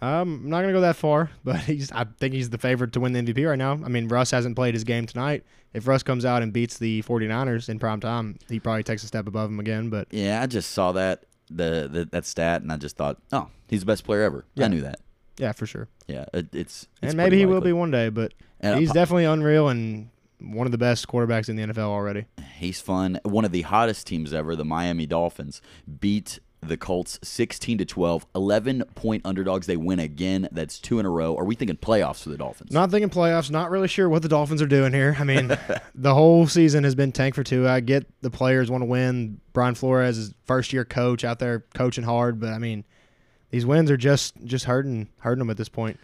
Um, 0.00 0.42
I'm 0.44 0.50
not 0.50 0.60
gonna 0.62 0.72
go 0.72 0.80
that 0.80 0.96
far, 0.96 1.30
but 1.44 1.60
he's. 1.60 1.90
I 1.92 2.04
think 2.04 2.34
he's 2.34 2.50
the 2.50 2.58
favorite 2.58 2.92
to 2.94 3.00
win 3.00 3.12
the 3.12 3.20
MVP 3.20 3.48
right 3.48 3.58
now. 3.58 3.72
I 3.72 3.88
mean, 3.88 4.08
Russ 4.08 4.32
hasn't 4.32 4.56
played 4.56 4.74
his 4.74 4.84
game 4.84 5.06
tonight. 5.06 5.44
If 5.72 5.86
Russ 5.86 6.02
comes 6.02 6.24
out 6.24 6.42
and 6.42 6.52
beats 6.52 6.76
the 6.76 7.02
49ers 7.02 7.68
in 7.68 7.78
prime 7.78 8.00
time, 8.00 8.38
he 8.48 8.60
probably 8.60 8.82
takes 8.82 9.04
a 9.04 9.06
step 9.06 9.26
above 9.26 9.48
him 9.48 9.60
again. 9.60 9.90
But 9.90 10.08
Yeah, 10.10 10.42
I 10.42 10.46
just 10.46 10.72
saw 10.72 10.92
that 10.92 11.24
the, 11.54 11.88
the 11.90 12.08
that 12.12 12.24
stat 12.24 12.62
and 12.62 12.72
I 12.72 12.76
just 12.76 12.96
thought, 12.96 13.18
oh, 13.32 13.48
he's 13.68 13.80
the 13.80 13.86
best 13.86 14.04
player 14.04 14.22
ever. 14.22 14.44
Yeah. 14.54 14.66
I 14.66 14.68
knew 14.68 14.80
that. 14.82 15.00
yeah, 15.38 15.52
for 15.52 15.66
sure. 15.66 15.88
Yeah, 16.06 16.24
it, 16.32 16.54
it's, 16.54 16.88
it's 17.02 17.12
and 17.12 17.16
maybe 17.16 17.38
he 17.38 17.46
will 17.46 17.60
be 17.60 17.72
one 17.72 17.90
day. 17.90 18.08
But 18.08 18.34
And 18.60 18.78
he's 18.78 18.92
definitely 18.92 19.24
unreal 19.24 19.68
and 19.68 20.10
one 20.40 20.66
of 20.66 20.72
the 20.72 20.78
best 20.78 21.06
quarterbacks 21.08 21.48
in 21.48 21.56
the 21.56 21.62
NFL 21.62 21.78
already. 21.88 22.26
He's 22.56 22.80
fun. 22.80 23.20
One 23.24 23.44
of 23.44 23.52
the 23.52 23.62
hottest 23.62 24.06
teams 24.06 24.32
ever, 24.32 24.56
the 24.56 24.64
Miami 24.64 25.06
Dolphins, 25.06 25.62
beat 26.00 26.40
the 26.62 26.76
Colts 26.76 27.18
16 27.22 27.78
to 27.78 27.84
12, 27.84 28.26
11 28.34 28.84
point 28.94 29.22
underdogs. 29.24 29.66
They 29.66 29.76
win 29.76 29.98
again. 29.98 30.48
That's 30.52 30.78
two 30.78 30.98
in 31.00 31.06
a 31.06 31.10
row. 31.10 31.36
Are 31.36 31.44
we 31.44 31.54
thinking 31.54 31.76
playoffs 31.76 32.22
for 32.22 32.28
the 32.28 32.36
Dolphins? 32.38 32.70
Not 32.72 32.90
thinking 32.90 33.10
playoffs. 33.10 33.50
Not 33.50 33.70
really 33.70 33.88
sure 33.88 34.08
what 34.08 34.22
the 34.22 34.28
Dolphins 34.28 34.62
are 34.62 34.66
doing 34.66 34.92
here. 34.92 35.16
I 35.18 35.24
mean, 35.24 35.56
the 35.94 36.14
whole 36.14 36.46
season 36.46 36.84
has 36.84 36.94
been 36.94 37.10
tank 37.12 37.34
for 37.34 37.42
two. 37.42 37.68
I 37.68 37.80
get 37.80 38.06
the 38.22 38.30
players 38.30 38.70
want 38.70 38.82
to 38.82 38.86
win. 38.86 39.40
Brian 39.52 39.74
Flores 39.74 40.18
is 40.18 40.34
first 40.46 40.72
year 40.72 40.84
coach 40.84 41.24
out 41.24 41.38
there 41.40 41.64
coaching 41.74 42.04
hard, 42.04 42.38
but 42.40 42.50
I 42.50 42.58
mean, 42.58 42.84
these 43.50 43.66
wins 43.66 43.90
are 43.90 43.96
just 43.96 44.34
just 44.44 44.64
hurting 44.64 45.08
hurting 45.18 45.40
them 45.40 45.50
at 45.50 45.56
this 45.56 45.68
point. 45.68 45.98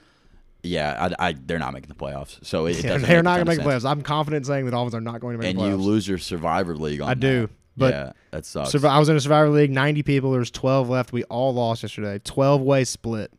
Yeah, 0.65 1.09
I, 1.21 1.29
I, 1.29 1.33
they're 1.35 1.61
not 1.61 1.73
making 1.73 1.89
the 1.89 1.95
playoffs. 1.95 2.45
So 2.45 2.67
it, 2.67 2.79
it 2.79 2.83
Yeah, 2.85 2.91
doesn't 2.95 3.09
they're 3.09 3.23
not 3.23 3.37
going 3.37 3.47
to 3.47 3.51
make 3.53 3.59
the 3.59 3.65
playoffs. 3.65 3.89
I'm 3.89 4.03
confident 4.03 4.45
saying 4.45 4.65
the 4.65 4.73
Dolphins 4.73 4.97
are 4.97 5.01
not 5.01 5.21
going 5.21 5.35
to 5.37 5.39
make 5.39 5.51
And 5.51 5.59
the 5.59 5.63
playoffs. 5.63 5.69
you 5.69 5.77
lose 5.77 6.09
your 6.09 6.19
Survivor 6.19 6.75
League 6.77 7.01
on 7.01 7.09
I 7.09 7.15
do, 7.15 7.43
that. 7.43 7.51
But 7.79 7.95
yeah, 7.95 8.13
that 8.33 8.45
sucks. 8.45 8.73
Survi- 8.73 8.89
I 8.89 8.99
was 8.99 9.09
in 9.09 9.17
a 9.17 9.21
Survivor 9.21 9.49
League, 9.51 9.71
90 9.71 10.03
people. 10.03 10.31
There 10.31 10.41
was 10.41 10.51
12 10.51 10.89
left. 10.89 11.13
We 11.13 11.25
all 11.25 11.55
lost 11.55 11.83
yesterday. 11.83 12.21
12 12.25 12.61
way 12.63 12.85
split. 12.85 13.33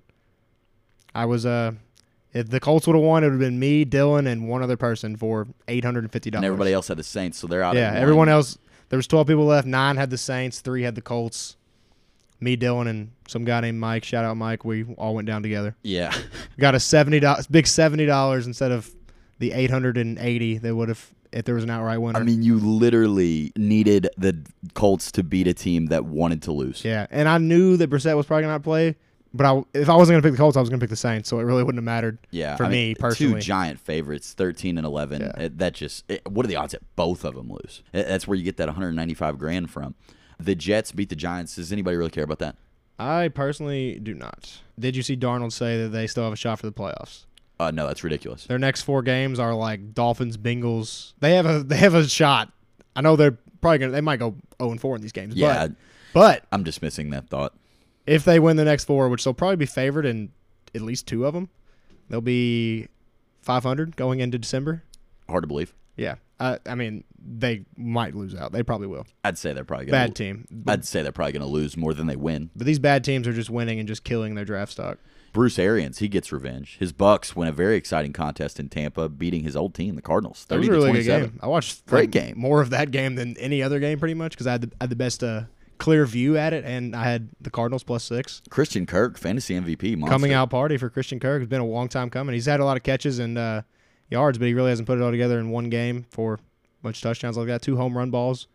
I 1.13 1.25
was 1.25 1.45
uh, 1.45 1.73
if 2.33 2.49
the 2.49 2.59
Colts 2.59 2.87
would 2.87 2.95
have 2.95 3.03
won, 3.03 3.23
it 3.23 3.27
would 3.27 3.33
have 3.33 3.39
been 3.39 3.59
me, 3.59 3.85
Dylan, 3.85 4.27
and 4.27 4.47
one 4.47 4.61
other 4.63 4.77
person 4.77 5.15
for 5.15 5.47
850 5.67 6.29
dollars. 6.31 6.39
and 6.39 6.45
everybody 6.45 6.73
else 6.73 6.87
had 6.87 6.97
the 6.97 7.03
Saints, 7.03 7.37
so 7.37 7.47
they're 7.47 7.63
out. 7.63 7.75
Yeah, 7.75 7.91
everyone 7.95 8.29
else. 8.29 8.57
There 8.89 8.97
was 8.97 9.07
12 9.07 9.27
people 9.27 9.45
left. 9.45 9.67
Nine 9.67 9.97
had 9.97 10.09
the 10.09 10.17
Saints. 10.17 10.61
Three 10.61 10.83
had 10.83 10.95
the 10.95 11.01
Colts. 11.01 11.55
Me, 12.41 12.55
Dylan, 12.55 12.87
and 12.87 13.11
some 13.27 13.43
guy 13.43 13.59
named 13.59 13.79
Mike. 13.79 14.03
Shout 14.05 14.23
out 14.23 14.37
Mike. 14.37 14.63
We 14.63 14.83
all 14.97 15.13
went 15.13 15.27
down 15.27 15.43
together. 15.43 15.75
Yeah, 15.83 16.15
Got 16.57 16.73
a 16.73 16.79
seventy 16.79 17.19
dollars, 17.19 17.47
big 17.47 17.67
seventy 17.67 18.05
dollars 18.05 18.47
instead 18.47 18.71
of 18.71 18.89
the 19.39 19.51
880 19.53 20.57
they 20.57 20.71
would 20.71 20.89
have 20.89 21.13
if 21.31 21.45
there 21.45 21.55
was 21.55 21.63
an 21.63 21.69
outright 21.69 22.01
winner. 22.01 22.19
I 22.19 22.23
mean, 22.23 22.41
you 22.43 22.57
literally 22.59 23.51
needed 23.55 24.09
the 24.17 24.37
Colts 24.73 25.11
to 25.13 25.23
beat 25.23 25.47
a 25.47 25.53
team 25.53 25.87
that 25.87 26.05
wanted 26.05 26.41
to 26.43 26.51
lose. 26.51 26.83
Yeah, 26.83 27.07
and 27.11 27.27
I 27.29 27.37
knew 27.37 27.77
that 27.77 27.89
Brissett 27.89 28.15
was 28.15 28.25
probably 28.25 28.43
gonna 28.43 28.53
not 28.53 28.63
play, 28.63 28.95
but 29.33 29.45
I, 29.45 29.63
if 29.73 29.89
I 29.89 29.95
wasn't 29.95 30.15
gonna 30.15 30.23
pick 30.23 30.31
the 30.31 30.37
Colts, 30.37 30.57
I 30.57 30.59
was 30.59 30.69
gonna 30.69 30.79
pick 30.79 30.89
the 30.89 30.95
Saints, 30.95 31.29
so 31.29 31.39
it 31.39 31.43
really 31.43 31.63
wouldn't 31.63 31.77
have 31.77 31.83
mattered. 31.85 32.17
Yeah, 32.31 32.55
for 32.55 32.65
I 32.65 32.69
me 32.69 32.75
mean, 32.87 32.95
personally. 32.99 33.33
two 33.35 33.39
giant 33.41 33.79
favorites, 33.79 34.33
thirteen 34.33 34.77
and 34.77 34.85
eleven. 34.87 35.21
Yeah. 35.21 35.43
It- 35.43 35.57
that 35.59 35.73
just 35.73 36.03
it- 36.09 36.27
what 36.27 36.45
are 36.45 36.49
the 36.49 36.55
odds 36.55 36.71
that 36.73 36.81
both 36.95 37.23
of 37.23 37.35
them 37.35 37.49
lose? 37.49 37.83
It- 37.93 38.07
That's 38.07 38.27
where 38.27 38.35
you 38.37 38.43
get 38.43 38.57
that 38.57 38.67
195 38.67 39.37
grand 39.37 39.69
from. 39.69 39.95
The 40.39 40.55
Jets 40.55 40.91
beat 40.91 41.09
the 41.09 41.15
Giants. 41.15 41.55
Does 41.57 41.71
anybody 41.71 41.97
really 41.97 42.09
care 42.11 42.23
about 42.23 42.39
that? 42.39 42.55
I 42.97 43.29
personally 43.29 43.97
do 44.01 44.13
not. 44.13 44.61
Did 44.77 44.95
you 44.95 45.03
see 45.03 45.15
Darnold 45.15 45.53
say 45.53 45.81
that 45.83 45.89
they 45.89 46.05
still 46.07 46.23
have 46.25 46.33
a 46.33 46.37
shot 46.37 46.59
for 46.59 46.65
the 46.65 46.73
playoffs? 46.73 47.25
Uh, 47.59 47.71
no, 47.71 47.87
that's 47.87 48.03
ridiculous. 48.03 48.45
Their 48.45 48.59
next 48.59 48.83
four 48.83 49.01
games 49.01 49.37
are 49.39 49.53
like 49.53 49.93
Dolphins, 49.93 50.37
Bengals. 50.37 51.13
They 51.19 51.35
have 51.35 51.45
a 51.45 51.63
they 51.63 51.77
have 51.77 51.93
a 51.93 52.07
shot. 52.07 52.51
I 52.95 53.01
know 53.01 53.15
they're 53.15 53.37
probably 53.61 53.79
gonna 53.79 53.91
they 53.91 54.01
might 54.01 54.17
go 54.17 54.35
0 54.61 54.71
and 54.71 54.81
4 54.81 54.95
in 54.95 55.01
these 55.01 55.11
games. 55.11 55.35
Yeah, 55.35 55.67
but, 55.67 55.75
but 56.13 56.45
I'm 56.51 56.63
dismissing 56.63 57.09
that 57.11 57.29
thought. 57.29 57.53
if 58.07 58.23
they 58.23 58.39
win 58.39 58.55
the 58.57 58.65
next 58.65 58.85
four, 58.85 59.09
which 59.09 59.23
they'll 59.23 59.33
probably 59.33 59.57
be 59.57 59.65
favored 59.65 60.05
in 60.05 60.31
at 60.73 60.81
least 60.81 61.07
two 61.07 61.25
of 61.25 61.33
them, 61.33 61.49
they'll 62.09 62.21
be 62.21 62.87
500 63.41 63.95
going 63.95 64.19
into 64.19 64.37
December. 64.37 64.83
Hard 65.27 65.43
to 65.43 65.47
believe. 65.47 65.73
Yeah, 65.97 66.15
I, 66.39 66.59
I 66.65 66.75
mean 66.75 67.03
they 67.21 67.65
might 67.75 68.15
lose 68.15 68.33
out. 68.33 68.53
They 68.53 68.63
probably 68.63 68.87
will. 68.87 69.05
I'd 69.25 69.37
say 69.37 69.51
they're 69.51 69.65
probably 69.65 69.87
gonna 69.87 70.07
Bad 70.07 70.15
team. 70.15 70.47
I'd 70.67 70.85
say 70.85 71.03
they're 71.03 71.11
probably 71.11 71.33
going 71.33 71.45
to 71.45 71.51
lose 71.51 71.75
more 71.75 71.93
than 71.93 72.07
they 72.07 72.15
win. 72.15 72.49
But 72.55 72.65
these 72.65 72.79
bad 72.79 73.03
teams 73.03 73.27
are 73.27 73.33
just 73.33 73.49
winning 73.49 73.77
and 73.79 73.87
just 73.87 74.05
killing 74.05 74.35
their 74.35 74.45
draft 74.45 74.71
stock. 74.71 74.99
Bruce 75.31 75.57
Arians, 75.59 75.99
he 75.99 76.07
gets 76.07 76.31
revenge. 76.31 76.77
His 76.79 76.91
Bucs 76.93 77.35
win 77.35 77.47
a 77.47 77.51
very 77.51 77.75
exciting 77.77 78.13
contest 78.13 78.59
in 78.59 78.69
Tampa, 78.69 79.07
beating 79.09 79.43
his 79.43 79.55
old 79.55 79.73
team, 79.73 79.95
the 79.95 80.01
Cardinals, 80.01 80.45
That 80.49 80.57
was 80.59 80.67
thirty 80.67 80.77
a 80.77 80.79
to 80.79 80.85
really 80.85 80.87
good 80.99 81.05
twenty-seven. 81.07 81.29
game. 81.31 81.39
I 81.43 81.47
watched 81.47 81.85
Great 81.85 82.01
like, 82.01 82.11
game. 82.11 82.33
more 82.37 82.61
of 82.61 82.69
that 82.71 82.91
game 82.91 83.15
than 83.15 83.37
any 83.37 83.61
other 83.63 83.79
game, 83.79 83.99
pretty 83.99 84.13
much, 84.13 84.31
because 84.31 84.47
I 84.47 84.51
had 84.53 84.61
the, 84.61 84.71
I 84.79 84.83
had 84.83 84.89
the 84.89 84.95
best 84.95 85.23
uh, 85.23 85.43
clear 85.77 86.05
view 86.05 86.37
at 86.37 86.53
it, 86.53 86.65
and 86.65 86.95
I 86.95 87.03
had 87.05 87.29
the 87.39 87.49
Cardinals 87.49 87.83
plus 87.83 88.03
six. 88.03 88.41
Christian 88.49 88.85
Kirk, 88.85 89.17
fantasy 89.17 89.53
MVP, 89.55 89.97
monster. 89.97 90.13
Coming 90.13 90.33
out 90.33 90.49
party 90.49 90.77
for 90.77 90.89
Christian 90.89 91.19
Kirk. 91.19 91.41
It's 91.41 91.49
been 91.49 91.61
a 91.61 91.65
long 91.65 91.87
time 91.87 92.09
coming. 92.09 92.33
He's 92.33 92.45
had 92.45 92.59
a 92.59 92.65
lot 92.65 92.77
of 92.77 92.83
catches 92.83 93.19
and 93.19 93.37
uh, 93.37 93.61
yards, 94.09 94.37
but 94.37 94.47
he 94.47 94.53
really 94.53 94.69
hasn't 94.71 94.87
put 94.87 94.97
it 94.97 95.01
all 95.03 95.11
together 95.11 95.39
in 95.39 95.49
one 95.51 95.69
game 95.69 96.05
for 96.09 96.33
a 96.35 96.39
bunch 96.83 96.97
of 96.97 97.03
touchdowns 97.03 97.37
like 97.37 97.47
that. 97.47 97.61
Two 97.61 97.77
home 97.77 97.97
run 97.97 98.09
balls, 98.11 98.47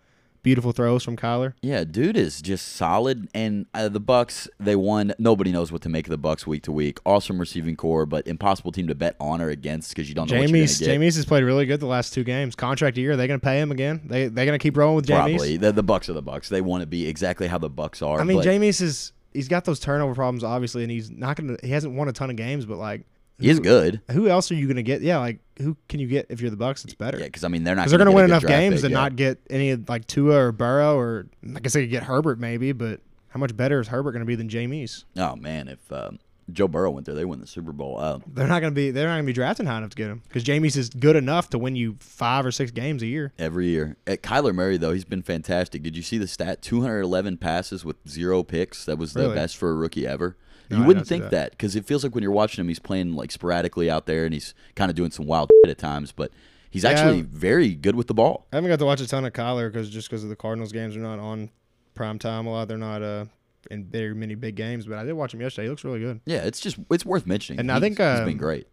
beautiful 0.45 0.71
throws 0.71 1.03
from 1.03 1.17
Kyler. 1.17 1.55
Yeah, 1.63 1.83
dude 1.83 2.17
is 2.17 2.41
just 2.41 2.77
solid. 2.77 3.29
And 3.35 3.67
uh, 3.75 3.89
the 3.89 4.01
Bucs, 4.01 4.47
they 4.61 4.77
won. 4.77 5.13
Nobody 5.19 5.51
knows 5.51 5.73
what 5.73 5.83
to 5.83 5.89
make 5.89 6.07
of 6.07 6.11
the 6.11 6.29
Bucs 6.29 6.47
week 6.47 6.63
to 6.65 6.73
week. 6.73 7.01
Awesome 7.05 7.41
receiving 7.41 7.75
corps, 7.75 8.07
but 8.07 8.29
impossible 8.29 8.71
team 8.71 8.87
to 8.87 8.95
bet 8.95 9.17
on 9.19 9.41
or 9.41 9.49
against 9.49 9.91
because 9.91 10.09
you 10.09 10.15
don't 10.15 10.31
know 10.31 10.39
what 10.39 10.49
you're 10.49 10.59
Jameis, 10.59 10.79
going 10.79 10.91
to 10.91 10.99
get. 10.99 11.01
Jameis 11.01 11.17
has 11.17 11.25
played 11.25 11.43
really 11.43 11.67
good 11.67 11.81
the 11.81 11.87
last 11.87 12.15
two 12.15 12.23
games. 12.23 12.55
Contract 12.55 12.97
year, 12.97 13.13
are 13.13 13.17
they 13.17 13.27
going 13.27 13.41
to 13.41 13.45
pay 13.45 13.59
him 13.59 13.73
again? 13.73 14.03
They 14.05 14.29
they 14.29 14.47
going 14.47 14.57
to 14.57 14.63
keep 14.63 14.77
rolling 14.77 14.95
with 14.95 15.07
Jameis? 15.07 15.37
Probably 15.37 15.57
the, 15.57 15.73
the 15.73 15.83
Bucs 15.83 16.09
are 16.09 16.13
the 16.13 16.23
Bucs. 16.23 16.49
They 16.49 16.61
want 16.61 16.83
to 16.83 16.87
be 16.87 17.09
exactly 17.09 17.49
how 17.49 17.59
the 17.59 17.71
Bucs 17.71 18.07
are. 18.07 18.21
I 18.21 18.25
mean, 18.25 18.37
but 18.37 18.47
Jameis 18.47 18.81
is 18.81 19.13
he's 19.33 19.49
got 19.49 19.65
those 19.65 19.81
turnover 19.81 20.15
problems 20.15 20.45
obviously, 20.45 20.83
and 20.85 20.93
he's 20.93 21.11
not 21.11 21.37
gonna. 21.37 21.57
He 21.63 21.71
hasn't 21.71 21.95
won 21.95 22.09
a 22.09 22.13
ton 22.13 22.31
of 22.31 22.37
games, 22.37 22.67
but 22.67 22.77
like, 22.77 23.07
He's 23.39 23.59
good. 23.59 24.01
Who 24.13 24.29
else 24.29 24.53
are 24.53 24.55
you 24.55 24.69
gonna 24.69 24.83
get? 24.83 25.03
Yeah, 25.03 25.19
like 25.19 25.41
who 25.59 25.77
can 25.89 26.01
you 26.01 26.07
get 26.07 26.27
if 26.31 26.41
you're 26.41 26.51
the 26.51 26.57
Bucs? 26.57 26.85
It's 26.85 26.95
better. 26.95 27.19
Yeah, 27.19 27.27
because 27.27 27.45
I 27.45 27.49
mean 27.49 27.65
they're 27.65 27.75
not. 27.75 27.83
Because 27.83 27.93
they're 27.93 27.99
gonna 27.99 28.13
win 28.13 28.25
enough 28.25 28.45
games 28.45 28.77
pick, 28.77 28.83
to 28.83 28.89
yeah. 28.91 28.95
not 28.95 29.17
get 29.17 29.39
any 29.51 29.71
of, 29.71 29.89
like 29.89 30.07
Tua 30.07 30.37
or 30.47 30.53
Burrow 30.53 30.97
or 30.97 31.27
I 31.57 31.61
guess 31.61 31.73
they 31.73 31.83
could 31.83 31.91
get 31.91 32.03
Herbert 32.05 32.39
maybe, 32.39 32.73
but 32.73 33.01
how 33.29 33.41
much 33.41 33.57
better 33.57 33.81
is 33.81 33.89
Herbert 33.89 34.13
gonna 34.13 34.25
be 34.25 34.35
than 34.35 34.49
Jameis? 34.49 35.05
Oh 35.17 35.37
man, 35.37 35.69
if 35.69 35.93
um, 35.93 36.19
Joe 36.53 36.69
Burrow 36.69 36.91
went 36.91 37.07
there, 37.07 37.15
they 37.15 37.25
win 37.25 37.41
the 37.41 37.47
Super 37.47 37.73
Bowl. 37.73 37.99
Uh, 37.99 38.19
They're 38.27 38.47
not 38.47 38.61
gonna 38.61 38.73
be. 38.73 38.91
They're 38.91 39.07
not 39.09 39.15
gonna 39.15 39.25
be 39.25 39.33
drafting 39.33 39.67
high 39.67 39.79
enough 39.79 39.91
to 39.91 39.97
get 39.97 40.11
him 40.11 40.23
because 40.29 40.45
Jameis 40.45 40.77
is 40.77 40.89
good 40.91 41.17
enough 41.17 41.51
to 41.51 41.59
win 41.59 41.75
you 41.77 41.97
five 42.01 42.45
or 42.45 42.51
six 42.53 42.71
games 42.71 43.03
a 43.03 43.07
year. 43.07 43.33
every 43.39 43.69
year. 43.69 43.97
At 44.07 44.23
Kyler 44.23 44.55
Murray 44.55 44.77
though, 44.77 44.93
he's 44.93 45.05
been 45.05 45.23
fantastic. 45.23 45.83
Did 45.83 45.97
you 45.97 46.03
see 46.03 46.19
the 46.19 46.27
stat? 46.29 46.63
211 46.63 47.39
passes 47.39 47.85
with 47.85 47.97
zero 48.09 48.43
picks. 48.43 48.85
That 48.85 48.99
was 48.99 49.13
the 49.15 49.21
Really? 49.23 49.35
best 49.37 49.57
for 49.57 49.71
a 49.71 49.75
rookie 49.75 50.07
ever. 50.07 50.37
No, 50.75 50.81
you 50.83 50.87
wouldn't 50.87 51.07
think 51.07 51.31
that. 51.31 51.51
because 51.53 51.77
it 51.77 51.85
feels 51.87 52.05
like 52.05 52.15
when 52.15 52.23
you're 52.23 52.33
watching 52.33 52.63
him, 52.63 52.69
he's 52.69 52.79
playing 52.79 53.15
like 53.15 53.31
sporadically 53.33 53.91
out 53.91 54.07
there 54.07 54.25
and 54.25 54.35
he's 54.35 54.55
kind 54.75 54.91
of 54.91 54.97
doing 54.97 55.11
some 55.11 55.27
wild 55.27 55.51
shit 55.65 55.71
at 55.71 55.79
times. 55.79 56.13
But 56.13 56.31
he's 56.71 56.85
Yeah, 56.85 56.91
actually 56.91 57.23
very 57.23 57.75
good 57.75 57.97
with 57.97 58.07
the 58.09 58.15
ball. 58.15 58.47
I 58.53 58.57
haven't 58.57 58.71
got 58.71 58.79
to 58.79 58.85
watch 58.87 59.01
a 59.01 59.07
ton 59.09 59.25
of 59.25 59.33
Kyler 59.33 59.71
because 59.73 59.89
just 59.91 60.09
because 60.09 60.23
of 60.23 60.29
the 60.31 60.37
Cardinals 60.37 60.73
games 60.73 60.97
are 60.97 61.01
not 61.01 61.19
on 61.19 61.51
prime 61.95 62.19
time 62.19 62.47
a 62.47 62.51
lot. 62.51 62.69
They're 62.69 62.79
not 62.79 63.03
uh 63.03 63.25
in 63.71 63.85
very 63.85 64.15
many 64.15 64.35
big 64.35 64.57
games, 64.57 64.87
but 64.87 64.99
I 64.99 65.05
did 65.05 65.15
watch 65.15 65.33
him 65.33 65.41
yesterday. 65.41 65.65
He 65.67 65.71
looks 65.71 65.85
really 65.85 66.01
good. 66.01 66.21
Yeah, 66.27 66.43
it's 66.45 66.61
just 66.61 66.77
it's 66.91 67.07
worth 67.07 67.27
mentioning. 67.27 67.61
And 67.61 67.73
I 67.73 67.81
think, 67.81 67.99
uh, 67.99 68.17
he's 68.19 68.27
been 68.27 68.37
great. 68.37 68.67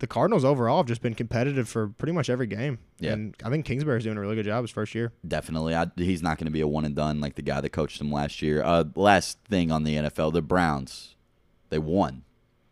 the 0.00 0.08
Cardinals 0.08 0.44
overall 0.44 0.78
have 0.78 0.86
just 0.86 1.00
been 1.00 1.14
competitive 1.14 1.68
for 1.68 1.90
pretty 1.90 2.10
much 2.12 2.28
every 2.28 2.48
game. 2.48 2.80
Yeah. 2.98 3.12
And 3.12 3.36
I 3.44 3.50
think 3.50 3.66
Kingsbury's 3.66 4.02
doing 4.02 4.16
a 4.16 4.20
really 4.20 4.34
good 4.34 4.46
job 4.46 4.64
his 4.64 4.72
first 4.72 4.96
year. 4.96 5.12
Definitely. 5.28 5.76
I, 5.76 5.86
he's 5.96 6.22
not 6.22 6.38
going 6.38 6.46
to 6.46 6.50
be 6.50 6.60
a 6.60 6.66
one 6.66 6.84
and 6.84 6.96
done 6.96 7.20
like 7.20 7.36
the 7.36 7.42
guy 7.42 7.60
that 7.60 7.70
coached 7.70 8.00
him 8.00 8.10
last 8.10 8.42
year. 8.42 8.64
Uh, 8.64 8.82
last 8.96 9.38
thing 9.48 9.70
on 9.70 9.84
the 9.84 9.94
NFL, 9.94 10.32
the 10.32 10.42
Browns, 10.42 11.14
they 11.72 11.78
won 11.78 12.22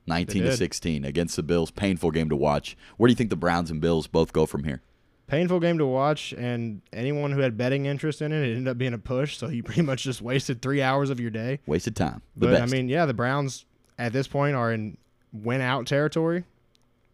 19 0.07 0.42
to 0.44 0.57
16 0.57 1.05
against 1.07 1.34
the 1.36 1.42
Bills. 1.42 1.70
Painful 1.70 2.11
game 2.11 2.28
to 2.28 2.36
watch. 2.36 2.76
Where 2.98 3.09
do 3.09 3.12
you 3.12 3.16
think 3.16 3.30
the 3.30 3.36
Browns 3.36 3.70
and 3.70 3.80
Bills 3.80 4.07
both 4.07 4.32
go 4.32 4.44
from 4.44 4.64
here? 4.64 4.82
Painful 5.26 5.61
game 5.61 5.78
to 5.78 5.86
watch, 5.86 6.32
and 6.32 6.82
anyone 6.92 7.30
who 7.32 7.40
had 7.40 7.57
betting 7.57 7.86
interest 7.86 8.20
in 8.20 8.30
it, 8.32 8.42
it 8.42 8.57
ended 8.57 8.68
up 8.68 8.76
being 8.76 8.92
a 8.92 8.98
push. 8.98 9.38
So 9.38 9.48
you 9.48 9.62
pretty 9.64 9.82
much 9.82 10.03
just 10.03 10.20
wasted 10.20 10.61
three 10.61 10.82
hours 10.82 11.09
of 11.09 11.18
your 11.18 11.30
day. 11.30 11.61
Wasted 11.66 11.96
time. 11.96 12.20
The 12.36 12.46
But 12.46 12.53
best. 12.53 12.62
I 12.62 12.76
mean, 12.76 12.88
yeah, 12.88 13.07
the 13.07 13.14
Browns 13.14 13.64
at 13.98 14.12
this 14.12 14.28
point 14.28 14.55
are 14.55 14.72
in 14.72 14.98
win 15.32 15.61
out 15.61 15.86
territory. 15.86 16.44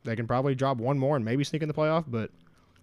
They 0.03 0.17
can 0.17 0.27
probably 0.27 0.55
drop 0.55 0.79
one 0.79 0.99
more 0.99 1.15
and 1.15 1.25
maybe 1.25 1.45
sneak 1.45 1.63
in 1.63 1.69
the 1.69 1.75
playoff, 1.75 2.05
but 2.09 2.31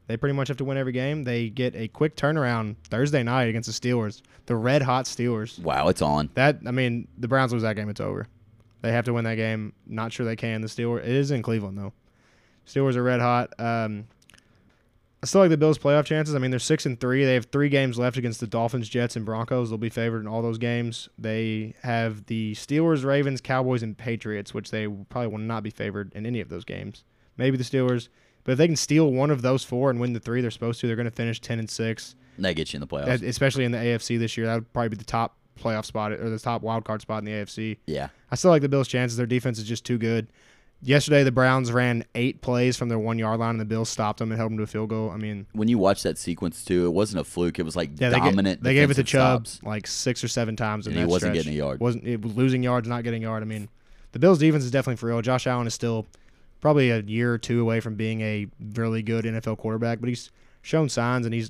they 0.07 0.17
pretty 0.17 0.33
much 0.33 0.49
have 0.49 0.57
to 0.57 0.65
win 0.65 0.77
every 0.77 0.91
game. 0.91 1.23
They 1.23 1.49
get 1.49 1.75
a 1.75 1.87
quick 1.87 2.15
turnaround 2.15 2.75
Thursday 2.89 3.23
night 3.23 3.45
against 3.49 3.67
the 3.67 3.89
Steelers, 3.89 4.21
the 4.45 4.55
red 4.55 4.81
hot 4.81 5.05
Steelers. 5.05 5.59
wow, 5.59 5.87
it's 5.87 6.01
on. 6.01 6.29
That 6.35 6.59
I 6.65 6.71
mean, 6.71 7.07
the 7.17 7.27
Browns 7.27 7.51
lose 7.53 7.63
that 7.63 7.75
game, 7.75 7.89
it's 7.89 8.01
over. 8.01 8.27
They 8.83 8.91
have 8.91 9.05
to 9.05 9.13
win 9.13 9.23
that 9.23 9.35
game. 9.35 9.73
Not 9.87 10.11
sure 10.11 10.25
they 10.25 10.35
can. 10.35 10.61
The 10.61 10.67
Steelers 10.67 10.99
it 10.99 11.07
is 11.09 11.31
in 11.31 11.41
Cleveland 11.41 11.77
though. 11.77 11.93
Steelers 12.67 12.95
are 12.95 13.03
red 13.03 13.21
hot. 13.21 13.53
Um, 13.57 14.05
I 15.21 15.25
still 15.25 15.39
like 15.39 15.49
the 15.49 15.57
Bills' 15.57 15.77
playoff 15.77 16.03
chances. 16.03 16.35
I 16.35 16.37
mean, 16.37 16.51
they're 16.51 16.59
six 16.59 16.85
and 16.85 16.99
three. 16.99 17.23
They 17.23 17.35
have 17.35 17.45
three 17.45 17.69
games 17.69 17.97
left 17.97 18.17
against 18.17 18.41
the 18.41 18.47
Dolphins, 18.47 18.89
Jets, 18.89 19.15
and 19.15 19.25
Broncos. 19.25 19.69
They'll 19.69 19.77
be 19.77 19.87
favored 19.89 20.19
in 20.19 20.27
all 20.27 20.41
those 20.41 20.57
games. 20.57 21.07
They 21.17 21.75
have 21.81 22.25
the 22.25 22.53
Steelers, 22.55 23.05
Ravens, 23.05 23.39
Cowboys, 23.39 23.83
and 23.83 23.97
Patriots, 23.97 24.53
which 24.53 24.69
they 24.69 24.85
probably 24.85 25.27
will 25.27 25.37
not 25.37 25.63
be 25.63 25.69
favored 25.69 26.11
in 26.13 26.25
any 26.25 26.41
of 26.41 26.49
those 26.49 26.65
games. 26.65 27.05
Maybe 27.37 27.55
the 27.55 27.63
Steelers, 27.63 28.09
but 28.43 28.51
if 28.51 28.57
they 28.57 28.67
can 28.67 28.75
steal 28.75 29.13
one 29.13 29.31
of 29.31 29.41
those 29.41 29.63
four 29.63 29.89
and 29.89 29.97
win 30.01 30.11
the 30.11 30.19
three 30.19 30.41
they're 30.41 30.51
supposed 30.51 30.81
to, 30.81 30.87
they're 30.87 30.97
going 30.97 31.05
to 31.05 31.11
finish 31.11 31.39
ten 31.39 31.57
and 31.57 31.69
six. 31.69 32.15
They 32.37 32.53
get 32.53 32.73
you 32.73 32.77
in 32.77 32.81
the 32.81 32.87
playoffs. 32.87 33.05
That- 33.05 33.23
especially 33.23 33.63
in 33.63 33.71
the 33.71 33.77
AFC 33.77 34.19
this 34.19 34.35
year. 34.35 34.45
That 34.47 34.55
would 34.55 34.73
probably 34.73 34.89
be 34.89 34.97
the 34.97 35.05
top 35.05 35.37
playoff 35.61 35.85
spot 35.85 36.11
or 36.11 36.29
the 36.29 36.39
top 36.39 36.61
wild 36.61 36.85
card 36.85 37.01
spot 37.01 37.19
in 37.19 37.25
the 37.25 37.31
AFC. 37.31 37.77
yeah. 37.87 38.09
I 38.31 38.35
still 38.35 38.51
like 38.51 38.61
the 38.63 38.69
Bills' 38.69 38.87
chances. 38.87 39.17
Their 39.17 39.25
defense 39.27 39.57
is 39.59 39.65
just 39.65 39.85
too 39.85 39.97
good. 39.97 40.27
Yesterday, 40.81 41.23
the 41.23 41.31
Browns 41.31 41.71
ran 41.71 42.03
eight 42.13 42.41
plays 42.41 42.75
from 42.75 42.89
their 42.89 42.99
one 42.99 43.17
yard 43.17 43.39
line, 43.39 43.51
and 43.51 43.59
the 43.59 43.65
Bills 43.65 43.87
stopped 43.89 44.19
them 44.19 44.31
and 44.31 44.37
held 44.39 44.51
them 44.51 44.57
to 44.57 44.63
a 44.63 44.67
field 44.67 44.89
goal. 44.89 45.11
I 45.11 45.17
mean, 45.17 45.45
When 45.53 45.69
you 45.69 45.77
watch 45.77 46.03
that 46.03 46.17
sequence 46.17 46.65
too, 46.65 46.85
it 46.87 46.89
wasn't 46.89 47.21
a 47.21 47.23
fluke. 47.23 47.57
It 47.57 47.63
was 47.63 47.75
like 47.77 47.91
yeah, 47.99 48.09
they, 48.09 48.17
dominant. 48.19 48.61
they 48.61 48.73
gave 48.73 48.91
it 48.91 48.95
to 48.95 49.03
defensive 49.03 49.05
Chubb 49.07 49.47
stops. 49.47 49.63
like 49.65 49.87
six 49.87 50.23
or 50.23 50.27
seven 50.27 50.55
times, 50.57 50.85
in 50.87 50.93
And 50.93 50.99
he 50.99 51.05
wasn't 51.05 51.31
stretch. 51.33 51.45
getting 51.45 51.53
a 51.53 51.63
yard. 51.63 51.79
wasn't 51.79 52.05
it 52.05 52.25
losing 52.25 52.63
yards, 52.63 52.87
not 52.89 53.03
getting 53.05 53.21
yard. 53.21 53.43
I 53.43 53.45
mean, 53.45 53.69
the 54.11 54.19
Bills' 54.19 54.39
defense 54.39 54.65
is 54.65 54.71
definitely 54.71 54.97
for 54.97 55.05
real. 55.07 55.21
Josh 55.21 55.47
Allen 55.47 55.67
is 55.67 55.73
still 55.73 56.05
probably 56.59 56.89
a 56.89 56.99
year 57.01 57.33
or 57.33 57.37
two 57.37 57.61
away 57.61 57.79
from 57.79 57.95
being 57.95 58.19
a 58.21 58.47
really 58.75 59.03
good 59.03 59.23
NFL 59.23 59.59
quarterback, 59.59 60.01
but 60.01 60.09
he's 60.09 60.31
shown 60.63 60.89
signs 60.89 61.25
and 61.25 61.33
he's 61.33 61.49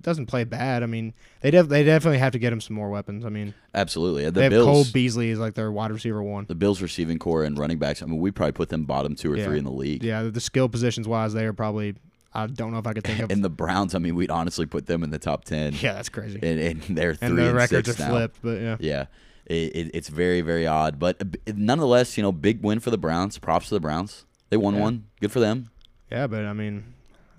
doesn't 0.00 0.26
play 0.26 0.44
bad. 0.44 0.82
I 0.82 0.86
mean, 0.86 1.12
they 1.40 1.50
def- 1.50 1.68
they 1.68 1.84
definitely 1.84 2.18
have 2.18 2.32
to 2.32 2.38
get 2.38 2.52
him 2.52 2.60
some 2.60 2.74
more 2.76 2.88
weapons. 2.90 3.24
I 3.24 3.28
mean, 3.28 3.52
Absolutely. 3.74 4.24
The 4.24 4.30
they 4.30 4.42
have 4.44 4.50
Bills. 4.50 4.66
Cole 4.66 4.84
Beasley 4.92 5.30
is 5.30 5.38
like 5.38 5.54
their 5.54 5.70
wide 5.70 5.90
receiver 5.90 6.22
one. 6.22 6.46
the 6.46 6.54
Bills 6.54 6.80
receiving 6.80 7.18
corps 7.18 7.44
and 7.44 7.58
running 7.58 7.78
backs. 7.78 8.02
I 8.02 8.06
mean, 8.06 8.18
we 8.20 8.30
probably 8.30 8.52
put 8.52 8.68
them 8.70 8.84
bottom 8.84 9.14
two 9.14 9.32
or 9.32 9.36
Yeah. 9.36 9.44
three 9.46 9.58
in 9.58 9.64
the 9.64 9.70
league. 9.72 10.02
Yeah, 10.02 10.22
the 10.24 10.40
skill 10.40 10.68
positions 10.68 11.06
wise, 11.06 11.32
they 11.34 11.44
are 11.44 11.52
probably. 11.52 11.94
I 12.34 12.46
don't 12.46 12.72
know 12.72 12.78
if 12.78 12.86
I 12.86 12.94
could 12.94 13.04
think 13.04 13.20
of. 13.20 13.30
And 13.32 13.44
the 13.44 13.50
Browns, 13.50 13.94
I 13.94 13.98
mean, 13.98 14.14
we'd 14.14 14.30
honestly 14.30 14.64
put 14.64 14.86
them 14.86 15.02
in 15.02 15.10
the 15.10 15.18
top 15.18 15.44
ten. 15.44 15.74
yeah, 15.80 15.92
that's 15.92 16.08
crazy. 16.08 16.38
And, 16.42 16.58
and 16.58 16.82
they're 16.96 17.14
three 17.14 17.28
and 17.28 17.38
and, 17.38 17.54
records 17.56 17.88
six 17.88 18.00
are 18.00 18.04
now. 18.04 18.10
flipped, 18.10 18.38
but 18.42 18.60
yeah. 18.60 18.76
Yeah, 18.80 19.04
it, 19.44 19.54
it, 19.76 19.90
it's 19.94 20.08
very 20.08 20.40
very 20.40 20.66
odd, 20.66 20.98
but 20.98 21.20
uh, 21.20 21.52
nonetheless, 21.54 22.16
you 22.16 22.22
know, 22.22 22.32
big 22.32 22.62
win 22.62 22.80
for 22.80 22.90
the 22.90 22.96
Browns. 22.98 23.36
Props 23.38 23.68
to 23.68 23.74
the 23.74 23.80
Browns. 23.80 24.24
They 24.48 24.56
won 24.56 24.74
Yeah. 24.76 24.80
one. 24.80 25.04
Good 25.20 25.30
for 25.32 25.40
them. 25.40 25.70
Yeah, 26.10 26.26
but 26.26 26.44
I 26.46 26.52
mean, 26.54 26.84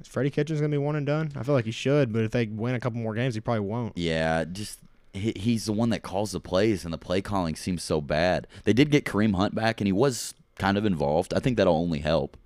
is 0.04 0.08
Freddie 0.08 0.30
Kitchens 0.30 0.60
gonna 0.60 0.70
be 0.70 0.78
one 0.78 0.96
and 0.96 1.06
done? 1.06 1.32
I 1.36 1.44
feel 1.44 1.56
like 1.56 1.66
he 1.66 1.72
should, 1.72 2.14
but 2.14 2.24
if 2.24 2.32
they 2.32 2.46
win 2.46 2.76
a 2.76 2.80
couple 2.80 3.00
more 3.00 3.16
games, 3.16 3.36
he 3.36 3.42
probably 3.42 3.62
won't. 3.62 3.98
Yeah, 3.98 4.44
just 4.46 4.80
he, 5.14 5.34
he's 5.36 5.66
the 5.66 5.74
one 5.74 5.90
that 5.90 6.04
calls 6.04 6.32
the 6.32 6.40
plays, 6.40 6.86
and 6.86 6.94
the 6.94 6.98
play 6.98 7.22
calling 7.22 7.56
seems 7.56 7.84
so 7.84 8.02
bad. 8.02 8.48
They 8.64 8.74
did 8.74 8.92
get 8.92 9.06
Kareem 9.06 9.36
Hunt 9.36 9.56
back, 9.56 9.82
and 9.82 9.88
he 9.88 9.94
was 9.94 10.34
kind 10.58 10.78
of 10.78 10.86
involved. 10.86 11.34
I 11.34 11.40
think 11.40 11.58
that'll 11.58 11.76
only 11.76 12.00
help. 12.00 12.38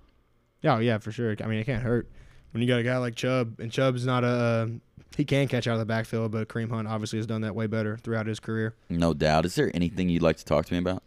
Yeah, 0.62 0.76
oh, 0.76 0.78
yeah, 0.78 0.98
for 0.98 1.12
sure. 1.12 1.36
I 1.42 1.46
mean, 1.46 1.60
it 1.60 1.64
can't 1.64 1.82
hurt 1.82 2.08
when 2.52 2.62
you 2.62 2.68
got 2.68 2.80
a 2.80 2.82
guy 2.82 2.96
like 2.96 3.14
Chubb, 3.14 3.60
and 3.60 3.70
Chubb's 3.70 4.06
not 4.06 4.24
a 4.24 4.70
he 5.16 5.24
can 5.24 5.48
catch 5.48 5.66
out 5.66 5.72
of 5.72 5.78
the 5.80 5.86
backfield, 5.86 6.30
but 6.30 6.48
Kareem 6.48 6.70
Hunt 6.70 6.86
obviously 6.86 7.18
has 7.18 7.26
done 7.26 7.40
that 7.40 7.54
way 7.54 7.66
better 7.66 7.96
throughout 7.96 8.26
his 8.26 8.38
career. 8.38 8.74
No 8.88 9.14
doubt. 9.14 9.44
Is 9.46 9.56
there 9.56 9.70
anything 9.74 10.08
you'd 10.08 10.22
like 10.22 10.36
to 10.36 10.44
talk 10.44 10.66
to 10.66 10.72
me 10.72 10.78
about? 10.78 11.02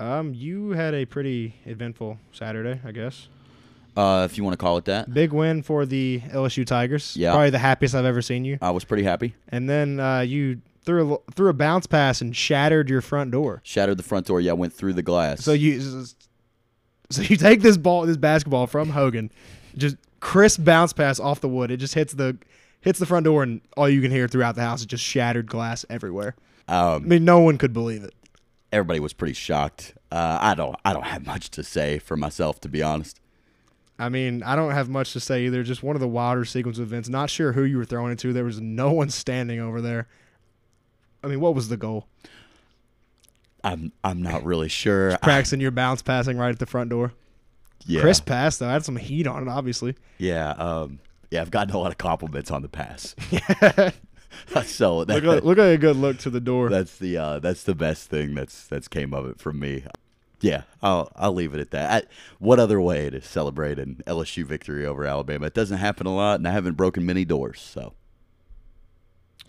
Um, 0.00 0.34
you 0.34 0.70
had 0.70 0.94
a 0.94 1.04
pretty 1.04 1.54
eventful 1.64 2.18
Saturday, 2.32 2.80
I 2.84 2.90
guess. 2.90 3.28
Uh, 3.96 4.26
if 4.30 4.38
you 4.38 4.44
want 4.44 4.54
to 4.54 4.58
call 4.58 4.76
it 4.78 4.86
that, 4.86 5.12
Big 5.12 5.32
win 5.32 5.62
for 5.62 5.84
the 5.84 6.20
LSU 6.28 6.66
Tigers. 6.66 7.16
Yeah. 7.16 7.32
probably 7.32 7.50
the 7.50 7.58
happiest 7.58 7.94
I've 7.94 8.04
ever 8.04 8.22
seen 8.22 8.44
you. 8.44 8.58
I 8.62 8.70
was 8.70 8.84
pretty 8.84 9.02
happy. 9.02 9.34
And 9.48 9.68
then 9.68 10.00
uh, 10.00 10.20
you 10.20 10.60
threw 10.84 11.14
a, 11.14 11.32
threw 11.32 11.48
a 11.48 11.52
bounce 11.52 11.86
pass 11.86 12.20
and 12.20 12.34
shattered 12.34 12.88
your 12.88 13.00
front 13.00 13.30
door. 13.30 13.60
Shattered 13.64 13.98
the 13.98 14.02
front 14.02 14.26
door. 14.26 14.40
Yeah, 14.40 14.52
went 14.52 14.72
through 14.72 14.94
the 14.94 15.02
glass. 15.02 15.44
So 15.44 15.52
you 15.52 15.80
so 17.10 17.22
you 17.22 17.36
take 17.36 17.60
this 17.60 17.76
ball, 17.76 18.06
this 18.06 18.16
basketball 18.16 18.66
from 18.66 18.90
Hogan, 18.90 19.30
just 19.76 19.96
crisp 20.20 20.64
bounce 20.64 20.92
pass 20.92 21.20
off 21.20 21.40
the 21.40 21.48
wood. 21.48 21.70
It 21.70 21.76
just 21.76 21.94
hits 21.94 22.14
the 22.14 22.36
hits 22.80 22.98
the 22.98 23.06
front 23.06 23.24
door, 23.24 23.42
and 23.42 23.60
all 23.76 23.88
you 23.88 24.00
can 24.00 24.10
hear 24.10 24.28
throughout 24.28 24.54
the 24.54 24.62
house 24.62 24.80
is 24.80 24.86
just 24.86 25.04
shattered 25.04 25.46
glass 25.46 25.84
everywhere. 25.88 26.34
I 26.68 26.94
um, 26.94 27.08
mean, 27.08 27.24
no 27.24 27.40
one 27.40 27.58
could 27.58 27.72
believe 27.72 28.04
it. 28.04 28.14
everybody 28.72 29.00
was 29.00 29.12
pretty 29.12 29.34
shocked. 29.34 29.94
Uh, 30.10 30.38
I 30.40 30.54
don't. 30.54 30.76
I 30.84 30.92
don't 30.92 31.06
have 31.06 31.26
much 31.26 31.50
to 31.50 31.62
say 31.62 31.98
for 31.98 32.16
myself, 32.16 32.60
to 32.62 32.68
be 32.68 32.82
honest. 32.82 33.20
I 34.02 34.08
mean, 34.08 34.42
I 34.42 34.56
don't 34.56 34.72
have 34.72 34.88
much 34.88 35.12
to 35.14 35.20
say 35.20 35.46
either. 35.46 35.62
Just 35.62 35.82
one 35.82 35.96
of 35.96 36.00
the 36.00 36.08
wilder 36.08 36.44
sequence 36.44 36.78
of 36.78 36.84
events. 36.84 37.08
Not 37.08 37.30
sure 37.30 37.52
who 37.52 37.62
you 37.64 37.76
were 37.78 37.84
throwing 37.84 38.12
it 38.12 38.18
to. 38.20 38.32
There 38.32 38.44
was 38.44 38.60
no 38.60 38.92
one 38.92 39.10
standing 39.10 39.60
over 39.60 39.80
there. 39.80 40.08
I 41.24 41.28
mean, 41.28 41.40
what 41.40 41.54
was 41.54 41.68
the 41.68 41.76
goal? 41.76 42.06
I'm. 43.64 43.92
I'm 44.02 44.20
not 44.22 44.44
really 44.44 44.68
sure. 44.68 45.12
I- 45.12 45.16
Practicing 45.18 45.60
your 45.60 45.70
bounce 45.70 46.02
passing 46.02 46.36
right 46.36 46.50
at 46.50 46.58
the 46.58 46.66
front 46.66 46.90
door. 46.90 47.12
yeah. 47.86 48.00
Crisp 48.00 48.26
pass 48.26 48.58
though. 48.58 48.68
Had 48.68 48.84
some 48.84 48.96
heat 48.96 49.26
on 49.26 49.42
it, 49.42 49.48
obviously. 49.48 49.94
Yeah. 50.18 50.50
Um. 50.50 50.98
Yeah. 51.30 51.40
I've 51.42 51.50
gotten 51.50 51.74
a 51.74 51.78
lot 51.78 51.92
of 51.92 51.98
compliments 51.98 52.50
on 52.50 52.62
the 52.62 52.68
pass. 52.68 53.14
so 54.66 55.04
that, 55.04 55.22
Look, 55.22 55.44
look 55.44 55.58
at 55.58 55.72
a 55.72 55.78
good 55.78 55.96
look 55.96 56.18
to 56.18 56.30
the 56.30 56.40
door. 56.40 56.68
that's 56.70 56.96
the 56.98 57.16
uh, 57.18 57.38
that's 57.38 57.62
the 57.62 57.74
best 57.74 58.08
thing 58.10 58.34
that's 58.34 58.66
that's 58.66 58.88
came 58.88 59.14
of 59.14 59.26
it 59.28 59.38
from 59.38 59.60
me. 59.60 59.84
Yeah, 60.42 60.62
I'll 60.82 61.10
I'll 61.16 61.32
leave 61.32 61.54
it 61.54 61.60
at 61.60 61.70
that. 61.70 62.04
I, 62.04 62.08
what 62.38 62.58
other 62.58 62.80
way 62.80 63.08
to 63.10 63.20
celebrate 63.22 63.78
an 63.78 64.02
LSU 64.06 64.44
victory 64.44 64.84
over 64.84 65.04
Alabama? 65.06 65.46
It 65.46 65.54
doesn't 65.54 65.78
happen 65.78 66.06
a 66.06 66.14
lot, 66.14 66.40
and 66.40 66.46
I 66.46 66.50
haven't 66.50 66.74
broken 66.74 67.06
many 67.06 67.24
doors. 67.24 67.60
So 67.60 67.94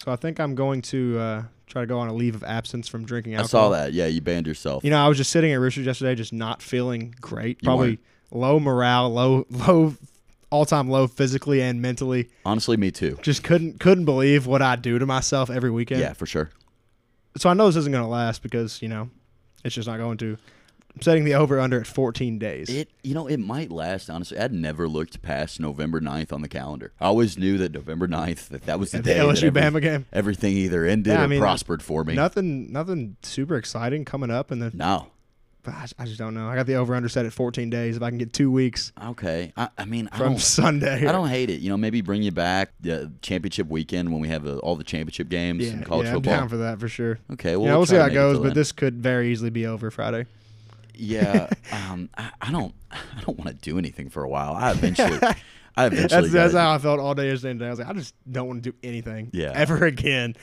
So 0.03 0.11
I 0.11 0.15
think 0.15 0.39
I'm 0.39 0.55
going 0.55 0.81
to 0.83 1.19
uh, 1.19 1.43
try 1.67 1.81
to 1.81 1.87
go 1.87 1.99
on 1.99 2.07
a 2.07 2.13
leave 2.13 2.35
of 2.35 2.43
absence 2.43 2.87
from 2.87 3.05
drinking 3.05 3.33
alcohol. 3.35 3.73
I 3.73 3.77
saw 3.77 3.83
that. 3.83 3.93
Yeah, 3.93 4.05
you 4.05 4.21
banned 4.21 4.47
yourself. 4.47 4.83
You 4.83 4.91
know, 4.91 5.03
I 5.03 5.07
was 5.07 5.17
just 5.17 5.31
sitting 5.31 5.51
at 5.51 5.59
Roosters 5.59 5.85
yesterday, 5.85 6.15
just 6.15 6.31
not 6.33 6.61
feeling 6.61 7.15
great. 7.19 7.61
You 7.61 7.65
Probably 7.65 7.99
low 8.31 8.59
morale, 8.59 9.09
low, 9.09 9.45
low, 9.49 9.95
all 10.49 10.65
time 10.65 10.89
low 10.89 11.07
physically 11.07 11.61
and 11.61 11.81
mentally. 11.81 12.29
Honestly, 12.45 12.77
me 12.77 12.91
too. 12.91 13.17
Just 13.23 13.43
couldn't 13.43 13.79
couldn't 13.79 14.05
believe 14.05 14.45
what 14.45 14.61
I 14.61 14.75
do 14.75 14.99
to 14.99 15.05
myself 15.07 15.49
every 15.49 15.71
weekend. 15.71 16.01
Yeah, 16.01 16.13
for 16.13 16.27
sure. 16.27 16.51
So 17.37 17.49
I 17.49 17.55
know 17.55 17.65
this 17.65 17.75
isn't 17.77 17.91
going 17.91 18.03
to 18.03 18.09
last 18.09 18.43
because 18.43 18.79
you 18.81 18.87
know, 18.89 19.09
it's 19.65 19.73
just 19.73 19.87
not 19.87 19.97
going 19.97 20.17
to. 20.19 20.37
I'm 20.95 21.01
setting 21.01 21.23
the 21.25 21.33
over 21.33 21.59
under 21.59 21.79
at 21.79 21.87
14 21.87 22.37
days. 22.37 22.69
It 22.69 22.89
you 23.03 23.13
know 23.15 23.25
it 23.27 23.37
might 23.39 23.71
last. 23.71 24.09
Honestly, 24.09 24.37
I'd 24.37 24.53
never 24.53 24.87
looked 24.87 25.21
past 25.23 25.59
November 25.59 25.99
9th 25.99 26.31
on 26.31 26.41
the 26.41 26.47
calendar. 26.47 26.91
I 27.01 27.05
always 27.05 27.37
knew 27.37 27.57
that 27.57 27.71
November 27.73 28.07
9th 28.07 28.49
that 28.49 28.63
that 28.67 28.79
was 28.79 28.91
the 28.91 28.99
At 28.99 29.03
day 29.03 29.13
the 29.19 29.25
that 29.25 29.35
LSU 29.37 29.43
every- 29.47 29.61
Bama 29.61 29.81
game. 29.81 30.05
Everything 30.13 30.55
either 30.55 30.85
ended 30.85 31.13
Yeah, 31.13 31.21
I 31.21 31.25
or 31.25 31.27
mean, 31.27 31.39
prospered 31.39 31.81
for 31.81 32.03
me. 32.03 32.13
Nothing, 32.13 32.71
nothing 32.71 33.15
super 33.23 33.55
exciting 33.55 34.05
coming 34.05 34.29
up, 34.29 34.51
and 34.51 34.61
then 34.61 34.71
No. 34.75 35.07
I 35.65 35.87
I 35.97 36.03
just 36.05 36.19
don't 36.19 36.33
know. 36.33 36.49
I 36.49 36.55
got 36.55 36.67
the 36.67 36.75
over 36.75 36.93
under 36.93 37.07
set 37.07 37.25
at 37.25 37.31
14 37.33 37.69
days. 37.69 37.95
If 37.95 38.03
I 38.03 38.09
can 38.09 38.17
get 38.19 38.33
two 38.33 38.51
weeks 38.51 38.91
Okay. 39.01 39.53
I, 39.55 39.69
I 39.77 39.85
mean, 39.85 40.09
I 40.11 40.17
from 40.17 40.33
don't, 40.33 40.39
Sunday, 40.41 41.07
I 41.07 41.11
don't 41.13 41.29
hate 41.29 41.49
it. 41.49 41.61
You 41.61 41.69
know, 41.69 41.77
maybe 41.77 42.01
bring 42.01 42.21
you 42.21 42.31
back 42.33 42.71
the 42.81 43.11
championship 43.21 43.67
weekend 43.69 44.11
when 44.11 44.21
we 44.21 44.27
have 44.27 44.45
uh, 44.45 44.57
all 44.57 44.75
the 44.75 44.83
championship 44.83 45.29
games 45.29 45.65
Yeah, 45.65 45.71
in 45.73 45.83
college 45.85 46.05
yeah, 46.05 46.11
I'm 46.11 46.15
football. 46.17 46.37
down 46.37 46.49
for 46.49 46.57
that 46.57 46.79
for 46.81 46.89
sure. 46.89 47.17
okay, 47.31 47.55
well, 47.55 47.65
yeah, 47.67 47.77
we'll 47.77 47.85
see 47.85 47.95
try 47.95 47.99
how 48.03 48.05
to 48.09 48.11
it 48.11 48.13
make 48.13 48.21
goes, 48.21 48.33
till 48.35 48.43
but 48.43 48.47
then. 48.49 48.53
this 48.55 48.71
could 48.73 49.01
very 49.01 49.31
easily 49.31 49.49
be 49.49 49.65
over 49.65 49.89
Friday. 49.89 50.25
Yeah, 50.95 51.49
um, 51.71 52.09
I, 52.17 52.31
I 52.41 52.51
don't, 52.51 52.73
I 52.91 53.21
don't 53.25 53.37
want 53.37 53.49
to 53.49 53.55
do 53.55 53.77
anything 53.77 54.09
for 54.09 54.23
a 54.23 54.29
while. 54.29 54.53
I 54.53 54.71
eventually, 54.71 55.19
I 55.77 55.85
eventually. 55.87 56.21
That's, 56.29 56.31
that's 56.31 56.53
how 56.53 56.73
I 56.73 56.77
felt 56.77 56.99
all 56.99 57.15
day 57.15 57.29
yesterday. 57.29 57.51
and 57.51 57.59
today. 57.59 57.67
I 57.67 57.71
was 57.71 57.79
like, 57.79 57.87
I 57.89 57.93
just 57.93 58.15
don't 58.31 58.47
want 58.47 58.63
to 58.63 58.71
do 58.71 58.77
anything 58.83 59.29
Yeah. 59.33 59.51
ever 59.55 59.85
again. 59.85 60.35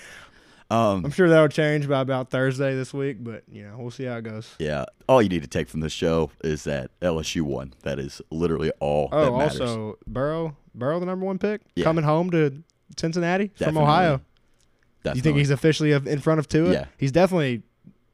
um, 0.70 1.04
I'm 1.04 1.10
sure 1.10 1.28
that'll 1.28 1.48
change 1.48 1.88
by 1.88 2.00
about 2.00 2.30
Thursday 2.30 2.74
this 2.74 2.92
week, 2.94 3.16
but 3.22 3.42
you 3.50 3.62
know, 3.64 3.76
we'll 3.78 3.90
see 3.90 4.04
how 4.04 4.16
it 4.16 4.22
goes. 4.22 4.54
yeah. 4.58 4.84
All 5.08 5.20
you 5.20 5.28
need 5.28 5.42
to 5.42 5.48
take 5.48 5.68
from 5.68 5.80
this 5.80 5.92
show 5.92 6.30
is 6.44 6.64
that 6.64 6.90
LSU 7.00 7.42
won. 7.42 7.74
That 7.82 7.98
is 7.98 8.22
literally 8.30 8.70
all 8.80 9.08
Oh, 9.12 9.34
also 9.40 9.98
Burrow, 10.06 10.56
Burrow, 10.74 11.00
the 11.00 11.06
number 11.06 11.26
one 11.26 11.38
pick, 11.38 11.62
Yeah. 11.74 11.84
coming 11.84 12.04
home 12.04 12.30
to 12.30 12.62
Cincinnati 12.96 13.48
from 13.48 13.74
Definitely. 13.74 13.82
Ohio. 13.82 14.20
You 15.14 15.22
think 15.22 15.38
he's 15.38 15.50
officially 15.50 15.92
in 15.92 16.18
front 16.20 16.40
of 16.40 16.46
Tua? 16.48 16.72
Yeah. 16.72 16.84
he's 16.98 17.10
definitely 17.10 17.62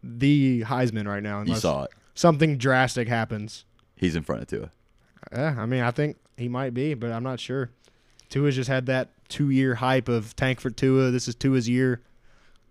the 0.03 0.63
Heisman 0.63 1.07
right 1.09 1.23
now. 1.23 1.43
You 1.43 1.57
saw 1.57 1.83
it. 1.85 1.91
Something 2.17 2.59
drastic 2.59 3.07
happens. 3.07 3.65
He's 3.95 4.17
in 4.17 4.25
front 4.25 4.43
of 4.43 4.49
Tua. 4.49 4.71
Yeah, 5.33 5.55
I 5.59 5.67
mean, 5.67 5.83
I 5.83 5.91
think 5.93 6.17
he 6.37 6.49
might 6.49 6.75
be, 6.75 6.95
but 6.95 7.13
I'm 7.13 7.23
not 7.23 7.39
sure. 7.39 7.71
Tua's 8.29 8.57
just 8.57 8.69
had 8.69 8.87
that 8.87 9.09
two 9.29 9.51
year 9.51 9.77
hype 9.77 10.09
of 10.09 10.35
tank 10.35 10.59
for 10.61 10.71
Tua. 10.71 11.11
This 11.13 11.29
is 11.29 11.35
Tua's 11.37 11.69
year. 11.69 12.01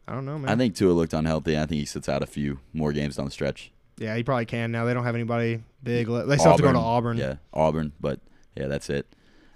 I 0.07 0.13
don't 0.13 0.25
know, 0.25 0.37
man. 0.37 0.49
I 0.49 0.55
think 0.55 0.75
Tua 0.75 0.91
looked 0.91 1.13
unhealthy. 1.13 1.55
I 1.57 1.61
think 1.65 1.79
he 1.79 1.85
sits 1.85 2.07
out 2.09 2.21
a 2.21 2.27
few 2.27 2.59
more 2.73 2.91
games 2.93 3.15
down 3.15 3.25
the 3.25 3.31
stretch. 3.31 3.71
yeah, 3.97 4.15
he 4.15 4.23
probably 4.23 4.45
can 4.45 4.71
now. 4.71 4.83
They 4.85 4.93
don't 4.93 5.03
have 5.05 5.15
anybody 5.15 5.63
big. 5.81 6.07
They 6.07 6.37
still 6.37 6.51
have 6.51 6.57
to 6.57 6.63
go 6.63 6.73
to 6.73 6.77
Auburn. 6.77 7.17
Yeah, 7.17 7.35
Auburn, 7.53 7.93
but 7.99 8.19
yeah, 8.55 8.67
that's 8.67 8.89
it. 8.89 9.07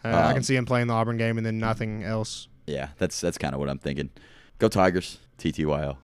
Uh, 0.04 0.08
I 0.08 0.28
Um, 0.30 0.34
can 0.36 0.44
see 0.44 0.56
him 0.56 0.66
playing 0.66 0.88
the 0.88 0.94
Auburn 0.94 1.18
game 1.18 1.38
and 1.38 1.46
then 1.46 1.60
nothing 1.60 2.04
else. 2.04 2.48
Yeah, 2.66 2.90
that's 2.98 3.20
that's 3.22 3.38
kind 3.38 3.54
of 3.54 3.60
what 3.60 3.70
I'm 3.70 3.80
thinking. 3.80 4.10
Go 4.58 4.70
Tigers, 4.70 5.20
TTYL. 5.38 5.98